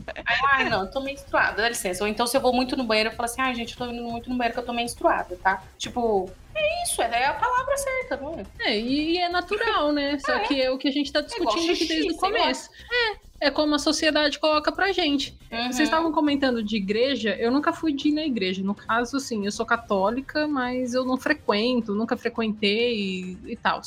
Ai, 0.53 0.69
não, 0.69 0.83
eu 0.85 0.91
tô 0.91 1.01
menstruada, 1.01 1.61
dá 1.61 1.69
licença. 1.69 2.03
Ou 2.03 2.07
então, 2.09 2.25
se 2.25 2.35
eu 2.37 2.41
vou 2.41 2.53
muito 2.53 2.75
no 2.77 2.83
banheiro, 2.83 3.09
eu 3.09 3.15
falo 3.15 3.25
assim, 3.25 3.41
ai, 3.41 3.53
gente, 3.55 3.73
eu 3.73 3.77
tô 3.77 3.91
indo 3.91 4.03
muito 4.03 4.29
no 4.29 4.35
banheiro 4.37 4.53
que 4.53 4.59
eu 4.59 4.65
tô 4.65 4.73
menstruada, 4.73 5.37
tá? 5.43 5.63
Tipo, 5.77 6.29
é 6.55 6.83
isso, 6.83 7.01
é 7.01 7.25
a 7.25 7.33
palavra 7.33 7.77
certa, 7.77 8.17
não 8.17 8.39
é? 8.39 8.45
É, 8.71 8.79
e 8.79 9.17
é 9.17 9.29
natural, 9.29 9.91
né? 9.91 10.17
Só 10.19 10.39
que 10.39 10.61
é 10.61 10.69
o 10.71 10.77
que 10.77 10.87
a 10.87 10.91
gente 10.91 11.11
tá 11.11 11.19
igual 11.19 11.55
discutindo 11.55 11.71
aqui 11.71 11.75
xixi, 11.75 11.87
desde 11.87 12.11
o 12.13 12.17
começo. 12.17 12.69
É, 12.91 13.30
é 13.41 13.49
como 13.49 13.73
a 13.73 13.79
sociedade 13.79 14.37
coloca 14.37 14.71
pra 14.71 14.91
gente. 14.91 15.35
Uhum. 15.51 15.71
Vocês 15.71 15.89
estavam 15.89 16.11
comentando 16.11 16.63
de 16.63 16.77
igreja, 16.77 17.35
eu 17.39 17.51
nunca 17.51 17.73
fui 17.73 17.91
de 17.91 18.09
ir 18.09 18.11
na 18.11 18.23
igreja. 18.23 18.63
No 18.63 18.75
caso, 18.75 19.17
assim, 19.17 19.45
eu 19.45 19.51
sou 19.51 19.65
católica, 19.65 20.47
mas 20.47 20.93
eu 20.93 21.03
não 21.03 21.17
frequento, 21.17 21.95
nunca 21.95 22.15
frequentei 22.15 22.95
e, 22.95 23.37
e 23.47 23.55
tal. 23.55 23.81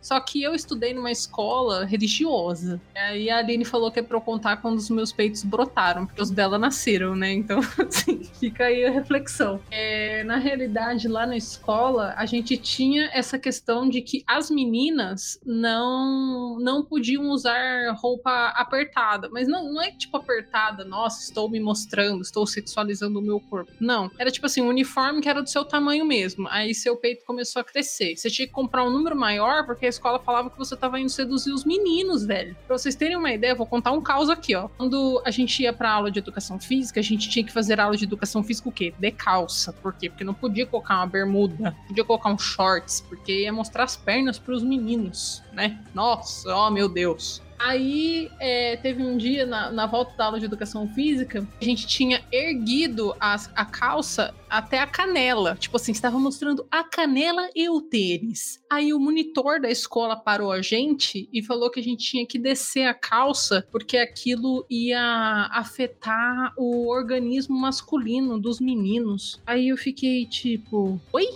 Só 0.00 0.18
que 0.20 0.42
eu 0.42 0.54
estudei 0.54 0.94
numa 0.94 1.10
escola 1.10 1.84
religiosa. 1.84 2.80
E 3.14 3.30
a 3.30 3.38
Aline 3.38 3.64
falou 3.64 3.90
que 3.90 4.00
é 4.00 4.02
pra 4.02 4.16
eu 4.16 4.20
contar 4.20 4.58
quando 4.58 4.78
os 4.78 4.90
meus 4.90 5.12
peitos 5.12 5.42
brotaram, 5.42 6.06
porque 6.06 6.22
os 6.22 6.30
dela 6.30 6.58
nasceram, 6.58 7.14
né? 7.14 7.32
Então, 7.32 7.60
assim. 7.86 8.24
Fica 8.38 8.64
aí 8.64 8.84
a 8.84 8.90
reflexão. 8.90 9.60
É, 9.70 10.24
na 10.24 10.36
realidade, 10.36 11.08
lá 11.08 11.26
na 11.26 11.36
escola, 11.36 12.14
a 12.16 12.26
gente 12.26 12.56
tinha 12.56 13.10
essa 13.12 13.38
questão 13.38 13.88
de 13.88 14.00
que 14.00 14.22
as 14.26 14.50
meninas 14.50 15.38
não, 15.44 16.58
não 16.60 16.84
podiam 16.84 17.30
usar 17.30 17.92
roupa 17.96 18.48
apertada. 18.56 19.28
Mas 19.30 19.48
não, 19.48 19.72
não 19.72 19.82
é 19.82 19.90
tipo 19.90 20.16
apertada, 20.16 20.84
nossa, 20.84 21.22
estou 21.22 21.50
me 21.50 21.60
mostrando, 21.60 22.22
estou 22.22 22.46
sexualizando 22.46 23.18
o 23.18 23.22
meu 23.22 23.40
corpo. 23.40 23.72
Não. 23.80 24.10
Era 24.18 24.30
tipo 24.30 24.46
assim, 24.46 24.62
um 24.62 24.68
uniforme 24.68 25.20
que 25.20 25.28
era 25.28 25.42
do 25.42 25.48
seu 25.48 25.64
tamanho 25.64 26.04
mesmo. 26.04 26.46
Aí 26.48 26.74
seu 26.74 26.96
peito 26.96 27.24
começou 27.24 27.60
a 27.60 27.64
crescer. 27.64 28.16
Você 28.16 28.30
tinha 28.30 28.46
que 28.46 28.52
comprar 28.52 28.84
um 28.84 28.90
número 28.90 29.16
maior, 29.16 29.66
porque 29.66 29.87
a 29.88 29.90
escola 29.90 30.18
falava 30.18 30.50
que 30.50 30.58
você 30.58 30.76
tava 30.76 31.00
indo 31.00 31.08
seduzir 31.10 31.52
os 31.52 31.64
meninos, 31.64 32.24
velho. 32.24 32.56
Pra 32.66 32.76
vocês 32.78 32.94
terem 32.94 33.16
uma 33.16 33.32
ideia, 33.32 33.54
vou 33.54 33.66
contar 33.66 33.92
um 33.92 34.00
caos 34.00 34.28
aqui, 34.30 34.54
ó. 34.54 34.68
Quando 34.68 35.20
a 35.24 35.30
gente 35.30 35.62
ia 35.62 35.72
pra 35.72 35.90
aula 35.90 36.10
de 36.10 36.18
educação 36.18 36.58
física, 36.60 37.00
a 37.00 37.02
gente 37.02 37.28
tinha 37.28 37.44
que 37.44 37.52
fazer 37.52 37.80
aula 37.80 37.96
de 37.96 38.04
educação 38.04 38.42
física 38.44 38.68
o 38.68 38.72
quê? 38.72 38.94
De 38.98 39.10
calça. 39.10 39.72
Por 39.72 39.92
quê? 39.94 40.08
Porque 40.08 40.24
não 40.24 40.34
podia 40.34 40.66
colocar 40.66 40.96
uma 40.96 41.06
bermuda, 41.06 41.74
podia 41.88 42.04
colocar 42.04 42.30
um 42.30 42.38
shorts, 42.38 43.00
porque 43.08 43.42
ia 43.42 43.52
mostrar 43.52 43.84
as 43.84 43.96
pernas 43.96 44.38
pros 44.38 44.62
meninos, 44.62 45.42
né? 45.52 45.78
Nossa, 45.94 46.54
ó 46.54 46.70
meu 46.70 46.88
Deus. 46.88 47.42
Aí 47.60 48.30
é, 48.38 48.76
teve 48.76 49.02
um 49.02 49.16
dia 49.16 49.44
na, 49.44 49.68
na 49.72 49.84
volta 49.84 50.16
da 50.16 50.26
aula 50.26 50.38
de 50.38 50.44
educação 50.44 50.86
física, 50.94 51.44
a 51.60 51.64
gente 51.64 51.88
tinha 51.88 52.22
erguido 52.30 53.16
as- 53.18 53.50
a, 53.54 53.64
calça 53.64 54.32
até 54.48 54.80
a 54.80 54.86
canela. 54.86 55.56
Tipo 55.58 55.76
assim, 55.76 55.92
estava 55.92 56.18
mostrando 56.18 56.66
a 56.70 56.84
canela 56.84 57.48
e 57.54 57.68
o 57.68 57.80
tênis. 57.80 58.62
Aí 58.70 58.92
o 58.92 59.00
monitor 59.00 59.60
da 59.60 59.70
escola 59.70 60.16
parou 60.16 60.52
a 60.52 60.62
gente 60.62 61.28
e 61.32 61.42
falou 61.42 61.70
que 61.70 61.80
a 61.80 61.82
gente 61.82 62.04
tinha 62.04 62.26
que 62.26 62.38
descer 62.38 62.86
a 62.86 62.94
calça 62.94 63.66
porque 63.70 63.96
aquilo 63.96 64.66
ia 64.68 65.48
afetar 65.52 66.52
o 66.56 66.88
organismo 66.88 67.58
masculino 67.58 68.38
dos 68.38 68.60
meninos. 68.60 69.40
Aí 69.46 69.68
eu 69.68 69.76
fiquei 69.76 70.26
tipo, 70.26 71.00
oi? 71.12 71.26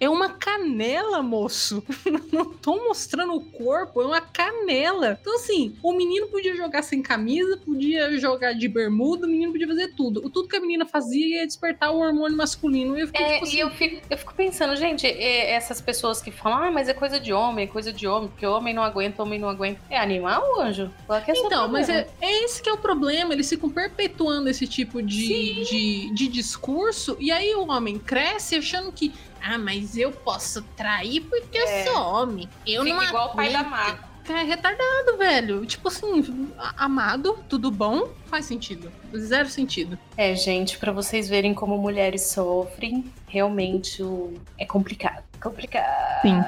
É? 0.00 0.08
Uma 0.08 0.30
canela, 0.30 1.22
moço? 1.22 1.82
não 2.32 2.52
tô 2.54 2.76
mostrando 2.84 3.34
o 3.34 3.40
corpo, 3.40 4.00
é 4.00 4.06
uma 4.06 4.20
canela. 4.20 5.18
Então, 5.20 5.34
assim, 5.36 5.76
o 5.82 5.92
menino 5.92 6.28
podia 6.28 6.56
jogar 6.56 6.82
sem 6.82 7.02
camisa, 7.02 7.56
podia 7.58 8.16
jogar 8.18 8.52
de 8.52 8.68
bermuda, 8.68 9.26
o 9.26 9.30
menino 9.30 9.52
podia 9.52 9.68
fazer 9.68 9.94
tudo. 9.94 10.24
O 10.24 10.30
tudo 10.30 10.48
que 10.48 10.56
a 10.56 10.60
menina 10.60 10.86
fazia 10.86 11.40
ia 11.40 11.46
despertar 11.46 11.90
o 11.90 11.98
hormônio 11.98 12.36
masculino. 12.36 12.55
E 12.96 13.00
eu 13.00 13.06
fiquei 13.06 13.24
É, 13.24 13.32
tipo 13.34 13.44
assim, 13.44 13.56
e 13.56 13.60
eu 13.60 13.70
fico, 13.70 14.02
eu 14.08 14.18
fico 14.18 14.34
pensando, 14.34 14.76
gente, 14.76 15.06
é, 15.06 15.52
essas 15.52 15.80
pessoas 15.80 16.20
que 16.20 16.30
falam, 16.30 16.64
ah, 16.64 16.70
mas 16.70 16.88
é 16.88 16.94
coisa 16.94 17.18
de 17.20 17.32
homem, 17.32 17.64
é 17.64 17.68
coisa 17.68 17.92
de 17.92 18.06
homem, 18.06 18.28
porque 18.28 18.46
homem 18.46 18.72
não 18.74 18.82
aguenta, 18.82 19.22
homem 19.22 19.38
não 19.38 19.48
aguenta. 19.48 19.80
É 19.90 19.98
animal, 19.98 20.60
anjo? 20.60 20.90
Qual 21.06 21.20
que 21.20 21.30
é 21.30 21.34
Então, 21.36 21.68
mas 21.68 21.88
é, 21.88 22.06
é 22.20 22.44
esse 22.44 22.62
que 22.62 22.68
é 22.68 22.72
o 22.72 22.78
problema. 22.78 23.32
Eles 23.32 23.48
ficam 23.48 23.70
perpetuando 23.70 24.48
esse 24.48 24.66
tipo 24.66 25.02
de, 25.02 25.64
de, 25.64 26.14
de 26.14 26.28
discurso. 26.28 27.16
E 27.20 27.30
aí 27.30 27.54
o 27.54 27.68
homem 27.70 27.98
cresce 27.98 28.56
achando 28.56 28.90
que. 28.92 29.12
Ah, 29.42 29.58
mas 29.58 29.96
eu 29.96 30.10
posso 30.10 30.62
trair 30.76 31.20
porque 31.20 31.56
É. 31.58 31.82
eu 31.88 31.92
sou 31.92 32.02
homem. 32.02 32.48
Eu 32.66 32.82
Fica 32.82 32.96
não 32.96 33.04
igual 33.04 33.28
o 33.28 33.36
pai 33.36 33.52
da 33.52 33.60
aguento." 33.60 34.15
É 34.28 34.42
retardado, 34.42 35.16
velho. 35.18 35.64
Tipo 35.66 35.88
assim, 35.88 36.52
amado, 36.76 37.38
tudo 37.48 37.70
bom? 37.70 38.08
Faz 38.26 38.44
sentido. 38.44 38.90
Zero 39.16 39.48
sentido. 39.48 39.98
É, 40.16 40.34
gente, 40.34 40.78
pra 40.78 40.90
vocês 40.92 41.28
verem 41.28 41.54
como 41.54 41.78
mulheres 41.78 42.22
sofrem, 42.22 43.04
realmente 43.28 44.02
o- 44.02 44.34
é 44.58 44.64
complicado. 44.66 45.22
Complicado. 45.40 46.22
Sim. 46.22 46.42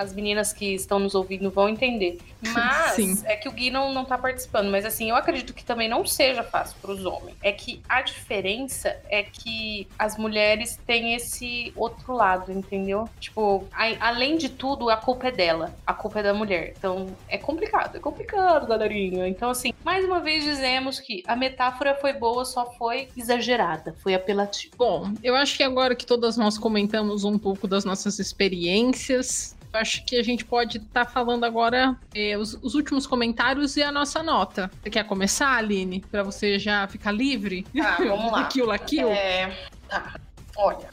As 0.00 0.14
meninas 0.14 0.52
que 0.52 0.74
estão 0.74 0.98
nos 0.98 1.14
ouvindo 1.14 1.50
vão 1.50 1.68
entender. 1.68 2.18
Mas 2.54 2.92
Sim. 2.94 3.20
é 3.24 3.36
que 3.36 3.48
o 3.48 3.52
Gui 3.52 3.70
não, 3.70 3.92
não 3.92 4.04
tá 4.04 4.16
participando. 4.16 4.70
Mas 4.70 4.84
assim, 4.86 5.10
eu 5.10 5.16
acredito 5.16 5.52
que 5.52 5.62
também 5.62 5.88
não 5.88 6.06
seja 6.06 6.42
fácil 6.42 6.76
pros 6.80 7.04
homens. 7.04 7.36
É 7.42 7.52
que 7.52 7.82
a 7.88 8.00
diferença 8.02 8.96
é 9.10 9.22
que 9.22 9.86
as 9.98 10.16
mulheres 10.16 10.78
têm 10.86 11.14
esse 11.14 11.72
outro 11.76 12.14
lado, 12.14 12.50
entendeu? 12.50 13.08
Tipo, 13.20 13.66
a- 13.72 14.08
além 14.08 14.38
de 14.38 14.48
tudo, 14.48 14.88
a 14.88 14.96
culpa 14.96 15.28
é 15.28 15.30
dela. 15.30 15.74
A 15.86 15.92
culpa 15.92 16.20
é 16.20 16.22
da 16.22 16.32
mulher. 16.32 16.72
Então, 16.78 17.08
é 17.28 17.36
complicado. 17.36 17.96
É 17.96 18.00
complicado, 18.00 18.66
galerinha. 18.66 19.28
Então, 19.28 19.50
assim, 19.50 19.72
mais 19.84 20.04
uma 20.04 20.20
vez 20.20 20.42
dizemos 20.44 20.98
que 20.98 21.22
a 21.26 21.36
metáfora 21.36 21.94
foi 21.94 22.12
boa, 22.14 22.44
só 22.46 22.72
foi 22.72 23.08
exagerada. 23.16 23.94
Foi 24.02 24.14
apelativa. 24.14 24.74
Bom, 24.78 25.12
eu 25.22 25.34
acho 25.36 25.56
que 25.56 25.62
agora 25.62 25.94
que 25.94 26.06
todas 26.06 26.36
nós 26.38 26.56
comentamos 26.56 27.24
um 27.24 27.38
pouco 27.38 27.68
das 27.68 27.84
nossas 27.84 28.18
experiências, 28.18 29.56
acho 29.72 30.04
que 30.04 30.16
a 30.16 30.22
gente 30.22 30.44
pode 30.44 30.78
estar 30.78 31.04
falando 31.04 31.44
agora 31.44 31.96
eh, 32.14 32.36
os, 32.36 32.54
os 32.62 32.74
últimos 32.74 33.06
comentários 33.06 33.76
e 33.76 33.82
a 33.82 33.92
nossa 33.92 34.22
nota. 34.22 34.70
Você 34.82 34.90
quer 34.90 35.04
começar, 35.04 35.56
Aline? 35.56 36.00
Pra 36.10 36.22
você 36.22 36.58
já 36.58 36.86
ficar 36.88 37.12
livre? 37.12 37.66
Tá, 37.76 37.96
vamos 37.98 38.30
lá. 38.32 38.48
La 38.66 38.78
kill? 38.78 39.08
É, 39.10 39.68
tá. 39.88 40.18
Olha, 40.56 40.90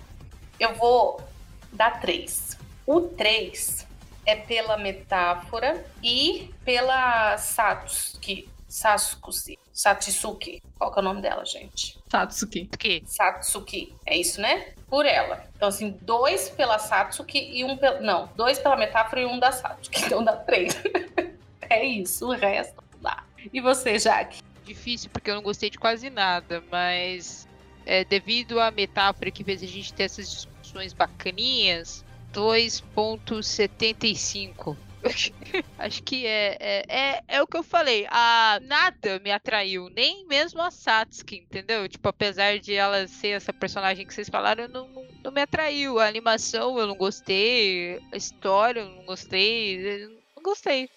eu 0.59 0.73
vou 0.75 1.21
dar 1.73 1.99
três. 1.99 2.57
O 2.85 3.01
três 3.01 3.85
é 4.25 4.35
pela 4.35 4.77
metáfora 4.77 5.85
e 6.03 6.51
pela 6.63 7.37
Satsuki. 7.37 8.49
Sasuke. 8.67 9.57
Satsuki. 9.77 10.61
Qual 10.75 10.91
que 10.91 10.97
é 10.97 11.01
o 11.03 11.05
nome 11.05 11.21
dela, 11.21 11.45
gente? 11.45 11.99
Satsuki. 12.09 12.67
Que? 12.79 13.03
Satsuki. 13.05 13.93
É 14.07 14.17
isso, 14.17 14.41
né? 14.41 14.73
Por 14.89 15.05
ela. 15.05 15.47
Então, 15.55 15.67
assim, 15.67 15.95
dois 16.01 16.49
pela 16.49 16.79
Satsuki 16.79 17.37
e 17.37 17.63
um 17.63 17.77
pela. 17.77 18.01
Não, 18.01 18.27
dois 18.35 18.57
pela 18.57 18.75
metáfora 18.75 19.21
e 19.21 19.27
um 19.27 19.37
da 19.37 19.51
Satsuki. 19.51 20.01
Então 20.07 20.23
dá 20.23 20.35
três. 20.35 20.75
é 21.69 21.85
isso, 21.85 22.27
o 22.27 22.31
resto 22.31 22.83
dá. 22.99 23.23
E 23.53 23.61
você, 23.61 23.99
Jaque? 23.99 24.41
Difícil 24.65 25.11
porque 25.11 25.29
eu 25.29 25.35
não 25.35 25.43
gostei 25.43 25.69
de 25.69 25.77
quase 25.77 26.09
nada, 26.09 26.63
mas 26.71 27.47
é, 27.85 28.03
devido 28.03 28.59
à 28.59 28.71
metáfora 28.71 29.29
que 29.29 29.43
fez 29.43 29.61
a 29.61 29.67
gente 29.67 29.93
ter 29.93 30.05
essas 30.05 30.31
discussões 30.31 30.91
bacaninhas, 30.91 32.03
2.75. 32.33 34.75
Acho 35.77 36.03
que 36.03 36.25
é, 36.25 36.57
é, 36.59 36.85
é, 36.87 37.23
é 37.27 37.41
o 37.41 37.47
que 37.47 37.57
eu 37.57 37.63
falei. 37.63 38.07
A 38.09 38.59
nada 38.63 39.19
me 39.19 39.31
atraiu, 39.31 39.89
nem 39.89 40.25
mesmo 40.27 40.61
a 40.61 40.71
Satsuki, 40.71 41.37
entendeu? 41.37 41.87
Tipo, 41.87 42.09
apesar 42.09 42.59
de 42.59 42.73
ela 42.73 43.07
ser 43.07 43.29
essa 43.29 43.53
personagem 43.53 44.05
que 44.05 44.13
vocês 44.13 44.29
falaram, 44.29 44.67
não, 44.67 44.87
não, 44.89 45.07
não 45.23 45.31
me 45.31 45.41
atraiu. 45.41 45.99
A 45.99 46.07
animação 46.07 46.77
eu 46.77 46.87
não 46.87 46.95
gostei, 46.95 47.99
a 48.11 48.17
história 48.17 48.81
eu 48.81 48.89
não 48.89 49.05
gostei, 49.05 50.07
não 50.35 50.43
gostei, 50.43 50.89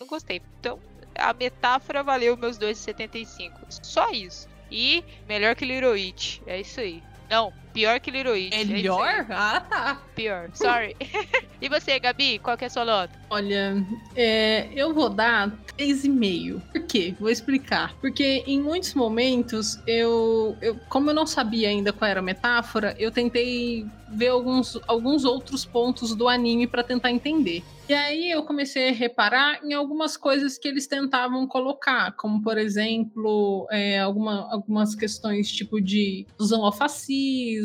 não 0.00 0.06
gostei. 0.06 0.42
Então, 0.60 0.80
a 1.14 1.32
metáfora 1.32 2.02
valeu 2.02 2.36
meus 2.36 2.58
2,75. 2.58 3.52
Só 3.82 4.10
isso. 4.10 4.48
E 4.70 5.04
melhor 5.28 5.54
que 5.54 5.64
Liroit. 5.64 6.42
É 6.46 6.60
isso 6.60 6.80
aí. 6.80 7.02
Não, 7.30 7.52
pior 7.74 7.98
que 8.00 8.10
Liroit. 8.10 8.54
É 8.54 8.62
é 8.62 8.64
melhor? 8.64 9.26
Ah, 9.28 9.60
tá. 9.60 10.02
Pior. 10.14 10.48
Sorry. 10.54 10.96
e 11.60 11.68
você, 11.68 11.98
Gabi? 11.98 12.38
Qual 12.38 12.56
que 12.56 12.64
é 12.64 12.68
a 12.68 12.70
sua 12.70 12.84
nota? 12.84 13.12
Olha, 13.28 13.84
é, 14.14 14.68
eu 14.74 14.94
vou 14.94 15.10
dar 15.10 15.50
3,5. 15.76 16.62
Por 16.72 16.82
quê? 16.86 17.14
Vou 17.18 17.28
explicar. 17.28 17.94
Porque 18.00 18.44
em 18.46 18.62
muitos 18.62 18.94
momentos, 18.94 19.80
eu, 19.86 20.56
eu, 20.62 20.78
como 20.88 21.10
eu 21.10 21.14
não 21.14 21.26
sabia 21.26 21.68
ainda 21.68 21.92
qual 21.92 22.08
era 22.08 22.20
a 22.20 22.22
metáfora, 22.22 22.94
eu 22.96 23.10
tentei 23.10 23.84
ver 24.08 24.28
alguns, 24.28 24.78
alguns 24.86 25.24
outros 25.24 25.64
pontos 25.64 26.14
do 26.14 26.28
anime 26.28 26.66
pra 26.66 26.84
tentar 26.84 27.10
entender. 27.10 27.62
E 27.86 27.92
aí 27.92 28.30
eu 28.30 28.42
comecei 28.44 28.88
a 28.88 28.92
reparar 28.92 29.60
em 29.62 29.74
algumas 29.74 30.16
coisas 30.16 30.56
que 30.56 30.66
eles 30.66 30.86
tentavam 30.86 31.46
colocar, 31.46 32.12
como 32.12 32.42
por 32.42 32.56
exemplo, 32.56 33.66
é, 33.70 34.00
alguma, 34.00 34.50
algumas 34.50 34.94
questões 34.94 35.52
tipo 35.52 35.80
de 35.82 36.26
alusão 36.38 36.64
ao 36.64 36.72
fascismo, 36.72 37.63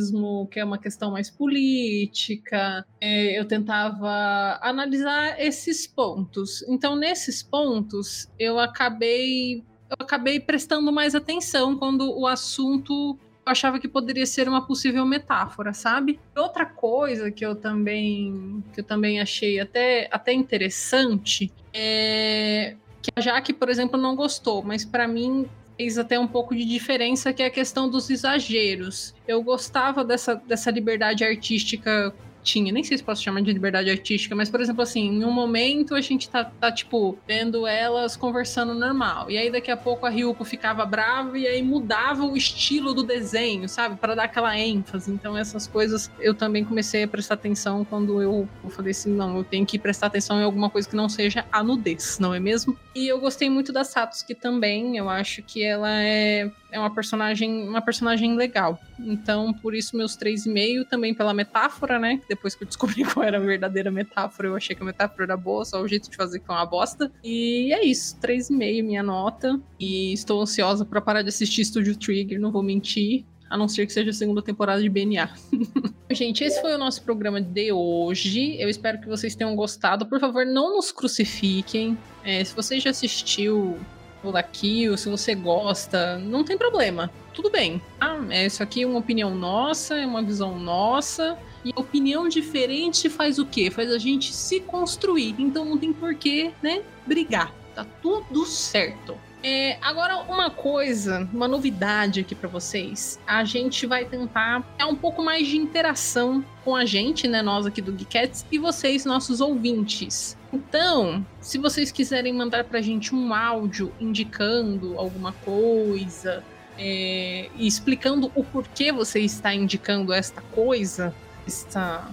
que 0.51 0.59
é 0.59 0.65
uma 0.65 0.77
questão 0.77 1.11
mais 1.11 1.29
política, 1.29 2.85
é, 2.99 3.39
eu 3.39 3.45
tentava 3.45 4.59
analisar 4.61 5.39
esses 5.39 5.85
pontos. 5.87 6.63
Então, 6.67 6.95
nesses 6.95 7.43
pontos, 7.43 8.27
eu 8.37 8.59
acabei 8.59 9.63
eu 9.89 9.97
acabei 9.99 10.39
prestando 10.39 10.91
mais 10.91 11.15
atenção 11.15 11.75
quando 11.75 12.15
o 12.15 12.27
assunto 12.27 13.17
eu 13.45 13.51
achava 13.51 13.79
que 13.79 13.87
poderia 13.87 14.25
ser 14.25 14.47
uma 14.47 14.65
possível 14.67 15.03
metáfora, 15.05 15.73
sabe? 15.73 16.19
Outra 16.37 16.65
coisa 16.65 17.31
que 17.31 17.43
eu 17.43 17.55
também 17.55 18.63
que 18.71 18.81
eu 18.81 18.83
também 18.83 19.19
achei 19.19 19.59
até, 19.59 20.07
até 20.11 20.31
interessante 20.31 21.51
é 21.73 22.75
que 23.01 23.09
a 23.15 23.21
Jaque, 23.21 23.53
por 23.53 23.69
exemplo, 23.69 23.99
não 23.99 24.15
gostou, 24.15 24.61
mas 24.61 24.85
para 24.85 25.07
mim 25.07 25.49
fez 25.79 25.97
até 25.97 26.19
um 26.19 26.27
pouco 26.27 26.53
de 26.53 26.65
diferença, 26.65 27.31
que 27.31 27.41
é 27.41 27.45
a 27.45 27.49
questão 27.49 27.89
dos 27.89 28.09
exageros. 28.09 29.15
Eu 29.25 29.41
gostava 29.41 30.03
dessa, 30.03 30.35
dessa 30.35 30.69
liberdade 30.69 31.23
artística 31.23 32.13
tinha, 32.43 32.71
nem 32.71 32.83
sei 32.83 32.97
se 32.97 33.03
posso 33.03 33.21
chamar 33.21 33.41
de 33.41 33.51
liberdade 33.51 33.89
artística, 33.89 34.35
mas, 34.35 34.49
por 34.49 34.61
exemplo, 34.61 34.81
assim, 34.81 35.07
em 35.07 35.25
um 35.25 35.31
momento 35.31 35.95
a 35.95 36.01
gente 36.01 36.29
tá, 36.29 36.43
tá, 36.43 36.71
tipo, 36.71 37.17
vendo 37.27 37.65
elas 37.67 38.15
conversando 38.15 38.73
normal. 38.73 39.29
E 39.29 39.37
aí 39.37 39.51
daqui 39.51 39.71
a 39.71 39.77
pouco 39.77 40.05
a 40.05 40.09
Ryuko 40.09 40.43
ficava 40.43 40.85
brava 40.85 41.37
e 41.37 41.47
aí 41.47 41.61
mudava 41.61 42.23
o 42.23 42.35
estilo 42.35 42.93
do 42.93 43.03
desenho, 43.03 43.67
sabe? 43.67 43.97
Para 43.97 44.15
dar 44.15 44.23
aquela 44.23 44.57
ênfase. 44.57 45.11
Então, 45.11 45.37
essas 45.37 45.67
coisas 45.67 46.11
eu 46.19 46.33
também 46.33 46.63
comecei 46.63 47.03
a 47.03 47.07
prestar 47.07 47.35
atenção 47.35 47.85
quando 47.85 48.21
eu, 48.21 48.47
falei 48.69 48.91
assim: 48.91 49.11
não, 49.11 49.37
eu 49.37 49.43
tenho 49.43 49.65
que 49.65 49.77
prestar 49.77 50.07
atenção 50.07 50.39
em 50.39 50.43
alguma 50.43 50.69
coisa 50.69 50.87
que 50.87 50.95
não 50.95 51.09
seja 51.09 51.45
a 51.51 51.63
nudez, 51.63 52.19
não 52.19 52.33
é 52.33 52.39
mesmo? 52.39 52.77
E 52.95 53.07
eu 53.07 53.19
gostei 53.19 53.49
muito 53.49 53.71
da 53.71 53.83
Satsuki 53.83 54.35
também. 54.35 54.97
Eu 54.97 55.09
acho 55.09 55.41
que 55.43 55.63
ela 55.63 55.89
é, 56.01 56.51
é 56.71 56.79
uma 56.79 56.93
personagem, 56.93 57.67
uma 57.67 57.81
personagem 57.81 58.35
legal. 58.35 58.79
Então, 58.99 59.53
por 59.53 59.73
isso, 59.73 59.95
meus 59.95 60.17
3,5 60.17 60.85
também 60.87 61.13
pela 61.13 61.33
metáfora, 61.33 61.99
né? 61.99 62.19
Depois 62.39 62.55
que 62.55 62.63
eu 62.63 62.67
descobri 62.67 63.03
qual 63.13 63.25
era 63.25 63.37
a 63.37 63.41
verdadeira 63.41 63.91
metáfora, 63.91 64.47
eu 64.47 64.55
achei 64.55 64.73
que 64.73 64.81
a 64.81 64.85
metáfora 64.85 65.25
era 65.25 65.37
boa, 65.37 65.65
só 65.65 65.81
o 65.81 65.87
jeito 65.87 66.09
de 66.09 66.15
fazer 66.15 66.39
que 66.39 66.49
é 66.49 66.53
uma 66.53 66.65
bosta. 66.65 67.11
E 67.21 67.73
é 67.73 67.85
isso, 67.85 68.17
3,5 68.19 68.83
minha 68.83 69.03
nota. 69.03 69.59
E 69.79 70.13
estou 70.13 70.41
ansiosa 70.41 70.85
para 70.85 71.01
parar 71.01 71.21
de 71.21 71.29
assistir 71.29 71.63
Studio 71.65 71.97
Trigger, 71.97 72.39
não 72.39 72.51
vou 72.51 72.63
mentir. 72.63 73.25
A 73.49 73.57
não 73.57 73.67
ser 73.67 73.87
que 73.87 73.91
seja 73.91 74.11
a 74.11 74.13
segunda 74.13 74.43
temporada 74.43 74.81
de 74.81 74.87
BNA. 74.87 75.31
Gente, 76.11 76.43
esse 76.43 76.61
foi 76.61 76.73
o 76.73 76.77
nosso 76.77 77.01
programa 77.03 77.41
de 77.41 77.71
hoje. 77.71 78.55
Eu 78.61 78.69
espero 78.69 79.01
que 79.01 79.07
vocês 79.07 79.35
tenham 79.35 79.55
gostado. 79.55 80.05
Por 80.05 80.19
favor, 80.19 80.45
não 80.45 80.75
nos 80.75 80.91
crucifiquem. 80.91 81.97
É, 82.23 82.43
se 82.43 82.55
você 82.55 82.79
já 82.79 82.91
assistiu 82.91 83.77
o 84.23 84.33
Kill, 84.51 84.97
se 84.97 85.09
você 85.09 85.33
gosta, 85.35 86.17
não 86.17 86.43
tem 86.43 86.57
problema. 86.57 87.11
Tudo 87.33 87.49
bem. 87.49 87.81
Ah, 87.99 88.17
é, 88.29 88.45
isso 88.45 88.61
aqui 88.61 88.83
é 88.83 88.87
uma 88.87 88.99
opinião 88.99 89.33
nossa, 89.33 89.95
é 89.95 90.05
uma 90.05 90.21
visão 90.21 90.59
nossa. 90.59 91.37
E 91.63 91.71
opinião 91.75 92.27
diferente 92.27 93.09
faz 93.09 93.37
o 93.37 93.45
quê? 93.45 93.69
Faz 93.69 93.91
a 93.91 93.97
gente 93.97 94.33
se 94.33 94.59
construir. 94.61 95.35
Então 95.37 95.65
não 95.65 95.77
tem 95.77 95.93
porquê, 95.93 96.51
né, 96.61 96.81
brigar. 97.05 97.53
Tá 97.75 97.85
tudo 98.01 98.45
certo. 98.45 99.17
É, 99.41 99.77
agora, 99.81 100.17
uma 100.17 100.49
coisa, 100.49 101.27
uma 101.31 101.47
novidade 101.47 102.19
aqui 102.19 102.35
para 102.35 102.49
vocês. 102.49 103.19
A 103.25 103.43
gente 103.45 103.85
vai 103.85 104.03
tentar 104.03 104.63
ter 104.77 104.83
um 104.83 104.95
pouco 104.95 105.23
mais 105.23 105.47
de 105.47 105.57
interação 105.57 106.43
com 106.63 106.75
a 106.75 106.85
gente, 106.85 107.27
né? 107.27 107.41
Nós 107.41 107.65
aqui 107.65 107.81
do 107.81 107.97
Geekettes 107.97 108.45
e 108.51 108.57
vocês, 108.57 109.05
nossos 109.05 109.39
ouvintes. 109.39 110.37
Então, 110.51 111.25
se 111.39 111.57
vocês 111.57 111.91
quiserem 111.91 112.33
mandar 112.33 112.65
pra 112.65 112.81
gente 112.81 113.15
um 113.15 113.33
áudio 113.33 113.93
indicando 113.99 114.97
alguma 114.97 115.31
coisa 115.31 116.43
é, 116.77 117.49
e 117.55 117.65
explicando 117.65 118.31
o 118.35 118.43
porquê 118.43 118.91
você 118.91 119.19
está 119.19 119.53
indicando 119.53 120.11
esta 120.11 120.41
coisa, 120.41 121.13
esta, 121.47 122.09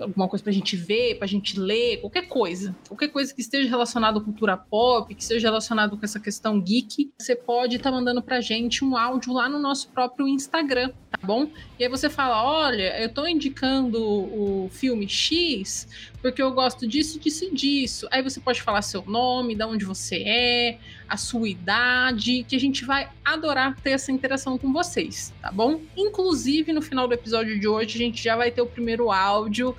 alguma 0.00 0.28
coisa 0.28 0.42
pra 0.42 0.52
gente 0.52 0.76
ver, 0.76 1.18
pra 1.18 1.26
gente 1.26 1.58
ler, 1.58 2.00
qualquer 2.00 2.28
coisa. 2.28 2.74
Qualquer 2.88 3.08
coisa 3.08 3.34
que 3.34 3.40
esteja 3.40 3.68
relacionado 3.68 4.18
à 4.18 4.22
cultura 4.22 4.56
pop, 4.56 5.14
que 5.14 5.22
esteja 5.22 5.48
relacionado 5.48 5.96
com 5.96 6.04
essa 6.04 6.20
questão 6.20 6.60
geek, 6.60 7.10
você 7.18 7.34
pode 7.34 7.76
estar 7.76 7.90
tá 7.90 7.96
mandando 7.96 8.22
pra 8.22 8.40
gente 8.40 8.84
um 8.84 8.96
áudio 8.96 9.32
lá 9.32 9.48
no 9.48 9.58
nosso 9.58 9.88
próprio 9.90 10.28
Instagram, 10.28 10.92
tá 11.18 11.26
bom? 11.26 11.50
E 11.78 11.84
aí 11.84 11.90
você 11.90 12.08
fala: 12.08 12.42
olha, 12.42 13.00
eu 13.00 13.08
tô 13.08 13.26
indicando 13.26 14.02
o 14.02 14.68
filme 14.70 15.08
X 15.08 15.88
porque 16.20 16.42
eu 16.42 16.50
gosto 16.52 16.86
disso, 16.86 17.20
disso 17.20 17.54
disso. 17.54 18.08
Aí 18.10 18.22
você 18.22 18.40
pode 18.40 18.60
falar 18.60 18.82
seu 18.82 19.02
nome, 19.02 19.54
de 19.54 19.64
onde 19.64 19.84
você 19.84 20.16
é, 20.26 20.78
a 21.08 21.16
sua 21.16 21.48
idade, 21.48 22.44
que 22.48 22.56
a 22.56 22.60
gente 22.60 22.84
vai 22.84 23.08
adorar 23.24 23.76
ter 23.80 23.90
essa 23.90 24.10
interação 24.10 24.58
com 24.58 24.72
vocês, 24.72 25.32
tá 25.40 25.52
bom? 25.52 25.80
Inclusive, 25.96 26.72
no 26.72 26.82
final 26.82 27.06
do 27.06 27.14
episódio 27.14 27.58
de 27.58 27.68
hoje, 27.68 27.94
a 27.94 27.98
gente 27.98 28.22
já 28.22 28.34
vai 28.34 28.50
ter 28.50 28.60
o 28.60 28.66
primeiro 28.66 29.10
áudio 29.10 29.76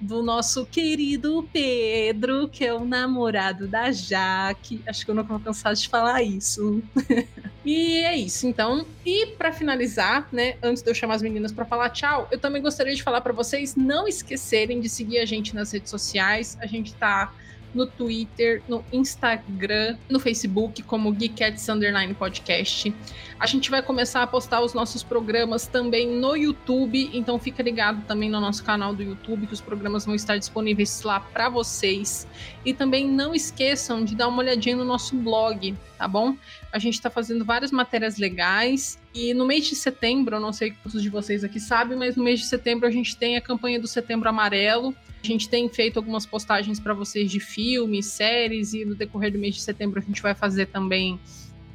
do 0.00 0.22
nosso 0.22 0.64
querido 0.64 1.46
Pedro, 1.52 2.48
que 2.48 2.64
é 2.64 2.72
o 2.72 2.84
namorado 2.84 3.68
da 3.68 3.92
Jaque. 3.92 4.82
Acho 4.86 5.04
que 5.04 5.10
eu 5.10 5.14
nunca 5.14 5.28
vou 5.28 5.40
cansar 5.40 5.74
de 5.74 5.88
falar 5.88 6.22
isso. 6.22 6.82
e 7.64 7.98
é 7.98 8.16
isso, 8.16 8.46
então. 8.46 8.86
E 9.04 9.26
para 9.26 9.52
finalizar, 9.52 10.26
né, 10.32 10.56
antes 10.62 10.82
de 10.82 10.90
eu 10.90 10.94
chamar 10.94 11.14
as 11.14 11.22
meninas 11.22 11.52
para 11.52 11.64
falar 11.64 11.90
tchau, 11.90 12.26
eu 12.30 12.38
também 12.38 12.62
gostaria 12.62 12.94
de 12.94 13.02
falar 13.02 13.20
para 13.20 13.32
vocês 13.32 13.76
não 13.76 14.08
esquecerem 14.08 14.80
de 14.80 14.88
seguir 14.88 15.18
a 15.18 15.26
gente 15.26 15.54
nas 15.54 15.70
redes 15.72 15.90
sociais. 15.90 16.56
A 16.60 16.66
gente 16.66 16.94
tá 16.94 17.32
no 17.74 17.86
Twitter, 17.86 18.62
no 18.68 18.84
Instagram, 18.92 19.96
no 20.08 20.20
Facebook, 20.20 20.82
como 20.82 21.14
Geekettes 21.14 21.68
Underline 21.68 22.14
Podcast. 22.14 22.94
A 23.38 23.46
gente 23.46 23.70
vai 23.70 23.82
começar 23.82 24.22
a 24.22 24.26
postar 24.26 24.60
os 24.60 24.74
nossos 24.74 25.02
programas 25.02 25.66
também 25.66 26.06
no 26.06 26.36
YouTube, 26.36 27.10
então 27.14 27.38
fica 27.38 27.62
ligado 27.62 28.04
também 28.06 28.28
no 28.28 28.38
nosso 28.38 28.62
canal 28.62 28.94
do 28.94 29.02
YouTube, 29.02 29.46
que 29.46 29.54
os 29.54 29.62
programas 29.62 30.04
vão 30.04 30.14
estar 30.14 30.36
disponíveis 30.36 31.02
lá 31.02 31.20
para 31.20 31.48
vocês. 31.48 32.26
E 32.66 32.74
também 32.74 33.08
não 33.08 33.34
esqueçam 33.34 34.04
de 34.04 34.14
dar 34.14 34.28
uma 34.28 34.42
olhadinha 34.42 34.76
no 34.76 34.84
nosso 34.84 35.16
blog, 35.16 35.74
tá 35.96 36.06
bom? 36.06 36.36
A 36.70 36.78
gente 36.78 36.94
está 36.94 37.08
fazendo 37.08 37.42
várias 37.42 37.70
matérias 37.70 38.18
legais. 38.18 38.99
E 39.12 39.34
no 39.34 39.44
mês 39.44 39.66
de 39.66 39.74
setembro, 39.74 40.36
eu 40.36 40.40
não 40.40 40.52
sei 40.52 40.70
quantos 40.70 41.02
de 41.02 41.08
vocês 41.08 41.42
aqui 41.42 41.58
sabem, 41.58 41.98
mas 41.98 42.14
no 42.14 42.22
mês 42.22 42.38
de 42.38 42.46
setembro 42.46 42.86
a 42.86 42.90
gente 42.90 43.16
tem 43.16 43.36
a 43.36 43.40
campanha 43.40 43.80
do 43.80 43.88
Setembro 43.88 44.28
Amarelo. 44.28 44.94
A 45.22 45.26
gente 45.26 45.48
tem 45.48 45.68
feito 45.68 45.98
algumas 45.98 46.24
postagens 46.24 46.78
para 46.78 46.94
vocês 46.94 47.30
de 47.30 47.40
filmes, 47.40 48.06
séries, 48.06 48.72
e 48.72 48.84
no 48.84 48.94
decorrer 48.94 49.32
do 49.32 49.38
mês 49.38 49.56
de 49.56 49.62
setembro 49.62 49.98
a 49.98 50.02
gente 50.02 50.22
vai 50.22 50.34
fazer 50.34 50.66
também 50.66 51.18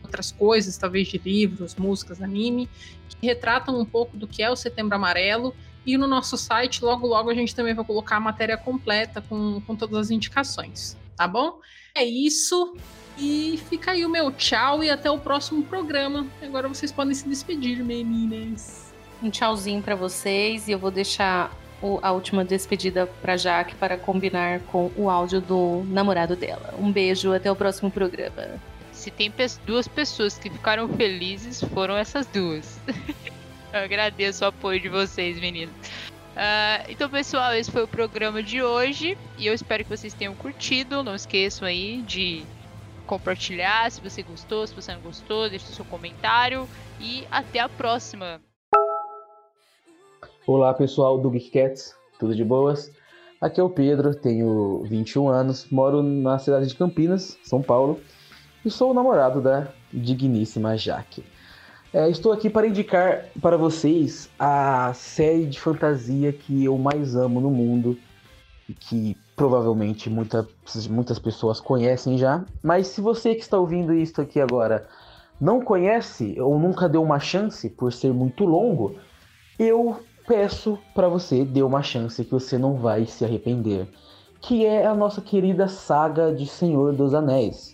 outras 0.01 0.31
coisas, 0.31 0.77
talvez 0.77 1.09
de 1.09 1.17
livros, 1.17 1.75
músicas, 1.75 2.21
anime, 2.21 2.69
que 3.09 3.27
retratam 3.27 3.79
um 3.79 3.85
pouco 3.85 4.15
do 4.15 4.27
que 4.27 4.41
é 4.41 4.49
o 4.49 4.55
Setembro 4.55 4.95
Amarelo. 4.95 5.53
E 5.85 5.97
no 5.97 6.07
nosso 6.07 6.37
site, 6.37 6.83
logo 6.83 7.05
logo, 7.05 7.29
a 7.29 7.33
gente 7.35 7.53
também 7.53 7.73
vai 7.73 7.85
colocar 7.85 8.15
a 8.15 8.19
matéria 8.19 8.57
completa 8.57 9.21
com, 9.21 9.61
com 9.61 9.75
todas 9.75 9.97
as 9.97 10.09
indicações, 10.09 10.97
tá 11.15 11.27
bom? 11.27 11.59
É 11.93 12.03
isso. 12.03 12.75
E 13.17 13.59
fica 13.69 13.91
aí 13.91 14.05
o 14.05 14.09
meu 14.09 14.31
tchau 14.31 14.83
e 14.83 14.89
até 14.89 15.09
o 15.09 15.17
próximo 15.17 15.63
programa. 15.63 16.27
Agora 16.41 16.67
vocês 16.67 16.91
podem 16.91 17.13
se 17.13 17.27
despedir, 17.27 17.81
meninas. 17.83 18.93
Um 19.23 19.29
tchauzinho 19.29 19.81
para 19.81 19.95
vocês 19.95 20.67
e 20.67 20.71
eu 20.73 20.79
vou 20.79 20.91
deixar 20.91 21.55
o- 21.81 21.99
a 22.01 22.11
última 22.11 22.43
despedida 22.43 23.07
pra 23.21 23.37
Jaque 23.37 23.73
para 23.75 23.97
combinar 23.97 24.59
com 24.71 24.91
o 24.97 25.09
áudio 25.09 25.39
do 25.39 25.83
namorado 25.87 26.35
dela. 26.35 26.73
Um 26.77 26.91
beijo, 26.91 27.31
até 27.33 27.49
o 27.49 27.55
próximo 27.55 27.89
programa. 27.89 28.59
Se 28.91 29.09
tem 29.09 29.31
pes- 29.31 29.59
duas 29.65 29.87
pessoas 29.87 30.37
que 30.37 30.49
ficaram 30.49 30.87
felizes, 30.89 31.63
foram 31.73 31.95
essas 31.95 32.25
duas. 32.27 32.77
Eu 33.73 33.79
agradeço 33.81 34.43
o 34.43 34.47
apoio 34.47 34.79
de 34.79 34.87
vocês, 34.89 35.39
meninos. 35.39 35.73
Ah, 36.35 36.83
então, 36.89 37.09
pessoal, 37.09 37.53
esse 37.53 37.71
foi 37.71 37.83
o 37.83 37.87
programa 37.87 38.43
de 38.43 38.61
hoje. 38.61 39.17
E 39.37 39.47
eu 39.47 39.53
espero 39.53 39.83
que 39.83 39.89
vocês 39.89 40.13
tenham 40.13 40.35
curtido. 40.35 41.01
Não 41.01 41.15
esqueçam 41.15 41.65
aí 41.67 42.01
de 42.01 42.43
compartilhar 43.07 43.89
se 43.89 44.01
você 44.01 44.21
gostou, 44.21 44.67
se 44.67 44.75
você 44.75 44.93
não 44.93 45.01
gostou, 45.01 45.49
deixe 45.49 45.65
seu 45.67 45.85
comentário. 45.85 46.67
E 46.99 47.25
até 47.31 47.59
a 47.59 47.69
próxima. 47.69 48.41
Olá 50.45 50.73
pessoal 50.73 51.17
do 51.17 51.29
Geekcats, 51.31 51.95
tudo 52.19 52.35
de 52.35 52.43
boas? 52.43 52.91
Aqui 53.39 53.59
é 53.59 53.63
o 53.63 53.69
Pedro, 53.69 54.13
tenho 54.13 54.83
21 54.83 55.27
anos, 55.29 55.69
moro 55.71 56.03
na 56.03 56.37
cidade 56.37 56.67
de 56.67 56.75
Campinas, 56.75 57.37
São 57.43 57.61
Paulo, 57.61 57.99
e 58.63 58.69
sou 58.69 58.91
o 58.91 58.93
namorado 58.93 59.41
da 59.41 59.67
digníssima 59.91 60.77
Jaque. 60.77 61.23
É, 61.95 62.09
estou 62.09 62.33
aqui 62.33 62.49
para 62.49 62.67
indicar 62.67 63.23
para 63.41 63.55
vocês 63.55 64.29
a 64.37 64.91
série 64.93 65.45
de 65.45 65.57
fantasia 65.57 66.33
que 66.33 66.65
eu 66.65 66.77
mais 66.77 67.15
amo 67.15 67.39
no 67.39 67.49
mundo, 67.49 67.97
e 68.67 68.73
que 68.73 69.15
provavelmente 69.33 70.09
muita, 70.09 70.45
muitas 70.89 71.17
pessoas 71.19 71.61
conhecem 71.61 72.17
já, 72.17 72.43
mas 72.61 72.87
se 72.87 72.99
você 72.99 73.33
que 73.33 73.43
está 73.43 73.57
ouvindo 73.57 73.93
isso 73.93 74.19
aqui 74.19 74.41
agora 74.41 74.89
não 75.39 75.61
conhece 75.61 76.37
ou 76.37 76.59
nunca 76.59 76.89
deu 76.89 77.01
uma 77.01 77.17
chance 77.21 77.69
por 77.69 77.93
ser 77.93 78.11
muito 78.11 78.43
longo, 78.43 78.97
eu 79.57 79.97
peço 80.27 80.77
para 80.93 81.07
você 81.07 81.45
dê 81.45 81.63
uma 81.63 81.81
chance 81.81 82.25
que 82.25 82.31
você 82.31 82.57
não 82.57 82.75
vai 82.75 83.05
se 83.05 83.23
arrepender, 83.23 83.87
que 84.41 84.65
é 84.65 84.85
a 84.85 84.93
nossa 84.93 85.21
querida 85.21 85.69
saga 85.69 86.33
de 86.35 86.45
Senhor 86.45 86.91
dos 86.91 87.13
Anéis. 87.13 87.73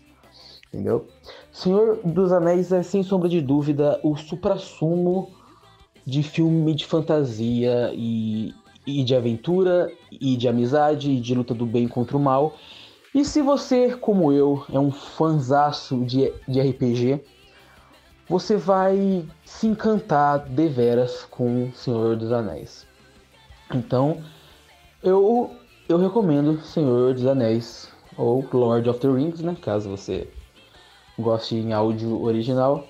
Entendeu? 0.71 1.07
Senhor 1.51 1.99
dos 2.05 2.31
Anéis 2.31 2.71
é 2.71 2.81
sem 2.81 3.03
sombra 3.03 3.27
de 3.27 3.41
dúvida 3.41 3.99
o 4.03 4.15
suprassumo 4.15 5.29
de 6.05 6.23
filme 6.23 6.73
de 6.73 6.85
fantasia 6.85 7.91
e, 7.93 8.53
e 8.87 9.03
de 9.03 9.13
aventura 9.13 9.91
e 10.09 10.37
de 10.37 10.47
amizade 10.47 11.11
e 11.11 11.19
de 11.19 11.35
luta 11.35 11.53
do 11.53 11.65
bem 11.65 11.89
contra 11.89 12.15
o 12.15 12.19
mal. 12.19 12.55
E 13.13 13.25
se 13.25 13.41
você, 13.41 13.97
como 13.97 14.31
eu, 14.31 14.65
é 14.71 14.79
um 14.79 14.91
fanzaço 14.91 16.05
de, 16.05 16.31
de 16.47 16.61
RPG, 16.61 17.21
você 18.29 18.55
vai 18.55 19.25
se 19.43 19.67
encantar 19.67 20.39
deveras 20.39 21.25
com 21.29 21.69
Senhor 21.73 22.15
dos 22.15 22.31
Anéis. 22.31 22.87
Então, 23.73 24.19
eu, 25.03 25.51
eu 25.89 25.97
recomendo 25.97 26.61
Senhor 26.61 27.13
dos 27.13 27.25
Anéis 27.25 27.91
ou 28.17 28.47
Lord 28.53 28.89
of 28.89 29.01
the 29.01 29.09
Rings, 29.09 29.41
né? 29.41 29.57
Caso 29.61 29.89
você 29.89 30.29
goste 31.21 31.55
em 31.55 31.73
áudio 31.73 32.21
original, 32.21 32.85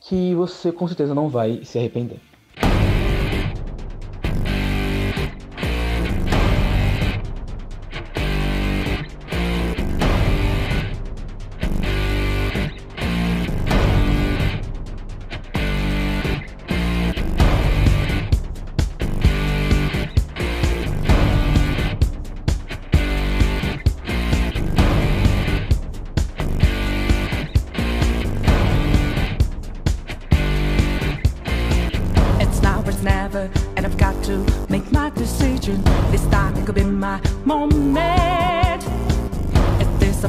que 0.00 0.34
você 0.34 0.72
com 0.72 0.86
certeza 0.86 1.14
não 1.14 1.28
vai 1.28 1.64
se 1.64 1.78
arrepender. 1.78 2.20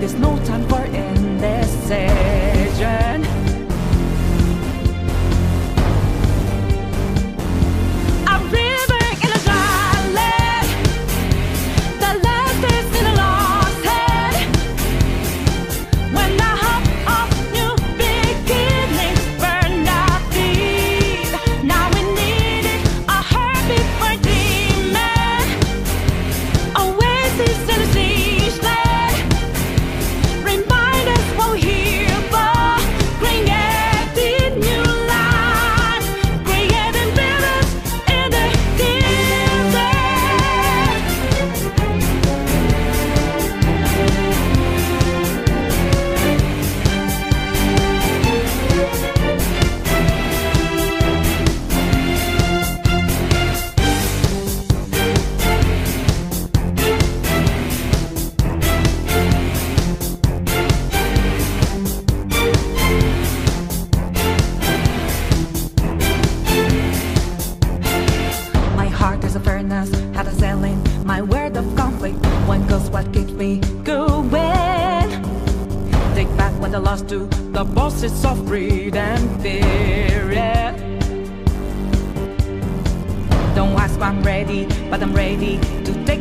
There's 0.00 0.14
no 0.14 0.36
time 0.44 0.66
for 0.68 0.79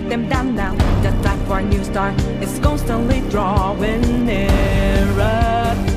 them 0.10 0.28
down 0.28 0.56
now. 0.56 0.74
The 1.04 1.12
time 1.22 1.40
for 1.46 1.60
a 1.60 1.64
new 1.64 1.84
start 1.84 2.20
is 2.42 2.60
constantly 2.60 3.22
drawing 3.30 4.26
nearer. 4.26 5.89